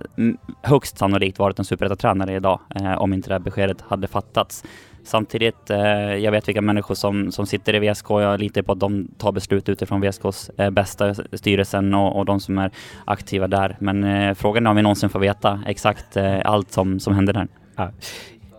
högst 0.63 0.99
sannolikt 0.99 1.39
varit 1.39 1.59
en 1.59 1.65
superettatränare 1.65 2.35
idag 2.35 2.61
eh, 2.75 2.99
om 2.99 3.13
inte 3.13 3.29
det 3.29 3.35
här 3.35 3.41
beskedet 3.41 3.81
hade 3.89 4.09
fattats. 4.09 4.65
Samtidigt, 5.05 5.71
eh, 5.71 5.79
jag 6.15 6.33
vet 6.33 6.49
vilka 6.49 6.63
människor 6.63 6.95
som, 6.95 7.33
som 7.33 7.47
sitter 7.47 7.75
i 7.75 7.91
VSK. 7.91 8.11
Jag 8.11 8.41
litar 8.41 8.63
på 8.63 8.73
att 8.73 8.81
de 8.81 9.09
tar 9.19 9.33
beslut 9.33 9.69
utifrån 9.69 10.01
VSKs 10.01 10.51
eh, 10.57 10.71
bästa 10.71 11.15
styrelsen 11.15 11.95
och, 11.95 12.19
och 12.19 12.25
de 12.25 12.41
som 12.41 12.59
är 12.59 12.71
aktiva 13.05 13.49
där. 13.49 13.77
Men 13.81 14.05
eh, 14.05 14.35
frågan 14.35 14.67
är 14.67 14.71
om 14.71 14.77
vi 14.77 14.83
någonsin 14.83 15.09
får 15.09 15.21
veta 15.21 15.63
exakt 15.67 16.17
eh, 16.17 16.41
allt 16.45 16.73
som, 16.73 17.01
som 17.01 17.15
händer 17.15 17.33
där. 17.33 17.49
Ja, 17.77 17.91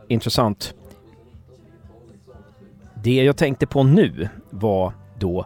intressant. 0.07 0.73
Det 3.03 3.23
jag 3.23 3.37
tänkte 3.37 3.67
på 3.67 3.83
nu 3.83 4.29
var 4.49 4.93
då 5.19 5.45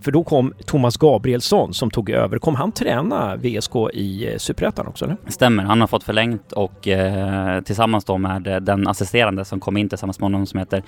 för 0.00 0.12
då 0.12 0.24
kom 0.24 0.52
Thomas 0.66 0.96
Gabrielsson 0.96 1.74
som 1.74 1.90
tog 1.90 2.10
över. 2.10 2.38
Kom 2.38 2.54
han 2.54 2.72
träna 2.72 3.36
VSK 3.36 3.72
i 3.92 4.32
eh, 4.32 4.36
Superettan 4.36 4.86
också? 4.86 5.04
Eller? 5.04 5.16
Stämmer, 5.26 5.62
han 5.62 5.80
har 5.80 5.88
fått 5.88 6.04
förlängt 6.04 6.52
och 6.52 6.88
eh, 6.88 7.60
tillsammans 7.60 8.04
då 8.04 8.18
med 8.18 8.46
eh, 8.46 8.56
den 8.56 8.88
assisterande 8.88 9.44
som 9.44 9.60
kom 9.60 9.76
in 9.76 9.88
tillsammans 9.88 10.20
med 10.20 10.24
honom 10.24 10.46
som 10.46 10.58
heter 10.58 10.82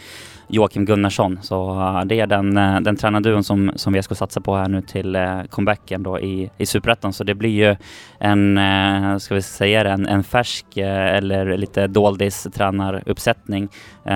Joakim 0.48 0.84
Gunnarsson. 0.84 1.38
Så 1.42 1.80
eh, 1.80 2.04
det 2.04 2.20
är 2.20 2.26
den, 2.26 2.56
eh, 2.56 2.80
den 2.80 2.96
tränarduon 2.96 3.44
som, 3.44 3.72
som 3.76 3.92
VSK 3.92 4.16
satsar 4.16 4.40
på 4.40 4.56
här 4.56 4.68
nu 4.68 4.82
till 4.82 5.16
eh, 5.16 5.42
comebacken 5.42 6.02
då 6.02 6.20
i, 6.20 6.50
i 6.58 6.66
Superettan. 6.66 7.12
Så 7.12 7.24
det 7.24 7.34
blir 7.34 7.68
ju 7.68 7.76
en, 8.18 8.58
eh, 8.58 9.16
ska 9.18 9.34
vi 9.34 9.42
säga 9.42 9.84
det, 9.84 9.90
en, 9.90 10.06
en 10.06 10.24
färsk 10.24 10.76
eh, 10.76 11.16
eller 11.16 11.56
lite 11.56 11.86
doldis 11.86 12.48
tränaruppsättning. 12.54 13.68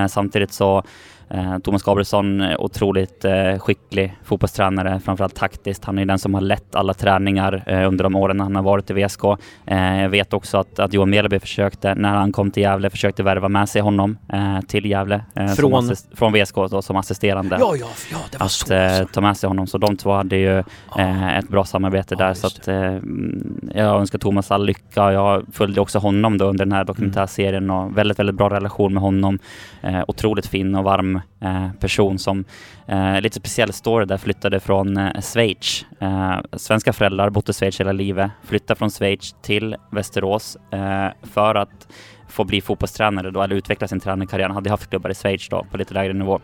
samtidigt 0.09 0.53
så 0.53 0.83
Thomas 1.63 1.83
Gabrielsson, 1.83 2.41
eh, 2.41 2.61
otroligt 2.61 3.25
eh, 3.25 3.59
skicklig 3.59 4.17
fotbollstränare, 4.25 5.01
framförallt 5.01 5.35
taktiskt. 5.35 5.85
Han 5.85 5.99
är 5.99 6.05
den 6.05 6.19
som 6.19 6.35
har 6.35 6.41
lett 6.41 6.75
alla 6.75 6.95
träningar 6.95 7.85
under 7.87 8.05
de 8.05 8.15
åren 8.15 8.41
han 8.41 8.57
har 8.57 8.63
varit 8.63 8.91
i 8.91 8.95
VSK. 8.95 9.25
jag 9.65 10.09
vet 10.09 10.33
också 10.33 10.59
att, 10.59 10.79
att 10.79 10.93
Johan 10.93 11.11
Meleby 11.11 11.41
försökte, 11.41 11.95
när 11.95 12.15
han 12.15 12.33
kom 12.33 12.51
till 12.51 12.63
Gävle, 12.63 12.91
försökte 12.91 13.23
värva 13.23 13.49
med 13.49 13.69
sig 13.69 13.83
honom 13.83 14.19
till 14.69 14.87
Gävle. 14.87 15.25
från? 15.57 15.93
från 16.15 16.33
VSK 16.33 16.55
då, 16.55 16.83
som 16.83 16.97
assisterande. 16.97 17.57
Ja, 17.61 17.77
ja, 17.77 17.87
ja, 18.13 18.19
det 18.31 18.39
var 18.39 18.47
att, 18.47 18.53
så. 18.53 18.75
Att 18.75 19.13
ta 19.13 19.21
med 19.21 19.37
sig 19.37 19.49
honom. 19.49 19.67
Så 19.67 19.79
de 19.79 19.97
två 19.97 20.13
hade 20.13 20.37
ju 20.37 20.63
oh. 20.91 21.39
ett 21.39 21.49
bra 21.49 21.65
samarbete 21.65 22.15
där. 22.15 22.35
Så 22.35 22.47
att, 22.47 22.67
jag 23.75 24.01
önskar 24.01 24.19
Thomas 24.19 24.51
all 24.51 24.67
lycka. 24.67 25.13
Jag 25.13 25.45
följde 25.53 25.81
också 25.81 25.99
honom 25.99 26.39
då 26.39 26.45
under 26.45 26.65
den 26.65 26.73
här 26.73 26.85
dokumentärserien 26.85 27.71
och 27.71 27.99
väldigt, 27.99 28.19
väldigt 28.19 28.37
bra 28.37 28.51
relation 28.51 28.95
med 28.95 29.03
honom. 29.03 29.39
otroligt 30.07 30.47
fin 30.47 30.75
och 30.75 30.85
varm 30.85 31.21
eh, 31.41 31.73
person 31.81 32.19
som, 32.19 32.45
eh, 32.87 33.21
lite 33.21 33.37
speciell 33.37 33.73
story 33.73 34.07
där, 34.07 34.17
flyttade 34.17 34.61
från 34.61 34.97
eh, 34.97 35.21
Schweiz. 35.21 35.87
Eh, 36.01 36.37
svenska 36.53 36.93
föräldrar, 36.93 37.31
bodde 37.31 37.51
i 37.51 37.55
Schweiz 37.55 37.81
hela 37.81 37.93
livet, 37.93 38.31
flyttade 38.45 38.79
från 38.79 38.91
Schweiz 38.91 39.35
till 39.43 39.77
Västerås 39.93 40.57
eh, 40.73 41.09
för 41.23 41.55
att 41.55 41.89
få 42.29 42.45
bli 42.45 42.61
fotbollstränare 42.61 43.31
då, 43.31 43.43
eller 43.43 43.57
utveckla 43.57 43.89
sin 43.89 44.01
tränarkarriär. 44.01 44.47
Han 44.47 44.55
hade 44.55 44.71
haft 44.71 44.91
klubbar 44.91 45.11
i 45.11 45.15
Schweiz 45.15 45.49
då, 45.49 45.67
på 45.71 45.77
lite 45.77 45.95
lägre 45.95 46.13
nivå 46.13 46.41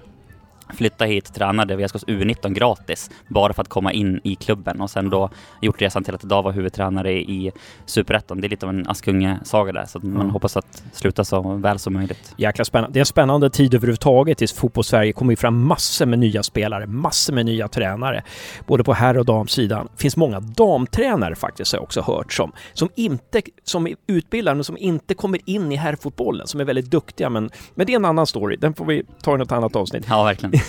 flytta 0.75 1.05
hit, 1.05 1.35
tränade 1.35 1.77
VSKs 1.77 2.05
U19 2.07 2.53
gratis 2.55 3.11
bara 3.29 3.53
för 3.53 3.63
att 3.63 3.69
komma 3.69 3.93
in 3.93 4.21
i 4.25 4.35
klubben 4.35 4.81
och 4.81 4.91
sen 4.91 5.11
då 5.11 5.31
gjort 5.61 5.81
resan 5.83 6.05
till 6.05 6.15
att 6.15 6.25
idag 6.25 6.43
vara 6.43 6.53
huvudtränare 6.53 7.13
i 7.13 7.53
Superettan. 7.87 8.41
Det 8.41 8.47
är 8.47 8.49
lite 8.49 8.67
av 8.67 8.71
en 8.71 8.89
Askunge-saga 8.89 9.73
där 9.73 9.85
så 9.87 9.99
man 9.99 10.17
Mm. 10.21 10.31
hoppas 10.31 10.57
att 10.57 10.83
sluta 10.93 11.25
så 11.25 11.41
väl 11.43 11.79
som 11.79 11.93
möjligt. 11.93 12.35
Jäkla 12.37 12.65
spännande. 12.65 12.93
Det 12.95 12.99
är 12.99 13.01
en 13.01 13.07
spännande 13.07 13.51
tid 13.51 13.75
överhuvudtaget 13.75 14.43
i 14.43 14.47
fotbollssverige. 14.47 15.13
kommer 15.13 15.33
ju 15.33 15.37
fram 15.37 15.67
massor 15.67 16.07
med 16.07 16.19
nya 16.19 16.43
spelare, 16.43 16.87
massor 16.87 17.33
med 17.33 17.47
nya 17.47 17.69
tränare. 17.69 18.23
Både 18.67 18.85
på 18.85 18.93
herr 18.93 19.19
och 19.19 19.25
damsidan. 19.25 19.89
Det 19.97 20.03
finns 20.03 20.17
många 20.17 20.41
damtränare 20.41 21.35
faktiskt 21.35 21.73
har 21.73 21.77
jag 21.79 21.83
också 21.85 22.01
hört 22.01 22.33
som, 22.33 22.53
som 22.73 22.89
inte, 22.95 23.43
som 23.65 23.87
är 23.87 23.95
utbildade 24.07 24.55
men 24.55 24.65
som 24.65 24.77
inte 24.79 25.15
kommer 25.15 25.41
in 25.45 25.73
i 25.73 25.77
herrfotbollen, 25.77 26.47
som 26.47 26.61
är 26.61 26.65
väldigt 26.65 26.91
duktiga 26.91 27.31
men, 27.31 27.51
men 27.75 27.87
det 27.87 27.93
är 27.93 27.97
en 27.97 28.05
annan 28.05 28.27
story. 28.27 28.57
Den 28.57 28.75
får 28.75 28.85
vi 28.85 29.03
ta 29.23 29.35
i 29.35 29.39
något 29.39 29.53
annat 29.53 29.77
avsnitt. 29.77 30.07
Ja, 30.09 30.25
verkligen 30.25 30.60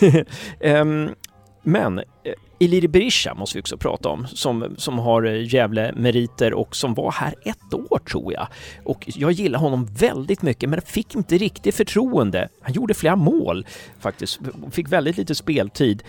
um, 0.60 1.10
men 1.64 2.02
Eliri 2.24 2.36
Iliri 2.60 2.88
Berisha 2.88 3.34
måste 3.34 3.58
vi 3.58 3.62
också 3.62 3.78
prata 3.78 4.10
om, 4.10 4.28
som, 4.28 4.76
som 4.78 5.00
har 5.00 5.24
eh, 5.24 5.54
Gävle-meriter 5.54 6.54
och 6.54 6.76
som 6.76 6.94
var 6.94 7.12
här 7.12 7.34
ett 7.44 7.74
år 7.74 8.00
tror 8.10 8.34
jag. 8.34 8.48
Och 8.84 9.04
jag 9.16 9.32
gillar 9.32 9.60
honom 9.60 9.86
väldigt 9.86 10.42
mycket, 10.42 10.70
men 10.70 10.82
fick 10.82 11.16
inte 11.16 11.38
riktigt 11.38 11.76
förtroende. 11.76 12.50
Han 12.62 12.74
gjorde 12.74 12.94
flera 12.94 13.16
mål 13.16 13.66
faktiskt, 14.00 14.40
fick 14.72 14.88
väldigt 14.88 15.18
lite 15.18 15.36
speltid. 15.36 16.04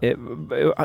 Eh, 0.00 0.16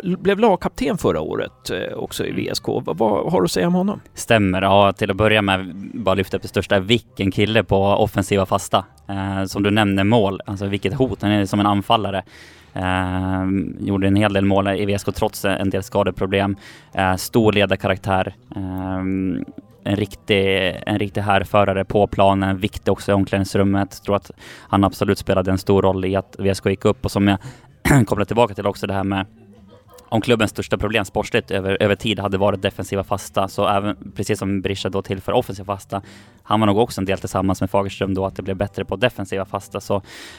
blev 0.01 0.39
lagkapten 0.39 0.97
förra 0.97 1.21
året 1.21 1.69
eh, 1.69 1.93
också 1.97 2.25
i 2.25 2.31
VSK. 2.31 2.67
Vad, 2.67 3.31
har 3.31 3.41
du 3.41 3.45
att 3.45 3.51
säga 3.51 3.67
om 3.67 3.73
honom? 3.73 3.99
Stämmer. 4.13 4.61
Ja, 4.61 4.93
till 4.93 5.11
att 5.11 5.17
börja 5.17 5.41
med 5.41 5.75
bara 5.93 6.15
lyfta 6.15 6.37
upp 6.37 6.43
det 6.43 6.49
största. 6.49 6.79
Vilken 6.79 7.31
kille 7.31 7.63
på 7.63 7.77
offensiva 7.77 8.45
fasta. 8.45 8.85
Eh, 9.09 9.45
som 9.45 9.63
du 9.63 9.71
nämner 9.71 10.03
mål, 10.03 10.41
alltså 10.45 10.65
vilket 10.65 10.93
hot. 10.93 11.21
Han 11.21 11.31
är 11.31 11.45
som 11.45 11.59
en 11.59 11.65
anfallare. 11.65 12.23
Eh, 12.73 13.43
gjorde 13.79 14.07
en 14.07 14.15
hel 14.15 14.33
del 14.33 14.45
mål 14.45 14.67
i 14.67 14.85
VSK 14.85 15.15
trots 15.15 15.45
en 15.45 15.69
del 15.69 15.83
skadeproblem. 15.83 16.55
Eh, 16.93 17.15
stor 17.15 17.53
ledarkaraktär. 17.53 18.35
Eh, 18.55 19.01
en 19.85 19.95
riktig, 19.95 20.75
en 20.85 20.99
riktig 20.99 21.21
härförare 21.21 21.85
på 21.85 22.07
planen, 22.07 22.57
viktig 22.57 22.91
också 22.91 23.11
i 23.11 23.15
omklädningsrummet. 23.15 24.03
Tror 24.03 24.15
att 24.15 24.31
han 24.69 24.83
absolut 24.83 25.17
spelade 25.17 25.51
en 25.51 25.57
stor 25.57 25.81
roll 25.81 26.05
i 26.05 26.15
att 26.15 26.35
VSK 26.39 26.65
gick 26.65 26.85
upp 26.85 27.05
och 27.05 27.11
som 27.11 27.27
jag 27.27 27.37
koppla 28.05 28.25
tillbaka 28.25 28.53
till 28.53 28.67
också 28.67 28.87
det 28.87 28.93
här 28.93 29.03
med 29.03 29.25
om 30.13 30.21
klubbens 30.21 30.51
största 30.51 30.77
problem 30.77 31.05
sportsligt 31.05 31.51
över, 31.51 31.77
över 31.83 31.95
tid 31.95 32.19
hade 32.19 32.37
varit 32.37 32.61
defensiva 32.61 33.03
fasta, 33.03 33.47
så 33.47 33.67
även 33.67 34.11
precis 34.15 34.39
som 34.39 34.61
Berisha 34.61 34.89
då 34.89 35.01
tillför 35.01 35.31
offensiva 35.31 35.65
fasta, 35.65 36.01
han 36.43 36.59
var 36.59 36.67
nog 36.67 36.77
också 36.77 37.01
en 37.01 37.05
del 37.05 37.17
tillsammans 37.17 37.61
med 37.61 37.69
Fagerström 37.69 38.13
då 38.13 38.25
att 38.25 38.35
det 38.35 38.41
blev 38.41 38.57
bättre 38.57 38.85
på 38.85 38.95
defensiva 38.95 39.45
fasta. 39.45 39.79
Så 39.79 39.95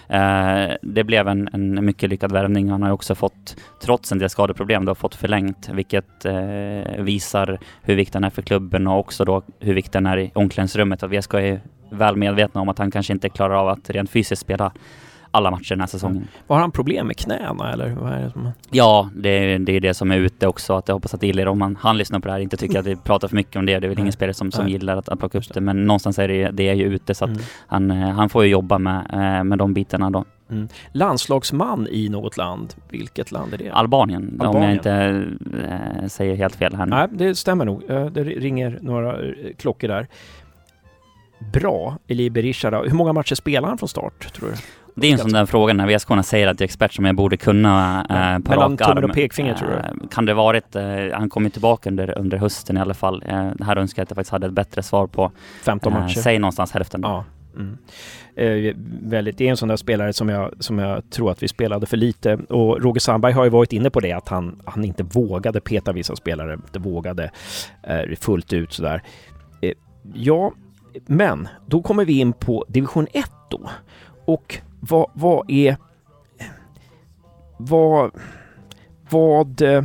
eh, 0.08 0.72
det 0.82 1.04
blev 1.04 1.28
en, 1.28 1.48
en 1.52 1.84
mycket 1.84 2.10
lyckad 2.10 2.32
värvning. 2.32 2.70
Han 2.70 2.82
har 2.82 2.88
ju 2.88 2.92
också 2.92 3.14
fått, 3.14 3.56
trots 3.82 4.12
en 4.12 4.18
del 4.18 4.30
skadeproblem, 4.30 4.84
då, 4.84 4.94
fått 4.94 5.14
förlängt, 5.14 5.68
vilket 5.68 6.24
eh, 6.24 7.02
visar 7.02 7.58
hur 7.82 7.94
viktig 7.94 8.16
han 8.16 8.24
är 8.24 8.30
för 8.30 8.42
klubben 8.42 8.86
och 8.86 8.98
också 8.98 9.24
då 9.24 9.42
hur 9.60 9.74
viktig 9.74 9.96
han 9.96 10.06
är 10.06 10.16
i 10.16 10.30
omklädningsrummet. 10.34 11.02
Och 11.02 11.12
VSK 11.12 11.34
är 11.34 11.60
väl 11.90 12.16
medvetna 12.16 12.60
om 12.60 12.68
att 12.68 12.78
han 12.78 12.90
kanske 12.90 13.12
inte 13.12 13.28
klarar 13.28 13.54
av 13.54 13.68
att 13.68 13.90
rent 13.90 14.10
fysiskt 14.10 14.42
spela 14.42 14.72
alla 15.34 15.50
matcher 15.50 15.68
den 15.70 15.80
här 15.80 15.86
säsongen. 15.86 16.28
Har 16.46 16.58
han 16.58 16.70
problem 16.70 17.06
med 17.06 17.16
knäna 17.16 17.72
eller 17.72 17.90
vad 17.90 18.12
är 18.12 18.20
det 18.20 18.30
som... 18.30 18.50
Ja, 18.70 19.10
det 19.16 19.28
är, 19.28 19.58
det 19.58 19.72
är 19.72 19.80
det 19.80 19.94
som 19.94 20.10
är 20.10 20.16
ute 20.16 20.46
också. 20.46 20.72
Att 20.74 20.88
jag 20.88 20.94
hoppas 20.94 21.14
att 21.14 21.22
Illir, 21.22 21.48
om 21.48 21.60
han, 21.60 21.76
han 21.80 21.98
lyssnar 21.98 22.18
på 22.20 22.26
det 22.28 22.32
här, 22.32 22.40
inte 22.40 22.56
tycker 22.56 22.78
att 22.78 22.86
vi 22.86 22.96
pratar 23.04 23.28
för 23.28 23.36
mycket 23.36 23.56
om 23.56 23.66
det. 23.66 23.78
Det 23.78 23.86
är 23.86 23.88
väl 23.88 23.98
ingen 23.98 24.12
spelare 24.12 24.34
som, 24.34 24.52
som 24.52 24.68
gillar 24.68 24.96
att, 24.96 25.08
att 25.08 25.18
plocka 25.18 25.38
upp 25.38 25.54
det. 25.54 25.60
Men 25.60 25.86
någonstans 25.86 26.18
är 26.18 26.28
det, 26.28 26.50
det 26.50 26.68
är 26.68 26.74
ju 26.74 26.84
ute 26.84 27.14
så 27.14 27.24
att 27.24 27.30
Mm. 27.30 27.42
han, 27.66 27.90
eh, 27.90 28.08
han 28.10 28.28
får 28.28 28.44
ju 28.44 28.50
jobba 28.50 28.78
med, 28.78 29.06
eh, 29.12 29.44
med 29.44 29.58
de 29.58 29.74
bitarna 29.74 30.10
då. 30.10 30.24
Landslagsman 30.92 31.88
i 31.90 32.08
något 32.08 32.36
land. 32.36 32.74
Vilket 32.90 33.32
land 33.32 33.54
är 33.54 33.58
det? 33.58 33.70
Albanien, 33.70 34.36
om 34.40 34.46
Albanien. 34.46 34.70
jag 34.70 34.74
inte 34.74 34.92
eh, 36.02 36.06
säger 36.08 36.34
helt 36.36 36.56
fel 36.56 36.74
här 36.74 36.86
nu. 36.86 36.90
Nej, 36.96 37.08
det 37.12 37.34
stämmer 37.34 37.64
nog. 37.64 37.82
Det 38.12 38.24
ringer 38.24 38.78
några 38.82 39.16
klockor 39.58 39.88
där. 39.88 40.06
Bra, 41.52 41.98
Eli 42.08 42.30
Berisha. 42.30 42.70
då. 42.70 42.82
Hur 42.82 42.94
många 42.94 43.12
matcher 43.12 43.34
spelar 43.34 43.68
han 43.68 43.78
från 43.78 43.88
start, 43.88 44.32
tror 44.32 44.48
du? 44.48 44.54
Det 44.96 45.06
är 45.06 45.12
en 45.12 45.18
sån 45.18 45.32
där 45.32 45.46
fråga 45.46 45.74
när 45.74 45.96
VSK 45.96 46.08
säger 46.28 46.46
att 46.46 46.60
jag 46.60 46.64
är 46.64 46.64
expert 46.64 46.92
som 46.92 47.04
jag 47.04 47.16
borde 47.16 47.36
kunna 47.36 48.06
eh, 48.10 48.16
Ja, 48.32 48.40
på 48.44 48.50
mellan 48.50 48.76
tummen 48.76 49.04
och 49.04 49.12
pekfinger, 49.14 49.54
tror 49.54 49.68
du? 49.68 49.74
Eh, 49.74 50.08
Kan 50.10 50.26
det 50.26 50.34
varit, 50.34 50.76
eh, 50.76 50.84
han 51.12 51.30
kom 51.30 51.44
ju 51.44 51.50
tillbaka 51.50 51.90
under, 51.90 52.18
under 52.18 52.38
hösten 52.38 52.76
i 52.76 52.80
alla 52.80 52.94
fall. 52.94 53.22
Eh, 53.26 53.50
det 53.54 53.64
här 53.64 53.76
önskar 53.76 54.00
jag 54.00 54.04
att 54.04 54.10
jag 54.10 54.16
faktiskt 54.16 54.32
hade 54.32 54.46
ett 54.46 54.52
bättre 54.52 54.82
svar 54.82 55.06
på. 55.06 55.32
15 55.64 55.92
Eh, 55.92 55.98
matcher. 56.00 56.20
säg 56.20 56.38
någonstans 56.38 56.72
hälften. 56.72 57.00
Ja. 57.04 57.24
Mm. 57.56 57.78
Eh, 58.36 58.74
väldigt, 59.02 59.38
det 59.38 59.46
är 59.46 59.50
en 59.50 59.56
sån 59.56 59.68
där 59.68 59.76
spelare 59.76 60.12
som 60.12 60.28
jag, 60.28 60.50
som 60.58 60.78
jag 60.78 61.10
tror 61.10 61.30
att 61.30 61.42
vi 61.42 61.48
spelade 61.48 61.86
för 61.86 61.96
lite. 61.96 62.34
Och 62.34 62.82
Roger 62.82 63.00
Sandberg 63.00 63.32
har 63.32 63.44
ju 63.44 63.50
varit 63.50 63.72
inne 63.72 63.90
på 63.90 64.00
det 64.00 64.12
att 64.12 64.28
han, 64.28 64.62
han 64.64 64.84
inte 64.84 65.02
vågade 65.02 65.60
peta 65.60 65.92
vissa 65.92 66.16
spelare, 66.16 66.54
inte 66.54 66.78
vågade 66.78 67.30
eh, 67.82 68.16
fullt 68.20 68.52
ut 68.52 68.72
sådär. 68.72 69.02
Eh, 69.60 69.72
ja, 70.14 70.52
men 71.06 71.48
då 71.66 71.82
kommer 71.82 72.04
vi 72.04 72.18
in 72.18 72.32
på 72.32 72.64
division 72.68 73.06
1 73.12 73.30
då. 73.50 73.60
Och 74.24 74.58
vad, 74.88 75.10
vad 75.14 75.50
är... 75.50 75.76
Vad... 77.56 78.10
Vad 79.10 79.62
eh, 79.62 79.82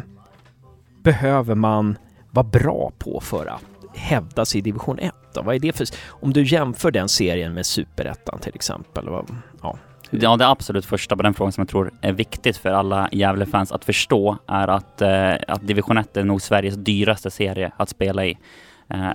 behöver 1.03 1.55
man 1.55 1.97
vara 2.31 2.43
bra 2.43 2.91
på 2.97 3.19
för 3.19 3.45
att 3.45 3.63
hävda 3.95 4.45
sig 4.45 4.59
i 4.59 4.61
division 4.61 4.99
1 4.99 5.13
då? 5.33 5.41
Vad 5.41 5.55
är 5.55 5.59
det 5.59 5.75
för... 5.75 5.87
Om 6.07 6.33
du 6.33 6.43
jämför 6.43 6.91
den 6.91 7.09
serien 7.09 7.53
med 7.53 7.65
superettan 7.65 8.39
till 8.39 8.55
exempel. 8.55 9.09
Vad, 9.09 9.35
ja. 9.61 9.77
Ja, 10.09 10.37
det 10.37 10.47
absolut 10.47 10.85
första 10.85 11.15
på 11.15 11.23
den 11.23 11.33
frågan 11.33 11.51
som 11.51 11.61
jag 11.61 11.69
tror 11.69 11.91
är 12.01 12.13
viktigt 12.13 12.57
för 12.57 12.69
alla 12.69 13.09
Gävle-fans 13.11 13.71
att 13.71 13.85
förstå 13.85 14.37
är 14.47 14.67
att, 14.67 15.01
eh, 15.01 15.33
att 15.47 15.67
division 15.67 15.97
1 15.97 16.17
är 16.17 16.23
nog 16.23 16.41
Sveriges 16.41 16.75
dyraste 16.75 17.31
serie 17.31 17.71
att 17.77 17.89
spela 17.89 18.25
i. 18.25 18.37
Eh, 18.89 19.09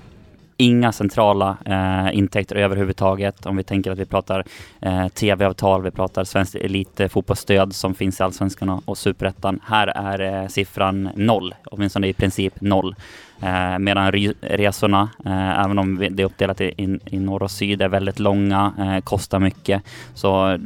inga 0.56 0.92
centrala 0.92 1.56
eh, 1.64 2.18
intäkter 2.18 2.56
överhuvudtaget. 2.56 3.46
Om 3.46 3.56
vi 3.56 3.62
tänker 3.62 3.90
att 3.90 3.98
vi 3.98 4.04
pratar 4.04 4.44
eh, 4.80 5.08
tv-avtal, 5.08 5.82
vi 5.82 5.90
pratar 5.90 6.24
svenskt 6.24 6.54
elitfotbollsstöd 6.54 7.74
som 7.74 7.94
finns 7.94 8.20
i 8.20 8.22
Allsvenskan 8.22 8.82
och, 8.84 8.98
Superettan. 8.98 9.60
Här 9.64 9.86
är 9.86 10.42
eh, 10.42 10.48
siffran 10.48 11.10
noll, 11.14 11.54
åtminstone 11.64 12.06
i 12.06 12.12
princip 12.12 12.60
noll. 12.60 12.94
Eh, 13.42 13.78
medan 13.78 14.12
resorna, 14.40 15.08
eh, 15.24 15.60
även 15.64 15.78
om 15.78 15.98
det 16.10 16.22
är 16.22 16.26
uppdelat 16.26 16.60
i, 16.60 16.64
i, 16.64 16.98
i 17.06 17.18
norr 17.18 17.42
och 17.42 17.50
syd, 17.50 17.82
är 17.82 17.88
väldigt 17.88 18.18
långa, 18.18 18.72
eh, 18.78 19.00
kostar 19.04 19.38
mycket. 19.38 19.82
Så 20.14 20.58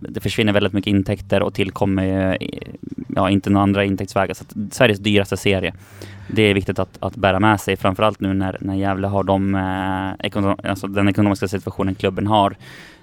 det 0.00 0.20
försvinner 0.20 0.52
väldigt 0.52 0.72
mycket 0.72 0.90
intäkter 0.90 1.42
och 1.42 1.54
tillkommer 1.54 2.36
eh, 2.40 2.48
ja, 3.16 3.30
inte 3.30 3.50
några 3.50 3.62
andra 3.62 3.84
intäktsvägar. 3.84 4.34
Så 4.34 4.44
att 4.44 4.74
Sveriges 4.74 4.98
dyraste 4.98 5.36
serie. 5.36 5.74
Det 6.32 6.42
är 6.42 6.54
viktigt 6.54 6.78
att, 6.78 6.98
att 7.00 7.16
bära 7.16 7.40
med 7.40 7.60
sig, 7.60 7.76
framförallt 7.76 8.20
nu 8.20 8.32
när, 8.32 8.56
när 8.60 8.74
Gävle 8.74 9.06
har 9.06 9.24
de, 9.24 9.54
eh, 9.54 10.26
ekonom, 10.26 10.56
alltså 10.64 10.86
den 10.86 11.08
ekonomiska 11.08 11.48
situationen 11.48 11.94
klubben 11.94 12.26
har. 12.26 12.56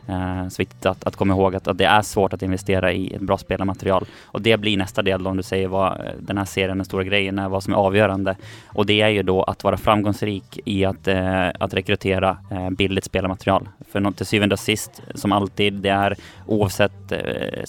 Eh, 0.07 0.47
så 0.47 0.61
viktigt 0.61 0.85
att, 0.85 1.03
att 1.03 1.15
komma 1.15 1.33
ihåg 1.33 1.55
att, 1.55 1.67
att 1.67 1.77
det 1.77 1.85
är 1.85 2.01
svårt 2.01 2.33
att 2.33 2.41
investera 2.41 2.91
i 2.91 3.13
ett 3.13 3.21
bra 3.21 3.37
spelarmaterial. 3.37 4.05
Och 4.25 4.41
det 4.41 4.57
blir 4.57 4.77
nästa 4.77 5.01
del 5.01 5.23
då, 5.23 5.29
om 5.29 5.37
du 5.37 5.43
säger 5.43 5.67
vad 5.67 6.01
den 6.19 6.37
här 6.37 6.45
serien, 6.45 6.77
den 6.77 6.85
stora 6.85 7.03
grejen 7.03 7.39
är, 7.39 7.49
vad 7.49 7.63
som 7.63 7.73
är 7.73 7.77
avgörande. 7.77 8.35
Och 8.67 8.85
det 8.85 9.01
är 9.01 9.09
ju 9.09 9.23
då 9.23 9.43
att 9.43 9.63
vara 9.63 9.77
framgångsrik 9.77 10.59
i 10.65 10.85
att, 10.85 11.07
eh, 11.07 11.47
att 11.59 11.73
rekrytera 11.73 12.37
eh, 12.51 12.69
billigt 12.69 13.03
spelarmaterial. 13.03 13.69
För 13.91 13.99
något 13.99 14.17
till 14.17 14.25
syvende 14.25 14.53
och 14.53 14.59
sist, 14.59 15.01
som 15.15 15.31
alltid, 15.31 15.73
det 15.73 15.89
är 15.89 16.15
oavsett 16.45 17.11
eh, 17.11 17.63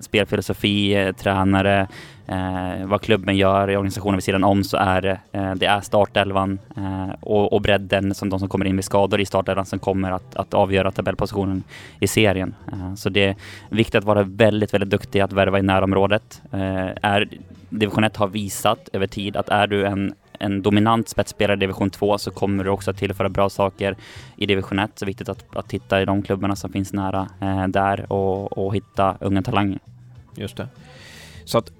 spelfilosofi, 0.00 0.94
eh, 0.94 1.12
tränare, 1.12 1.88
eh, 2.26 2.86
vad 2.86 3.00
klubben 3.00 3.36
gör 3.36 3.70
i 3.70 3.76
organisationen 3.76 4.16
vid 4.16 4.24
sidan 4.24 4.44
om 4.44 4.64
så 4.64 4.76
är 4.76 5.02
det, 5.02 5.20
eh, 5.32 5.54
det 5.54 5.66
är 5.66 5.80
startelvan 5.80 6.58
eh, 6.76 7.14
och, 7.20 7.52
och 7.52 7.60
bredden 7.60 8.14
som 8.14 8.28
de 8.28 8.38
som 8.38 8.48
kommer 8.48 8.66
in 8.66 8.74
med 8.74 8.84
skador 8.84 9.20
i 9.20 9.26
startelvan 9.26 9.66
som 9.66 9.78
kommer 9.78 10.10
att, 10.10 10.36
att 10.36 10.54
avgöra 10.54 10.92
tabellpositionen 10.92 11.62
i 12.00 12.06
serien. 12.06 12.54
Eh, 12.72 12.94
så 12.94 13.08
det 13.08 13.24
är 13.24 13.36
viktigt 13.68 13.94
att 13.94 14.04
vara 14.04 14.22
väldigt, 14.22 14.74
väldigt 14.74 14.90
duktig 14.90 15.20
att 15.20 15.32
värva 15.32 15.58
i 15.58 15.62
närområdet. 15.62 16.42
Eh, 16.52 16.88
är, 17.02 17.28
division 17.68 18.04
1 18.04 18.16
har 18.16 18.28
visat 18.28 18.88
över 18.92 19.06
tid 19.06 19.36
att 19.36 19.48
är 19.48 19.66
du 19.66 19.86
en 19.86 20.14
en 20.42 20.62
dominant 20.62 21.08
spetsspelare 21.08 21.56
i 21.56 21.60
division 21.60 21.90
2 21.90 22.18
så 22.18 22.30
kommer 22.30 22.64
du 22.64 22.70
också 22.70 22.90
att 22.90 22.96
tillföra 22.96 23.28
bra 23.28 23.50
saker 23.50 23.96
i 24.36 24.46
division 24.46 24.78
1. 24.78 24.90
Så 24.94 25.06
viktigt 25.06 25.28
att, 25.28 25.56
att 25.56 25.68
titta 25.68 26.02
i 26.02 26.04
de 26.04 26.22
klubbarna 26.22 26.56
som 26.56 26.72
finns 26.72 26.92
nära 26.92 27.28
eh, 27.40 27.66
där 27.66 28.12
och, 28.12 28.58
och 28.58 28.74
hitta 28.74 29.16
unga 29.20 29.42
talanger. 29.42 29.78
Just 30.34 30.56
det. 30.56 30.68
Så 31.44 31.58
att 31.58 31.72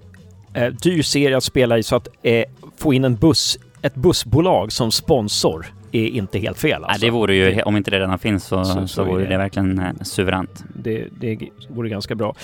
eh, 0.53 0.67
dyr 0.73 1.01
serie 1.01 1.37
att 1.37 1.43
spela 1.43 1.77
i 1.77 1.83
så 1.83 1.95
att 1.95 2.07
eh, 2.23 2.43
få 2.77 2.93
in 2.93 3.03
en 3.03 3.15
buss, 3.15 3.57
ett 3.81 3.95
bussbolag 3.95 4.71
som 4.71 4.91
sponsor 4.91 5.65
är 5.91 6.05
inte 6.07 6.39
helt 6.39 6.59
fel 6.59 6.81
Nej, 6.81 6.89
alltså. 6.89 7.05
det 7.05 7.11
vore 7.11 7.35
ju, 7.35 7.61
om 7.61 7.77
inte 7.77 7.91
det 7.91 7.99
redan 7.99 8.19
finns 8.19 8.43
så, 8.45 8.65
Så- 8.65 8.73
så, 8.73 8.87
så 8.87 9.03
vore 9.03 9.23
det. 9.23 9.29
det 9.29 9.37
verkligen 9.37 9.79
eh, 9.79 9.91
suveränt. 10.01 10.63
det, 10.75 11.07
det 11.19 11.39
vore 11.69 11.89
ganska 11.89 12.15
bra. 12.15 12.35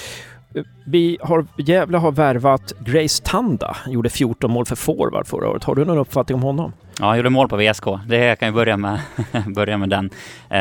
Vi 0.86 1.18
har, 1.22 1.46
Gävle 1.58 1.98
har 1.98 2.12
värvat 2.12 2.74
Grace 2.80 3.24
Tanda, 3.24 3.78
gjorde 3.88 4.10
14 4.10 4.52
mål 4.52 4.66
för 4.66 4.76
forward 4.76 5.28
förra 5.28 5.50
året. 5.50 5.64
Har 5.64 5.76
du 5.76 5.86
någon 5.86 5.98
uppfattning 5.98 6.36
om 6.36 6.44
honom? 6.44 6.74
Ja, 7.00 7.06
han 7.06 7.18
gjorde 7.18 7.30
mål 7.30 7.50
på 7.50 7.58
VSK. 7.58 7.84
Det 8.08 8.40
kan 8.40 8.46
jag 8.46 8.56
börja 8.56 8.78
med, 8.78 9.00
börja 9.56 9.78
med 9.78 9.90
den. 9.90 10.10
Eh, 10.50 10.60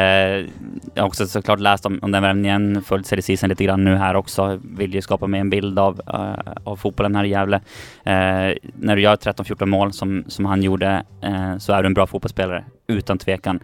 jag 0.94 1.02
har 1.02 1.06
också 1.06 1.26
såklart 1.26 1.60
läst 1.60 1.86
om, 1.86 1.98
om 2.02 2.12
den 2.12 2.22
värvningen, 2.22 2.82
följt 2.82 3.06
seriesisen 3.06 3.48
lite 3.48 3.64
grann 3.64 3.84
nu 3.84 3.96
här 3.96 4.14
också. 4.14 4.60
Vill 4.62 4.94
ju 4.94 5.02
skapa 5.02 5.26
mig 5.26 5.40
en 5.40 5.50
bild 5.50 5.78
av, 5.78 6.00
uh, 6.14 6.52
av 6.64 6.76
fotbollen 6.76 7.16
här 7.16 7.24
i 7.24 7.28
Gävle. 7.28 7.56
Eh, 8.04 8.56
när 8.74 8.96
du 8.96 9.02
gör 9.02 9.16
13-14 9.16 9.66
mål 9.66 9.92
som, 9.92 10.24
som 10.28 10.44
han 10.44 10.62
gjorde 10.62 11.02
eh, 11.22 11.58
så 11.58 11.72
är 11.72 11.82
du 11.82 11.86
en 11.86 11.94
bra 11.94 12.06
fotbollsspelare, 12.06 12.64
utan 12.86 13.18
tvekan. 13.18 13.60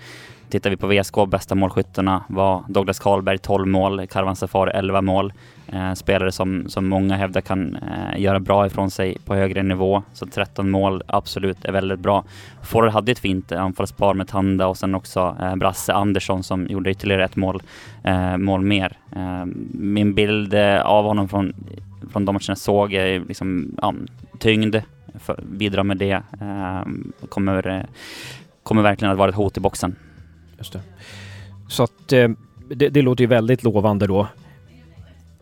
Tittar 0.48 0.70
vi 0.70 0.76
på 0.76 0.86
VSK, 0.86 1.14
bästa 1.28 1.54
målskyttarna 1.54 2.24
var 2.28 2.64
Douglas 2.68 2.98
Karlberg 2.98 3.38
12 3.38 3.66
mål, 3.66 4.06
Karvan 4.06 4.36
Safari 4.36 4.70
11 4.70 5.02
mål. 5.02 5.32
Eh, 5.66 5.92
spelare 5.92 6.32
som, 6.32 6.68
som 6.68 6.88
många 6.88 7.16
hävdar 7.16 7.40
kan 7.40 7.76
eh, 7.76 8.20
göra 8.20 8.40
bra 8.40 8.66
ifrån 8.66 8.90
sig 8.90 9.16
på 9.24 9.34
högre 9.34 9.62
nivå. 9.62 10.02
Så 10.12 10.26
13 10.26 10.70
mål 10.70 11.02
absolut 11.06 11.64
är 11.64 11.72
väldigt 11.72 12.00
bra. 12.00 12.24
Forward 12.62 12.92
hade 12.92 13.12
ett 13.12 13.18
fint 13.18 13.52
anfallspar 13.52 14.14
med 14.14 14.28
Tanda 14.28 14.66
och 14.66 14.76
sen 14.76 14.94
också 14.94 15.36
eh, 15.40 15.56
Brasse 15.56 15.92
Andersson 15.92 16.42
som 16.42 16.66
gjorde 16.66 16.90
ytterligare 16.90 17.24
ett 17.24 17.36
mål, 17.36 17.62
eh, 18.02 18.36
mål 18.36 18.60
mer. 18.60 18.98
Eh, 19.16 19.44
min 19.72 20.14
bild 20.14 20.54
eh, 20.54 20.80
av 20.80 21.04
honom 21.04 21.28
från, 21.28 21.52
från 22.12 22.24
de 22.24 22.32
matcherna 22.32 22.44
jag 22.48 22.58
såg 22.58 22.92
är 22.92 23.20
liksom 23.20 23.78
ja, 23.82 23.94
tyngd, 24.38 24.76
för, 25.18 25.82
med 25.82 25.96
det. 25.96 26.22
Eh, 26.40 26.82
kommer, 27.28 27.66
eh, 27.66 27.82
kommer 28.62 28.82
verkligen 28.82 29.12
att 29.12 29.18
vara 29.18 29.28
ett 29.28 29.36
hot 29.36 29.56
i 29.56 29.60
boxen. 29.60 29.96
Just 30.64 30.72
det. 30.72 30.80
Så 31.68 31.82
att 31.82 32.12
eh, 32.12 32.28
det, 32.68 32.88
det 32.88 33.02
låter 33.02 33.24
ju 33.24 33.28
väldigt 33.28 33.62
lovande 33.62 34.06
då. 34.06 34.26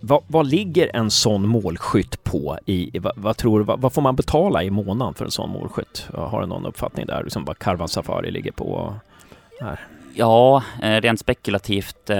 Vad, 0.00 0.22
vad, 0.26 0.46
ligger 0.46 0.96
en 0.96 1.10
sån 1.10 1.48
målskytt 1.48 2.24
på 2.24 2.58
i, 2.66 2.98
vad, 2.98 3.12
vad 3.16 3.36
tror 3.36 3.60
vad, 3.60 3.80
vad, 3.80 3.92
får 3.92 4.02
man 4.02 4.16
betala 4.16 4.62
i 4.62 4.70
månaden 4.70 5.14
för 5.14 5.24
en 5.24 5.30
sån 5.30 5.50
målskytt? 5.50 6.08
Har 6.14 6.40
du 6.40 6.46
någon 6.46 6.66
uppfattning 6.66 7.06
där, 7.06 7.22
liksom 7.22 7.44
vad 7.44 7.58
Karvan 7.58 7.88
Safari 7.88 8.30
ligger 8.30 8.52
på? 8.52 8.94
Här? 9.60 9.80
Ja, 10.14 10.62
eh, 10.82 11.00
rent 11.00 11.20
spekulativt. 11.20 12.10
Eh, 12.10 12.16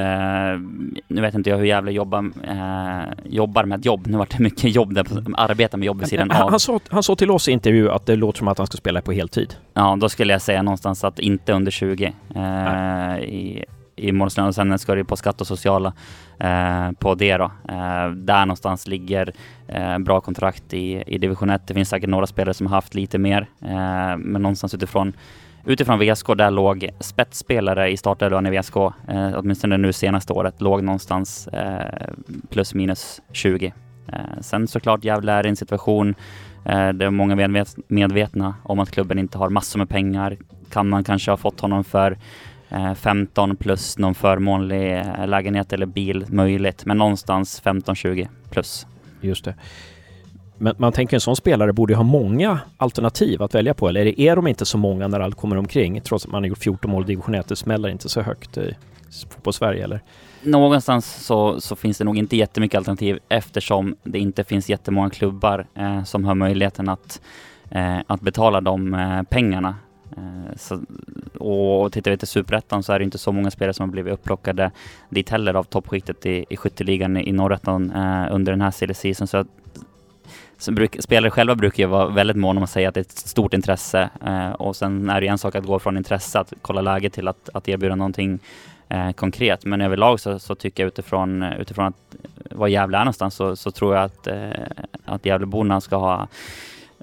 nu 1.09 1.21
vet 1.21 1.35
inte 1.35 1.51
jag 1.51 1.57
hur 1.57 1.65
jävla 1.65 1.91
jobbar, 1.91 2.31
eh, 2.49 3.13
jobbar 3.25 3.65
med 3.65 3.87
jobb. 3.87 4.07
Nu 4.07 4.19
vart 4.19 4.31
det 4.31 4.43
mycket 4.43 4.75
jobb 4.75 4.95
där, 4.95 5.07
arbeta 5.37 5.77
med 5.77 5.87
jobb 5.87 5.99
vid 5.99 6.09
sidan 6.09 6.31
han, 6.31 6.43
av. 6.43 6.51
Han 6.51 6.61
sa, 6.61 6.81
han 6.89 7.03
sa 7.03 7.17
till 7.17 7.31
oss 7.31 7.49
i 7.49 7.53
intervju 7.53 7.91
att 7.91 8.07
det 8.07 8.17
låter 8.17 8.39
som 8.39 8.49
att 8.49 8.59
han 8.59 8.67
ska 8.67 8.77
spela 8.77 9.01
på 9.01 9.13
heltid. 9.13 9.55
Ja, 9.75 9.97
då 10.01 10.09
skulle 10.09 10.33
jag 10.33 10.43
säga 10.43 10.63
någonstans 10.63 11.05
att 11.05 11.19
inte 11.19 11.53
under 11.53 11.71
20 11.71 12.13
eh, 12.35 13.19
i, 13.19 13.65
i 13.97 14.13
månadslön 14.13 14.47
och 14.47 14.55
sen 14.55 14.79
ska 14.79 14.95
det 14.95 15.05
på 15.05 15.17
skatt 15.17 15.41
och 15.41 15.47
sociala 15.47 15.93
på 16.99 17.15
det 17.15 17.37
då. 17.37 17.51
Där 18.15 18.47
någonstans 18.47 18.87
ligger 18.87 19.33
bra 19.99 20.21
kontrakt 20.21 20.75
i, 20.75 21.03
i 21.07 21.19
division 21.19 21.51
1. 21.51 21.67
Det 21.67 21.75
finns 21.75 21.89
säkert 21.89 22.11
några 22.11 22.27
spelare 22.27 22.55
som 22.55 22.67
har 22.67 22.75
haft 22.75 22.95
lite 22.95 23.19
mer, 23.19 23.47
men 24.17 24.43
någonstans 24.43 24.75
utifrån 24.75 25.13
Utifrån 25.65 25.99
VSK, 25.99 26.27
där 26.37 26.51
låg 26.51 26.89
spetsspelare 27.01 27.91
i 27.91 27.97
startelvan 27.97 28.47
i 28.47 28.59
VSK, 28.59 28.77
eh, 29.09 29.31
åtminstone 29.35 29.77
nu 29.77 29.93
senaste 29.93 30.33
året, 30.33 30.61
låg 30.61 30.83
någonstans 30.83 31.49
eh, 31.49 32.09
plus 32.51 32.75
minus 32.75 33.21
20. 33.33 33.73
Eh, 34.09 34.41
sen 34.41 34.69
såklart 34.69 35.05
Gävle 35.05 35.33
är 35.33 35.47
i 35.47 35.49
en 35.49 35.57
situation 35.57 36.15
eh, 36.65 36.89
där 36.89 37.11
många 37.11 37.45
är 37.45 37.67
medvetna 37.93 38.55
om 38.63 38.79
att 38.79 38.91
klubben 38.91 39.19
inte 39.19 39.39
har 39.39 39.51
massor 39.51 39.79
med 39.79 39.89
pengar. 39.89 40.37
Kan 40.71 40.89
man 40.89 41.05
kanske 41.05 41.31
ha 41.31 41.37
fått 41.37 41.61
honom 41.61 41.85
för 41.85 42.19
eh, 42.71 42.95
15 42.95 43.57
plus 43.57 43.99
någon 43.99 44.15
förmånlig 44.15 44.99
eh, 44.99 45.27
lägenhet 45.27 45.73
eller 45.73 45.87
bil 45.87 46.27
möjligt, 46.29 46.85
men 46.87 46.99
någonstans 46.99 47.63
15-20 47.63 48.29
plus. 48.51 48.87
Just 49.21 49.45
det. 49.45 49.55
Men 50.59 50.75
man 50.79 50.93
tänker 50.93 51.17
en 51.17 51.21
sån 51.21 51.37
spelare 51.37 51.73
borde 51.73 51.95
ha 51.95 52.03
många 52.03 52.61
alternativ 52.77 53.43
att 53.43 53.55
välja 53.55 53.75
på, 53.75 53.89
eller 53.89 54.21
är 54.21 54.37
de 54.37 54.47
inte 54.47 54.65
så 54.65 54.79
många 54.79 55.09
när 55.09 55.21
allt 55.21 55.37
kommer 55.37 55.57
omkring? 55.57 56.01
Trots 56.01 56.25
att 56.25 56.31
man 56.31 56.43
har 56.43 56.49
gjort 56.49 56.59
14 56.59 56.91
mål 56.91 57.03
i 57.03 57.07
division 57.07 57.35
1, 57.35 57.49
det 57.49 57.57
smäller 57.57 57.89
inte 57.89 58.09
så 58.09 58.21
högt 58.21 58.57
i 58.59 58.77
fotbolls-Sverige, 59.31 59.85
eller? 59.85 60.01
Någonstans 60.43 61.25
så, 61.27 61.61
så, 61.61 61.77
finns 61.77 61.99
det 61.99 62.05
nog 62.05 62.19
inte 62.19 62.37
jättemycket 62.37 62.79
alternativ 62.79 63.19
eftersom 63.29 63.97
det 64.05 64.19
inte 64.19 64.45
finns 64.45 64.69
jättemånga 64.69 65.11
klubbar 65.11 65.67
eh, 65.75 66.05
som 66.05 66.25
har 66.25 66.35
möjligheten 66.35 66.89
att, 66.89 67.21
eh, 67.71 67.99
att 68.07 68.21
betala 68.21 68.61
de 68.61 68.95
eh, 68.95 69.23
pengarna. 69.23 69.75
Eh, 70.17 70.57
så, 70.57 70.81
och 71.39 71.93
tittar 71.93 72.11
vi 72.11 72.17
till 72.17 72.29
Superettan 72.29 72.83
så 72.83 72.93
är 72.93 72.99
det 72.99 73.05
inte 73.05 73.19
så 73.19 73.33
många 73.33 73.51
spelare 73.51 73.75
som 73.75 73.89
har 73.89 73.93
blivit 73.93 74.13
upplockade 74.13 74.71
dit 75.09 75.31
heller 75.31 75.55
av 75.55 75.65
toppskiktet 75.65 76.27
i, 76.27 76.47
i 76.51 76.57
skytteligan 76.57 77.17
i, 77.17 77.29
i 77.29 77.33
Norrettan 77.33 77.91
eh, 77.91 78.35
under 78.35 78.53
den 78.53 78.61
här 78.61 78.71
silly 78.71 78.95
season. 78.95 79.27
Så, 79.27 79.37
att, 79.37 79.47
så 79.75 79.81
bruk, 80.71 80.97
spelare 81.01 81.31
själva 81.31 81.55
brukar 81.55 81.83
ju 81.83 81.89
vara 81.89 82.07
väldigt 82.07 82.37
måna 82.37 82.59
om 82.59 82.65
att 82.65 82.71
säga 82.71 82.89
att 82.89 82.95
det 82.95 83.01
är 83.01 83.05
ett 83.05 83.13
stort 83.13 83.55
intresse 83.55 84.11
eh, 84.27 84.51
och 84.51 84.77
sen 84.77 85.11
är 85.11 85.21
det 85.21 85.27
en 85.27 85.39
sak 85.39 85.55
att 85.55 85.65
gå 85.65 85.79
från 85.79 85.97
intresse, 85.97 86.41
att 86.41 86.53
kolla 86.63 86.81
läget 86.81 87.13
till 87.13 87.29
att, 87.29 87.49
att 87.55 87.69
erbjuda 87.69 87.95
någonting 87.95 88.39
eh, 88.89 89.13
konkret. 89.13 89.65
Men 89.65 89.81
överlag 89.81 90.21
så, 90.21 90.39
så 90.39 90.55
tycker 90.55 90.83
jag 90.83 90.89
utifrån, 90.89 91.43
utifrån 91.43 91.85
att 91.87 92.17
var 92.51 92.69
Gävle 92.69 92.99
är 92.99 93.05
någonstans 93.05 93.35
så, 93.35 93.57
så 93.57 93.71
tror 93.71 93.95
jag 93.95 94.05
att, 94.05 94.27
eh, 94.27 94.51
att 95.05 95.27
Gävleborna 95.27 95.81
ska 95.81 95.97
ha 95.97 96.29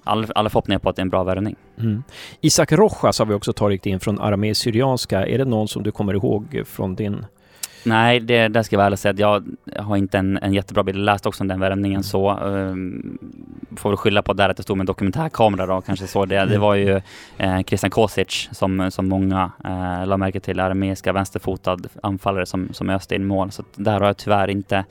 all, 0.04 0.26
alla 0.36 0.50
förhoppningar 0.50 0.80
på 0.80 0.90
att 0.90 0.96
det 0.96 1.00
är 1.00 1.04
en 1.04 1.10
bra 1.10 1.24
värvning. 1.24 1.56
Mm. 1.78 2.04
Isak 2.42 2.72
Rojas 2.72 3.20
har 3.20 3.26
vi 3.26 3.34
också 3.34 3.54
tagit 3.54 3.86
in 3.86 4.00
från 4.00 4.20
Aramé 4.20 4.56
Syrianska. 4.56 5.28
Är 5.28 5.38
det 5.38 5.46
någon 5.46 5.68
som 5.68 5.84
du 5.84 5.92
kommer 5.92 6.14
ihåg 6.14 6.64
från 6.66 6.96
din 6.96 7.26
Nej, 7.84 8.20
det, 8.20 8.48
det 8.48 8.64
ska 8.64 8.76
jag 8.76 8.84
väl 8.84 8.98
säga 8.98 9.12
att 9.12 9.20
jag 9.20 9.44
har 9.84 9.98
inte 9.98 10.18
en, 10.18 10.38
en 10.38 10.54
jättebra 10.54 10.84
bild. 10.84 10.98
Jag 10.98 11.06
läste 11.06 11.30
också 11.30 11.44
om 11.44 11.48
den 11.48 11.60
värmningen 11.60 12.04
så. 12.04 12.40
Um, 12.40 13.18
får 13.76 13.90
väl 13.90 13.98
skylla 13.98 14.22
på 14.22 14.34
där 14.34 14.50
att 14.50 14.58
det 14.58 14.64
stod 14.64 14.78
med 14.78 14.86
dokumentärkamera 14.86 15.66
då, 15.66 15.82
kanske 15.82 16.08
så. 16.08 16.26
Det, 16.26 16.36
det 16.36 16.42
mm. 16.42 16.62
var 16.62 16.76
ju 16.76 17.02
eh, 17.38 17.62
Christian 17.62 17.90
Kosic 17.90 18.50
som, 18.52 18.92
som 18.92 19.10
många 19.10 19.52
eh, 19.64 20.08
la 20.08 20.18
märke 20.18 20.40
till, 20.40 20.60
armeiska 20.60 21.14
vänsterfotad 21.14 21.78
anfallare 22.04 22.46
som, 22.46 22.70
som 22.74 22.90
öste 22.90 23.16
in 23.16 23.26
mål. 23.26 23.52
Så 23.52 23.64
där 23.76 24.00
har 24.00 24.08
jag 24.08 24.18
tyvärr 24.18 24.48
inte, 24.48 24.86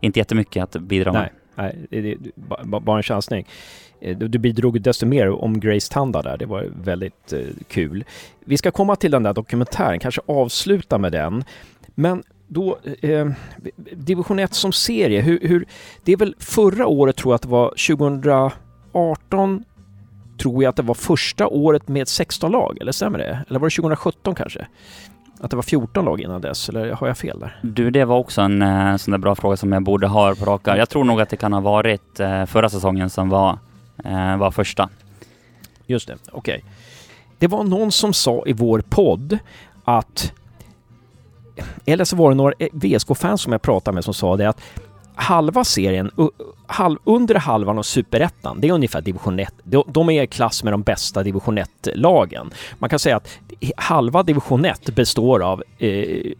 inte 0.00 0.18
jättemycket 0.18 0.62
att 0.62 0.82
bidra 0.82 1.12
med. 1.12 1.30
Nej, 1.54 1.86
nej 1.90 2.02
det 2.02 2.12
är 2.12 2.80
bara 2.80 2.96
en 2.96 3.02
chansning. 3.02 3.46
Eh, 4.00 4.16
du 4.16 4.38
bidrog 4.38 4.80
desto 4.80 5.06
mer 5.06 5.30
om 5.30 5.60
Grace 5.60 5.92
Tanda 5.92 6.22
där, 6.22 6.36
det 6.36 6.46
var 6.46 6.68
väldigt 6.84 7.32
eh, 7.32 7.40
kul. 7.68 8.04
Vi 8.44 8.56
ska 8.56 8.70
komma 8.70 8.96
till 8.96 9.10
den 9.10 9.22
där 9.22 9.32
dokumentären, 9.32 9.98
kanske 9.98 10.20
avsluta 10.26 10.98
med 10.98 11.12
den. 11.12 11.44
Men 11.94 12.22
då, 12.48 12.78
eh, 13.02 13.28
division 13.92 14.38
1 14.38 14.54
som 14.54 14.72
serie, 14.72 15.20
hur, 15.20 15.40
hur, 15.42 15.66
det 16.04 16.12
är 16.12 16.16
väl 16.16 16.34
förra 16.38 16.86
året 16.86 17.16
tror 17.16 17.32
jag 17.32 17.34
att 17.34 17.42
det 17.42 17.48
var 17.48 17.68
2018 17.68 19.64
tror 20.38 20.62
jag 20.62 20.70
att 20.70 20.76
det 20.76 20.82
var 20.82 20.94
första 20.94 21.46
året 21.46 21.88
med 21.88 22.08
16 22.08 22.52
lag, 22.52 22.78
eller 22.80 22.92
stämmer 22.92 23.18
det? 23.18 23.44
Eller 23.48 23.60
var 23.60 23.68
det 23.68 23.76
2017 23.76 24.34
kanske? 24.34 24.66
Att 25.40 25.50
det 25.50 25.56
var 25.56 25.62
14 25.62 26.04
lag 26.04 26.20
innan 26.20 26.40
dess, 26.40 26.68
eller 26.68 26.92
har 26.92 27.06
jag 27.06 27.18
fel 27.18 27.38
där? 27.40 27.58
Du, 27.62 27.90
det 27.90 28.04
var 28.04 28.18
också 28.18 28.40
en 28.40 28.62
eh, 28.62 28.96
sån 28.96 29.12
där 29.12 29.18
bra 29.18 29.34
fråga 29.34 29.56
som 29.56 29.72
jag 29.72 29.82
borde 29.82 30.06
ha 30.06 30.34
på 30.34 30.44
raka. 30.44 30.76
Jag 30.76 30.88
tror 30.88 31.04
nog 31.04 31.20
att 31.20 31.28
det 31.28 31.36
kan 31.36 31.52
ha 31.52 31.60
varit 31.60 32.20
eh, 32.20 32.46
förra 32.46 32.68
säsongen 32.68 33.10
som 33.10 33.28
var, 33.28 33.58
eh, 34.04 34.36
var 34.36 34.50
första. 34.50 34.88
Just 35.86 36.08
det, 36.08 36.16
okej. 36.32 36.58
Okay. 36.58 36.70
Det 37.38 37.46
var 37.46 37.64
någon 37.64 37.92
som 37.92 38.12
sa 38.12 38.42
i 38.46 38.52
vår 38.52 38.82
podd 38.88 39.38
att 39.84 40.32
eller 41.86 42.04
så 42.04 42.16
var 42.16 42.30
det 42.30 42.36
några 42.36 42.54
eh, 42.58 42.68
VSK-fans 42.72 43.42
som 43.42 43.52
jag 43.52 43.62
pratade 43.62 43.94
med 43.94 44.04
som 44.04 44.14
sa 44.14 44.36
det 44.36 44.48
att 44.48 44.60
halva 45.14 45.64
serien, 45.64 46.10
halv, 46.66 46.98
under 47.04 47.34
halvan 47.34 47.78
av 47.78 47.82
superettan, 47.82 48.60
det 48.60 48.68
är 48.68 48.72
ungefär 48.72 49.00
division 49.00 49.38
1. 49.38 49.54
De 49.86 50.10
är 50.10 50.22
i 50.22 50.26
klass 50.26 50.64
med 50.64 50.72
de 50.72 50.82
bästa 50.82 51.22
division 51.22 51.58
1-lagen. 51.58 52.50
Man 52.78 52.90
kan 52.90 52.98
säga 52.98 53.16
att 53.16 53.28
halva 53.76 54.22
division 54.22 54.64
1 54.64 54.94
består 54.94 55.42
av 55.42 55.62
eh, 55.78 56.32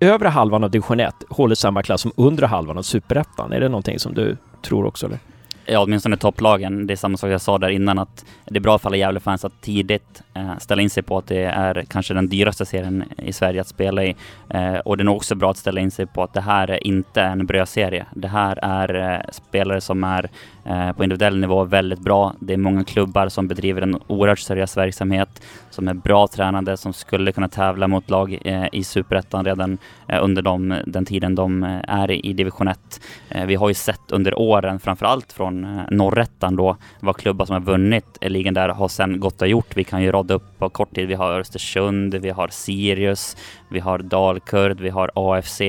övre 0.00 0.28
halvan 0.28 0.64
av 0.64 0.70
division 0.70 1.00
1 1.00 1.14
håller 1.28 1.54
samma 1.54 1.82
klass 1.82 2.00
som 2.00 2.12
undre 2.16 2.46
halvan 2.46 2.78
av 2.78 2.82
superettan. 2.82 3.52
Är 3.52 3.60
det 3.60 3.68
någonting 3.68 3.98
som 3.98 4.14
du 4.14 4.36
tror 4.62 4.86
också 4.86 5.06
eller? 5.06 5.18
Ja, 5.66 5.80
åtminstone 5.80 6.16
topplagen. 6.16 6.86
Det 6.86 6.94
är 6.94 6.96
samma 6.96 7.16
sak 7.16 7.30
jag 7.30 7.40
sa 7.40 7.58
där 7.58 7.68
innan 7.68 7.98
att 7.98 8.24
det 8.44 8.56
är 8.56 8.60
bra 8.60 8.78
för 8.78 8.88
alla 8.88 8.96
Gävlefans 8.96 9.44
att 9.44 9.60
tidigt 9.60 10.22
eh, 10.34 10.58
ställa 10.58 10.82
in 10.82 10.90
sig 10.90 11.02
på 11.02 11.18
att 11.18 11.26
det 11.26 11.44
är 11.44 11.84
kanske 11.88 12.14
den 12.14 12.28
dyraste 12.28 12.66
serien 12.66 13.04
i 13.18 13.32
Sverige 13.32 13.60
att 13.60 13.68
spela 13.68 14.04
i. 14.04 14.16
Eh, 14.50 14.74
och 14.74 14.96
det 14.96 15.02
är 15.02 15.04
nog 15.04 15.16
också 15.16 15.34
bra 15.34 15.50
att 15.50 15.56
ställa 15.56 15.80
in 15.80 15.90
sig 15.90 16.06
på 16.06 16.22
att 16.22 16.32
det 16.32 16.40
här 16.40 16.70
är 16.70 16.86
inte 16.86 17.22
en 17.22 17.46
brödserie. 17.46 18.06
Det 18.14 18.28
här 18.28 18.58
är 18.62 19.12
eh, 19.14 19.20
spelare 19.32 19.80
som 19.80 20.04
är 20.04 20.24
eh, 20.24 20.30
Eh, 20.66 20.92
på 20.92 21.04
individuell 21.04 21.38
nivå 21.38 21.64
väldigt 21.64 21.98
bra. 21.98 22.34
Det 22.40 22.52
är 22.52 22.56
många 22.56 22.84
klubbar 22.84 23.28
som 23.28 23.48
bedriver 23.48 23.82
en 23.82 23.98
oerhört 24.06 24.38
seriös 24.38 24.76
verksamhet, 24.76 25.42
som 25.70 25.88
är 25.88 25.94
bra 25.94 26.26
tränade, 26.26 26.76
som 26.76 26.92
skulle 26.92 27.32
kunna 27.32 27.48
tävla 27.48 27.88
mot 27.88 28.10
lag 28.10 28.38
eh, 28.44 28.66
i 28.72 28.84
Superettan 28.84 29.44
redan 29.44 29.78
eh, 30.08 30.24
under 30.24 30.42
de, 30.42 30.82
den 30.86 31.04
tiden 31.04 31.34
de 31.34 31.80
är 31.88 32.10
i, 32.10 32.32
division 32.32 32.68
1. 32.68 33.00
vi 33.46 33.54
har 33.54 33.68
ju 33.68 33.74
sett 33.74 34.12
under 34.12 34.38
åren, 34.38 34.80
framförallt 34.80 35.32
från 35.32 35.82
Norrettan 35.90 36.56
då, 36.56 36.76
vad 37.00 37.16
klubbar 37.16 37.46
som 37.46 37.52
har 37.52 37.60
vunnit 37.60 38.18
ligan 38.20 38.54
där 38.54 38.68
har 38.68 38.88
sen 38.88 39.20
gått 39.20 39.42
och 39.42 39.48
gjort. 39.48 39.76
Vi 39.76 39.84
kan 39.84 40.02
ju 40.02 40.12
rada 40.12 40.34
upp 40.34 40.58
på 40.58 40.68
kort 40.68 40.94
tid. 40.94 41.08
Vi 41.08 41.14
har 41.14 41.40
Östersund, 41.40 42.14
vi 42.14 42.30
har 42.30 42.48
Sirius, 42.48 43.36
vi 43.68 43.80
har 43.80 43.98
Dalkurd, 43.98 44.80
vi 44.80 44.90
har 44.90 45.10
AFC. 45.14 45.60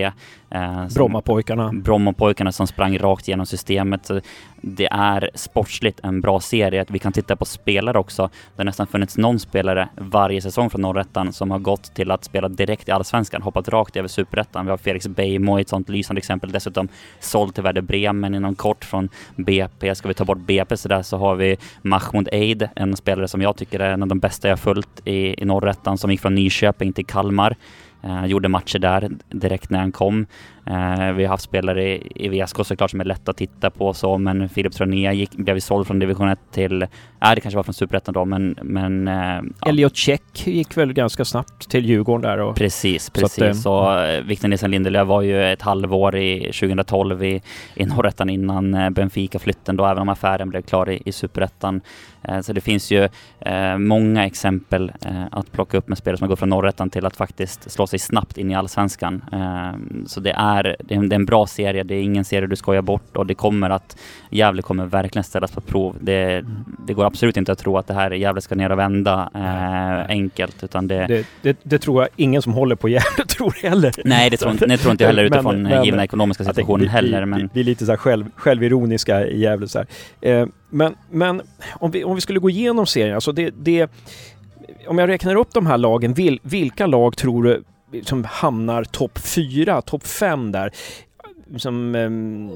Eh, 0.56 0.88
Brommapojkarna. 0.96 1.72
Brommapojkarna 1.74 2.52
som 2.52 2.68
sprang 2.68 2.98
rakt 2.98 3.28
genom 3.28 3.46
systemet. 3.46 4.06
Så 4.06 4.22
det 4.62 4.88
är 4.92 5.30
sportsligt 5.36 6.00
en 6.04 6.22
bra 6.22 6.40
serie. 6.40 6.86
Vi 6.90 7.00
kan 7.00 7.14
titta 7.14 7.36
på 7.36 7.46
spelare 7.46 8.00
också. 8.00 8.30
Det 8.56 8.60
har 8.60 8.66
nästan 8.66 8.88
funnits 8.88 9.18
någon 9.18 9.40
spelare 9.40 9.90
varje 9.98 10.42
säsong 10.42 10.70
från 10.70 10.82
Norrettan 10.82 11.34
som 11.34 11.52
har 11.52 11.60
gått 11.60 11.96
till 11.96 12.12
att 12.12 12.24
spela 12.24 12.50
direkt 12.50 12.90
i 12.90 12.92
Allsvenskan, 12.92 13.42
hoppat 13.42 13.70
rakt 13.70 13.96
över 13.96 14.08
Superettan. 14.08 14.66
Vi 14.66 14.72
har 14.72 14.78
Felix 14.78 15.08
Beijmo 15.08 15.60
ett 15.60 15.70
sånt 15.70 15.90
lysande 15.90 16.20
exempel. 16.20 16.52
Dessutom 16.52 16.88
såld 17.20 17.54
till 17.54 17.64
Werder 17.64 17.82
Bremen 17.82 18.36
inom 18.36 18.56
kort 18.56 18.86
från 18.86 19.10
BP. 19.36 19.96
Ska 19.96 20.08
vi 20.08 20.14
ta 20.14 20.26
bort 20.26 20.38
BP 20.38 20.78
så 20.78 20.88
där 20.88 21.02
så 21.02 21.18
har 21.18 21.36
vi 21.36 21.58
Mahmoud 21.82 22.30
Eid, 22.32 22.70
en 22.76 22.96
spelare 22.96 23.28
som 23.28 23.42
jag 23.42 23.58
tycker 23.58 23.80
är 23.80 23.92
en 23.92 24.02
av 24.02 24.08
de 24.08 24.20
bästa 24.20 24.48
jag 24.48 24.60
följt 24.60 25.02
i, 25.06 25.42
i 25.42 25.46
Norrettan, 25.46 25.98
som 25.98 26.12
gick 26.12 26.22
från 26.22 26.36
Nyköping 26.36 26.94
till 26.94 27.06
Kalmar. 27.06 27.56
Eh, 28.06 28.26
gjorde 28.26 28.50
matcher 28.50 28.80
där 28.80 29.10
direkt 29.30 29.70
när 29.70 29.80
han 29.80 29.92
kom. 29.92 30.26
Eh, 30.68 31.12
vi 31.12 31.24
har 31.24 31.28
haft 31.28 31.44
spelare 31.44 31.98
i, 31.98 32.30
VSK 32.30 32.66
såklart 32.66 32.92
som 32.92 33.00
är 33.02 33.06
lätta 33.06 33.32
att 33.32 33.38
titta 33.38 33.70
på 33.70 33.94
så, 33.94 34.18
men 34.18 34.50
Filip 34.50 34.74
Troné 34.74 35.14
gick, 35.14 35.32
blev 35.32 35.60
såld 35.60 35.88
från 35.88 36.00
division 36.00 36.30
1 36.30 36.40
till, 36.52 36.86
ja 37.20 37.36
det 37.36 37.42
kanske 37.42 37.56
var 37.56 37.64
från 37.64 37.74
superettan 37.74 38.14
då, 38.14 38.26
men, 38.26 38.58
men 38.62 39.08
eh, 39.08 39.42
ja, 39.62 39.70
Elliot 39.70 39.96
Check 39.96 40.48
gick 40.48 40.78
väl 40.78 40.94
ganska 40.94 41.26
snabbt 41.26 41.70
till 41.70 41.86
Djurgården 41.86 42.22
där 42.22 42.38
och... 42.38 42.56
Precis, 42.56 43.04
Så 43.04 43.12
precis. 43.12 43.44
att, 43.44 43.58
Så, 43.58 44.00
eh, 44.00 44.22
Victor 44.22 44.48
Nilsson 44.48 44.72
Lindelöf 44.72 45.08
var 45.08 45.22
ju 45.22 45.52
ett 45.52 45.62
halvår 45.62 46.16
i 46.16 46.40
2012 46.40 47.24
i, 47.24 47.42
i 47.76 47.86
Norrettan 47.86 48.30
innan 48.30 48.94
Benfica-flytten 48.94 49.78
då, 49.78 49.86
även 49.86 50.02
om 50.02 50.10
affären 50.10 50.50
blev 50.50 50.62
klar 50.62 50.90
i, 50.90 51.02
i 51.06 51.12
Superettan. 51.12 51.82
Så 52.42 52.54
det 52.54 52.62
finns 52.62 52.92
ju 52.92 53.10
många 53.78 54.26
exempel 54.26 54.92
att 55.32 55.52
plocka 55.52 55.78
upp 55.78 55.88
med 55.88 55.98
spelare 55.98 56.18
som 56.18 56.28
gått 56.28 56.40
från 56.40 56.50
Norrettan 56.50 56.90
till 56.90 57.06
att 57.06 57.16
faktiskt 57.16 57.72
slå 57.72 57.88
sig 57.88 57.95
snabbt 57.98 58.38
in 58.38 58.52
i 58.52 58.56
Allsvenskan. 58.56 59.22
Eh, 59.32 59.80
Så 60.08 60.20
det 60.20 60.32
är, 60.32 60.76
det 60.80 60.96
är 60.96 61.14
en- 61.14 61.26
bra 61.26 61.48
serie, 61.48 61.84
det 61.84 61.96
är 61.96 62.02
ingen 62.02 62.26
serie 62.26 62.48
du 62.48 62.56
skojar 62.56 62.82
bort 62.82 63.18
och 63.18 63.26
det 63.26 63.34
kommer 63.36 63.70
att, 63.70 63.98
Gävle 64.30 64.62
kommer 64.62 64.86
verkligen 64.86 65.24
ställas 65.24 65.52
på 65.52 65.62
prov. 65.62 65.96
Det, 66.02 66.46
det 66.88 66.94
går 66.94 67.06
absolut 67.06 67.38
inte 67.38 67.52
att 67.52 67.60
tro 67.60 67.78
att 67.78 67.88
det 67.88 67.94
här 67.94 68.12
Gävle 68.12 68.42
ska 68.42 68.56
ner 68.56 68.72
och 68.72 68.80
vända 68.80 69.30
eh, 69.36 70.10
enkelt, 70.10 70.64
utan 70.64 70.88
det, 70.88 71.06
Det, 71.08 71.26
det, 71.42 71.58
det 71.64 71.80
tror 71.80 72.02
jag 72.04 72.10
ingen 72.16 72.42
som 72.42 72.54
håller 72.54 72.76
på 72.76 72.90
Gävle 72.90 73.26
tror 73.28 73.52
heller. 73.62 73.92
Nej, 74.06 74.30
det 74.30 74.38
tror, 74.38 74.52
inte- 74.52 74.66
det 74.66 74.78
tror 74.78 74.92
inte 74.92 75.04
jag 75.04 75.10
heller 75.10 75.24
utifrån 75.24 75.62
men- 75.64 75.84
givna 75.86 76.04
ekonomiska 76.04 76.44
situationen 76.44 76.88
heller. 76.88 77.26
Men 77.26 77.50
vi, 77.54 77.60
är 77.60 77.64
lite 77.64 77.86
så 77.86 77.92
här 77.92 77.98
själv, 77.98 78.26
självironiska 78.36 79.28
i 79.28 79.40
Gävle 79.40 79.68
så. 79.68 79.84
Eh, 80.22 80.48
men 80.70 80.96
men 81.12 81.42
om, 81.74 81.92
vi, 81.92 82.04
om 82.04 82.16
vi 82.16 82.22
skulle 82.22 82.40
gå 82.40 82.50
igenom 82.50 82.86
serien, 82.86 83.16
alltså 83.16 83.32
det, 83.32 83.54
det... 83.58 83.92
Om 84.88 84.98
jag 84.98 85.10
räknar 85.10 85.36
upp 85.36 85.54
de 85.54 85.66
här 85.66 85.78
lagen, 85.78 86.14
vil, 86.14 86.40
vilka 86.44 86.88
lag 86.88 87.18
tror 87.18 87.44
du 87.44 87.64
som 88.04 88.24
hamnar 88.24 88.84
topp 88.84 89.20
fyra, 89.20 89.82
topp 89.82 90.08
fem 90.08 90.52
där? 90.52 90.72
Som, 91.60 91.96
ehm, 91.96 92.52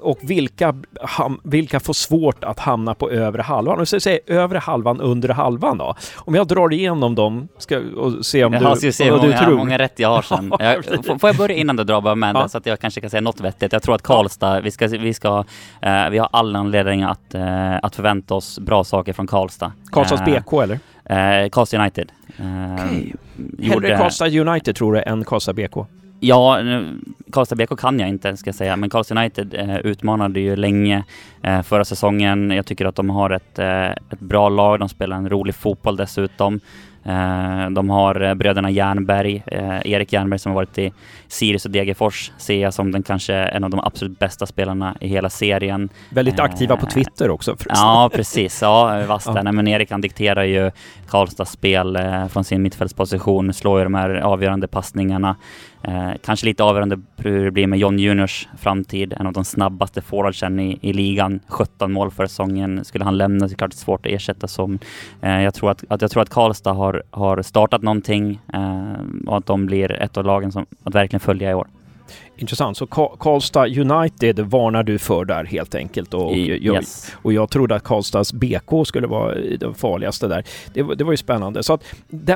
och 0.00 0.18
vilka, 0.22 0.74
ham, 1.00 1.40
vilka 1.44 1.80
får 1.80 1.92
svårt 1.94 2.44
att 2.44 2.58
hamna 2.58 2.94
på 2.94 3.10
övre 3.10 3.42
halvan? 3.42 3.80
Och 3.80 3.88
så 3.88 4.00
säger 4.00 4.20
övre 4.26 4.58
halvan, 4.58 5.00
undre 5.00 5.32
halvan 5.32 5.78
då? 5.78 5.94
Om 6.16 6.34
jag 6.34 6.46
drar 6.46 6.72
igenom 6.72 7.14
dem 7.14 7.48
ska, 7.58 7.78
och 7.96 8.26
se 8.26 8.44
om 8.44 8.52
jag 8.52 8.62
du, 8.72 8.76
ska 8.76 8.92
se 8.92 9.04
hur 9.04 9.10
vad 9.10 9.20
du 9.22 9.26
många, 9.28 9.38
tror. 9.40 9.56
många 9.56 9.78
rätt 9.78 9.98
jag 9.98 10.08
har 10.08 10.22
sen. 10.22 10.52
Ja, 10.58 10.64
Jag, 11.06 11.20
får 11.20 11.28
jag 11.30 11.36
börja 11.36 11.56
innan 11.56 11.76
du 11.76 11.84
drar 11.84 12.00
bara 12.00 12.14
med 12.14 12.36
Ja. 12.36 12.42
det, 12.42 12.48
så 12.48 12.58
att 12.58 12.66
jag 12.66 12.80
kanske 12.80 13.00
kan 13.00 13.10
säga 13.10 13.20
något 13.20 13.40
vettigt. 13.40 13.72
Jag 13.72 13.82
tror 13.82 13.94
att 13.94 14.02
Karlstad, 14.02 14.60
vi 14.60 14.70
ska, 14.70 14.86
vi 14.86 15.14
ska, 15.14 15.44
eh, 15.82 16.08
vi 16.10 16.18
har 16.18 16.28
all 16.32 16.56
anledning 16.56 17.02
att, 17.02 17.34
eh, 17.34 17.76
att 17.82 17.96
förvänta 17.96 18.34
oss 18.34 18.58
bra 18.58 18.84
saker 18.84 19.12
från 19.12 19.26
Karlstad. 19.26 19.72
Karlstads 19.92 20.22
Eh, 20.22 20.26
BK 20.42 20.52
eller? 20.62 20.78
Eh, 21.44 21.48
Karlstad 21.48 21.78
United. 21.80 22.12
Eh, 22.38 22.44
Okej. 22.84 23.14
gjorde- 23.58 23.86
Hellre 23.88 23.98
Karlstad 23.98 24.26
United 24.26 24.76
tror 24.76 24.92
du 24.94 25.02
än 25.02 25.24
Karlstad 25.24 25.52
BK? 25.52 25.86
Ja, 26.24 26.58
Karlstad 27.32 27.56
BK 27.56 27.78
kan 27.78 28.00
jag 28.00 28.08
inte 28.08 28.36
ska 28.36 28.48
jag 28.48 28.54
säga, 28.54 28.76
men 28.76 28.90
Karlstad 28.90 29.14
United 29.14 29.54
eh, 29.54 29.76
utmanade 29.76 30.40
ju 30.40 30.56
länge 30.56 31.04
eh, 31.42 31.62
förra 31.62 31.84
säsongen. 31.84 32.50
Jag 32.50 32.66
tycker 32.66 32.84
att 32.86 32.96
de 32.96 33.10
har 33.10 33.30
ett, 33.30 33.58
eh, 33.58 33.90
ett 33.90 34.20
bra 34.20 34.48
lag, 34.48 34.78
de 34.78 34.88
spelar 34.88 35.16
en 35.16 35.28
rolig 35.28 35.54
fotboll 35.54 35.96
dessutom. 35.96 36.60
Eh, 37.04 37.70
de 37.70 37.90
har 37.90 38.20
eh, 38.20 38.34
bröderna 38.34 38.70
Jernberg, 38.70 39.42
eh, 39.46 39.86
Erik 39.92 40.12
Jernberg 40.12 40.38
som 40.38 40.52
har 40.52 40.54
varit 40.56 40.78
i 40.78 40.92
Sirius 41.28 41.64
och 41.64 41.70
Degerfors, 41.70 42.32
ser 42.38 42.62
jag 42.62 42.74
som 42.74 42.92
den 42.92 43.02
kanske 43.02 43.34
en 43.34 43.64
av 43.64 43.70
de 43.70 43.80
absolut 43.80 44.18
bästa 44.18 44.46
spelarna 44.46 44.96
i 45.00 45.08
hela 45.08 45.30
serien. 45.30 45.88
Väldigt 46.10 46.40
aktiva 46.40 46.76
på 46.76 46.86
Twitter 46.86 47.30
också 47.30 47.56
förresten. 47.56 47.86
Ja, 47.88 48.10
precis. 48.14 48.62
Ja, 48.62 49.04
vasst 49.08 49.26
Ja. 49.26 49.32
där. 49.32 49.42
Nej, 49.42 49.52
men 49.52 49.68
Erik 49.68 49.90
han 49.90 50.00
dikterar 50.00 50.44
ju 50.44 50.70
Karlstads 51.12 51.50
spel 51.50 51.96
eh, 51.96 52.26
från 52.26 52.44
sin 52.44 52.62
mittfältsposition, 52.62 53.52
slår 53.52 53.78
ju 53.78 53.84
de 53.84 53.94
här 53.94 54.10
avgörande 54.10 54.66
passningarna. 54.66 55.36
Eh, 55.82 56.10
kanske 56.24 56.46
lite 56.46 56.64
avgörande 56.64 57.00
hur 57.16 57.44
det 57.44 57.50
blir 57.50 57.66
med 57.66 57.78
John 57.78 57.98
Juniors 57.98 58.48
framtid, 58.58 59.14
en 59.20 59.26
av 59.26 59.32
de 59.32 59.44
snabbaste 59.44 60.00
forwardsen 60.00 60.60
i, 60.60 60.78
i 60.80 60.92
ligan. 60.92 61.40
17 61.48 61.92
mål 61.92 62.10
för 62.10 62.26
säsongen. 62.26 62.84
Skulle 62.84 63.04
han 63.04 63.16
lämna 63.16 63.40
så 63.40 63.44
är 63.44 63.48
det 63.48 63.54
klart 63.54 63.72
svårt 63.72 64.06
att 64.06 64.12
ersätta 64.12 64.48
som. 64.48 64.78
Eh, 65.22 65.42
jag, 65.42 65.54
tror 65.54 65.70
att, 65.70 65.84
att 65.88 66.02
jag 66.02 66.10
tror 66.10 66.22
att 66.22 66.30
Karlstad 66.30 66.72
har, 66.72 67.02
har 67.10 67.42
startat 67.42 67.82
någonting 67.82 68.40
eh, 68.52 69.26
och 69.26 69.36
att 69.36 69.46
de 69.46 69.66
blir 69.66 69.92
ett 69.92 70.16
av 70.16 70.24
lagen 70.24 70.52
som 70.52 70.66
att 70.84 70.94
verkligen 70.94 71.20
följa 71.20 71.50
i 71.50 71.54
år. 71.54 71.66
Intressant. 72.42 72.76
Så 72.76 72.86
Ka- 72.86 73.16
Karlstad 73.18 73.66
United 73.66 74.40
varnar 74.40 74.82
du 74.82 74.98
för 74.98 75.24
där 75.24 75.44
helt 75.44 75.74
enkelt. 75.74 76.14
Och, 76.14 76.32
I, 76.36 76.66
jag, 76.66 76.76
yes. 76.76 77.12
och 77.22 77.32
jag 77.32 77.50
trodde 77.50 77.74
att 77.74 77.84
Karlstads 77.84 78.32
BK 78.32 78.86
skulle 78.86 79.06
vara 79.06 79.34
den 79.60 79.74
farligaste 79.74 80.28
där. 80.28 80.44
Det, 80.74 80.82
var- 80.82 80.94
det 80.94 81.04
var 81.04 81.12
ju 81.12 81.16
spännande. 81.16 81.62
Så 81.62 81.72
att 81.72 81.84
det, 82.08 82.32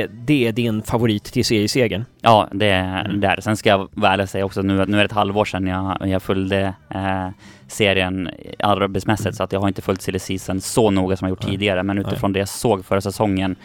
är- 0.00 0.08
det 0.26 0.46
är 0.48 0.52
din 0.52 0.82
favorit 0.82 1.24
till 1.24 1.44
seriesegern. 1.44 2.04
Ja, 2.20 2.48
det 2.52 2.66
är 2.66 3.04
Mm. 3.04 3.20
där. 3.20 3.38
Sen 3.40 3.56
ska 3.56 3.68
jag 3.68 3.80
och 4.22 4.28
säga 4.28 4.44
också 4.44 4.62
nu 4.62 4.84
nu 4.86 4.96
är 4.96 5.00
det 5.00 5.04
ett 5.04 5.12
halvår 5.12 5.44
sedan 5.44 5.66
jag, 5.66 6.08
jag 6.08 6.22
följde 6.22 6.74
eh, 6.88 7.28
serien 7.68 8.28
arbetsmässigt 8.58 9.36
så 9.36 9.42
att 9.42 9.52
jag 9.52 9.60
har 9.60 9.68
inte 9.68 9.82
följt 9.82 10.02
silly 10.02 10.18
season 10.18 10.60
så 10.60 10.90
noga 10.90 11.16
som 11.16 11.26
jag 11.28 11.30
gjort 11.32 11.42
Nej. 11.42 11.50
tidigare 11.52 11.82
men 11.82 11.98
utifrån 11.98 12.32
det 12.32 12.38
jag 12.38 12.48
såg 12.48 12.84
förra 12.84 13.00
säsongen 13.00 13.56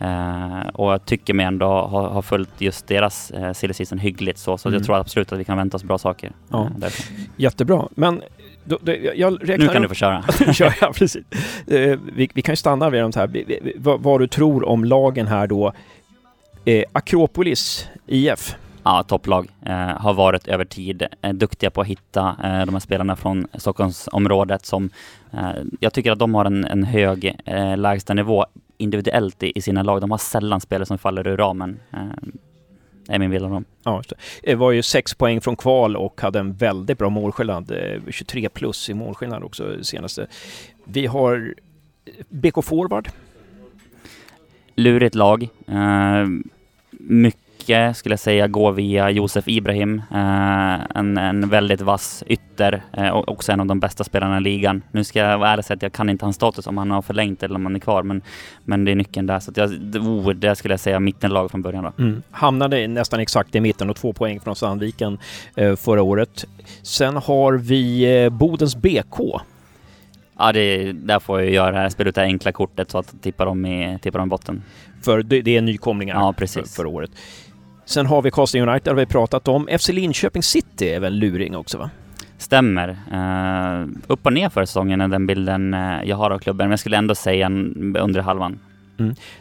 eh, 0.00 0.68
och 0.74 0.92
jag 0.92 1.04
tycker 1.04 1.34
mig 1.34 1.46
ändå 1.46 1.66
ha, 1.66 2.08
ha 2.08 2.22
följt 2.22 2.50
just 2.60 2.86
deras 2.86 3.30
eh, 3.30 3.52
silly 3.52 3.74
season 3.74 3.98
hyggligt 3.98 4.38
så, 4.38 4.58
så 4.58 4.68
Mm. 4.68 4.78
jag 4.78 4.86
tror 4.86 4.96
absolut 4.96 5.32
att 5.32 5.38
vi 5.38 5.44
kan 5.44 5.56
vänta 5.56 5.76
oss 5.76 5.84
bra 5.84 5.98
saker. 5.98 6.32
Ja. 6.48 6.70
därifrån. 6.76 7.16
Jättebra. 7.36 7.88
Men 7.94 8.22
då, 8.64 8.78
då, 8.82 8.92
jag- 9.14 9.32
räknar 9.42 9.58
Nu 9.58 9.66
kan 9.66 9.76
upp- 9.76 9.82
du 9.82 9.88
få 9.88 9.94
köra. 9.94 10.22
Kör 10.52 10.74
jag, 10.80 10.94
precis. 10.94 11.22
Eh, 11.66 11.98
vi, 12.14 12.30
vi 12.34 12.42
kan 12.42 12.52
ju 12.52 12.56
stanna 12.56 12.90
vid 12.90 13.00
de 13.02 13.12
här. 13.16 13.26
Vi- 13.26 13.44
vi- 13.62 13.74
Vad, 13.78 14.00
vad 14.02 14.20
du 14.20 14.26
tror 14.26 14.68
om 14.68 14.84
lagen 14.84 15.26
här 15.26 15.46
då. 15.46 15.72
Akropolis 16.92 17.88
IF. 18.06 18.56
Ja, 18.84 19.02
topplag. 19.02 19.48
Eh, 19.66 19.76
har 19.76 20.14
varit 20.14 20.48
över 20.48 20.64
tid. 20.64 21.06
Eh, 21.22 21.32
duktiga 21.32 21.70
på 21.70 21.80
att 21.80 21.86
hitta 21.86 22.28
eh, 22.28 22.66
de 22.66 22.74
här 22.74 22.80
spelarna 22.80 23.16
från 23.16 23.46
Stockholmsområdet 23.54 24.66
som 24.66 24.90
eh, 25.32 25.50
jag 25.80 25.92
tycker 25.92 26.12
att 26.12 26.18
de 26.18 26.34
har 26.34 26.44
en, 26.44 26.64
en 26.64 26.84
hög 26.84 27.36
eh, 27.44 27.76
lägstanivå 27.76 28.46
individuellt 28.78 29.42
i, 29.42 29.52
i 29.54 29.62
sina 29.62 29.82
lag. 29.82 30.00
De 30.00 30.10
har 30.10 30.18
sällan 30.18 30.60
spelare 30.60 30.86
som 30.86 30.98
faller 30.98 31.26
ur 31.26 31.36
ramen. 31.36 31.80
Eh, 31.92 32.28
är 33.08 33.18
min 33.18 33.30
bild 33.30 33.44
av 33.44 33.50
dem. 33.50 33.64
Ja, 33.82 34.02
det. 34.08 34.14
det 34.42 34.54
var 34.54 34.70
ju 34.72 34.82
sex 34.82 35.14
poäng 35.14 35.40
från 35.40 35.56
kval 35.56 35.96
och 35.96 36.20
hade 36.20 36.38
en 36.38 36.52
väldigt 36.52 36.98
bra 36.98 37.10
målskillnad. 37.10 37.70
Eh, 37.70 38.00
23 38.10 38.48
plus 38.48 38.90
i 38.90 38.94
målskillnad 38.94 39.42
också 39.42 39.84
senaste. 39.84 40.26
Vi 40.84 41.06
har 41.06 41.54
BK 42.28 42.64
Forward. 42.64 43.08
Lurigt 44.74 45.14
lag. 45.14 45.48
Eh, 45.66 46.26
mycket 47.60 47.96
skulle 47.96 48.12
jag 48.12 48.20
säga 48.20 48.48
går 48.48 48.72
via 48.72 49.10
Josef 49.10 49.48
Ibrahim. 49.48 50.02
Eh, 50.10 50.80
en, 50.94 51.18
en 51.18 51.48
väldigt 51.48 51.80
vass 51.80 52.24
ytter 52.26 52.82
eh, 52.92 53.08
och 53.08 53.28
också 53.28 53.52
en 53.52 53.60
av 53.60 53.66
de 53.66 53.80
bästa 53.80 54.04
spelarna 54.04 54.38
i 54.38 54.40
ligan. 54.40 54.82
Nu 54.92 55.04
ska 55.04 55.18
jag 55.18 55.38
vara 55.38 55.50
ärlig 55.50 55.58
och 55.58 55.64
säga 55.64 55.76
att 55.76 55.82
jag 55.82 55.92
kan 55.92 56.08
inte 56.10 56.24
hans 56.24 56.36
status 56.36 56.66
om 56.66 56.78
han 56.78 56.90
har 56.90 57.02
förlängt 57.02 57.42
eller 57.42 57.54
om 57.54 57.66
han 57.66 57.76
är 57.76 57.80
kvar, 57.80 58.02
men, 58.02 58.22
men 58.64 58.84
det 58.84 58.90
är 58.90 58.94
nyckeln 58.94 59.26
där. 59.26 59.40
Så 59.40 59.52
jag, 59.54 59.70
oh, 59.96 60.30
det 60.30 60.56
skulle 60.56 60.72
jag 60.72 60.80
säga 60.80 61.00
mittenlag 61.00 61.50
från 61.50 61.62
början 61.62 61.84
då. 61.84 62.02
Mm. 62.02 62.22
Hamnade 62.30 62.88
nästan 62.88 63.20
exakt 63.20 63.54
i 63.54 63.60
mitten 63.60 63.90
och 63.90 63.96
två 63.96 64.12
poäng 64.12 64.40
från 64.40 64.56
Sandviken 64.56 65.18
eh, 65.56 65.76
förra 65.76 66.02
året. 66.02 66.44
Sen 66.82 67.16
har 67.16 67.52
vi 67.52 68.28
Bodens 68.30 68.76
BK. 68.76 69.40
Ja, 70.38 70.52
det, 70.52 70.92
där 70.92 71.18
får 71.18 71.40
jag 71.40 71.50
göra 71.50 71.70
det 71.70 71.78
här. 71.78 71.88
Spela 71.88 72.08
ut 72.08 72.14
det 72.14 72.22
enkla 72.22 72.52
kortet 72.52 72.90
så 72.90 72.98
att 72.98 73.22
tippa 73.22 73.44
dem 73.44 73.66
i, 73.66 73.98
tippa 74.02 74.18
dem 74.18 74.28
i 74.28 74.30
botten. 74.30 74.62
För 75.02 75.22
det, 75.22 75.42
det 75.42 75.56
är 75.56 75.60
nykomlingar 75.60 76.14
Ja, 76.14 76.34
för, 76.38 76.76
förra 76.76 76.88
året. 76.88 77.10
Sen 77.90 78.06
har 78.06 78.22
vi 78.22 78.30
Karlstad 78.30 78.58
United, 78.58 78.88
har 78.88 78.94
vi 78.96 79.06
pratat 79.06 79.48
om. 79.48 79.68
FC 79.78 79.88
Linköping 79.88 80.42
City 80.42 80.88
är 80.88 81.00
väl 81.00 81.14
luring 81.14 81.56
också 81.56 81.78
va? 81.78 81.90
Stämmer. 82.38 82.88
Uh, 82.88 83.88
upp 84.06 84.26
och 84.26 84.32
ner 84.32 84.48
för 84.48 84.64
säsongen 84.64 85.00
är 85.00 85.08
den 85.08 85.26
bilden 85.26 85.74
eh, 85.74 86.02
jag 86.04 86.16
har 86.16 86.30
av 86.30 86.38
klubben, 86.38 86.64
men 86.64 86.70
jag 86.70 86.80
skulle 86.80 86.96
ändå 86.96 87.14
säga 87.14 87.46
en, 87.46 87.96
under 88.00 88.20
halvan. 88.20 88.58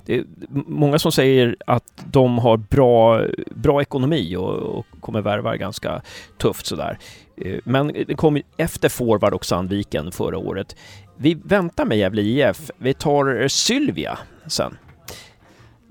Det 0.06 0.16
är 0.16 0.24
många 0.52 1.00
som 1.00 1.12
säger 1.12 1.56
att 1.68 2.04
de 2.12 2.38
har 2.38 2.58
bra, 2.58 3.22
bra 3.56 3.82
ekonomi 3.82 4.36
och, 4.36 4.54
och 4.54 4.86
kommer 5.00 5.22
värva 5.22 5.58
ganska 5.58 6.02
tufft 6.38 6.66
sådär. 6.66 6.98
Eh, 7.38 7.60
Men 7.64 7.88
det 8.08 8.16
kom 8.16 8.42
efter 8.58 8.90
Forward 8.90 9.34
och 9.34 9.46
Sandviken 9.46 10.12
förra 10.12 10.38
året. 10.38 10.76
Vi 11.18 11.34
väntar 11.44 11.86
med 11.86 11.98
Gävle 11.98 12.22
IF. 12.22 12.72
Vi 12.78 12.94
tar 12.94 13.48
Sylvia 13.48 14.18
sen. 14.48 14.78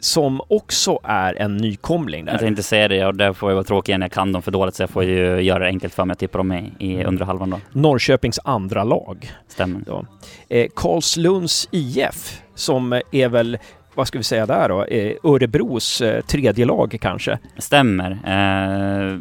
som 0.01 0.41
också 0.49 0.99
är 1.03 1.35
en 1.35 1.57
nykomling 1.57 2.27
Jag 2.27 2.35
där. 2.35 2.39
tänkte 2.39 2.63
säga 2.63 2.89
det 2.89 3.07
och 3.07 3.15
där 3.15 3.33
får 3.33 3.51
jag 3.51 3.55
vara 3.55 3.65
tråkig 3.65 3.93
igen. 3.93 4.01
Jag 4.03 4.13
kan 4.13 4.33
dem 4.33 4.43
för 4.43 4.51
dåligt 4.51 4.75
så 4.75 4.83
jag 4.83 4.91
får 4.91 5.05
ju 5.05 5.41
göra 5.41 5.59
det 5.59 5.67
enkelt 5.67 5.95
för 5.95 6.05
mig 6.05 6.13
att 6.13 6.19
tippa 6.19 6.39
dem 6.39 6.53
i, 6.53 6.73
i 6.79 7.05
undre 7.05 7.25
halvan 7.25 7.51
då. 7.51 7.61
Norrköpings 7.73 8.41
andra 8.45 8.85
lag. 8.85 9.31
Stämmer. 9.49 9.81
Ja. 9.87 10.05
Eh, 10.49 10.67
Karlslunds 10.77 11.69
IF 11.71 12.43
som 12.55 13.01
är 13.13 13.29
väl, 13.29 13.59
vad 13.95 14.09
ska 14.09 14.19
vi 14.19 14.25
säga 14.25 14.47
där 14.47 14.69
då, 14.69 14.85
eh, 14.85 15.13
Örebros 15.25 16.01
eh, 16.01 16.21
tredje 16.21 16.65
lag 16.67 16.97
kanske. 17.01 17.39
Stämmer. 17.59 18.11
Eh, 18.27 19.19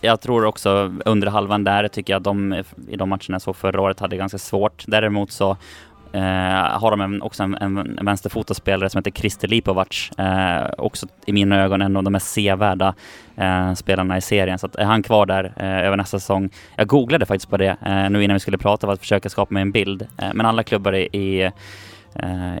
jag 0.00 0.20
tror 0.20 0.44
också 0.44 0.94
under 1.04 1.26
halvan 1.26 1.64
där 1.64 1.88
tycker 1.88 2.12
jag 2.12 2.20
att 2.20 2.24
de 2.24 2.62
i 2.88 2.96
de 2.96 3.08
matcherna 3.08 3.22
jag 3.28 3.42
såg 3.42 3.56
förra 3.56 3.80
året 3.80 4.00
hade 4.00 4.16
ganska 4.16 4.38
svårt. 4.38 4.84
Däremot 4.86 5.30
så 5.32 5.56
eh, 6.16 6.80
har 6.80 6.90
de 6.90 7.00
en, 7.00 7.22
också 7.22 7.42
en, 7.42 7.54
en, 7.54 7.98
en 7.98 8.06
vänsterfotad 8.06 8.54
spelare 8.54 8.90
som 8.90 8.98
heter 8.98 9.10
Christer 9.10 9.48
Lipovac. 9.48 10.10
Eh, 10.18 10.70
också 10.78 11.06
i 11.26 11.32
mina 11.32 11.62
ögon 11.62 11.82
en 11.82 11.96
av 11.96 12.02
de 12.02 12.12
mest 12.12 12.32
sevärda 12.32 12.94
eh, 13.36 13.74
spelarna 13.74 14.16
i 14.16 14.20
serien. 14.20 14.58
Så 14.58 14.66
att 14.66 14.76
är 14.76 14.84
han 14.84 15.02
kvar 15.02 15.26
där 15.26 15.52
eh, 15.56 15.86
över 15.86 15.96
nästa 15.96 16.20
säsong. 16.20 16.50
Jag 16.76 16.86
googlade 16.86 17.26
faktiskt 17.26 17.50
på 17.50 17.56
det 17.56 17.76
eh, 17.86 18.10
nu 18.10 18.24
innan 18.24 18.34
vi 18.34 18.40
skulle 18.40 18.58
prata 18.58 18.86
för 18.86 18.94
att 18.94 19.00
försöka 19.00 19.28
skapa 19.28 19.54
mig 19.54 19.60
en 19.62 19.72
bild. 19.72 20.02
Eh, 20.18 20.28
men 20.34 20.46
alla 20.46 20.62
klubbar 20.62 20.94
i, 20.94 21.02
i 21.12 21.50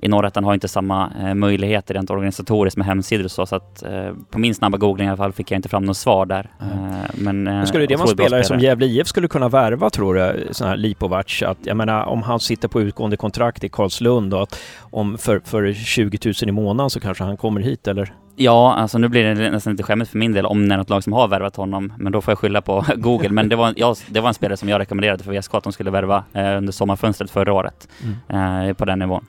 i 0.02 0.08
Norrätten 0.08 0.44
har 0.44 0.54
inte 0.54 0.68
samma 0.68 1.10
eh, 1.22 1.34
möjligheter 1.34 1.94
rent 1.94 2.10
organisatoriskt 2.10 2.76
med 2.76 2.86
hemsidor 2.86 3.24
och 3.24 3.30
så, 3.30 3.46
så 3.46 3.56
att 3.56 3.82
eh, 3.82 4.10
på 4.30 4.38
min 4.38 4.54
snabba 4.54 4.78
googling 4.78 5.06
i 5.06 5.10
alla 5.10 5.16
fall 5.16 5.32
fick 5.32 5.50
jag 5.50 5.58
inte 5.58 5.68
fram 5.68 5.84
något 5.84 5.96
svar 5.96 6.26
där. 6.26 6.50
Mm. 6.60 6.78
Eh, 6.78 6.94
men, 7.14 7.46
eh, 7.46 7.54
Men 7.54 7.66
skulle 7.66 7.86
det 7.86 7.96
vara 7.96 8.08
en 8.10 8.16
spelare 8.16 8.44
som 8.44 8.58
Gävle 8.58 8.86
IF 8.86 9.06
skulle 9.06 9.28
kunna 9.28 9.48
värva 9.48 9.90
tror 9.90 10.14
du, 10.14 10.48
sån 10.50 10.68
här 10.68 10.76
Lipovac? 10.76 11.42
Att, 11.42 11.58
jag 11.62 11.76
menar 11.76 12.04
om 12.04 12.22
han 12.22 12.40
sitter 12.40 12.68
på 12.68 12.80
utgående 12.80 13.16
kontrakt 13.16 13.64
i 13.64 13.68
Karlslund 13.68 14.34
och 14.34 14.42
att 14.42 14.60
om 14.80 15.18
för, 15.18 15.40
för 15.44 15.72
20 15.72 16.18
000 16.24 16.34
i 16.48 16.52
månaden 16.52 16.90
så 16.90 17.00
kanske 17.00 17.24
han 17.24 17.36
kommer 17.36 17.60
hit 17.60 17.88
eller? 17.88 18.12
Ja, 18.38 18.74
alltså 18.74 18.98
nu 18.98 19.08
blir 19.08 19.24
det 19.24 19.50
nästan 19.50 19.72
lite 19.72 19.82
skämmigt 19.82 20.10
för 20.10 20.18
min 20.18 20.32
del 20.32 20.46
om 20.46 20.68
det 20.68 20.74
är 20.74 20.78
något 20.78 20.90
lag 20.90 21.04
som 21.04 21.12
har 21.12 21.28
värvat 21.28 21.56
honom, 21.56 21.92
men 21.98 22.12
då 22.12 22.20
får 22.20 22.32
jag 22.32 22.38
skylla 22.38 22.62
på 22.62 22.84
Google. 22.96 23.28
Men 23.28 23.48
det 23.48 23.56
var, 23.56 23.74
jag, 23.76 23.96
det 24.06 24.20
var 24.20 24.28
en 24.28 24.34
spelare 24.34 24.56
som 24.56 24.68
jag 24.68 24.78
rekommenderade 24.78 25.24
för 25.24 25.38
VSK 25.38 25.54
att 25.54 25.64
de 25.64 25.72
skulle 25.72 25.90
värva 25.90 26.24
eh, 26.32 26.56
under 26.56 26.72
sommarfönstret 26.72 27.30
förra 27.30 27.52
året, 27.52 27.88
eh, 28.28 28.72
på 28.72 28.84
den 28.84 28.98
nivån. 28.98 29.26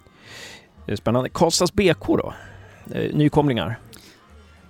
Det 0.87 0.91
är 0.91 0.95
spännande. 0.95 1.29
Karlstads 1.29 1.73
BK 1.73 2.07
då? 2.07 2.33
Eh, 2.91 3.15
Nykomlingar? 3.15 3.75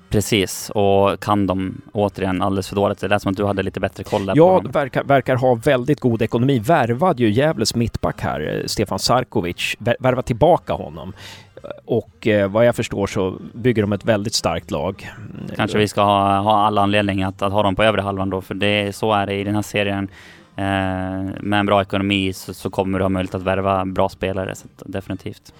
Precis, 0.09 0.69
och 0.69 1.19
kan 1.19 1.47
de 1.47 1.81
återigen 1.93 2.41
alldeles 2.41 2.67
för 2.69 2.75
dåligt. 2.75 2.99
Det 2.99 3.07
lät 3.07 3.21
som 3.21 3.31
att 3.31 3.37
du 3.37 3.45
hade 3.45 3.63
lite 3.63 3.79
bättre 3.79 4.03
koll 4.03 4.25
där 4.25 4.33
Ja, 4.37 4.59
verkar, 4.59 5.03
verkar 5.03 5.35
ha 5.35 5.53
väldigt 5.55 5.99
god 5.99 6.21
ekonomi. 6.21 6.59
Värvade 6.59 7.23
ju 7.23 7.29
Gävles 7.29 7.75
mittback 7.75 8.21
här, 8.21 8.55
eh, 8.55 8.65
Stefan 8.65 8.99
Sarkovic. 8.99 9.75
Vär- 9.79 9.95
Värva 9.99 10.21
tillbaka 10.21 10.73
honom. 10.73 11.13
Och 11.85 12.27
eh, 12.27 12.49
vad 12.51 12.65
jag 12.65 12.75
förstår 12.75 13.07
så 13.07 13.37
bygger 13.53 13.81
de 13.81 13.93
ett 13.93 14.05
väldigt 14.05 14.33
starkt 14.33 14.71
lag. 14.71 15.11
Kanske 15.55 15.77
vi 15.77 15.87
ska 15.87 16.01
ha, 16.03 16.39
ha 16.39 16.65
alla 16.65 16.81
anledningar 16.81 17.29
att, 17.29 17.41
att 17.41 17.51
ha 17.53 17.63
dem 17.63 17.75
på 17.75 17.83
övre 17.83 18.01
halvan 18.01 18.29
då, 18.29 18.41
för 18.41 18.55
det, 18.55 18.95
så 18.95 19.13
är 19.13 19.25
det 19.27 19.33
i 19.33 19.43
den 19.43 19.55
här 19.55 19.61
serien. 19.61 20.07
Eh, 20.55 20.63
med 21.41 21.59
en 21.59 21.65
bra 21.65 21.81
ekonomi 21.81 22.33
så, 22.33 22.53
så 22.53 22.69
kommer 22.69 22.99
du 22.99 23.03
ha 23.05 23.09
möjlighet 23.09 23.35
att 23.35 23.41
värva 23.43 23.85
bra 23.85 24.09
spelare, 24.09 24.55
så 24.55 24.67
definitivt. 24.85 25.53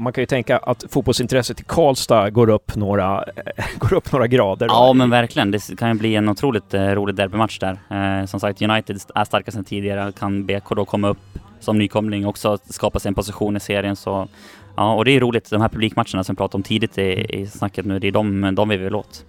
Man 0.00 0.12
kan 0.12 0.22
ju 0.22 0.26
tänka 0.26 0.58
att 0.58 0.84
fotbollsintresset 0.90 1.60
i 1.60 1.64
Karlstad 1.64 2.30
går 2.30 2.50
upp 2.50 2.76
några, 2.76 3.24
går 3.78 3.94
upp 3.94 4.12
några 4.12 4.26
grader. 4.26 4.66
Ja, 4.66 4.92
men 4.92 5.10
verkligen. 5.10 5.50
Det 5.50 5.76
kan 5.78 5.88
ju 5.88 5.94
bli 5.94 6.14
en 6.14 6.28
otroligt 6.28 6.74
eh, 6.74 6.82
rolig 6.82 7.14
derbymatch 7.14 7.58
där. 7.58 7.78
Eh, 7.90 8.26
som 8.26 8.40
sagt, 8.40 8.62
United 8.62 9.00
är 9.14 9.24
starka 9.24 9.50
sedan 9.50 9.64
tidigare. 9.64 10.12
Kan 10.12 10.46
BK 10.46 10.68
då 10.76 10.84
komma 10.84 11.08
upp 11.08 11.38
som 11.60 11.78
nykomling 11.78 12.26
också 12.26 12.58
skapa 12.64 12.98
sig 12.98 13.08
en 13.08 13.14
position 13.14 13.56
i 13.56 13.60
serien. 13.60 13.96
Så, 13.96 14.28
ja, 14.76 14.94
och 14.94 15.04
det 15.04 15.10
är 15.10 15.20
roligt. 15.20 15.50
De 15.50 15.60
här 15.60 15.68
publikmatcherna 15.68 16.24
som 16.24 16.34
vi 16.34 16.36
pratade 16.36 16.56
om 16.56 16.62
tidigt 16.62 16.98
i, 16.98 17.26
i 17.28 17.46
snacket 17.46 17.84
nu, 17.84 17.98
det 17.98 18.08
är 18.08 18.12
de, 18.12 18.54
de 18.54 18.68
vi 18.68 18.76
vill 18.76 18.94
åt. 18.94 19.24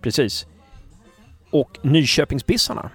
Precis. 0.00 0.46
Och 1.50 1.78
Nyköpingsbissarna. 1.82 2.90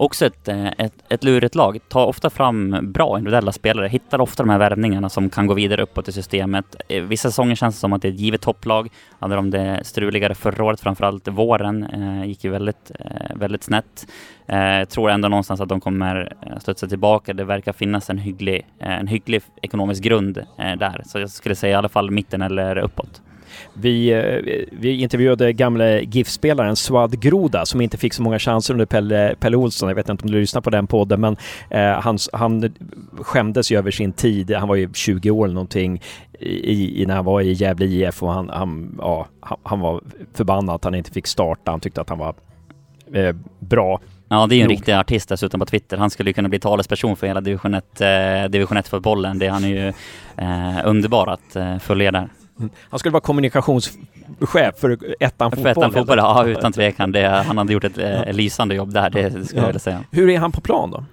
Också 0.00 0.26
ett, 0.26 0.48
eh, 0.48 0.66
ett, 0.66 0.94
ett 1.08 1.24
lurigt 1.24 1.54
lag. 1.54 1.78
Tar 1.88 2.06
ofta 2.06 2.30
fram 2.30 2.78
bra 2.82 3.18
individuella 3.18 3.52
spelare. 3.52 3.88
Hittar 3.88 4.20
ofta 4.20 4.42
de 4.42 4.50
här 4.50 4.58
värvningarna 4.58 5.08
som 5.08 5.30
kan 5.30 5.46
gå 5.46 5.54
vidare 5.54 5.82
uppåt 5.82 6.08
i 6.08 6.12
systemet. 6.12 6.76
Eh, 6.88 7.02
vissa 7.02 7.28
säsonger 7.28 7.54
känns 7.54 7.74
det 7.74 7.80
som 7.80 7.92
att 7.92 8.02
det 8.02 8.08
är 8.08 8.12
ett 8.12 8.20
givet 8.20 8.40
topplag. 8.40 8.88
Hade 9.18 9.34
de 9.34 9.50
det 9.50 9.80
struligare 9.82 10.34
förra 10.34 10.64
året, 10.64 10.80
framförallt 10.80 11.28
våren, 11.28 11.82
eh, 11.82 12.28
gick 12.28 12.44
ju 12.44 12.50
väldigt, 12.50 12.90
eh, 12.98 13.36
väldigt 13.36 13.64
snett. 13.64 14.06
Eh, 14.46 14.84
tror 14.84 15.10
ändå 15.10 15.28
någonstans 15.28 15.60
att 15.60 15.68
de 15.68 15.80
kommer 15.80 16.32
eh, 16.42 16.58
studsa 16.58 16.86
tillbaka. 16.86 17.34
Det 17.34 17.44
verkar 17.44 17.72
finnas 17.72 18.10
en 18.10 18.18
hygglig, 18.18 18.66
eh, 18.80 18.98
en 18.98 19.06
hygglig 19.06 19.42
ekonomisk 19.62 20.02
grund 20.02 20.38
eh, 20.38 20.76
där. 20.78 21.02
Så 21.06 21.18
jag 21.18 21.30
skulle 21.30 21.54
säga 21.54 21.72
i 21.72 21.76
alla 21.76 21.88
fall 21.88 22.10
mitten 22.10 22.42
eller 22.42 22.78
uppåt. 22.78 23.22
Vi, 23.74 24.08
eh, 24.12 24.64
vi 24.72 25.02
intervjuade 25.02 25.52
gamle 25.52 26.00
GIF-spelaren 26.00 26.76
Swad 26.76 27.20
Groda 27.20 27.66
som 27.66 27.80
inte 27.80 27.96
fick 27.96 28.14
så 28.14 28.22
många 28.22 28.38
chanser 28.38 28.74
under 28.74 28.86
Pelle, 28.86 29.34
Pelle 29.40 29.56
Olsson. 29.56 29.88
Jag 29.88 29.96
vet 29.96 30.08
inte 30.08 30.24
om 30.24 30.30
du 30.30 30.40
lyssnar 30.40 30.60
på 30.60 30.70
den 30.70 30.86
podden, 30.86 31.20
men 31.20 31.36
eh, 31.70 32.00
han, 32.00 32.18
han 32.32 32.72
skämdes 33.18 33.72
ju 33.72 33.78
över 33.78 33.90
sin 33.90 34.12
tid. 34.12 34.50
Han 34.50 34.68
var 34.68 34.76
ju 34.76 34.92
20 34.92 35.30
år 35.30 35.44
eller 35.44 35.54
någonting 35.54 36.02
i, 36.40 37.02
i, 37.02 37.06
när 37.06 37.14
han 37.14 37.24
var 37.24 37.40
i 37.40 37.52
Gävle 37.52 37.86
IF 37.86 38.22
och 38.22 38.32
han, 38.32 38.48
han, 38.48 38.98
ja, 38.98 39.26
han, 39.62 39.80
var 39.80 40.00
förbannad 40.34 40.74
att 40.74 40.84
han 40.84 40.94
inte 40.94 41.10
fick 41.10 41.26
starta. 41.26 41.70
Han 41.70 41.80
tyckte 41.80 42.00
att 42.00 42.08
han 42.08 42.18
var 42.18 42.34
eh, 43.14 43.36
bra. 43.58 44.00
Ja, 44.28 44.46
det 44.46 44.54
är 44.54 44.56
ju 44.56 44.62
en 44.62 44.68
Nog. 44.68 44.76
riktig 44.76 44.92
artist 44.92 45.28
dessutom 45.28 45.60
på 45.60 45.66
Twitter. 45.66 45.96
Han 45.96 46.10
skulle 46.10 46.30
ju 46.30 46.34
kunna 46.34 46.48
bli 46.48 46.58
talesperson 46.58 47.16
för 47.16 47.26
hela 47.26 47.40
division 47.40 47.74
1, 47.74 48.00
eh, 48.00 48.50
division 48.50 48.78
1-fotbollen. 48.78 49.38
Det 49.38 49.48
han 49.48 49.64
är 49.64 49.68
ju 49.68 49.88
eh, 50.36 50.80
underbar 50.84 51.26
att 51.26 51.56
eh, 51.56 51.78
följa 51.78 52.12
där. 52.12 52.28
Han 52.90 52.98
skulle 52.98 53.12
vara 53.12 53.20
kommunikationschef 53.20 54.74
för 54.78 54.98
ettan 55.20 55.50
För 55.50 55.56
fotboll. 55.56 55.70
ettan 55.72 55.92
fotboll, 55.92 56.18
ja 56.18 56.46
utan 56.46 56.72
tvekan. 56.72 57.12
Det, 57.12 57.28
han 57.28 57.58
hade 57.58 57.72
gjort 57.72 57.84
ett 57.84 57.98
eh, 57.98 58.32
lysande 58.32 58.74
jobb 58.74 58.92
där, 58.92 59.10
det 59.10 59.30
skulle 59.30 59.44
Ja. 59.52 59.56
jag 59.62 59.66
vilja 59.66 59.78
säga. 59.80 60.04
Hur 60.10 60.30
är 60.30 60.38
han 60.38 60.52
på 60.52 60.60
plan 60.60 60.90
då? 60.90 61.04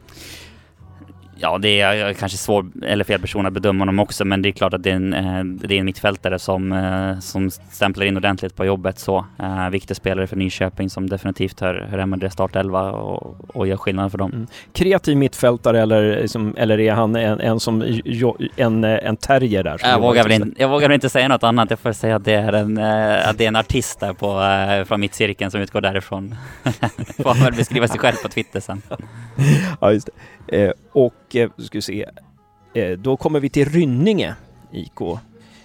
Ja, 1.38 1.58
det 1.58 1.82
är 1.82 2.14
kanske 2.14 2.38
svår 2.38 2.66
eller 2.84 3.04
fel 3.04 3.22
person 3.22 3.46
att 3.46 3.54
bedöma 3.54 3.82
honom 3.82 4.00
också, 4.00 4.26
men 4.26 4.42
det 4.42 4.50
är 4.50 4.52
klart 4.52 4.74
att 4.74 4.84
det 4.84 4.92
är 4.92 4.96
en, 4.96 5.14
eh, 5.14 5.44
det 5.44 5.76
är 5.76 5.80
en 5.80 5.86
mittfältare 5.86 6.40
som, 6.40 6.72
eh, 6.72 7.20
som 7.20 7.52
stämplar 7.52 8.06
in 8.06 8.18
ordentligt 8.18 8.56
på 8.56 8.66
jobbet 8.66 9.00
så. 9.00 9.26
Eh, 9.40 9.70
viktig 9.70 9.98
spelare 9.98 10.28
för 10.28 10.36
Nyköping 10.36 10.90
som 10.90 11.10
definitivt 11.10 11.60
hör, 11.60 11.88
hör 11.90 11.98
hemma 11.98 12.18
i 12.22 12.30
startelva 12.30 12.92
och, 12.92 13.56
och 13.56 13.68
gör 13.68 13.78
skillnad 13.78 14.12
för 14.12 14.18
dem. 14.18 14.32
Mm. 14.32 14.48
Kreativ 14.74 15.18
mittfältare 15.18 15.82
eller, 15.82 16.22
liksom, 16.22 16.56
eller 16.58 16.80
är 16.80 16.94
han 16.94 17.16
en, 17.16 17.40
en 17.40 17.60
som 17.60 18.02
en, 18.56 18.84
en 18.84 19.18
terrier 19.18 19.64
där? 19.64 19.80
Jag 19.84 20.00
vågar, 20.00 20.24
väl 20.24 20.32
inte, 20.32 20.62
jag 20.62 20.70
vågar 20.70 20.88
väl 20.88 20.96
inte 20.96 21.10
säga 21.10 21.28
något 21.28 21.44
annat. 21.44 21.70
Jag 21.70 21.80
får 21.80 21.94
säga 21.94 22.16
att 22.16 22.26
det 22.26 22.34
är 22.34 22.54
en, 22.54 22.78
eh, 22.78 23.30
att 23.30 23.38
det 23.38 23.44
är 23.44 23.48
en 23.48 23.56
artist 23.56 24.00
där 24.00 24.14
på, 24.14 24.42
eh, 24.42 24.86
från 24.86 25.00
mittcirkeln 25.00 25.52
som 25.52 25.62
utgår 25.62 25.82
därifrån. 25.82 26.36
får 27.24 27.34
han 27.34 27.44
väl 27.44 27.54
beskriva 27.54 27.88
sig 27.88 28.00
själv 28.00 28.16
på 28.24 28.30
Twitter 28.30 28.60
sen. 28.60 28.82
Ja, 29.82 29.92
just 29.92 30.06
det. 30.06 30.12
Eh, 30.48 30.72
och, 30.92 31.36
eh, 31.36 31.50
ska 31.58 31.78
vi 31.78 31.82
se, 31.82 32.06
eh, 32.74 32.98
då 32.98 33.18
kommer 33.18 33.40
vi 33.40 33.50
till 33.50 33.70
Rynninge 33.70 34.36
IK, 34.72 35.20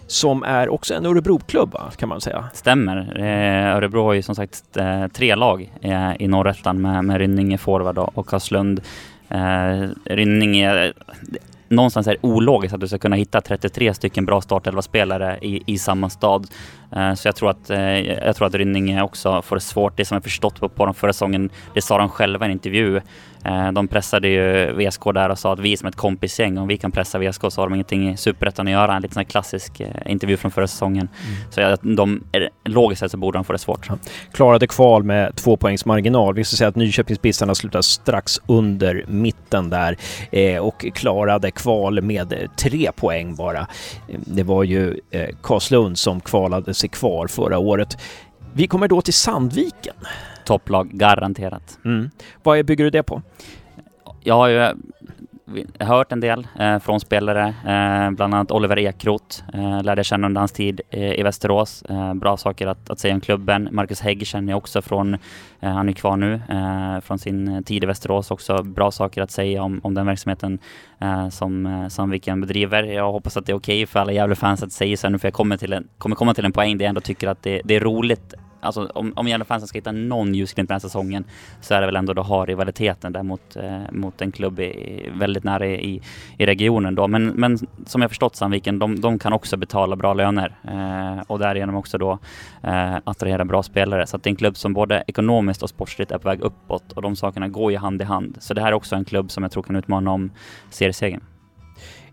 som 0.07 0.43
är 0.43 0.69
också 0.69 0.95
en 0.95 1.07
Örebroklubb, 1.07 1.77
kan 1.97 2.09
man 2.09 2.21
säga. 2.21 2.45
Stämmer. 2.55 2.97
Eh, 3.17 3.77
Örebro 3.77 4.03
har 4.03 4.13
ju 4.13 4.23
som 4.23 4.35
sagt 4.35 4.77
eh, 4.77 5.07
tre 5.07 5.35
lag 5.35 5.73
eh, 5.81 6.13
i 6.19 6.29
norrättan 6.29 6.81
med, 6.81 7.05
med 7.05 7.19
Rynninge, 7.19 7.59
forward 7.59 7.99
och, 7.99 8.27
Karlslund. 8.27 8.81
Rynninge, 10.05 10.93
någonstans 11.69 12.07
är 12.07 12.11
det 12.11 12.29
ologiskt 12.29 12.75
att 12.75 12.81
du 12.81 12.89
ska 12.89 12.99
kunna 12.99 13.17
hitta 13.17 13.41
33 13.41 13.95
stycken 13.95 14.27
bra 14.27 14.41
startelva-spelare 14.41 15.39
i, 15.43 15.63
i 15.67 15.79
samma 15.79 16.11
stad. 16.11 16.47
Så 17.17 17.29
jag 17.29 17.37
tror, 17.37 17.51
att, 17.51 17.69
jag 18.25 18.37
tror 18.37 18.47
att 18.47 18.55
Rynninge 18.55 19.03
också 19.03 19.43
får 19.43 19.57
det 19.57 19.61
svårt. 19.61 19.97
Det 19.97 20.05
som 20.05 20.15
jag 20.15 20.23
förstått 20.23 20.61
på, 20.61 20.69
på 20.69 20.85
dem 20.87 20.95
förra 20.95 21.13
säsongen, 21.13 21.51
det 21.75 21.83
sa 21.83 21.99
de 21.99 22.09
själva 22.09 22.47
i 22.47 22.49
en 22.49 22.53
intervju. 22.53 23.01
Eh, 23.45 23.73
de 23.73 23.89
pressade 23.89 24.29
ju 24.29 24.73
VSK 24.73 25.03
där 25.15 25.29
och 25.29 25.39
sa 25.39 25.53
att 25.53 25.59
vi 25.59 25.73
är 25.73 25.77
som 25.77 25.89
ett 25.89 25.97
kompisgäng, 25.97 26.59
om 26.59 26.69
vi 26.69 26.77
kan 26.79 26.91
pressa 26.91 27.19
VSK 27.19 27.41
så 27.49 27.61
har 27.61 27.69
de 27.69 27.75
ingenting 27.75 28.11
i 28.11 28.17
Superettan 28.17 28.67
att 28.67 28.73
göra. 28.73 28.95
En 28.97 29.03
liten 29.03 29.15
sån 29.15 29.25
klassisk 29.25 29.81
eh, 29.81 29.89
intervju 30.07 30.37
från 30.37 30.51
förra 30.51 30.67
säsongen. 30.67 31.09
Så 31.51 31.61
jag, 31.61 31.79
de, 31.83 32.25
är- 32.33 32.51
logiskt 32.65 33.01
sett 33.01 33.11
så 33.11 33.17
borde 33.17 33.39
de 33.39 33.45
få 33.45 33.53
det 33.53 33.59
svårt. 33.59 33.89
Klarade 34.33 34.67
kval 34.67 35.03
med 35.03 35.37
två 35.37 35.57
poängs 35.57 35.85
marginal. 35.85 36.35
Vi 36.35 36.45
ska 36.45 36.57
säga 36.57 36.69
att 36.69 36.77
Nyköpingsbissarna 36.77 37.55
slutar 37.55 37.83
strax 37.83 38.41
under 38.47 39.05
mitten 39.09 39.71
där 39.71 39.97
eh, 40.33 40.59
och 40.59 40.87
klarade 40.95 41.51
kval 41.51 42.03
med 42.03 42.33
eh, 42.33 42.39
tre 42.57 42.91
poäng 42.97 43.35
bara. 43.35 43.61
Eh, 43.61 43.67
Det 44.27 44.43
var 44.43 44.65
ju 44.65 45.01
eh, 45.11 45.29
Karlslund 45.43 45.99
som 45.99 46.21
kvalade 46.21 46.75
sig 46.75 46.89
kvar 46.89 47.27
förra 47.27 47.59
året. 47.59 47.97
Vi 48.53 48.67
kommer 48.67 48.89
då 48.89 49.03
till 49.03 49.15
Sandviken. 49.15 49.95
Topplag, 50.51 50.91
garanterat. 50.93 51.79
Mm. 51.85 52.11
Vad 52.43 52.67
bygger 52.67 52.85
du 52.85 52.91
det 52.91 53.03
på? 53.03 53.23
Jag 54.21 54.35
har 54.35 54.49
ju 54.49 54.75
hört 55.79 56.13
en 56.13 56.21
del 56.21 56.47
eh, 56.59 56.79
från 56.79 57.01
spelare, 57.01 57.47
eh, 57.49 58.11
bland 58.11 58.35
annat 58.35 58.51
Oliver 58.51 58.79
Ekroth 58.79 59.43
eh, 59.55 59.83
lärde 59.83 59.99
jag 59.99 60.07
känna 60.07 60.27
under 60.27 60.39
hans 60.41 60.53
tid 60.53 60.81
eh, 60.91 61.21
i 61.21 61.23
Västerås. 61.23 61.83
Eh, 61.83 62.15
bra 62.15 62.37
saker 62.37 62.67
att, 62.67 62.91
att 62.91 62.99
säga 62.99 63.15
om 63.15 63.21
klubben. 63.21 63.69
Marcus 63.73 64.01
Hägg 64.01 64.27
känner 64.27 64.53
jag 64.53 64.59
också 64.59 64.83
från, 64.83 65.15
eh, 65.61 65.71
han 65.71 65.89
är 65.89 65.93
kvar 65.93 66.17
nu, 66.17 66.41
från 67.03 67.19
sin 67.19 67.65
tid 67.65 67.83
i 67.85 67.87
Västerås 67.87 68.31
också. 68.31 68.63
Bra 68.63 68.91
saker 68.91 69.23
att 69.23 69.31
säga 69.31 69.63
om, 69.63 69.81
om 69.83 69.95
den 69.95 70.07
verksamheten 70.07 70.59
som 71.31 71.87
Sandviken 71.91 72.41
bedriver. 72.41 72.83
Jag 72.83 73.13
hoppas 73.13 73.37
att 73.37 73.47
det 73.47 73.53
är 73.53 73.57
okej 73.57 73.77
okay 73.77 73.87
för 73.87 74.01
alla 74.01 74.13
Gävle-fans 74.13 74.63
att 74.63 74.73
säga 74.73 74.97
så 74.97 75.09
nu, 75.09 75.19
för 75.19 75.27
jag 75.29 75.35
kommer, 75.35 75.57
till 75.57 75.73
en, 75.73 75.89
kommer 75.99 76.17
komma 76.17 76.35
till 76.35 76.45
en 76.45 76.53
poäng 76.53 76.79
där 76.79 76.85
jag 76.85 76.89
ändå 76.89 77.01
tycker 77.01 77.29
att 77.29 77.43
det, 77.43 77.61
det 77.65 77.77
är 77.77 77.81
roligt 77.81 78.35
alltså 78.61 78.91
om, 78.95 79.13
om 79.17 79.29
Gävlefansen 79.29 79.69
ska 79.69 79.79
hitta 79.79 79.93
någon 79.93 80.35
ljusglimt 80.35 80.69
den 80.69 80.75
här 80.75 80.81
säsongen 80.81 81.25
så 81.61 81.75
är 81.75 81.81
det 81.81 81.87
väl 81.87 81.97
ändå 81.97 82.21
att 82.21 82.27
ha 82.27 82.45
rivaliteten 82.45 83.13
där 83.13 83.23
mot, 83.23 83.57
eh, 83.57 83.81
mot 83.93 84.23
en 84.23 84.33
klubb 84.33 84.61
i, 84.61 85.11
väldigt 85.15 85.45
nära 85.45 85.67
i, 85.67 86.03
i 86.39 86.47
regionen 86.47 86.95
då. 86.95 87.09
Men, 87.09 87.27
men 87.27 87.59
som 87.87 88.03
jag 88.03 88.11
förstått 88.11 88.37
Sandviken, 88.37 88.79
de, 88.79 89.01
de 89.01 89.19
kan 89.19 89.33
också 89.33 89.57
betala 89.57 89.97
bra 89.97 90.15
löner 90.15 90.55
eh, 90.65 91.23
och 91.27 91.39
därigenom 91.39 91.77
också 91.77 91.99
då 91.99 92.19
eh, 92.63 92.97
attrahera 93.05 93.45
bra 93.45 93.63
spelare. 93.63 94.07
Så 94.07 94.17
att 94.17 94.23
det 94.23 94.29
är 94.29 94.33
en 94.33 94.37
klubb 94.37 94.57
som 94.57 94.73
både 94.73 95.05
ekonomiskt 95.07 95.63
och 95.63 95.71
sportsligt 95.71 96.13
är 96.13 96.19
på 96.19 96.29
väg 96.29 96.41
uppåt 96.41 96.93
och 96.93 97.03
de 97.03 97.17
sakerna 97.17 97.49
går 97.49 97.73
ju 97.73 97.79
hand 97.79 98.03
i 98.03 98.05
hand. 98.05 98.37
Så 98.41 98.55
det 98.55 98.61
här 98.61 98.69
är 98.69 98.75
också 98.75 98.97
en 98.97 99.05
klubb 99.05 99.31
som 99.31 99.43
jag 99.43 99.53
tror 99.53 99.63
kan 99.63 99.77
utmana 99.77 100.11
om 100.11 100.31
seriesegern. 100.71 101.21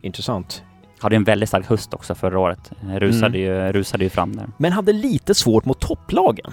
Intressant. 0.02 0.64
Hade 1.00 1.16
en 1.16 1.24
väldigt 1.24 1.50
stark 1.50 1.66
höst 1.66 1.94
också 1.94 2.16
förra 2.16 2.40
året. 2.40 2.72
Rusade, 2.96 3.40
mm. 3.40 3.42
ju, 3.42 3.72
rusade 3.72 4.04
ju 4.04 4.10
fram 4.10 4.36
där. 4.36 4.48
Men 4.58 4.72
hade 4.72 4.94
lite 4.94 5.36
svårt 5.36 5.66
mot 5.66 5.80
topplagen 5.80 6.52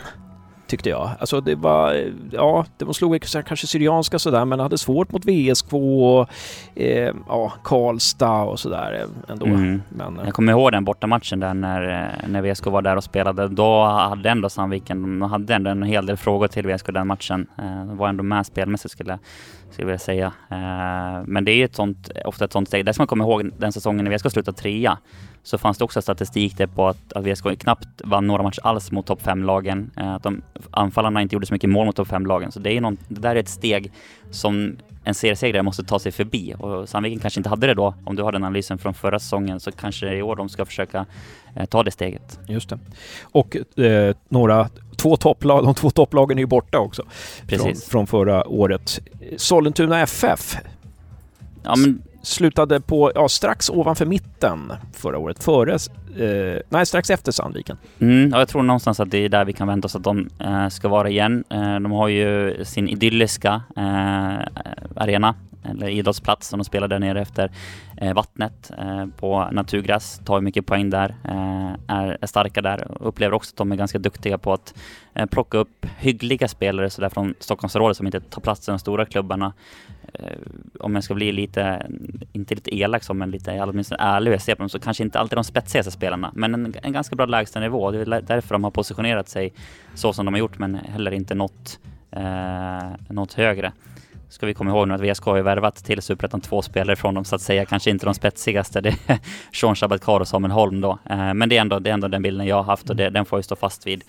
tyckte 0.67 0.89
jag. 0.89 1.11
Alltså 1.19 1.41
det 1.41 1.55
var, 1.55 2.11
ja, 2.33 2.65
de 2.79 2.95
slog 2.95 3.23
kanske 3.47 3.67
Syrianska 3.67 4.19
sådär 4.19 4.45
men 4.45 4.61
hade 4.61 4.79
svårt 4.79 5.13
mot 5.13 5.25
VSK 5.25 5.73
och 5.73 6.29
eh, 6.75 7.15
ja, 7.29 7.53
Karlstad 7.65 8.43
och 8.43 8.61
sådär 8.61 9.07
ändå. 9.29 9.47
Mm. 9.47 9.83
Men, 9.89 10.19
eh. 10.19 10.25
jag 10.25 10.35
kommer 10.35 10.53
ihåg 10.53 10.73
den 10.73 10.85
bortamatchen 10.85 11.41
där 11.41 11.55
när, 11.55 12.05
eh, 12.23 12.29
när 12.29 12.43
VSK 12.43 12.67
var 12.67 12.83
där 12.83 12.97
och 12.97 13.05
spelade. 13.05 13.49
Då 13.49 13.85
hade 13.85 14.31
ändå 14.31 14.49
Sandviken, 14.49 15.03
de 15.03 15.23
hade 15.23 15.55
ändå 15.55 15.71
en 15.71 15.83
hel 15.83 16.07
del 16.07 16.17
frågor 16.17 16.49
till 16.49 16.67
VSK 16.67 16.87
den 16.93 17.07
matchen. 17.07 17.47
Eh, 17.59 17.87
de 17.87 17.97
var 17.97 18.09
ändå 18.09 18.23
med 18.23 18.47
spelmässigt 18.47 18.93
skulle, 18.93 19.19
skulle 19.71 19.83
jag 19.83 19.87
vilja 19.87 19.99
säga. 19.99 20.27
Eh, 20.51 21.23
men 21.27 21.45
det 21.45 21.53
är 21.53 21.57
ju 21.57 21.65
ett 21.65 21.75
sånt, 21.75 22.11
ofta 22.25 22.45
ett 22.45 22.53
sånt 22.53 22.69
steg. 22.69 22.85
Det 22.85 22.95
som 22.95 23.03
man 23.03 23.07
kommer 23.07 23.25
ihåg 23.25 23.51
den 23.59 23.73
säsongen 23.73 24.05
när 24.05 24.17
VSK 24.17 24.31
slutade 24.31 24.59
trea 24.59 24.99
så 25.43 25.59
fanns 25.59 25.79
det 25.79 25.85
också 25.85 26.03
statistik 26.03 26.59
där 26.59 26.67
på 26.67 26.89
att, 26.89 27.13
att 27.13 27.27
VSK 27.27 27.59
knappt 27.59 27.89
vann 28.05 28.27
några 28.27 28.43
matcher 28.43 28.61
alls 28.63 28.93
mot 28.93 29.07
topp 29.07 29.23
5-lagen. 29.23 29.91
Eh, 29.97 30.15
att 30.15 30.23
de 30.23 30.43
anfallarna 30.71 31.23
inte 31.23 31.35
gjorde 31.35 31.47
så 31.47 31.55
mycket 31.55 31.71
mål 31.71 31.87
mot 31.87 31.97
topp 31.97 32.09
5-lagen. 32.09 32.53
Så 32.53 32.61
det, 32.61 32.77
är 32.77 32.81
någon, 32.81 32.97
det 33.09 33.21
där 33.21 33.37
är 33.37 33.41
ett 33.41 33.49
steg 33.49 33.93
som 34.31 34.77
en 35.05 35.15
seriesegrare 35.15 35.63
måste 35.63 35.85
ta 35.85 35.99
sig 35.99 36.13
förbi 36.13 36.55
och 36.59 36.89
Sandviken 36.89 37.21
kanske 37.21 37.41
inte 37.41 37.49
hade 37.49 37.67
det 37.67 37.75
då. 37.75 37.95
Om 38.05 38.17
du 38.17 38.23
har 38.23 38.33
den 38.33 38.45
analysen 38.45 38.79
från 38.79 38.95
förra 38.95 39.19
säsongen 39.19 39.61
så 39.61 39.73
kanske 39.73 40.15
i 40.15 40.23
år 40.23 40.37
de 40.37 40.49
ska 40.49 40.65
försöka 40.65 41.07
eh, 41.57 41.65
ta 41.65 41.83
det 41.83 41.91
steget. 41.91 42.41
Just 42.49 42.69
det. 42.69 42.79
Och 43.23 43.57
eh, 43.79 44.17
några, 44.29 44.69
två 44.95 45.17
topplag, 45.17 45.65
de 45.65 45.75
två 45.75 45.91
topplagen 45.91 46.39
är 46.39 46.43
ju 46.43 46.47
borta 46.47 46.79
också. 46.79 47.03
Precis. 47.47 47.85
Från, 47.85 48.07
från 48.07 48.07
förra 48.07 48.49
året. 48.49 49.01
Sollentuna 49.37 50.01
FF. 50.01 50.57
Ja, 51.63 51.77
men 51.77 52.03
slutade 52.27 52.81
på, 52.81 53.13
ja, 53.15 53.29
strax 53.29 53.71
ovanför 53.71 54.07
mitten 54.07 54.73
förra 54.93 55.19
året. 55.19 55.45
Före, 55.45 55.73
eh, 55.75 56.61
nej 56.69 56.87
strax 56.87 57.11
efter 57.11 57.33
Sandviken. 57.33 57.77
Mm, 57.99 58.31
ja, 58.33 58.39
jag 58.39 58.49
tror 58.49 58.63
någonstans 58.63 59.01
att 59.01 59.11
det 59.11 59.19
är 59.19 59.29
där 59.29 59.45
vi 59.45 59.53
kan 59.53 59.69
vänta 59.69 59.87
oss 59.87 59.97
att 59.97 60.05
de 60.05 60.29
eh, 60.39 60.69
ska 60.69 60.89
vara 60.89 61.09
igen. 61.09 61.45
Eh, 61.51 61.75
de 61.75 61.93
har 61.93 62.09
ju 62.09 62.65
sin 62.65 62.89
idylliska 62.89 63.63
eh, 63.77 64.39
arena, 64.97 65.35
eller 65.71 65.89
idrottsplats 65.89 66.49
som 66.49 66.59
de 66.59 66.65
spelar 66.65 66.89
där 66.89 66.99
nere 66.99 67.21
efter 67.21 67.51
Eh, 67.97 68.15
vattnet 68.15 68.71
eh, 68.79 69.07
på 69.07 69.49
naturgräs. 69.53 70.21
Tar 70.25 70.41
mycket 70.41 70.67
poäng 70.67 70.91
där, 70.91 71.15
eh, 71.25 71.97
är, 71.97 72.19
är 72.21 72.27
starka 72.27 72.63
där. 72.63 72.91
och 72.91 73.09
Upplever 73.09 73.35
också 73.35 73.53
att 73.53 73.57
de 73.57 73.73
är 73.73 73.77
ganska 73.77 73.99
duktiga 73.99 74.39
på 74.39 74.53
att 74.53 74.75
plocka 75.31 75.59
upp 75.59 75.87
hyggliga 75.99 76.49
spelare 76.49 76.91
så 76.91 77.01
där 77.01 77.09
från 77.09 77.35
Stockholmsområdet 77.39 77.97
som 77.97 78.07
inte 78.07 78.21
tar 78.21 78.41
plats 78.41 78.69
i 78.69 78.71
de 78.71 78.79
stora 78.79 79.05
klubbarna. 79.05 79.53
Om 80.81 80.95
jag 80.95 81.05
ska 81.05 81.15
bli 81.15 81.33
lite, 81.33 81.87
inte 82.33 82.55
lite 82.55 82.77
elak 82.77 83.03
som 83.03 83.19
men 83.19 83.31
lite 83.31 83.63
åtminstone 83.63 84.03
ärlig 84.03 84.33
jag 84.33 84.43
ser 84.43 84.55
på 84.55 84.63
dem, 84.63 84.69
så 84.69 84.79
kanske 84.79 85.03
inte 85.03 85.19
alltid 85.19 85.39
de 85.39 85.45
spetsigaste 85.45 85.91
spelarna, 85.91 86.33
men 86.35 86.55
en, 86.55 86.75
en 86.83 86.93
ganska 86.93 87.17
bra 87.17 87.27
lägstanivå. 87.27 87.91
Det 87.91 88.01
är 88.01 88.21
därför 88.21 88.55
de 88.55 88.65
har 88.65 88.71
positionerat 88.71 89.29
sig 89.29 89.53
så 89.95 90.13
som 90.13 90.25
de 90.25 90.35
har 90.35 90.39
gjort, 90.39 90.59
men 90.59 90.75
heller 90.75 91.11
inte 91.11 91.35
nått, 91.35 91.79
eh, 92.11 92.91
något 93.09 93.33
högre. 93.33 93.73
Ska 94.29 94.47
vi 94.47 94.55
komma 94.55 94.71
ihåg 94.71 94.89
nu 94.89 94.95
att 94.95 95.01
VSK 95.01 95.25
har 95.25 95.37
ju 95.37 95.43
värvat 95.43 95.77
till 95.77 96.03
Superettan 96.03 96.41
två 96.41 96.63
spelare 96.63 96.97
från 96.97 97.15
dem, 97.15 97.25
så 97.25 97.35
att 97.35 97.41
säga 97.41 97.65
kanske 97.65 97.91
inte 97.91 98.07
de 98.07 98.15
spetsigaste. 98.15 98.81
Det 98.81 98.89
är 99.07 99.19
Sean 99.61 99.75
Shabatkar 99.75 100.21
och 100.21 100.29
Samuel 100.29 100.53
Holm 100.53 100.81
då. 100.81 100.99
Eh, 101.05 101.35
men 101.35 101.49
det 101.49 101.57
är, 101.57 101.61
ändå, 101.61 101.79
det 101.79 101.91
är 101.91 101.95
ändå 101.95 102.09
den 102.09 102.23
bilden 102.23 102.47
jag 102.47 102.57
har 102.57 102.63
haft 102.63 102.91
och 102.91 102.97
det, 102.97 103.11
den 103.11 103.25
får 103.25 103.39
jag 103.39 103.45
stå 103.45 103.57
fast 103.57 103.87
vid. 103.87 104.05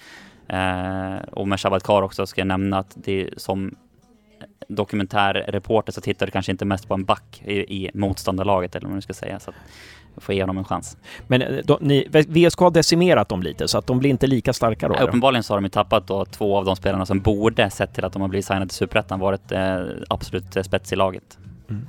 Eh, 0.48 1.16
och 1.32 1.48
med 1.48 1.60
Shabatkar 1.60 2.02
också 2.02 2.28
ska 2.28 2.42
jag 2.42 2.48
nämna 2.48 2.80
att 2.80 2.94
det 2.96 3.30
som 3.38 3.76
dokumentärreporter 4.68 5.92
så 5.92 6.02
tittar 6.02 6.26
du 6.26 6.32
kanske 6.32 6.52
inte 6.52 6.66
mest 6.66 6.88
på 6.88 6.94
en 6.94 7.06
back 7.06 7.42
i, 7.46 7.54
i 7.54 7.92
motståndarlaget 7.94 8.76
eller 8.76 8.86
vad 8.86 8.92
man 8.92 8.98
nu 8.98 9.02
ska 9.02 9.14
säga. 9.14 9.40
Så 9.40 9.50
att 9.50 9.56
få 10.18 10.34
ge 10.34 10.42
honom 10.42 10.58
en 10.58 10.64
chans. 10.64 10.98
Men 11.28 11.42
eh, 11.42 11.58
då, 11.64 11.78
ni, 11.82 12.08
VSK 12.28 12.60
har 12.60 12.72
decimerat 12.72 13.30
dem 13.30 13.44
lite 13.44 13.68
så 13.68 13.78
att 13.78 13.88
de 13.88 14.00
blir 14.00 14.10
inte 14.10 14.28
lika 14.28 14.54
starka 14.54 14.88
då? 14.88 14.96
Ja, 14.96 15.04
uppenbarligen 15.04 15.44
så 15.44 15.54
har 15.54 15.58
de 15.58 15.66
ju 15.66 15.70
tappat 15.70 16.08
då 16.08 16.26
två 16.26 16.58
av 16.58 16.66
de 16.66 16.76
spelarna 16.76 17.06
som 17.06 17.20
borde, 17.20 17.70
sett 17.70 17.94
till 17.94 18.06
att 18.06 18.14
de 18.14 18.22
har 18.22 18.30
blivit 18.30 18.46
signade 18.46 18.68
till 18.68 18.78
Superettan, 18.78 19.20
varit 19.20 19.52
eh, 19.52 19.80
absolut 20.10 20.58
spets 20.66 20.94
i 20.94 20.96
laget. 20.96 21.38
Mm. 21.70 21.88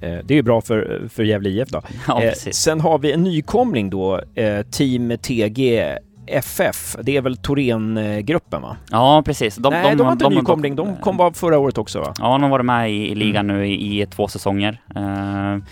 Eh, 0.00 0.24
det 0.24 0.34
är 0.34 0.36
ju 0.36 0.42
bra 0.42 0.60
för, 0.60 1.08
för 1.08 1.22
Gävle 1.22 1.48
IF 1.48 1.68
då. 1.68 1.82
Ja, 2.08 2.22
eh, 2.22 2.32
sen 2.32 2.80
har 2.80 2.98
vi 2.98 3.12
en 3.12 3.22
nykomling 3.22 3.90
då, 3.90 4.20
eh, 4.34 4.62
Team 4.62 5.18
TG 5.22 5.98
FF, 6.26 6.96
det 7.02 7.16
är 7.16 7.20
väl 7.20 7.36
Thorengruppen 7.36 8.62
va? 8.62 8.76
Ja 8.90 9.22
precis. 9.26 9.56
De, 9.56 9.72
Nej, 9.72 9.82
de, 9.82 9.96
de 9.96 10.04
var 10.04 10.12
inte 10.12 10.24
de, 10.24 10.34
nykomling, 10.34 10.76
de 10.76 10.96
kom 10.96 11.16
bara 11.16 11.32
förra 11.32 11.58
året 11.58 11.78
också 11.78 12.00
va? 12.00 12.14
Ja, 12.18 12.32
de 12.32 12.42
har 12.42 12.50
varit 12.50 12.66
med 12.66 12.92
i, 12.92 13.10
i 13.10 13.14
ligan 13.14 13.50
mm. 13.50 13.56
nu 13.56 13.66
i, 13.66 14.02
i, 14.02 14.06
två 14.06 14.28
säsonger. 14.28 14.80
Uh, 14.96 15.62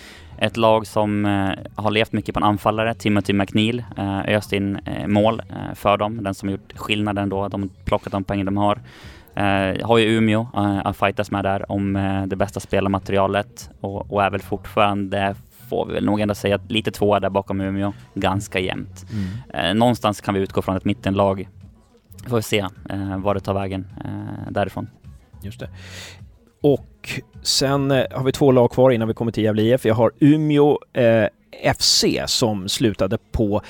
ett 0.40 0.56
lag 0.56 0.86
som 0.86 1.24
uh, 1.24 1.50
har 1.74 1.90
levt 1.90 2.12
mycket 2.12 2.34
på 2.34 2.38
en 2.38 2.44
anfallare, 2.44 2.94
Timothy 2.94 3.32
McNeil, 3.32 3.84
uh, 3.98 4.20
öst 4.20 4.52
in 4.52 4.76
uh, 4.88 5.06
mål 5.06 5.42
för 5.74 5.96
dem, 5.96 6.22
den 6.22 6.34
som 6.34 6.48
har 6.48 6.52
gjort 6.52 6.72
skillnaden 6.76 7.28
då, 7.28 7.48
de 7.48 7.70
plockat 7.84 8.12
de 8.12 8.24
poäng 8.24 8.44
de 8.44 8.56
har. 8.56 8.80
Uh, 9.36 9.86
har 9.86 9.98
ju 9.98 10.16
Umeå 10.18 10.40
uh, 10.40 10.86
att 10.86 10.96
fightas 10.96 11.30
med 11.30 11.44
där 11.44 11.72
om 11.72 11.96
uh, 11.96 12.26
det 12.26 12.36
bästa 12.36 12.60
spelarmaterialet 12.60 13.70
och, 13.80 14.12
och 14.12 14.22
är 14.22 14.30
väl 14.30 14.40
fortfarande 14.40 15.34
får 15.70 15.86
vi 15.86 15.92
väl 15.92 16.04
nog 16.04 16.20
ändå 16.20 16.34
säga 16.34 16.60
lite 16.68 16.90
tvåa 16.90 17.20
där 17.20 17.30
bakom 17.30 17.60
Umeå. 17.60 17.92
Ganska 18.14 18.58
jämnt. 18.58 19.06
Mm. 19.12 19.26
Eh, 19.54 19.74
någonstans 19.74 20.20
kan 20.20 20.34
vi 20.34 20.40
utgå 20.40 20.62
från 20.62 20.76
ett 20.76 20.84
mittenlag. 20.84 21.48
Vi 22.24 22.30
får 22.30 22.40
se 22.40 22.66
eh, 22.90 23.18
var 23.18 23.34
det 23.34 23.40
tar 23.40 23.54
vägen 23.54 23.86
eh, 24.04 24.50
därifrån. 24.50 24.90
Just 25.42 25.60
det. 25.60 25.68
Och 26.60 27.20
sen 27.42 27.90
eh, 27.90 28.04
har 28.10 28.24
vi 28.24 28.32
två 28.32 28.52
lag 28.52 28.70
kvar 28.70 28.90
innan 28.90 29.08
vi 29.08 29.14
kommer 29.14 29.32
till 29.32 29.44
Gävle 29.44 29.62
IF. 29.62 29.84
Jag 29.84 29.94
har 29.94 30.12
Umeå 30.18 30.78
eh, 30.92 31.26
FC 31.78 32.04
som 32.26 32.68
slutade 32.68 33.18
på 33.32 33.62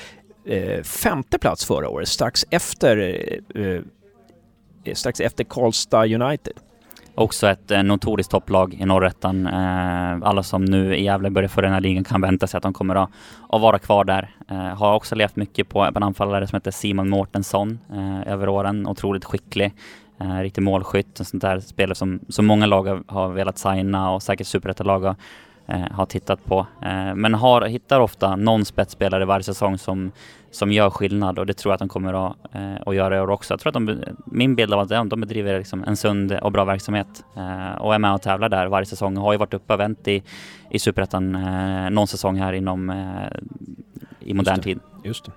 eh, 0.45 0.83
femte 0.83 1.39
plats 1.39 1.65
förra 1.65 1.89
året, 1.89 2.07
strax 2.07 2.45
efter, 2.49 2.97
eh, 3.55 3.63
eh, 4.83 4.93
strax 4.93 5.19
efter 5.19 5.43
Karlstad 5.43 6.05
United. 6.05 6.53
Också 7.15 7.47
ett 7.47 7.71
eh, 7.71 7.83
notoriskt 7.83 8.31
topplag 8.31 8.73
i 8.73 8.85
norrättan. 8.85 9.47
Eh, 9.47 10.27
alla 10.29 10.43
som 10.43 10.65
nu 10.65 10.95
i 10.95 11.03
Gävle 11.03 11.29
börjar 11.29 11.49
få 11.49 11.61
den 11.61 11.73
här 11.73 11.81
ligan 11.81 12.03
kan 12.03 12.21
vänta 12.21 12.47
sig 12.47 12.57
att 12.57 12.63
de 12.63 12.73
kommer 12.73 12.95
att, 12.95 13.09
att 13.49 13.61
vara 13.61 13.79
kvar 13.79 14.03
där. 14.03 14.35
Eh, 14.49 14.57
har 14.57 14.95
också 14.95 15.15
levt 15.15 15.35
mycket 15.35 15.69
på 15.69 15.79
en 15.79 16.03
anfallare 16.03 16.47
som 16.47 16.55
heter 16.55 16.71
Simon 16.71 17.09
Mårtensson 17.09 17.79
eh, 17.93 18.33
över 18.33 18.49
åren. 18.49 18.87
Otroligt 18.87 19.25
skicklig. 19.25 19.73
Eh, 20.21 20.39
riktig 20.39 20.61
målskytt. 20.61 21.19
En 21.19 21.25
sån 21.25 21.39
där 21.39 21.59
spelare 21.59 21.95
som, 21.95 22.19
som 22.29 22.45
många 22.45 22.65
lag 22.65 23.03
har, 23.07 23.29
velat 23.29 23.57
signa 23.57 24.11
och 24.11 24.23
säkert 24.23 24.47
superettalag 24.47 24.99
har, 24.99 25.15
eh, 25.67 25.91
har 25.91 26.05
tittat 26.05 26.45
på. 26.45 26.67
Eh, 26.81 27.15
men 27.15 27.33
har, 27.33 27.61
hittar 27.61 27.99
ofta 27.99 28.35
någon 28.35 28.65
spetsspelare 28.65 29.25
varje 29.25 29.43
säsong 29.43 29.77
som 29.77 30.11
som 30.51 30.71
gör 30.71 30.89
skillnad 30.89 31.39
och 31.39 31.45
det 31.45 31.53
tror 31.53 31.71
jag 31.71 31.73
att 31.73 31.79
de 31.79 31.89
kommer 31.89 32.27
att, 32.27 32.35
eh, 32.51 32.75
att 32.85 32.95
göra 32.95 33.17
i 33.17 33.19
år 33.19 33.29
också. 33.29 33.53
Jag 33.53 33.59
tror 33.59 33.69
att 33.69 33.73
de, 33.73 34.03
min 34.25 34.55
bild 34.55 34.73
av 34.73 34.79
att 34.79 34.89
de, 34.89 35.09
de 35.09 35.21
bedriver 35.21 35.57
liksom 35.57 35.83
en 35.83 35.97
sund 35.97 36.31
och 36.31 36.51
bra 36.51 36.65
verksamhet 36.65 37.23
eh, 37.35 37.81
och 37.81 37.95
är 37.95 37.99
med 37.99 38.13
och 38.13 38.21
tävlar 38.21 38.49
där 38.49 38.67
varje 38.67 38.85
säsong. 38.85 39.17
Har 39.17 39.31
ju 39.31 39.37
varit 39.37 39.53
uppe 39.53 39.73
och 39.73 39.79
vänt 39.79 40.07
i, 40.07 40.23
i 40.69 40.79
Superettan 40.79 41.35
eh, 41.35 41.89
någon 41.89 42.07
säsong 42.07 42.37
här 42.37 42.53
inom 42.53 42.93
i 44.19 44.33
modern 44.33 44.55
Just 44.55 44.63
tid. 44.63 44.79
Just 45.03 45.25
det. 45.25 45.31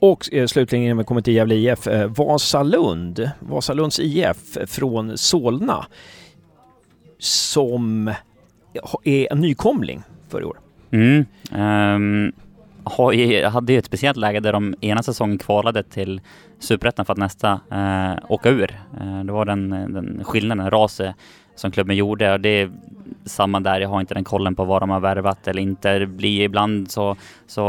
Och 0.00 0.34
eh, 0.34 0.46
slutligen 0.46 0.84
innan 0.84 0.98
vi 0.98 1.04
kommer 1.04 1.20
till 1.20 1.34
Gävle 1.34 1.54
IF, 1.54 1.86
eh, 1.86 2.06
Vasalund, 2.06 3.30
Vasalunds 3.38 4.00
IF 4.00 4.56
från 4.66 5.18
Solna 5.18 5.86
som 7.18 8.08
är 9.04 9.32
en 9.32 9.40
nykomling 9.40 10.02
för 10.28 10.40
i 10.40 10.44
år. 10.44 10.58
Mm, 10.90 11.26
um 11.52 12.32
hade 13.52 13.72
ju 13.72 13.78
ett 13.78 13.84
speciellt 13.84 14.16
läge 14.16 14.40
där 14.40 14.52
de 14.52 14.74
ena 14.80 15.02
säsongen 15.02 15.38
kvalade 15.38 15.82
till 15.82 16.20
Superettan 16.58 17.04
för 17.04 17.12
att 17.12 17.18
nästa 17.18 17.60
uh, 17.72 18.32
åka 18.32 18.48
ur. 18.48 18.80
Eh, 19.00 19.06
uh, 19.06 19.24
det 19.24 19.32
var 19.32 19.44
den, 19.44 19.70
den 19.70 20.24
skillnaden, 20.24 20.70
raset 20.70 21.06
eh, 21.06 21.12
som 21.58 21.70
klubben 21.70 21.96
gjorde 21.96 22.32
och 22.32 22.40
det 22.40 22.48
är 22.48 22.70
samma 23.24 23.60
där, 23.60 23.80
jag 23.80 23.88
har 23.88 24.00
inte 24.00 24.14
den 24.14 24.24
kollen 24.24 24.54
på 24.54 24.64
vad 24.64 24.82
de 24.82 24.90
har 24.90 25.00
värvat 25.00 25.48
eller 25.48 25.62
inte. 25.62 25.98
Det 25.98 26.06
blir 26.06 26.40
ibland 26.44 26.90
så, 26.90 27.16
så 27.46 27.62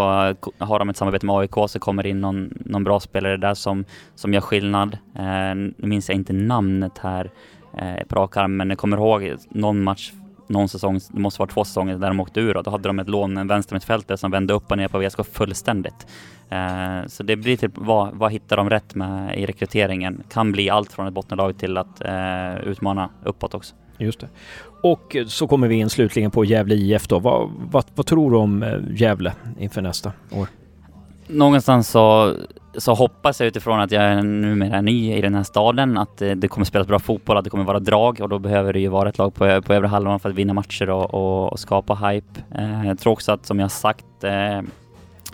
har 0.58 0.80
de 0.80 0.90
ett 0.90 0.98
samarbete 0.98 1.26
med 1.26 1.36
AIK 1.36 1.54
så 1.68 1.80
kommer 1.80 2.04
det 2.04 2.10
in 2.10 2.22
någon, 2.22 2.54
någon 2.66 2.84
bra 2.84 3.00
spelare 3.00 3.38
där 3.38 3.54
som, 3.54 3.86
som 4.16 4.34
gör 4.34 4.42
skillnad. 4.42 4.98
Eh, 5.16 5.56
nu 5.56 5.88
minns 5.88 6.10
jag 6.10 6.16
inte 6.16 6.34
namnet 6.34 6.98
här 6.98 7.32
eh, 7.78 8.08
på 8.08 8.16
rak 8.16 8.38
arm, 8.38 8.58
men 8.58 8.70
jag 8.70 8.80
kommer 8.80 8.98
ihåg 8.98 9.36
någon 9.50 9.84
match 9.84 10.12
någon 10.50 10.70
säsong, 10.70 11.00
det 11.12 11.20
måste 11.20 11.40
vara 11.40 11.50
två 11.50 11.64
säsonger, 11.64 11.98
där 11.98 12.08
de 12.08 12.20
åkte 12.20 12.40
ur 12.40 12.58
och 12.58 12.64
då 12.64 12.72
hade 12.72 12.90
de 12.90 13.00
ett 13.00 13.10
lån, 13.10 13.38
en 13.38 13.48
vänstermittfältare 13.48 14.18
som 14.18 14.32
vände 14.32 14.54
upp 14.54 14.72
och 14.72 14.78
ner 14.78 14.88
på 14.88 15.00
VSK 15.00 15.26
fullständigt. 15.32 16.08
Eh, 16.50 17.08
så 17.08 17.24
det 17.24 17.36
blir 17.36 17.58
typ, 17.58 17.72
vad, 17.76 18.14
vad 18.14 18.32
hittar 18.32 18.58
de 18.58 18.70
rätt 18.70 18.96
med 18.96 19.40
i 19.40 19.46
rekryteringen? 19.46 20.24
Kan 20.30 20.52
bli 20.52 20.70
allt 20.70 20.92
från 20.92 21.08
ett 21.08 21.14
bottenlag 21.14 21.58
till 21.58 21.78
att 21.78 22.02
eh, 22.02 22.58
utmana 22.58 23.10
uppåt 23.24 23.54
också. 23.54 23.76
Just 23.98 24.20
det. 24.20 24.28
Och 24.84 25.16
så 25.28 25.48
kommer 25.48 25.68
vi 25.68 25.76
in 25.76 25.90
slutligen 25.90 26.32
på 26.32 26.46
Gävle 26.46 26.76
IF 26.76 27.08
då. 27.08 27.20
Vad, 27.20 27.50
vad, 27.72 27.86
vad 27.96 28.06
tror 28.06 28.32
du 28.32 28.38
om 28.38 28.64
eh, 28.64 28.80
Gävle 28.90 29.34
inför 29.60 29.82
nästa 29.82 30.12
år? 30.32 30.48
Någonstans 31.28 31.90
så, 31.90 32.36
så 32.78 32.94
hoppas 32.94 33.40
jag 33.40 33.48
utifrån 33.48 33.80
att 33.80 33.92
jag 33.92 34.04
är 34.04 34.22
numera 34.22 34.78
är 34.78 34.82
ny 34.82 35.14
i 35.14 35.22
den 35.22 35.36
här 35.36 35.44
staden 35.44 35.98
att 35.98 36.22
eh, 36.22 36.32
det 36.32 36.48
kommer 36.48 36.66
spelas 36.66 36.88
bra 36.88 37.00
fotboll, 37.00 37.38
att 37.38 37.44
det 37.44 37.50
kommer 37.50 37.64
vara 37.64 37.80
drag 37.80 38.22
och 38.22 38.30
då 38.30 38.40
behöver 38.40 38.74
det 38.74 38.80
ju 38.80 38.88
vara 38.88 39.10
ett 39.10 39.18
lag 39.18 39.34
på, 39.34 39.62
på 39.62 39.74
övre 39.74 39.88
halvan 39.88 40.20
för 40.20 40.30
att 40.30 40.36
vinna 40.36 40.54
matcher 40.54 40.90
och, 40.90 41.14
och, 41.14 41.52
och 41.52 41.60
skapa 41.60 41.96
hype. 41.96 42.42
Eh, 42.56 42.88
jag 42.88 43.00
tror 43.00 43.14
också 43.14 43.32
att 43.32 43.46
som 43.46 43.60
jag 43.60 43.72
sagt 43.72 44.24
eh, 44.24 44.62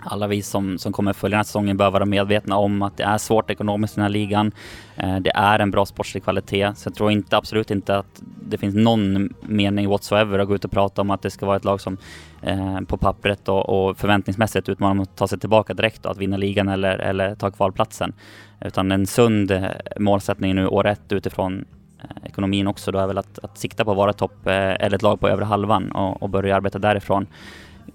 alla 0.06 0.26
vi 0.26 0.42
som, 0.42 0.78
som 0.78 0.92
kommer 0.92 1.12
följa 1.12 1.34
den 1.34 1.38
här 1.38 1.44
säsongen 1.44 1.76
bör 1.76 1.90
vara 1.90 2.04
medvetna 2.04 2.56
om 2.56 2.82
att 2.82 2.96
det 2.96 3.04
är 3.04 3.18
svårt 3.18 3.50
ekonomiskt 3.50 3.94
i 3.94 3.96
den 3.96 4.02
här 4.02 4.08
ligan. 4.08 4.52
Eh, 4.96 5.16
det 5.16 5.30
är 5.34 5.58
en 5.58 5.70
bra 5.70 5.86
sportslig 5.86 6.24
kvalitet, 6.24 6.72
så 6.76 6.88
jag 6.88 6.94
tror 6.94 7.10
inte, 7.10 7.36
absolut 7.36 7.70
inte 7.70 7.96
att 7.96 8.22
det 8.42 8.58
finns 8.58 8.74
någon 8.74 9.34
mening 9.40 9.88
whatsoever 9.88 10.38
att 10.38 10.48
gå 10.48 10.54
ut 10.54 10.64
och 10.64 10.70
prata 10.70 11.00
om 11.00 11.10
att 11.10 11.22
det 11.22 11.30
ska 11.30 11.46
vara 11.46 11.56
ett 11.56 11.64
lag 11.64 11.80
som 11.80 11.96
eh, 12.42 12.80
på 12.80 12.96
pappret 12.96 13.48
och, 13.48 13.68
och 13.68 13.98
förväntningsmässigt 13.98 14.68
utmanar 14.68 15.02
att 15.02 15.16
ta 15.16 15.28
sig 15.28 15.38
tillbaka 15.38 15.74
direkt 15.74 16.06
och 16.06 16.12
att 16.12 16.18
vinna 16.18 16.36
ligan 16.36 16.68
eller, 16.68 16.98
eller 16.98 17.34
ta 17.34 17.50
kvalplatsen. 17.50 18.12
Utan 18.60 18.92
en 18.92 19.06
sund 19.06 19.50
eh, 19.50 19.64
målsättning 19.98 20.54
nu 20.54 20.66
år 20.66 20.86
ett 20.86 21.12
utifrån 21.12 21.64
eh, 22.02 22.26
ekonomin 22.26 22.66
också 22.66 22.92
då 22.92 22.98
är 22.98 23.06
väl 23.06 23.18
att, 23.18 23.38
att 23.38 23.58
sikta 23.58 23.84
på 23.84 23.90
att 23.90 23.96
vara 23.96 24.12
topp 24.12 24.46
eh, 24.46 24.54
eller 24.54 24.94
ett 24.94 25.02
lag 25.02 25.20
på 25.20 25.28
övre 25.28 25.44
halvan 25.44 25.90
och, 25.92 26.22
och 26.22 26.30
börja 26.30 26.56
arbeta 26.56 26.78
därifrån. 26.78 27.26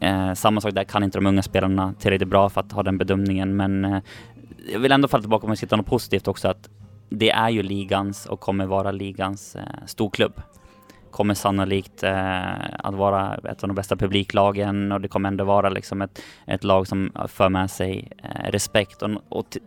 Eh, 0.01 0.33
samma 0.33 0.61
sak 0.61 0.73
där 0.73 0.83
kan 0.83 1.03
inte 1.03 1.17
de 1.17 1.25
unga 1.25 1.41
spelarna 1.41 1.93
tillräckligt 1.99 2.29
bra 2.29 2.49
för 2.49 2.61
att 2.61 2.71
ha 2.71 2.83
den 2.83 2.97
bedömningen 2.97 3.55
men 3.55 3.85
eh, 3.85 4.01
jag 4.73 4.79
vill 4.79 4.91
ändå 4.91 5.07
falla 5.07 5.21
tillbaka 5.21 5.47
på 5.47 5.55
sitta 5.55 5.75
något 5.75 5.85
positivt 5.85 6.27
också 6.27 6.47
att 6.47 6.69
det 7.09 7.29
är 7.31 7.49
ju 7.49 7.63
ligans 7.63 8.25
och 8.25 8.39
kommer 8.39 8.65
vara 8.65 8.91
ligans 8.91 9.55
eh, 9.55 9.63
storklubb. 9.85 10.41
Kommer 11.11 11.33
sannolikt 11.33 12.03
eh, 12.03 12.85
att 12.85 12.95
vara 12.95 13.35
ett 13.35 13.63
av 13.63 13.67
de 13.67 13.75
bästa 13.75 13.95
publiklagen 13.95 14.91
och 14.91 15.01
det 15.01 15.07
kommer 15.07 15.29
ändå 15.29 15.43
vara 15.43 15.69
liksom 15.69 16.01
ett, 16.01 16.21
ett 16.45 16.63
lag 16.63 16.87
som 16.87 17.11
för 17.27 17.49
med 17.49 17.71
sig 17.71 18.11
eh, 18.23 18.51
respekt. 18.51 19.01
Och, 19.01 19.09
och 19.29 19.57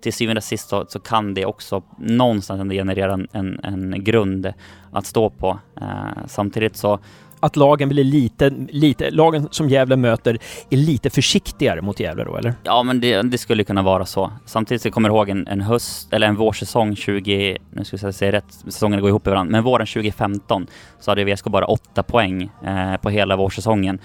till 0.00 0.12
syvende 0.12 0.38
och 0.38 0.44
sist 0.44 0.68
så, 0.68 0.86
så, 0.88 1.00
kan 1.00 1.34
det 1.34 1.46
också 1.46 1.82
någonstans 1.98 2.60
ändå 2.60 2.74
generera 2.74 3.12
en, 3.12 3.28
en, 3.32 3.60
en 3.64 4.04
grund 4.04 4.52
att 4.92 5.06
stå 5.06 5.30
på. 5.30 5.58
Eh, 5.80 6.26
samtidigt 6.26 6.76
så 6.76 6.98
att 7.40 7.56
lagen 7.56 7.88
blir 7.88 8.04
lite, 8.04 8.50
lite, 8.68 9.10
lagen 9.10 9.48
som 9.50 9.68
Gävle 9.68 9.96
möter 9.96 10.38
är 10.70 10.76
lite 10.76 11.10
försiktigare 11.10 11.82
mot 11.82 12.00
Gävle 12.00 12.24
då 12.24 12.36
eller? 12.36 12.54
Ja 12.62 12.82
men 12.82 13.00
det, 13.00 13.22
det 13.22 13.38
skulle 13.38 13.64
kunna 13.64 13.82
vara 13.82 14.06
så. 14.06 14.32
Samtidigt 14.44 14.82
så 14.82 14.90
kommer 14.90 15.08
jag 15.08 15.16
ihåg 15.16 15.28
en, 15.28 15.46
en 15.46 15.60
höst, 15.60 16.12
eller 16.12 16.26
en 16.26 16.36
vårsäsong 16.36 16.96
20, 16.96 17.58
nu 17.70 17.84
ska 17.84 17.98
jag 18.02 18.14
säga 18.14 18.32
rätt, 18.32 18.52
säsongerna 18.64 19.00
går 19.00 19.10
ihop 19.10 19.26
i 19.26 19.30
varandra, 19.30 19.52
men 19.52 19.62
våren 19.62 19.86
2015 19.86 20.66
så 21.00 21.10
hade 21.10 21.24
VSK 21.24 21.44
bara 21.44 21.66
åtta 21.66 22.02
poäng 22.02 22.50
eh, 22.64 22.96
på 22.96 23.10
hela 23.10 23.36
vårsäsongen. 23.36 23.98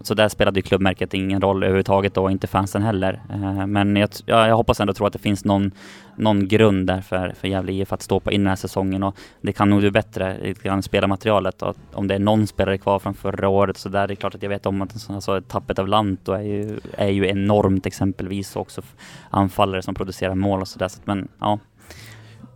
Så 0.00 0.14
där 0.14 0.28
spelade 0.28 0.58
ju 0.58 0.62
klubbmärket 0.62 1.14
ingen 1.14 1.40
roll 1.40 1.62
överhuvudtaget 1.62 2.14
då, 2.14 2.30
inte 2.30 2.46
fansen 2.46 2.82
heller. 2.82 3.20
Eh, 3.30 3.66
men 3.66 3.96
jag, 3.96 4.10
jag 4.26 4.56
hoppas 4.56 4.80
ändå 4.80 4.92
tro 4.92 5.06
att 5.06 5.12
det 5.12 5.18
finns 5.18 5.44
någon, 5.44 5.70
någon 6.16 6.48
grund 6.48 6.86
där 6.86 7.00
för, 7.00 7.34
för 7.40 7.48
Gävle 7.48 7.72
IF 7.72 7.92
att 7.92 8.02
stå 8.02 8.20
på 8.20 8.32
in 8.32 8.40
den 8.40 8.48
här 8.48 8.56
säsongen 8.56 9.02
och 9.02 9.16
det 9.40 9.52
kan 9.52 9.70
nog 9.70 9.80
bli 9.80 9.90
bättre, 9.90 10.38
lite 10.42 10.62
grann 10.62 10.82
spelarmaterialet 10.82 11.62
och 11.62 11.76
om 11.92 12.08
det 12.08 12.14
är 12.14 12.18
någon 12.18 12.46
spelare 12.46 12.78
kvar 12.78 12.98
från 12.98 13.14
förra 13.14 13.48
året 13.48 13.76
så 13.76 13.88
där 13.88 14.06
det 14.06 14.12
är 14.12 14.16
klart 14.16 14.34
att 14.34 14.42
jag 14.42 14.50
vet 14.50 14.66
om 14.66 14.82
att 14.82 15.10
alltså, 15.10 15.40
tappet 15.40 15.78
av 15.78 15.88
Lanto 15.88 16.32
är 16.32 16.42
ju, 16.42 16.80
är 16.96 17.08
ju 17.08 17.26
enormt 17.26 17.86
exempelvis 17.86 18.56
också 18.56 18.82
anfallare 19.30 19.82
som 19.82 19.94
producerar 19.94 20.34
mål 20.34 20.60
och 20.60 20.68
sådär. 20.68 20.88
Så 20.88 21.00
men 21.04 21.28
ja, 21.40 21.58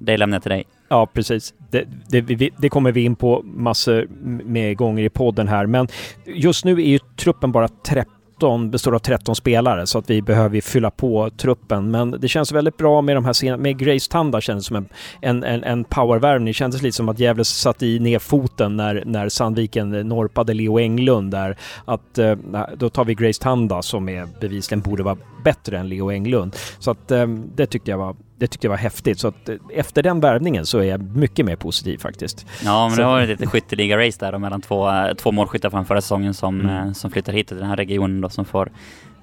det 0.05 0.17
lämnar 0.17 0.37
jag 0.37 0.43
till 0.43 0.51
dig. 0.51 0.65
Ja, 0.89 1.07
precis. 1.07 1.55
Det, 1.71 1.85
det, 2.09 2.51
det, 2.59 2.69
kommer 2.69 2.93
vi 2.93 3.01
in 3.01 3.17
på 3.17 3.43
massor 3.45 4.07
med 4.45 4.77
gånger 4.77 5.05
i 5.05 5.09
podden 5.09 5.49
här, 5.49 5.67
men 5.67 5.89
just 6.25 6.65
nu 6.65 6.73
är 6.73 6.87
ju 6.87 6.99
truppen 7.17 7.53
bara 7.53 7.69
13 7.69 8.71
består 8.71 8.95
av 8.95 8.99
13 8.99 9.37
spelare 9.37 9.87
så 9.87 9.99
att 9.99 10.11
vi 10.11 10.23
behöver 10.23 10.61
fylla 10.61 10.91
på 10.91 11.31
truppen. 11.37 11.91
Men 11.91 12.11
det 12.11 12.29
känns 12.29 12.53
väldigt 12.53 12.77
bra 12.77 13.03
med 13.03 13.17
de 13.17 13.25
här 13.25 13.33
scenerna. 13.33 13.63
Med 13.63 13.79
Grace 13.79 14.11
Tanda 14.11 14.41
kändes 14.41 14.67
som 14.67 14.77
en, 14.77 14.89
en, 15.21 15.45
en, 15.45 15.65
en 15.65 15.85
powervärvning. 15.85 16.47
Det 16.47 16.53
kändes 16.53 16.83
lite 16.83 16.97
som 16.97 17.09
att 17.09 17.19
Gävle 17.19 17.45
satte 17.45 17.87
i 17.87 17.99
ner 17.99 18.19
foten 18.19 18.77
när, 18.77 19.03
när 19.07 19.29
Sandviken 19.29 19.91
norpade 19.91 20.55
Leo 20.55 20.79
Englund 20.79 21.31
där. 21.31 21.57
Att 21.85 22.19
eh, 22.19 22.37
då 22.77 22.89
tar 22.89 23.05
vi 23.05 23.15
Grace 23.15 23.43
Tanda 23.43 23.83
som 23.83 24.09
är 24.09 24.29
bevisligen 24.41 24.83
borde 24.83 25.03
vara 25.03 25.17
bättre 25.45 25.79
än 25.79 25.89
Leo 25.89 26.11
Englund. 26.11 26.57
Så 26.79 26.91
att 26.91 27.11
eh, 27.11 27.27
det 27.55 27.67
tyckte 27.67 27.91
jag 27.91 27.99
var 27.99 28.17
det 28.43 28.49
tyckte 28.49 28.67
jag 28.67 28.71
var 28.71 28.79
häftigt. 28.79 29.19
Så 29.19 29.29
att 29.29 29.49
eh, 29.49 29.57
efter 29.73 30.03
den 30.03 30.21
värvningen 30.21 30.67
så 30.67 30.79
är 30.79 30.85
jag 30.85 31.17
mycket 31.17 31.47
mer 31.47 31.57
positiv 31.57 31.99
faktiskt. 31.99 32.47
Ja, 32.65 32.89
men 32.89 32.99
det 32.99 33.05
var 33.05 33.21
ett 33.21 33.29
litet 33.29 33.49
skytteliga-race 33.49 34.21
där 34.21 34.39
mellan 34.39 34.61
två, 34.61 34.91
eh, 34.91 35.15
två 35.15 35.33
målskyttar 35.33 35.71
från 35.71 35.85
förra 35.85 36.01
säsongen 36.01 36.35
som, 36.35 36.61
mm. 36.61 36.87
Eh, 36.87 36.93
som 36.93 37.11
flyttar 37.11 37.33
hit 37.33 37.49
till 37.49 37.57
den 37.57 37.67
här 37.67 37.77
regionen 37.77 38.21
då, 38.21 38.29
som 38.29 38.45
får 38.45 38.71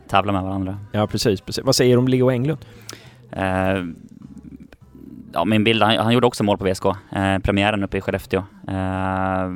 tävla 0.07 0.31
med 0.31 0.43
varandra. 0.43 0.77
Ja, 0.91 1.07
precis. 1.07 1.41
precis. 1.41 1.63
Vad 1.63 1.75
säger 1.75 1.95
du 1.95 1.99
om 1.99 2.07
Leo 2.07 2.31
Englund? 2.31 2.65
Uh, 3.37 3.85
ja, 5.33 5.45
min 5.45 5.63
bild, 5.63 5.83
han, 5.83 5.97
han, 5.97 6.13
gjorde 6.13 6.27
också 6.27 6.43
mål 6.43 6.57
på 6.57 6.65
VSK. 6.65 6.85
Eh, 6.85 7.39
premiären 7.39 7.83
uppe 7.83 7.97
i 7.97 8.01
Skellefteå. 8.01 8.43
Eh, 8.67 9.49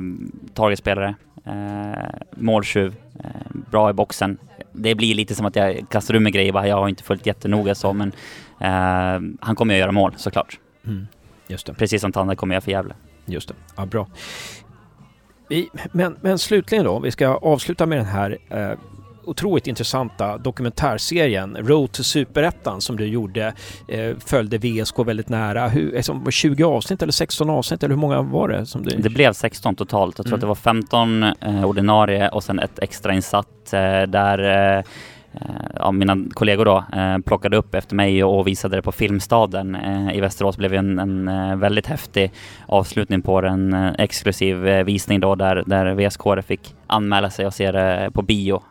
targetspelare. 0.54 1.14
Eh, 1.44 2.08
måltjuv. 2.36 2.94
Eh, 3.24 3.30
bra 3.70 3.90
i 3.90 3.92
boxen. 3.92 4.38
Det 4.72 4.94
blir 4.94 5.14
lite 5.14 5.34
som 5.34 5.46
att 5.46 5.56
jag 5.56 5.84
kastar 5.90 6.14
ur 6.14 6.20
mig 6.20 6.32
grejer, 6.32 6.64
jag 6.66 6.76
har 6.76 6.88
inte 6.88 7.02
följt 7.02 7.26
jättenoga 7.26 7.74
så, 7.74 7.92
men 7.92 8.12
Eh, 8.12 8.12
han 9.40 9.56
kommer 9.56 9.74
att 9.74 9.80
göra 9.80 9.92
mål 9.92 10.12
såklart. 10.16 10.58
Mm. 10.86 11.06
Just 11.46 11.66
det. 11.66 11.74
Precis 11.74 12.00
som 12.00 12.12
Tanda 12.12 12.36
kommer 12.36 12.54
göra 12.54 12.60
för 12.60 12.70
Gävle. 12.70 12.94
Just 13.26 13.48
det, 13.48 13.54
ja 13.76 13.86
bra. 13.86 14.06
Vi, 15.48 15.70
men, 15.92 16.16
men 16.20 16.38
slutligen 16.38 16.84
då, 16.84 16.98
vi 16.98 17.10
ska 17.10 17.28
avsluta 17.28 17.86
med 17.86 17.98
den 17.98 18.06
här 18.06 18.38
eh, 18.48 18.78
otroligt 19.24 19.66
intressanta 19.66 20.38
dokumentärserien 20.38 21.56
Road 21.60 21.92
to 21.92 22.02
Superettan 22.02 22.80
som 22.80 22.96
du 22.96 23.06
gjorde 23.06 23.54
eh, 23.88 24.16
följde 24.26 24.58
VSK 24.58 24.98
väldigt 24.98 25.28
nära. 25.28 25.68
Hur, 25.68 25.92
liksom, 25.92 26.30
20 26.30 26.64
avsnitt 26.64 27.02
eller 27.02 27.12
16 27.12 27.50
avsnitt 27.50 27.82
eller 27.82 27.94
hur 27.94 28.00
många 28.00 28.22
var 28.22 28.48
det? 28.48 28.66
Som 28.66 28.82
du... 28.82 28.96
Det 28.96 29.10
blev 29.10 29.32
16 29.32 29.76
totalt. 29.76 30.18
Jag 30.18 30.26
tror 30.26 30.32
mm. 30.32 30.36
att 30.36 30.40
det 30.40 30.46
var 30.46 30.54
15 30.54 31.22
eh, 31.22 31.64
ordinarie 31.64 32.28
och 32.28 32.44
sen 32.44 32.58
ett 32.58 32.78
extrainsatt 32.78 33.72
eh, 33.72 34.02
där 34.02 34.78
eh, 34.78 34.78
Eh, 34.78 34.84
Eh, 35.40 35.66
ja, 35.74 35.92
mina 35.92 36.16
kollegor 36.32 36.64
då 36.64 36.84
eh, 36.92 37.18
plockade 37.18 37.56
upp 37.56 37.74
efter 37.74 37.94
mig 37.94 38.24
och 38.24 38.46
visade 38.46 38.76
det 38.76 38.82
på 38.82 38.92
Filmstaden 38.92 39.74
eh, 39.74 40.16
i 40.16 40.20
Västerås. 40.20 40.56
Det 40.56 40.58
blev 40.58 40.74
en, 40.74 40.98
en 40.98 41.60
väldigt 41.60 41.86
häftig 41.86 42.32
avslutning 42.66 43.22
på 43.22 43.38
en 43.38 43.74
exklusiv 43.98 44.56
visning 44.56 45.20
då 45.20 45.34
där, 45.34 45.62
där 45.66 45.94
VSK 45.94 46.46
fick 46.46 46.74
anmäla 46.86 47.30
sig 47.30 47.46
och 47.46 47.54
se 47.54 47.72
det 47.72 48.10
på 48.14 48.22
bio. 48.22 48.62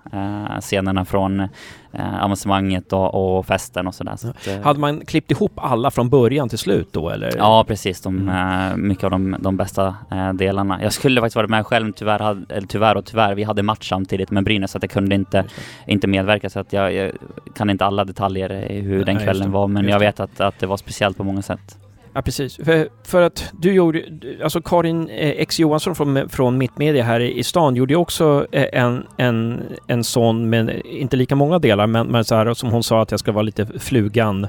scenerna 0.61 1.05
från 1.05 1.47
eh, 1.93 2.23
avancemanget 2.23 2.93
och, 2.93 3.37
och, 3.37 3.45
festen 3.45 3.87
och 3.87 3.95
sådär. 3.95 4.15
Så 4.15 4.29
att, 4.29 4.47
eh, 4.47 4.61
Hade 4.61 4.79
man 4.79 5.05
klippt 5.05 5.31
ihop 5.31 5.51
alla 5.55 5.91
från 5.91 6.09
början 6.09 6.49
till 6.49 6.57
slut 6.57 6.93
då 6.93 7.09
eller? 7.09 7.33
Ja 7.37 7.63
precis, 7.67 8.01
de, 8.01 8.29
mm. 8.29 8.71
eh, 8.71 8.77
mycket 8.77 9.03
av 9.03 9.11
de, 9.11 9.35
de 9.39 9.57
bästa 9.57 9.95
eh, 10.11 10.33
delarna. 10.33 10.83
Jag 10.83 10.93
skulle 10.93 11.21
faktiskt 11.21 11.35
varit 11.35 11.49
med 11.49 11.65
själv, 11.65 11.91
tyvärr, 11.91 12.19
hade, 12.19 12.55
eller 12.55 12.67
tyvärr 12.67 12.97
och 12.97 13.05
tyvärr, 13.05 13.35
vi 13.35 13.43
hade 13.43 13.63
match 13.63 13.89
samtidigt 13.89 14.31
med 14.31 14.43
Brynäs 14.43 14.71
så 14.71 14.77
att 14.77 14.83
jag 14.83 14.91
kunde 14.91 15.15
inte, 15.15 15.45
inte 15.87 16.07
medverka 16.07 16.49
så 16.49 16.59
att 16.59 16.73
jag, 16.73 16.93
jag 16.93 17.11
kan 17.55 17.69
inte 17.69 17.85
alla 17.85 18.05
detaljer 18.05 18.71
i 18.71 18.81
hur 18.81 19.05
den 19.05 19.19
kvällen 19.19 19.51
var 19.51 19.67
men 19.67 19.87
jag 19.87 19.99
vet 19.99 20.19
att, 20.19 20.39
att 20.39 20.59
det 20.59 20.65
var 20.65 20.77
speciellt 20.77 21.17
på 21.17 21.23
många 21.23 21.41
sätt. 21.41 21.77
Ja, 22.15 22.21
precis. 22.21 22.55
För, 22.55 22.89
för, 23.03 23.21
att 23.21 23.51
du 23.59 23.73
gjorde, 23.73 24.03
alltså 24.43 24.61
Karin 24.61 25.09
eh, 25.09 25.29
X 25.29 25.59
Johansson 25.59 25.95
från, 25.95 26.29
från 26.29 26.57
Mittmedia 26.57 27.03
här 27.03 27.19
i 27.19 27.43
stan 27.43 27.75
gjorde 27.75 27.93
ju 27.93 27.97
också 27.97 28.47
eh, 28.51 28.81
en, 28.83 29.03
en, 29.17 29.63
en 29.87 30.03
sån, 30.03 30.49
men 30.49 30.85
inte 30.85 31.17
lika 31.17 31.35
många 31.35 31.59
delar, 31.59 31.87
men, 31.87 32.07
men 32.07 32.25
så 32.25 32.35
här, 32.35 32.53
som 32.53 32.69
hon 32.69 32.83
sa 32.83 33.01
att 33.01 33.11
jag 33.11 33.19
ska 33.19 33.31
vara 33.31 33.43
lite 33.43 33.65
flugan, 33.79 34.47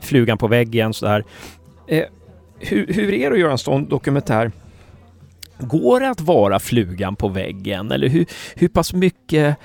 flugan 0.00 0.38
på 0.38 0.48
väggen 0.48 0.94
så 0.94 1.06
där. 1.06 1.24
Eh, 1.86 2.04
hur, 2.58 2.86
hur 2.86 3.14
är 3.14 3.30
det 3.30 3.34
att 3.34 3.40
göra 3.40 3.52
en 3.52 3.58
sån 3.58 3.88
dokumentär? 3.88 4.52
Går 5.58 6.00
det 6.00 6.10
att 6.10 6.20
vara 6.20 6.58
flugan 6.58 7.16
på 7.16 7.28
väggen 7.28 7.92
eller 7.92 8.08
hur, 8.08 8.26
hur 8.54 8.68
pass 8.68 8.92
mycket 8.92 9.56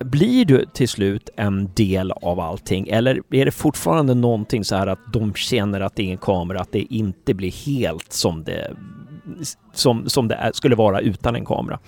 blir 0.00 0.44
du 0.44 0.64
till 0.64 0.88
slut 0.88 1.30
en 1.36 1.70
del 1.74 2.12
av 2.12 2.40
allting 2.40 2.88
eller 2.88 3.22
är 3.30 3.44
det 3.44 3.50
fortfarande 3.50 4.14
någonting 4.14 4.64
så 4.64 4.76
här 4.76 4.86
att 4.86 5.12
de 5.12 5.34
känner 5.34 5.80
att 5.80 5.96
det 5.96 6.02
är 6.02 6.10
en 6.10 6.18
kamera, 6.18 6.60
att 6.60 6.72
det 6.72 6.94
inte 6.94 7.34
blir 7.34 7.66
helt 7.66 8.12
som 8.12 8.44
det 8.44 8.76
som, 9.72 10.08
som 10.08 10.28
det 10.28 10.50
skulle 10.54 10.76
vara 10.76 11.00
utan 11.00 11.36
en 11.36 11.44
kamera? 11.44 11.78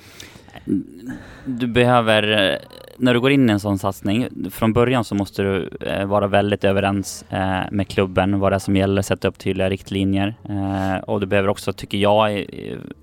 Du 1.45 1.67
behöver, 1.67 2.59
när 3.01 3.15
du 3.15 3.21
går 3.21 3.31
in 3.31 3.51
i 3.51 3.53
en 3.53 3.61
sån 3.61 3.79
satsning, 3.79 4.29
från 4.51 4.73
början 4.73 5.05
så 5.05 5.15
måste 5.15 5.43
du 5.43 5.71
eh, 5.81 6.07
vara 6.07 6.27
väldigt 6.27 6.65
överens 6.65 7.25
eh, 7.31 7.61
med 7.71 7.89
klubben 7.89 8.41
vad 8.41 8.53
det 8.53 8.57
är 8.57 8.59
som 8.59 8.77
gäller, 8.77 9.03
sätta 9.03 9.29
upp 9.29 9.39
tydliga 9.39 9.71
riktlinjer. 9.71 10.35
Eh, 10.49 11.05
och 11.05 11.21
du 11.21 11.27
behöver 11.27 11.49
också, 11.49 11.73
tycker 11.73 11.99
jag, 11.99 12.47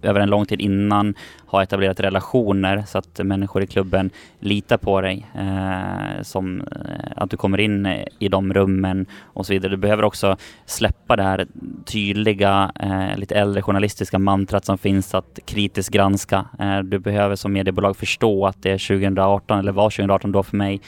över 0.02 0.20
en 0.20 0.30
lång 0.30 0.46
tid 0.46 0.62
innan 0.62 1.16
ha 1.48 1.64
etablerat 1.64 2.00
relationer 2.00 2.84
så 2.88 2.98
att 2.98 3.20
människor 3.24 3.64
i 3.64 3.68
klubben 3.68 4.10
litar 4.40 4.78
på 4.78 5.02
dig. 5.02 5.26
Eh, 5.36 6.22
som 6.22 6.62
eh, 6.62 7.12
att 7.16 7.30
du 7.30 7.38
kommer 7.38 7.60
in 7.60 7.86
eh, 7.86 8.08
i 8.20 8.30
de 8.30 8.54
rummen 8.54 9.06
och 9.24 9.46
så 9.46 9.54
vidare. 9.54 9.72
Du 9.72 9.78
behöver 9.78 10.04
också 10.04 10.38
släppa 10.66 11.16
det 11.16 11.24
här 11.24 11.48
tydliga, 11.86 12.72
lite 13.16 13.36
äldre 13.36 13.62
journalistiska 13.62 14.20
mantrat 14.20 14.66
som 14.66 14.78
finns 14.78 15.16
att 15.16 15.40
kritiskt 15.46 15.90
granska. 15.90 16.46
Du 16.84 17.00
behöver 17.00 17.36
som 17.36 17.54
mediebolag 17.54 17.98
förstå 17.98 18.46
att 18.46 18.64
det 18.64 18.72
är 18.72 18.88
2018, 18.88 19.60
eller 19.60 19.72
var 19.88 19.92
2018 19.92 20.32
då 20.32 20.44
för 20.44 20.58
mig, 20.58 20.82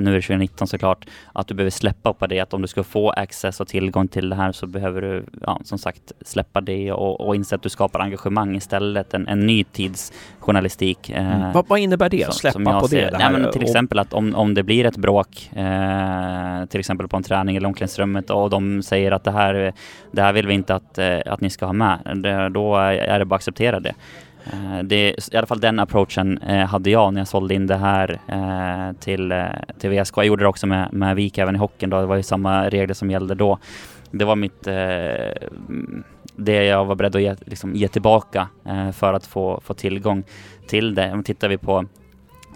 nu 0.00 0.10
är 0.10 0.14
det 0.14 0.22
2019 0.22 0.68
såklart, 0.68 1.06
att 1.32 1.46
du 1.46 1.54
behöver 1.54 1.70
släppa 1.70 2.12
på 2.12 2.26
det, 2.26 2.40
att 2.40 2.54
om 2.54 2.62
du 2.62 2.68
ska 2.68 2.82
få 2.82 3.10
access 3.10 3.60
och 3.60 3.68
tillgång 3.68 4.08
till 4.08 4.28
det 4.28 4.36
här 4.36 4.52
så 4.52 4.66
behöver 4.66 5.02
du, 5.02 5.24
ja, 5.42 5.60
som 5.64 5.78
sagt, 5.78 6.12
släppa 6.20 6.60
det 6.60 6.92
och, 6.92 7.20
och 7.20 7.36
inse 7.36 7.54
att 7.54 7.62
du 7.62 7.68
skapar 7.68 8.00
engagemang 8.00 8.56
istället, 8.56 9.14
en, 9.14 9.28
en 9.28 9.46
ny 9.46 9.64
tids 9.64 10.12
journalistik. 10.38 11.10
Eh, 11.10 11.36
mm. 11.36 11.52
vad, 11.52 11.68
vad, 11.68 11.78
innebär 11.78 12.08
det? 12.08 12.24
Som, 12.24 12.34
släppa 12.34 12.80
på 12.80 12.86
det? 12.86 13.10
det 13.10 13.30
Nej, 13.30 13.52
till 13.52 13.62
exempel 13.62 13.98
att 13.98 14.12
om, 14.12 14.34
om 14.34 14.54
det 14.54 14.62
blir 14.62 14.84
ett 14.84 14.96
bråk, 14.96 15.50
eh, 15.56 16.64
till 16.66 16.80
exempel 16.80 17.08
på 17.08 17.16
en 17.16 17.22
träning 17.22 17.56
eller 17.56 17.68
omklädningsrummet 17.68 18.30
och 18.30 18.50
de 18.50 18.82
säger 18.82 19.12
att 19.12 19.24
det 19.24 19.30
här, 19.30 19.72
det 20.12 20.22
här 20.22 20.32
vill 20.32 20.46
vi 20.46 20.54
inte 20.54 20.74
att, 20.74 20.98
eh, 20.98 21.18
att 21.26 21.40
ni 21.40 21.50
ska 21.50 21.66
ha 21.66 21.72
med, 21.72 21.98
det, 22.14 22.48
då 22.48 22.76
är 22.76 23.18
det 23.18 23.24
bara 23.24 23.34
att 23.34 23.40
acceptera 23.40 23.80
det. 23.80 23.94
Eh, 24.52 24.82
det, 24.82 25.28
I 25.32 25.36
alla 25.36 25.46
fall 25.46 25.60
den 25.60 25.78
approachen 25.78 26.38
eh, 26.38 26.66
hade 26.66 26.90
jag 26.90 27.14
när 27.14 27.20
jag 27.20 27.28
sålde 27.28 27.54
in 27.54 27.66
det 27.66 27.76
här 27.76 28.20
eh, 28.28 29.00
till, 29.00 29.34
till 29.78 29.90
VSK. 29.90 30.16
Jag 30.16 30.26
gjorde 30.26 30.44
det 30.44 30.48
också 30.48 30.66
med, 30.66 30.92
med 30.92 31.16
Vik 31.16 31.38
även 31.38 31.56
i 31.56 31.58
hockeyn 31.58 31.90
då. 31.90 32.00
Det 32.00 32.06
var 32.06 32.16
ju 32.16 32.22
samma 32.22 32.68
regler 32.68 32.94
som 32.94 33.10
gällde 33.10 33.34
då. 33.34 33.58
Det 34.10 34.24
var 34.24 34.36
mitt, 34.36 34.68
det 36.36 36.64
jag 36.64 36.84
var 36.84 36.94
beredd 36.94 37.16
att 37.16 37.22
ge, 37.22 37.36
liksom, 37.44 37.74
ge 37.74 37.88
tillbaka 37.88 38.48
eh, 38.64 38.90
för 38.90 39.12
att 39.12 39.26
få, 39.26 39.60
få 39.64 39.74
tillgång 39.74 40.24
till 40.66 40.94
det. 40.94 41.12
Om 41.12 41.22
tittar 41.22 41.48
vi 41.48 41.58
på 41.58 41.86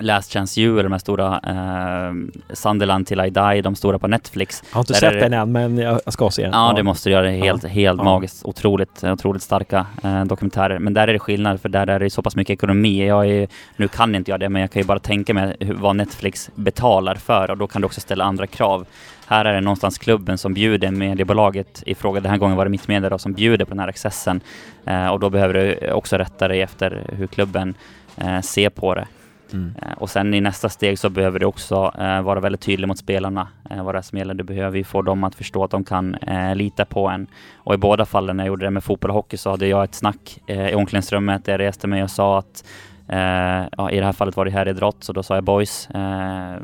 Last 0.01 0.33
Chance 0.33 0.61
You, 0.61 0.73
eller 0.73 0.83
de 0.83 0.93
här 0.93 0.99
stora 0.99 1.41
eh, 1.47 2.15
Sunderland 2.55 3.07
till 3.07 3.21
I 3.21 3.31
Die, 3.31 3.63
de 3.63 3.75
stora 3.75 3.99
på 3.99 4.09
Netflix. 4.09 4.63
Jag 4.71 4.75
har 4.75 4.81
inte 4.81 4.95
sett 4.95 5.21
den 5.21 5.33
än, 5.33 5.53
men 5.53 5.79
jag 5.79 6.13
ska 6.13 6.31
se 6.31 6.43
den. 6.43 6.51
Ja, 6.53 6.71
ja. 6.71 6.77
det 6.77 6.83
måste 6.83 7.09
du 7.09 7.13
göra. 7.13 7.31
Helt, 7.31 7.63
ja. 7.63 7.69
helt 7.69 7.99
ja. 7.99 8.05
magiskt. 8.05 8.45
Otroligt, 8.45 9.05
otroligt 9.05 9.43
starka 9.43 9.87
eh, 10.03 10.25
dokumentärer. 10.25 10.79
Men 10.79 10.95
där 10.95 11.09
är 11.09 11.13
det 11.13 11.19
skillnad, 11.19 11.61
för 11.61 11.69
där 11.69 11.87
är 11.87 12.01
det 12.01 12.11
så 12.11 12.23
pass 12.23 12.37
mycket 12.37 12.55
ekonomi. 12.55 13.07
Jag 13.07 13.29
är, 13.29 13.49
nu 13.77 13.89
kan 13.89 14.15
inte 14.15 14.31
jag 14.31 14.41
det, 14.41 14.49
men 14.49 14.63
jag 14.63 14.71
kan 14.71 14.83
ju 14.83 14.87
bara 14.87 14.99
tänka 14.99 15.35
mig 15.35 15.57
vad 15.61 15.97
Netflix 15.97 16.51
betalar 16.55 17.15
för 17.15 17.51
och 17.51 17.57
då 17.59 17.67
kan 17.67 17.83
du 17.83 17.87
också 17.87 18.01
ställa 18.01 18.25
andra 18.25 18.47
krav. 18.47 18.87
Här 19.27 19.45
är 19.45 19.55
det 19.55 19.61
någonstans 19.61 19.99
klubben 19.99 20.39
som 20.39 20.55
bjuder 20.55 20.91
mediebolaget 20.91 21.83
i 21.87 21.95
fråga. 21.95 22.21
Den 22.21 22.31
här 22.31 22.39
gången 22.39 22.57
var 22.57 22.65
det 22.65 22.71
mitt 22.71 22.89
media 22.89 23.19
som 23.19 23.33
bjuder 23.33 23.65
på 23.65 23.71
den 23.71 23.79
här 23.79 23.89
accessen. 23.89 24.41
Eh, 24.85 25.09
och 25.09 25.21
då 25.21 25.31
behöver 25.31 25.55
du 25.55 25.93
också 25.93 26.17
rätta 26.17 26.49
dig 26.49 26.63
efter 26.63 27.07
hur 27.13 27.27
klubben 27.27 27.75
eh, 28.17 28.41
ser 28.41 28.71
på 28.71 28.95
det. 28.95 29.07
Mm. 29.53 29.75
Eh, 29.83 29.93
och 29.93 30.11
sen 30.11 30.35
i 30.35 30.41
nästa 30.41 30.69
steg 30.69 30.99
så 30.99 31.11
behöver 31.11 31.39
du 31.39 31.47
också 31.47 31.93
eh, 31.99 32.23
vara 32.23 32.41
väldigt 32.41 32.61
tydlig 32.61 32.89
mot 32.89 32.99
spelarna 32.99 33.49
eh, 33.71 33.85
vad 33.85 33.95
det 33.95 33.99
är 33.99 34.03
som 34.03 34.19
gäller. 34.19 34.35
Du 34.35 34.45
behöver 34.45 34.79
ju 34.79 34.85
få 34.85 35.03
dem 35.03 35.25
att 35.25 35.35
förstå 35.35 35.65
att 35.65 35.71
de 35.71 35.85
kan 35.85 36.15
eh, 36.15 36.55
lita 36.55 36.85
på 36.85 37.09
en. 37.09 37.27
Och 37.57 37.75
i 37.75 37.77
båda 37.77 38.07
fallen 38.07 38.37
när 38.37 38.45
jag 38.45 38.49
gjorde 38.49 38.67
det 38.67 38.71
med 38.71 38.85
fotboll 38.85 39.11
och 39.11 39.17
hockey 39.17 39.37
så 39.37 39.51
hade 39.51 39.67
jag 39.67 39.85
ett 39.85 39.95
snack 39.95 40.39
eh, 40.47 40.69
i 40.69 40.75
omklädningsrummet 40.75 41.45
där 41.45 41.53
jag 41.53 41.59
reste 41.59 41.87
mig 41.87 42.03
och 42.03 42.11
sa 42.11 42.39
att 42.39 42.65
eh, 43.09 43.69
ja, 43.77 43.91
i 43.91 43.99
det 43.99 44.05
här 44.05 44.13
fallet 44.13 44.37
var 44.37 44.45
det 44.45 44.51
här 44.51 44.69
idrott 44.69 45.05
så 45.05 45.13
då 45.13 45.23
sa 45.23 45.35
jag 45.35 45.45
boys 45.45 45.91
eh, 45.91 46.57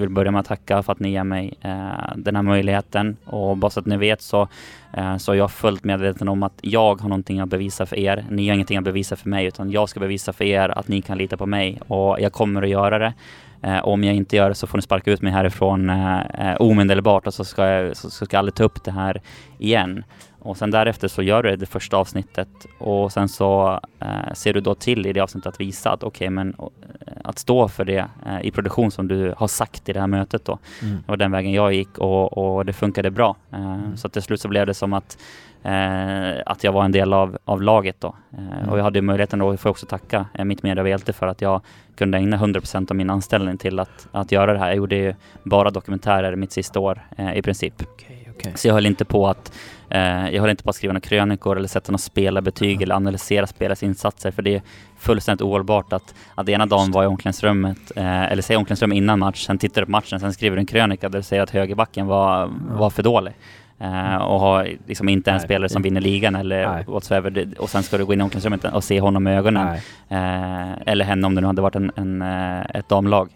vill 0.00 0.08
börja 0.08 0.30
med 0.30 0.40
att 0.40 0.46
tacka 0.46 0.82
för 0.82 0.92
att 0.92 1.00
ni 1.00 1.10
ger 1.10 1.24
mig 1.24 1.54
eh, 1.60 2.16
den 2.16 2.36
här 2.36 2.42
möjligheten 2.42 3.16
och 3.24 3.56
bara 3.56 3.70
så 3.70 3.80
att 3.80 3.86
ni 3.86 3.96
vet 3.96 4.22
så, 4.22 4.48
eh, 4.92 5.16
så 5.16 5.32
är 5.32 5.36
jag 5.36 5.50
fullt 5.50 5.84
medveten 5.84 6.28
om 6.28 6.42
att 6.42 6.58
jag 6.60 7.00
har 7.00 7.08
någonting 7.08 7.40
att 7.40 7.48
bevisa 7.48 7.86
för 7.86 7.98
er. 7.98 8.24
Ni 8.30 8.48
har 8.48 8.54
ingenting 8.54 8.78
att 8.78 8.84
bevisa 8.84 9.16
för 9.16 9.28
mig 9.28 9.46
utan 9.46 9.70
jag 9.70 9.88
ska 9.88 10.00
bevisa 10.00 10.32
för 10.32 10.44
er 10.44 10.78
att 10.78 10.88
ni 10.88 11.02
kan 11.02 11.18
lita 11.18 11.36
på 11.36 11.46
mig 11.46 11.80
och 11.86 12.20
jag 12.20 12.32
kommer 12.32 12.62
att 12.62 12.68
göra 12.68 12.98
det. 12.98 13.14
Eh, 13.62 13.84
om 13.84 14.04
jag 14.04 14.14
inte 14.14 14.36
gör 14.36 14.48
det 14.48 14.54
så 14.54 14.66
får 14.66 14.78
ni 14.78 14.82
sparka 14.82 15.10
ut 15.10 15.22
mig 15.22 15.32
härifrån 15.32 15.90
eh, 15.90 16.20
eh 16.20 16.56
omedelbart 16.58 17.26
och 17.26 17.34
så 17.34 17.44
ska, 17.44 17.66
jag, 17.66 17.96
så 17.96 18.10
ska 18.10 18.26
jag 18.30 18.38
aldrig 18.38 18.54
ta 18.54 18.64
upp 18.64 18.84
det 18.84 18.90
här 18.90 19.20
igen. 19.58 20.04
Och 20.44 20.56
sen 20.56 20.70
därefter 20.70 21.08
så 21.08 21.22
gör 21.22 21.42
du 21.42 21.56
det 21.56 21.66
första 21.66 21.96
avsnittet 21.96 22.48
och 22.78 23.12
sen 23.12 23.28
så 23.28 23.80
eh, 24.00 24.32
ser 24.34 24.52
du 24.52 24.60
då 24.60 24.74
till 24.74 25.06
i 25.06 25.12
det 25.12 25.20
avsnittet 25.20 25.46
att 25.46 25.60
visa 25.60 25.90
att 25.90 26.02
okej, 26.02 26.26
okay, 26.26 26.30
men 26.30 26.54
eh, 26.58 27.12
att 27.24 27.38
stå 27.38 27.68
för 27.68 27.84
det 27.84 28.06
eh, 28.26 28.40
i 28.42 28.50
produktion 28.50 28.90
som 28.90 29.08
du 29.08 29.34
har 29.36 29.48
sagt 29.48 29.88
i 29.88 29.92
det 29.92 30.00
här 30.00 30.06
mötet 30.06 30.44
då. 30.44 30.58
Mm. 30.82 30.96
Det 30.96 31.08
var 31.08 31.16
den 31.16 31.30
vägen 31.30 31.52
jag 31.52 31.74
gick 31.74 31.98
och, 31.98 32.38
och 32.38 32.64
det 32.64 32.72
funkade 32.72 33.10
bra. 33.10 33.36
Eh, 33.52 33.74
mm. 33.74 33.96
Så 33.96 34.08
till 34.08 34.22
slut 34.22 34.40
så 34.40 34.48
blev 34.48 34.66
det 34.66 34.74
som 34.74 34.92
att 34.92 35.18
eh, 35.62 36.42
att 36.46 36.64
jag 36.64 36.72
var 36.72 36.84
en 36.84 36.92
del 36.92 37.12
av, 37.12 37.38
av 37.44 37.62
laget 37.62 38.00
då. 38.00 38.14
Eh, 38.38 38.58
mm. 38.58 38.68
Och 38.68 38.78
jag 38.78 38.84
hade 38.84 39.02
möjligheten 39.02 39.38
då, 39.38 39.56
får 39.56 39.68
jag 39.68 39.70
också 39.70 39.86
tacka 39.86 40.26
mitt 40.38 40.62
media 40.62 40.98
för 40.98 41.26
att 41.26 41.40
jag 41.40 41.60
kunde 41.96 42.18
ägna 42.18 42.36
100% 42.36 42.90
av 42.90 42.96
min 42.96 43.10
anställning 43.10 43.58
till 43.58 43.78
att, 43.78 44.08
att 44.12 44.32
göra 44.32 44.52
det 44.52 44.58
här. 44.58 44.66
Jag 44.66 44.76
gjorde 44.76 44.96
ju 44.96 45.14
bara 45.42 45.70
dokumentärer 45.70 46.36
mitt 46.36 46.52
sista 46.52 46.80
år 46.80 47.02
i 47.34 47.42
princip. 47.42 47.82
Okay. 47.82 48.23
Okay. 48.36 48.52
Så 48.54 48.68
jag 48.68 48.74
höll 48.74 48.86
inte 48.86 49.04
på 49.04 49.28
att 49.28 49.52
eh, 49.90 50.30
jag 50.30 50.40
höll 50.40 50.50
inte 50.50 50.64
på 50.64 50.70
att 50.70 50.76
skriva 50.76 50.92
några 50.92 51.00
krönikor 51.00 51.56
eller 51.56 51.68
sätta 51.68 51.92
några 51.92 51.98
spelarbetyg 51.98 52.72
mm. 52.72 52.82
eller 52.82 52.94
analysera 52.94 53.46
spelares 53.46 53.82
insatser 53.82 54.30
för 54.30 54.42
det 54.42 54.54
är 54.54 54.62
fullständigt 54.98 55.42
ohållbart 55.42 55.92
att, 55.92 56.14
att 56.34 56.48
ena 56.48 56.66
dagen 56.66 56.90
var 56.90 57.04
i 57.04 57.06
omklädningsrummet 57.06 57.92
eh, 57.96 58.32
eller 58.32 58.42
säga 58.42 58.58
omklädningsrummet 58.58 58.96
innan 58.96 59.18
match, 59.18 59.46
sen 59.46 59.58
tittar 59.58 59.80
du 59.80 59.84
på 59.84 59.90
matchen, 59.90 60.20
sen 60.20 60.32
skriver 60.32 60.56
du 60.56 60.60
en 60.60 60.66
krönika 60.66 61.08
där 61.08 61.18
du 61.18 61.22
säger 61.22 61.42
att 61.42 61.50
högerbacken 61.50 62.06
var, 62.06 62.50
var 62.68 62.90
för 62.90 63.02
dålig. 63.02 63.34
Uh, 63.80 64.16
och 64.16 64.40
har 64.40 64.68
liksom 64.86 65.08
inte 65.08 65.30
en 65.30 65.36
Nej, 65.36 65.44
spelare 65.44 65.68
som 65.68 65.82
vinner 65.82 66.00
ligan 66.00 66.36
eller 66.36 66.84
whatsoever. 66.86 67.48
Och 67.58 67.70
sen 67.70 67.82
ska 67.82 67.98
du 67.98 68.04
gå 68.04 68.12
in 68.12 68.20
i 68.20 68.22
omklädningsrummet 68.22 68.74
och 68.74 68.84
se 68.84 69.00
honom 69.00 69.24
med 69.24 69.38
ögonen. 69.38 69.66
Uh, 69.66 70.72
eller 70.86 71.04
henne 71.04 71.26
om 71.26 71.34
det 71.34 71.40
nu 71.40 71.46
hade 71.46 71.62
varit 71.62 71.76
en, 71.76 71.92
en 71.96 72.22
uh, 72.22 72.62
ett 72.74 72.88
damlag. 72.88 73.28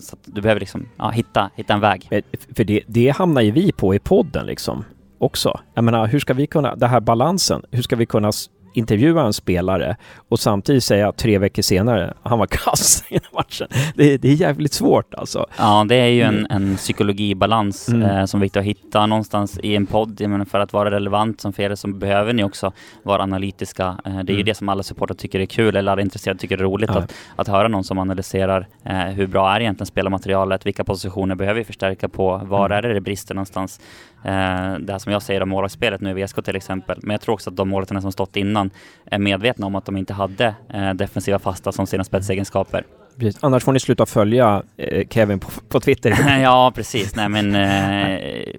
så 0.00 0.16
du 0.24 0.40
behöver 0.40 0.60
liksom 0.60 0.88
ja, 0.96 1.10
hitta, 1.10 1.50
hitta 1.54 1.74
en 1.74 1.80
väg. 1.80 2.24
För 2.56 2.64
det, 2.64 2.82
det 2.86 3.08
hamnar 3.08 3.40
ju 3.40 3.50
vi 3.50 3.72
på 3.72 3.94
i 3.94 3.98
podden 3.98 4.46
liksom 4.46 4.84
också. 5.18 5.60
Jag 5.74 5.84
menar, 5.84 6.06
hur 6.06 6.18
ska 6.18 6.34
vi 6.34 6.46
kunna, 6.46 6.76
det 6.76 6.86
här 6.86 7.00
balansen, 7.00 7.62
hur 7.70 7.82
ska 7.82 7.96
vi 7.96 8.06
kunna 8.06 8.32
intervjua 8.72 9.22
en 9.22 9.32
spelare 9.32 9.96
och 10.28 10.40
samtidigt 10.40 10.84
säga 10.84 11.12
tre 11.12 11.38
veckor 11.38 11.62
senare, 11.62 12.14
han 12.22 12.38
var 12.38 12.46
kass 12.46 13.04
i 13.08 13.18
matchen. 13.32 13.68
Det, 13.94 14.16
det, 14.16 14.28
är 14.28 14.34
jävligt 14.34 14.72
svårt 14.72 15.14
alltså. 15.14 15.46
Ja, 15.58 15.84
det 15.88 15.94
är 15.94 16.06
ju 16.06 16.22
en, 16.22 16.38
mm. 16.38 16.46
en 16.50 16.76
psykologibalans 16.76 17.88
mm. 17.88 18.02
eh, 18.02 18.24
som 18.24 18.40
är 18.40 18.42
viktig 18.42 18.60
att 18.60 18.66
hitta 18.66 19.06
någonstans 19.06 19.58
i 19.62 19.76
en 19.76 19.86
podd. 19.86 20.20
Men 20.20 20.46
för 20.46 20.60
att 20.60 20.72
vara 20.72 20.90
relevant 20.90 21.40
som 21.40 21.52
för 21.52 21.62
er 21.62 21.74
så 21.74 21.88
behöver 21.88 22.32
ni 22.32 22.44
också 22.44 22.72
vara 23.02 23.22
analytiska. 23.22 23.86
Eh, 24.04 24.12
det 24.12 24.18
är 24.18 24.20
mm. 24.20 24.36
ju 24.36 24.42
det 24.42 24.54
som 24.54 24.68
alla 24.68 24.82
supportrar 24.82 25.14
tycker 25.16 25.40
är 25.40 25.46
kul 25.46 25.76
eller 25.76 25.92
alla 25.92 26.02
intresserade 26.02 26.40
tycker 26.40 26.58
är 26.58 26.62
roligt. 26.62 26.90
Ja. 26.94 26.98
Att, 26.98 27.14
att 27.36 27.48
höra 27.48 27.68
någon 27.68 27.84
som 27.84 27.98
analyserar 27.98 28.66
eh, 28.84 28.96
hur 28.96 29.26
bra 29.26 29.54
är 29.56 29.60
egentligen 29.60 29.86
spelarmaterialet, 29.86 30.66
vilka 30.66 30.84
positioner 30.84 31.34
behöver 31.34 31.60
vi 31.60 31.64
förstärka 31.64 32.08
på, 32.08 32.40
var 32.44 32.66
mm. 32.66 32.78
är 32.78 32.82
det 32.82 32.94
det 32.94 33.00
brister 33.00 33.34
någonstans. 33.34 33.80
Eh, 34.24 34.78
det 34.78 34.92
här 34.92 34.98
som 34.98 35.12
jag 35.12 35.22
säger 35.22 35.42
om 35.42 35.48
målvaktsspelet 35.48 36.00
nu 36.00 36.10
i 36.10 36.24
VSK 36.24 36.44
till 36.44 36.56
exempel. 36.56 36.98
Men 37.02 37.14
jag 37.14 37.20
tror 37.20 37.34
också 37.34 37.50
att 37.50 37.56
de 37.56 37.68
målvakterna 37.68 38.00
som 38.00 38.12
stått 38.12 38.36
innan 38.36 38.70
är 39.04 39.18
medvetna 39.18 39.66
om 39.66 39.74
att 39.74 39.84
de 39.84 39.96
inte 39.96 40.12
hade 40.12 40.54
eh, 40.68 40.94
defensiva 40.94 41.38
fasta 41.38 41.72
som 41.72 41.86
sina 41.86 42.04
spetsegenskaper. 42.04 42.84
Precis. 43.16 43.44
Annars 43.44 43.64
får 43.64 43.72
ni 43.72 43.80
sluta 43.80 44.06
följa 44.06 44.62
eh, 44.76 45.08
Kevin 45.08 45.38
på, 45.38 45.50
på 45.68 45.80
Twitter. 45.80 46.38
ja, 46.42 46.72
precis. 46.74 47.16
Nej, 47.16 47.28
men 47.28 47.54
eh, 47.54 48.54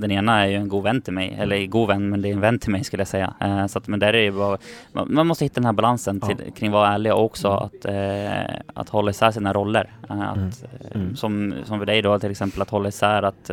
den 0.00 0.10
ena 0.10 0.44
är 0.44 0.46
ju 0.46 0.56
en 0.56 0.68
god 0.68 0.82
vän 0.82 1.00
till 1.00 1.12
mig, 1.12 1.36
eller 1.38 1.66
god 1.66 1.88
vän, 1.88 2.08
men 2.08 2.22
det 2.22 2.28
är 2.28 2.32
en 2.32 2.40
vän 2.40 2.58
till 2.58 2.70
mig 2.70 2.84
skulle 2.84 3.00
jag 3.00 3.08
säga. 3.08 3.34
Eh, 3.40 3.66
så 3.66 3.78
att, 3.78 3.88
men 3.88 4.00
där 4.00 4.14
är 4.14 4.24
det 4.24 4.30
bara, 4.30 4.58
man 5.06 5.26
måste 5.26 5.44
hitta 5.44 5.54
den 5.54 5.64
här 5.64 5.72
balansen 5.72 6.20
till, 6.20 6.36
ja. 6.46 6.52
kring 6.56 6.68
att 6.68 6.72
vara 6.72 6.88
ärlig 6.88 7.12
och 7.14 7.24
också 7.24 7.48
mm. 7.48 7.62
att, 7.62 7.84
eh, 7.84 8.60
att 8.74 8.88
hålla 8.88 9.10
isär 9.10 9.30
sina 9.30 9.52
roller. 9.52 9.90
Eh, 10.10 10.20
att, 10.20 10.36
mm. 10.36 10.50
Eh, 10.80 11.00
mm. 11.00 11.16
Som, 11.16 11.54
som 11.64 11.78
för 11.78 11.86
dig 11.86 12.02
då 12.02 12.18
till 12.18 12.30
exempel, 12.30 12.62
att 12.62 12.70
hålla 12.70 12.88
isär 12.88 13.22
att 13.22 13.50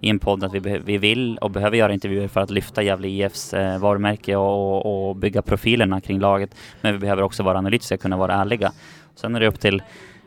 i 0.00 0.10
en 0.10 0.18
podd 0.18 0.44
att 0.44 0.54
vi, 0.54 0.80
vi 0.84 0.98
vill 0.98 1.38
och 1.38 1.50
behöver 1.50 1.76
göra 1.76 1.92
intervjuer 1.92 2.28
för 2.28 2.40
att 2.40 2.50
lyfta 2.50 2.82
Gävle 2.82 3.08
IFs 3.08 3.54
varumärke 3.80 4.36
och, 4.36 5.08
och 5.08 5.16
bygga 5.16 5.42
profilerna 5.42 6.00
kring 6.00 6.20
laget. 6.20 6.54
Men 6.80 6.92
vi 6.92 6.98
behöver 6.98 7.22
också 7.22 7.42
vara 7.42 7.58
analytiska, 7.58 7.96
kunna 7.96 8.16
vara 8.16 8.34
ärliga. 8.34 8.72
Sen 9.14 9.34
är 9.34 9.40
det 9.40 9.46
upp 9.46 9.60
till 9.60 9.82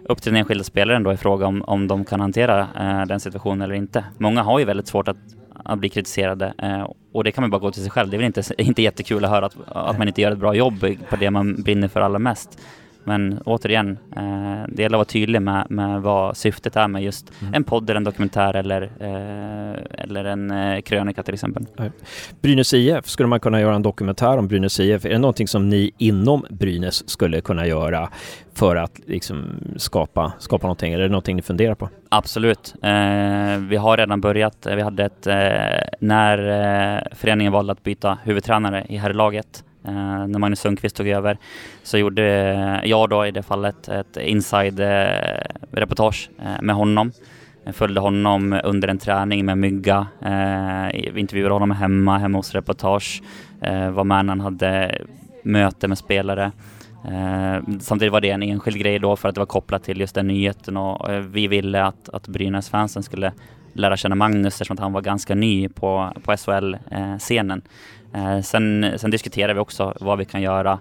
upp 0.05 0.21
till 0.21 0.31
den 0.31 0.39
enskilda 0.39 0.63
spelaren 0.63 1.03
då 1.03 1.13
i 1.13 1.17
fråga 1.17 1.47
om, 1.47 1.61
om 1.61 1.87
de 1.87 2.05
kan 2.05 2.19
hantera 2.19 2.59
eh, 2.79 3.05
den 3.05 3.19
situationen 3.19 3.61
eller 3.61 3.75
inte. 3.75 4.05
Många 4.17 4.43
har 4.43 4.59
ju 4.59 4.65
väldigt 4.65 4.87
svårt 4.87 5.07
att, 5.07 5.17
att 5.63 5.79
bli 5.79 5.89
kritiserade 5.89 6.53
eh, 6.57 6.87
och 7.11 7.23
det 7.23 7.31
kan 7.31 7.41
man 7.41 7.49
bara 7.49 7.59
gå 7.59 7.71
till 7.71 7.81
sig 7.81 7.91
själv. 7.91 8.09
Det 8.09 8.15
är 8.15 8.17
väl 8.17 8.25
inte, 8.25 8.43
inte 8.57 8.81
jättekul 8.81 9.25
att 9.25 9.31
höra 9.31 9.45
att, 9.45 9.55
att 9.67 9.97
man 9.97 10.07
inte 10.07 10.21
gör 10.21 10.31
ett 10.31 10.37
bra 10.37 10.55
jobb 10.55 10.79
på 11.09 11.15
det 11.15 11.31
man 11.31 11.63
brinner 11.63 11.87
för 11.87 12.01
allra 12.01 12.19
mest. 12.19 12.59
Men 13.03 13.39
återigen, 13.45 13.97
eh, 14.15 14.63
det 14.67 14.81
gäller 14.83 14.95
att 14.95 14.99
vara 14.99 15.05
tydlig 15.05 15.41
med, 15.41 15.65
med 15.69 16.01
vad 16.01 16.37
syftet 16.37 16.75
är 16.75 16.87
med 16.87 17.03
just 17.03 17.31
Mm. 17.41 17.53
en 17.53 17.63
podd 17.63 17.89
eller 17.89 17.97
en 17.97 18.03
dokumentär 18.03 18.53
eller, 18.55 18.81
eh, 18.81 20.03
eller 20.03 20.25
en 20.25 20.51
eh, 20.51 20.81
krönika 20.81 21.23
till 21.23 21.33
exempel. 21.33 21.65
Brynäs 22.41 22.73
IF, 22.73 23.07
skulle 23.07 23.27
man 23.27 23.39
kunna 23.39 23.61
göra 23.61 23.75
en 23.75 23.81
dokumentär 23.81 24.37
om 24.37 24.47
Brynäs 24.47 24.79
IF? 24.79 25.05
Är 25.05 25.09
det 25.09 25.17
någonting 25.17 25.47
som 25.47 25.69
ni 25.69 25.91
inom 25.97 26.45
Brynäs 26.49 27.09
skulle 27.09 27.41
kunna 27.41 27.67
göra 27.67 28.09
för 28.53 28.75
att 28.75 28.99
liksom 29.05 29.45
skapa, 29.77 30.33
skapa 30.39 30.67
någonting? 30.67 30.93
Är 30.93 30.99
det 30.99 31.07
någonting 31.07 31.35
ni 31.35 31.41
funderar 31.41 31.75
på? 31.75 31.89
Absolut. 32.09 32.73
Eh, 32.81 33.57
vi 33.69 33.75
har 33.75 33.97
redan 33.97 34.21
börjat. 34.21 34.67
Vi 34.75 34.81
hade 34.81 35.05
ett, 35.05 35.27
eh, 35.27 35.35
när 35.99 36.37
eh, 36.97 37.01
föreningen 37.15 37.53
valde 37.53 37.71
att 37.71 37.83
byta 37.83 38.17
huvudtränare 38.23 38.85
i 38.89 38.97
herrlaget, 38.97 39.63
Eh, 39.85 40.27
när 40.27 40.39
Magnus 40.39 40.59
Sundqvist 40.59 40.95
tog 40.95 41.07
över, 41.07 41.37
så 41.83 41.97
gjorde 41.97 42.81
jag 42.85 43.09
då 43.09 43.25
i 43.25 43.31
det 43.31 43.43
fallet 43.43 43.87
ett 43.87 44.17
inside-reportage 44.17 46.29
eh, 46.39 46.61
med 46.61 46.75
honom. 46.75 47.11
Jag 47.65 47.75
följde 47.75 48.01
honom 48.01 48.59
under 48.63 48.87
en 48.87 48.97
träning 48.97 49.45
med 49.45 49.57
Mygga, 49.57 50.07
eh, 50.21 51.19
intervjuade 51.19 51.53
honom 51.53 51.71
hemma, 51.71 52.17
hemma 52.17 52.37
hos 52.37 52.53
reportage, 52.53 53.21
eh, 53.61 53.91
var 53.91 54.03
med 54.03 54.25
när 54.25 54.31
han 54.31 54.41
hade 54.41 54.97
möte 55.43 55.87
med 55.87 55.97
spelare. 55.97 56.51
Eh, 57.05 57.61
samtidigt 57.79 58.11
var 58.11 58.21
det 58.21 58.29
en 58.29 58.43
enskild 58.43 58.77
grej 58.77 58.99
då 58.99 59.15
för 59.15 59.29
att 59.29 59.35
det 59.35 59.41
var 59.41 59.45
kopplat 59.45 59.83
till 59.83 59.99
just 59.99 60.15
den 60.15 60.27
nyheten 60.27 60.77
och 60.77 61.09
eh, 61.09 61.19
vi 61.19 61.47
ville 61.47 61.83
att, 61.83 62.09
att 62.09 62.27
Brynäs-fansen 62.27 63.03
skulle 63.03 63.31
lära 63.73 63.97
känna 63.97 64.15
Magnus 64.15 64.53
eftersom 64.53 64.73
att 64.73 64.79
han 64.79 64.93
var 64.93 65.01
ganska 65.01 65.35
ny 65.35 65.69
på, 65.69 66.13
på 66.23 66.31
SHL-scenen. 66.31 67.61
Eh, 67.65 67.71
Eh, 68.13 68.41
sen, 68.41 68.93
sen 68.97 69.11
diskuterar 69.11 69.53
vi 69.53 69.59
också 69.59 69.93
vad 69.99 70.17
vi 70.17 70.25
kan 70.25 70.41
göra 70.41 70.79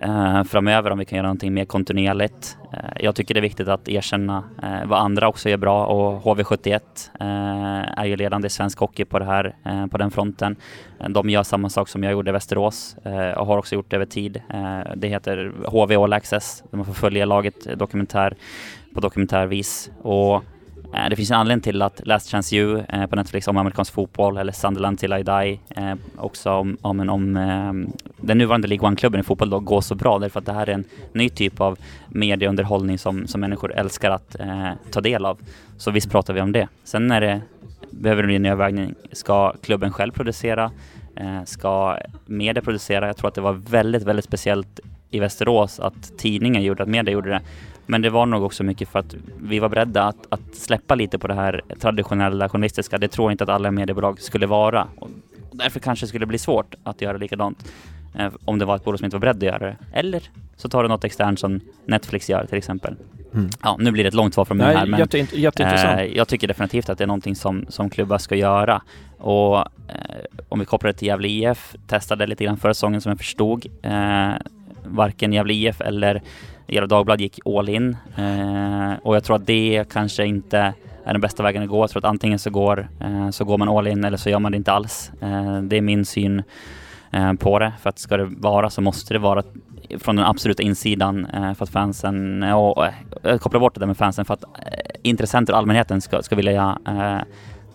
eh, 0.00 0.42
framöver, 0.44 0.90
om 0.90 0.98
vi 0.98 1.04
kan 1.04 1.16
göra 1.16 1.26
någonting 1.26 1.54
mer 1.54 1.64
kontinuerligt. 1.64 2.56
Eh, 2.72 2.78
jag 3.00 3.14
tycker 3.14 3.34
det 3.34 3.40
är 3.40 3.42
viktigt 3.42 3.68
att 3.68 3.88
erkänna 3.88 4.44
eh, 4.62 4.86
vad 4.86 4.98
andra 5.00 5.28
också 5.28 5.48
gör 5.48 5.56
bra 5.56 5.86
och 5.86 6.22
HV71 6.22 6.80
eh, 7.20 7.98
är 7.98 8.04
ju 8.04 8.16
ledande 8.16 8.46
i 8.46 8.50
svensk 8.50 8.78
hockey 8.78 9.04
på 9.04 9.18
det 9.18 9.24
här, 9.24 9.54
eh, 9.64 9.86
på 9.86 9.98
den 9.98 10.10
fronten. 10.10 10.56
Eh, 11.00 11.08
de 11.08 11.30
gör 11.30 11.42
samma 11.42 11.68
sak 11.68 11.88
som 11.88 12.02
jag 12.02 12.12
gjorde 12.12 12.30
i 12.30 12.32
Västerås 12.32 12.96
eh, 13.04 13.30
och 13.30 13.46
har 13.46 13.58
också 13.58 13.74
gjort 13.74 13.90
det 13.90 13.96
över 13.96 14.06
tid. 14.06 14.42
Eh, 14.50 14.80
Det 14.96 15.08
heter 15.08 15.52
HV 15.66 15.96
All 15.96 16.12
Access, 16.12 16.64
där 16.70 16.76
man 16.76 16.86
får 16.86 16.94
följa 16.94 17.24
laget 17.24 17.78
dokumentär 17.78 18.36
på 18.94 19.00
dokumentärvis. 19.00 19.90
Och 20.02 20.44
Eh, 20.96 21.08
det 21.10 21.16
finns 21.16 21.30
en 21.30 21.36
anledning 21.36 21.62
till 21.62 21.82
att 21.82 22.00
Last 22.04 22.30
Chance 22.30 22.56
You 22.56 22.82
eh, 22.88 23.06
på 23.06 23.16
Netflix 23.16 23.48
om 23.48 23.56
amerikansk 23.56 23.92
fotboll 23.92 24.36
eller 24.36 24.52
Sunderland 24.52 24.98
till 24.98 25.12
I 25.12 25.22
Die 25.22 25.60
eh, 25.68 25.94
också 26.16 26.50
om, 26.50 26.78
om, 26.82 27.08
om 27.08 27.34
den 28.16 28.38
nuvarande 28.38 28.68
League 28.68 28.88
One-klubben 28.88 29.20
i 29.20 29.22
fotboll 29.22 29.50
då 29.50 29.60
går 29.60 29.80
så 29.80 29.94
bra 29.94 30.18
därför 30.18 30.40
att 30.40 30.46
det 30.46 30.52
här 30.52 30.68
är 30.68 30.74
en 30.74 30.84
ny 31.12 31.28
typ 31.28 31.60
av 31.60 31.78
medieunderhållning 32.08 32.98
som, 32.98 33.26
som 33.26 33.40
människor 33.40 33.72
älskar 33.72 34.10
att 34.10 34.40
eh, 34.40 34.70
ta 34.90 35.00
del 35.00 35.24
av. 35.24 35.38
Så 35.76 35.90
visst 35.90 36.10
pratar 36.10 36.34
vi 36.34 36.40
om 36.40 36.52
det. 36.52 36.68
Sen 36.84 37.10
är 37.10 37.20
det, 37.20 37.40
behöver 37.90 38.22
det 38.22 38.26
bli 38.26 38.36
en 38.36 38.46
övervägning. 38.46 38.94
Ska 39.12 39.52
klubben 39.52 39.92
själv 39.92 40.12
producera? 40.12 40.70
Eh, 41.16 41.44
ska 41.44 41.98
media 42.26 42.62
producera? 42.62 43.06
Jag 43.06 43.16
tror 43.16 43.28
att 43.28 43.34
det 43.34 43.40
var 43.40 43.52
väldigt, 43.52 44.02
väldigt 44.02 44.24
speciellt 44.24 44.80
i 45.10 45.20
Västerås 45.20 45.80
att 45.80 46.18
tidningen 46.18 46.62
gjorde, 46.62 46.82
att 46.82 46.88
media 46.88 47.12
gjorde 47.12 47.30
det. 47.30 47.40
Men 47.86 48.02
det 48.02 48.10
var 48.10 48.26
nog 48.26 48.42
också 48.42 48.64
mycket 48.64 48.88
för 48.88 48.98
att 48.98 49.14
vi 49.40 49.58
var 49.58 49.68
beredda 49.68 50.02
att, 50.02 50.26
att 50.28 50.54
släppa 50.54 50.94
lite 50.94 51.18
på 51.18 51.26
det 51.26 51.34
här 51.34 51.62
traditionella 51.80 52.48
journalistiska. 52.48 52.98
Det 52.98 53.08
tror 53.08 53.26
jag 53.26 53.32
inte 53.32 53.44
att 53.44 53.50
alla 53.50 53.70
mediebolag 53.70 54.20
skulle 54.20 54.46
vara. 54.46 54.88
Och 54.98 55.08
därför 55.52 55.80
kanske 55.80 56.06
det 56.06 56.08
skulle 56.08 56.26
bli 56.26 56.38
svårt 56.38 56.74
att 56.82 57.02
göra 57.02 57.16
likadant. 57.16 57.72
Eh, 58.18 58.32
om 58.44 58.58
det 58.58 58.64
var 58.64 58.76
ett 58.76 58.84
bolag 58.84 58.98
som 58.98 59.04
inte 59.04 59.16
var 59.16 59.20
beredd 59.20 59.36
att 59.36 59.42
göra 59.42 59.58
det. 59.58 59.76
Eller 59.92 60.22
så 60.56 60.68
tar 60.68 60.82
du 60.82 60.88
något 60.88 61.04
externt 61.04 61.40
som 61.40 61.60
Netflix 61.86 62.30
gör 62.30 62.46
till 62.46 62.58
exempel. 62.58 62.96
Mm. 63.34 63.50
Ja, 63.62 63.76
nu 63.80 63.90
blir 63.90 64.04
det 64.04 64.08
ett 64.08 64.14
långt 64.14 64.34
svar 64.34 64.44
från 64.44 64.56
mig 64.56 64.76
här. 64.76 64.86
Men, 64.86 65.00
jätteintressant. 65.32 66.00
Eh, 66.00 66.04
jag 66.04 66.28
tycker 66.28 66.48
definitivt 66.48 66.88
att 66.88 66.98
det 66.98 67.04
är 67.04 67.08
någonting 67.08 67.36
som, 67.36 67.66
som 67.68 67.90
klubbar 67.90 68.18
ska 68.18 68.34
göra. 68.34 68.82
Och 69.18 69.58
eh, 69.58 69.64
om 70.48 70.58
vi 70.58 70.64
kopplar 70.64 70.92
det 70.92 70.98
till 70.98 71.08
Gävle 71.08 71.28
IF, 71.28 71.76
testade 71.86 72.26
lite 72.26 72.44
grann 72.44 72.56
förra 72.56 72.74
säsongen 72.74 73.00
som 73.00 73.10
jag 73.10 73.18
förstod. 73.18 73.66
Eh, 73.82 74.30
varken 74.84 75.32
Gävle 75.32 75.54
IF 75.54 75.80
eller 75.80 76.22
Gefle 76.66 76.86
Dagblad 76.86 77.20
gick 77.20 77.38
all 77.46 77.68
in. 77.68 77.96
Eh, 78.16 78.92
och 79.02 79.16
jag 79.16 79.24
tror 79.24 79.36
att 79.36 79.46
det 79.46 79.84
kanske 79.92 80.26
inte 80.26 80.74
är 81.04 81.12
den 81.12 81.20
bästa 81.20 81.42
vägen 81.42 81.62
att 81.62 81.68
gå. 81.68 81.82
Jag 81.82 81.90
tror 81.90 82.00
att 82.00 82.10
antingen 82.10 82.38
så 82.38 82.50
går, 82.50 82.88
eh, 83.00 83.30
så 83.30 83.44
går 83.44 83.58
man 83.58 83.68
all 83.68 83.86
in 83.86 84.04
eller 84.04 84.16
så 84.16 84.30
gör 84.30 84.38
man 84.38 84.52
det 84.52 84.56
inte 84.56 84.72
alls. 84.72 85.12
Eh, 85.20 85.62
det 85.62 85.76
är 85.76 85.80
min 85.80 86.04
syn 86.04 86.42
på 87.38 87.58
det. 87.58 87.72
För 87.80 87.90
att 87.90 87.98
ska 87.98 88.16
det 88.16 88.24
vara 88.24 88.70
så 88.70 88.80
måste 88.80 89.14
det 89.14 89.18
vara 89.18 89.42
från 89.98 90.16
den 90.16 90.24
absoluta 90.24 90.62
insidan 90.62 91.26
för 91.32 91.62
att 91.62 91.70
fansen, 91.70 92.42
och 92.42 92.86
jag 93.22 93.40
kopplar 93.40 93.60
bort 93.60 93.74
det 93.74 93.80
där 93.80 93.86
med 93.86 93.96
fansen 93.96 94.24
för 94.24 94.34
att 94.34 94.44
intressenter 95.02 95.52
och 95.52 95.58
allmänheten 95.58 96.00
ska, 96.00 96.22
ska 96.22 96.36
vilja 96.36 96.78
eh, 96.88 97.18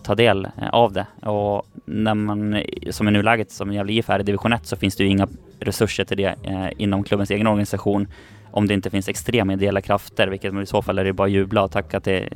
ta 0.02 0.14
del 0.14 0.48
av 0.72 0.92
det. 0.92 1.06
Och 1.28 1.66
när 1.84 2.14
man, 2.14 2.62
som 2.90 3.08
i 3.08 3.10
nuläget, 3.10 3.50
som 3.50 3.72
Gävle 3.72 3.92
IF 3.92 4.10
är 4.10 4.20
i 4.20 4.22
division 4.22 4.52
1 4.52 4.66
så 4.66 4.76
finns 4.76 4.96
det 4.96 5.04
ju 5.04 5.10
inga 5.10 5.28
resurser 5.60 6.04
till 6.04 6.16
det 6.16 6.34
eh, 6.42 6.68
inom 6.76 7.04
klubbens 7.04 7.30
egen 7.30 7.46
organisation 7.46 8.08
om 8.52 8.68
det 8.68 8.74
inte 8.74 8.90
finns 8.90 9.08
extrema 9.08 9.52
ideella 9.52 9.80
krafter, 9.80 10.28
vilket 10.28 10.54
i 10.54 10.66
så 10.66 10.82
fall 10.82 10.98
är 10.98 11.04
det 11.04 11.12
bara 11.12 11.24
att 11.24 11.32
jubla 11.32 11.62
och 11.62 11.70
tacka 11.70 12.00
till 12.00 12.28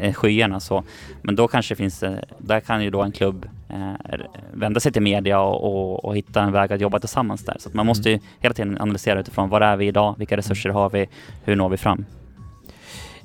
eh, 0.00 0.12
skyarna. 0.12 0.60
Så. 0.60 0.84
Men 1.22 1.36
då 1.36 1.48
kanske 1.48 1.74
finns, 1.74 2.02
eh, 2.02 2.12
där 2.38 2.60
kan 2.60 2.84
ju 2.84 2.90
då 2.90 3.02
en 3.02 3.12
klubb 3.12 3.48
eh, 3.68 4.20
vända 4.52 4.80
sig 4.80 4.92
till 4.92 5.02
media 5.02 5.40
och, 5.40 5.64
och, 5.64 6.04
och 6.04 6.16
hitta 6.16 6.42
en 6.42 6.52
väg 6.52 6.72
att 6.72 6.80
jobba 6.80 6.98
tillsammans 6.98 7.44
där. 7.44 7.56
Så 7.58 7.70
man 7.72 7.86
måste 7.86 8.10
ju 8.10 8.18
hela 8.40 8.54
tiden 8.54 8.78
analysera 8.80 9.20
utifrån 9.20 9.48
var 9.48 9.60
är 9.60 9.76
vi 9.76 9.86
idag, 9.86 10.14
vilka 10.18 10.36
resurser 10.36 10.70
har 10.70 10.90
vi, 10.90 11.08
hur 11.44 11.56
når 11.56 11.68
vi 11.68 11.76
fram? 11.76 12.04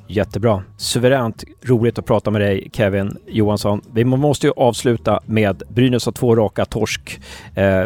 Jättebra. 0.07 0.63
Suveränt 0.77 1.43
roligt 1.61 1.99
att 1.99 2.05
prata 2.05 2.31
med 2.31 2.41
dig 2.41 2.69
Kevin 2.73 3.17
Johansson. 3.27 3.81
Vi 3.93 4.05
måste 4.05 4.47
ju 4.47 4.53
avsluta 4.55 5.19
med 5.25 5.63
Brynäs 5.69 6.05
har 6.05 6.11
två 6.11 6.35
raka 6.35 6.65
torsk 6.65 7.21
eh, 7.55 7.85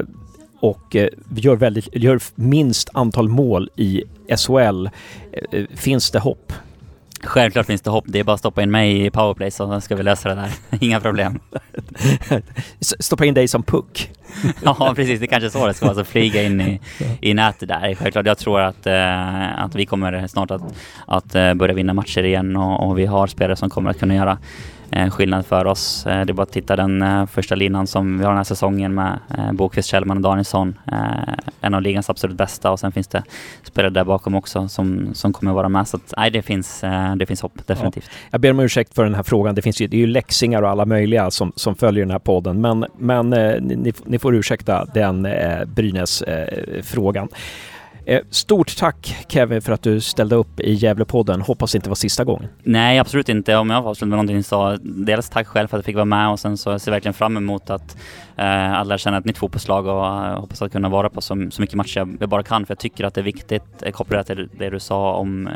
och 0.60 0.96
eh, 0.96 1.08
gör, 1.36 1.56
väldigt, 1.56 1.96
gör 1.96 2.20
minst 2.36 2.90
antal 2.94 3.30
mål 3.30 3.70
i 3.76 4.04
SHL. 4.38 4.90
Eh, 5.52 5.66
finns 5.76 6.12
det 6.12 6.20
hopp? 6.20 6.54
Självklart 7.24 7.66
finns 7.66 7.82
det 7.82 7.90
hopp, 7.90 8.06
det 8.08 8.20
är 8.20 8.24
bara 8.24 8.34
att 8.34 8.40
stoppa 8.40 8.64
in 8.64 8.72
mig 8.72 9.06
i 9.06 9.10
powerplay 9.10 9.52
så 9.52 9.82
ska 9.82 9.96
vi 9.96 10.04
lösa 10.04 10.30
det 10.30 10.36
där. 10.36 10.52
Inga 10.86 11.00
problem. 11.00 11.40
Stoppa 13.00 13.26
in 13.26 13.34
dig 13.34 13.48
som 13.48 13.64
puck. 13.64 14.12
Ja 14.64 14.94
precis, 14.96 15.20
det 15.20 15.28
kanske 15.28 15.48
är 15.48 15.50
så 15.50 15.68
det 15.68 15.74
ska 15.74 15.86
vara, 15.86 15.96
så 15.96 16.04
flyga 16.04 16.44
in 16.44 16.62
i, 16.62 16.80
i 17.22 17.34
nätet 17.34 17.70
där. 17.70 17.96
Självklart, 17.96 18.26
jag 18.26 18.38
tror 18.38 18.62
att, 18.62 18.88
eh, 18.88 19.64
att 19.64 19.76
vi 19.76 19.86
kommer 19.86 20.28
snart 20.28 20.52
att, 20.52 20.62
att 21.06 21.36
eh, 21.36 21.54
börja 21.54 21.74
vinna 21.74 21.94
matcher 21.94 22.24
igen 22.24 22.56
och, 22.56 22.88
och 22.88 23.00
vi 23.00 23.06
har 23.06 23.28
spelare 23.28 23.56
som 23.56 23.70
kommer 23.70 23.90
att 23.90 24.00
kunna 24.00 24.16
göra 24.16 24.38
en 24.92 25.12
skillnad 25.12 25.46
för 25.46 25.66
oss. 25.66 26.06
Eh, 26.06 26.26
det 26.26 26.32
är 26.32 26.34
bara 26.34 26.44
att 26.44 26.52
titta 26.52 26.76
den 26.76 27.02
eh, 27.02 27.26
första 27.26 27.56
linan 27.56 27.88
som 27.88 28.18
vi 28.18 28.24
har 28.24 28.32
den 28.32 28.38
här 28.38 28.44
säsongen 28.44 28.94
med 28.94 29.20
Bokvist, 29.54 29.90
Kjellman 29.90 30.18
och 30.18 30.24
Danielsson. 30.24 30.80
En 31.62 31.74
av 31.74 31.82
ligans 31.82 32.10
absolut 32.10 32.38
bästa 32.38 32.72
och 32.72 32.80
sen 32.80 32.92
finns 32.92 33.08
det 33.08 33.24
spelare 33.64 33.90
där 33.90 34.04
bakom 34.04 34.36
också 34.36 34.68
som, 34.68 35.10
som 35.14 35.34
kommer 35.34 35.54
vara 35.54 35.70
med. 35.70 35.88
Så 35.88 35.98
att, 35.98 36.14
nej, 36.18 36.32
det 36.32 36.42
finns, 36.42 36.84
det 37.16 37.26
finns 37.26 37.42
hopp 37.42 37.68
definitivt. 37.68 38.10
Jag 38.32 38.42
ber 38.42 38.52
om 38.52 38.60
ursäkt 38.60 38.96
för 38.96 39.04
den 39.04 39.16
här 39.16 39.24
frågan. 39.24 39.56
Det 39.56 39.62
finns 39.62 39.82
ju, 39.82 39.88
det 39.88 39.98
är 39.98 40.00
ju 40.00 40.08
läxingar 40.08 40.62
och 40.62 40.70
alla 40.70 40.86
möjliga 40.86 41.32
som, 41.32 41.52
som 41.56 41.76
följer 41.76 42.06
den 42.06 42.12
här 42.12 42.20
podden. 42.20 42.62
Men, 42.62 42.86
men 42.98 43.30
ni, 43.30 43.94
ni 44.06 44.20
får 44.20 44.36
ursäkta 44.36 44.86
den 44.94 45.28
Brynäs-frågan. 45.66 47.28
Eh, 48.10 48.22
stort 48.30 48.78
tack 48.78 49.26
Kevin 49.28 49.62
för 49.62 49.74
att 49.74 49.82
du 49.82 50.02
ställde 50.02 50.36
upp 50.36 50.60
i 50.60 50.74
Gävlepodden. 50.74 51.42
Hoppas 51.42 51.72
det 51.72 51.76
inte 51.76 51.90
var 51.90 51.96
sista 51.96 52.24
gången. 52.24 52.50
Nej, 52.64 53.00
absolut 53.00 53.30
inte. 53.30 53.56
Om 53.56 53.70
jag 53.70 53.84
får 53.84 53.90
avsluta 53.90 54.06
med 54.06 54.18
någonting 54.18 54.44
så 54.44 54.78
dels 54.82 55.30
tack 55.30 55.48
själv 55.48 55.68
för 55.68 55.78
att 55.78 55.80
jag 55.80 55.86
fick 55.86 55.96
vara 55.96 56.06
med 56.06 56.30
och 56.30 56.40
sen 56.40 56.58
så 56.58 56.80
ser 56.80 56.92
jag 56.92 56.96
verkligen 56.96 57.14
fram 57.14 57.38
emot 57.38 57.70
att 57.70 57.98
eh, 58.38 58.74
alla 58.74 58.98
känner 58.98 59.20
ett 59.20 59.26
nytt 59.26 59.38
fotbollslag 59.38 59.88
och 59.88 60.06
eh, 60.06 60.40
hoppas 60.40 60.62
att 60.62 60.72
kunna 60.72 60.90
vara 60.90 61.10
på 61.10 61.22
så, 61.22 61.48
så 61.52 61.62
mycket 61.62 61.76
matcher 61.76 62.08
jag, 62.20 62.30
bara 62.30 62.44
kan 62.44 62.66
för 62.66 62.72
jag 62.72 62.80
tycker 62.80 63.04
att 63.04 63.14
det 63.14 63.22
är 63.22 63.26
viktigt 63.26 63.64
eh, 63.82 63.92
kopplat 63.92 64.28
till 64.28 64.50
det 64.58 64.70
du 64.70 64.80
sa 64.80 65.14
om, 65.14 65.48
eh, 65.48 65.54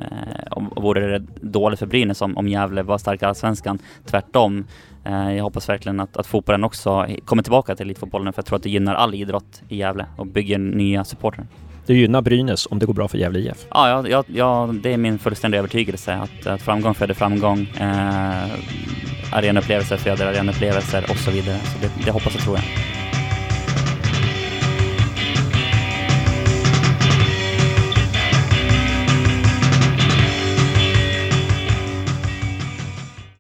om 0.52 0.74
vore 0.76 1.20
det 1.20 1.26
dåligt 1.42 1.80
för 1.80 1.86
Brynäs 1.86 2.22
om, 2.22 2.38
om 2.38 2.48
Gävle 2.48 2.84
var 2.84 2.98
starka 2.98 3.26
i 3.26 3.30
Allsvenskan. 3.30 3.80
Tvärtom. 4.06 4.66
Jag 5.06 5.44
hoppas 5.44 5.70
verkligen 5.70 6.00
att, 6.00 6.18
att 6.18 6.28
fotbollen 6.28 6.64
också 6.64 7.08
kommer 7.26 7.44
tillbaka 7.44 7.76
till 7.76 7.86
elitfotbollen 7.86 8.34
för 8.34 8.40
jag 8.40 8.46
tror 8.46 8.58
att 8.58 8.64
det 8.64 8.70
gynnar 8.70 8.96
all 8.96 9.14
idrott 9.14 9.62
i 9.70 9.78
Gävle 9.78 10.06
och 10.18 10.28
bygger 10.28 10.58
nya 10.58 11.04
supportrar. 11.04 11.46
Det 11.86 11.94
gynnar 11.94 12.22
Brynäs 12.22 12.68
om 12.72 12.80
det 12.80 12.86
går 12.86 12.94
bra 12.94 13.08
för 13.08 13.18
Gävle 13.18 13.40
IF. 13.40 13.66
Ja, 13.70 14.08
ja, 14.10 14.24
ja, 14.28 14.70
det 14.84 14.94
är 14.94 14.98
min 14.98 15.20
fullständiga 15.20 15.60
övertygelse 15.60 16.14
att, 16.14 16.48
att 16.48 16.62
framgång 16.62 16.94
föder 16.94 17.14
framgång. 17.14 17.68
Eh, 17.80 18.44
arenaupplevelser 19.32 19.98
föder 19.98 20.26
arenaupplevelser 20.28 21.06
och 21.10 21.18
så 21.18 21.32
vidare. 21.32 21.58
Så 21.58 21.78
det, 21.82 22.06
det 22.06 22.12
hoppas 22.12 22.36
och 22.36 22.42
tror 22.42 22.58
jag. 22.58 22.66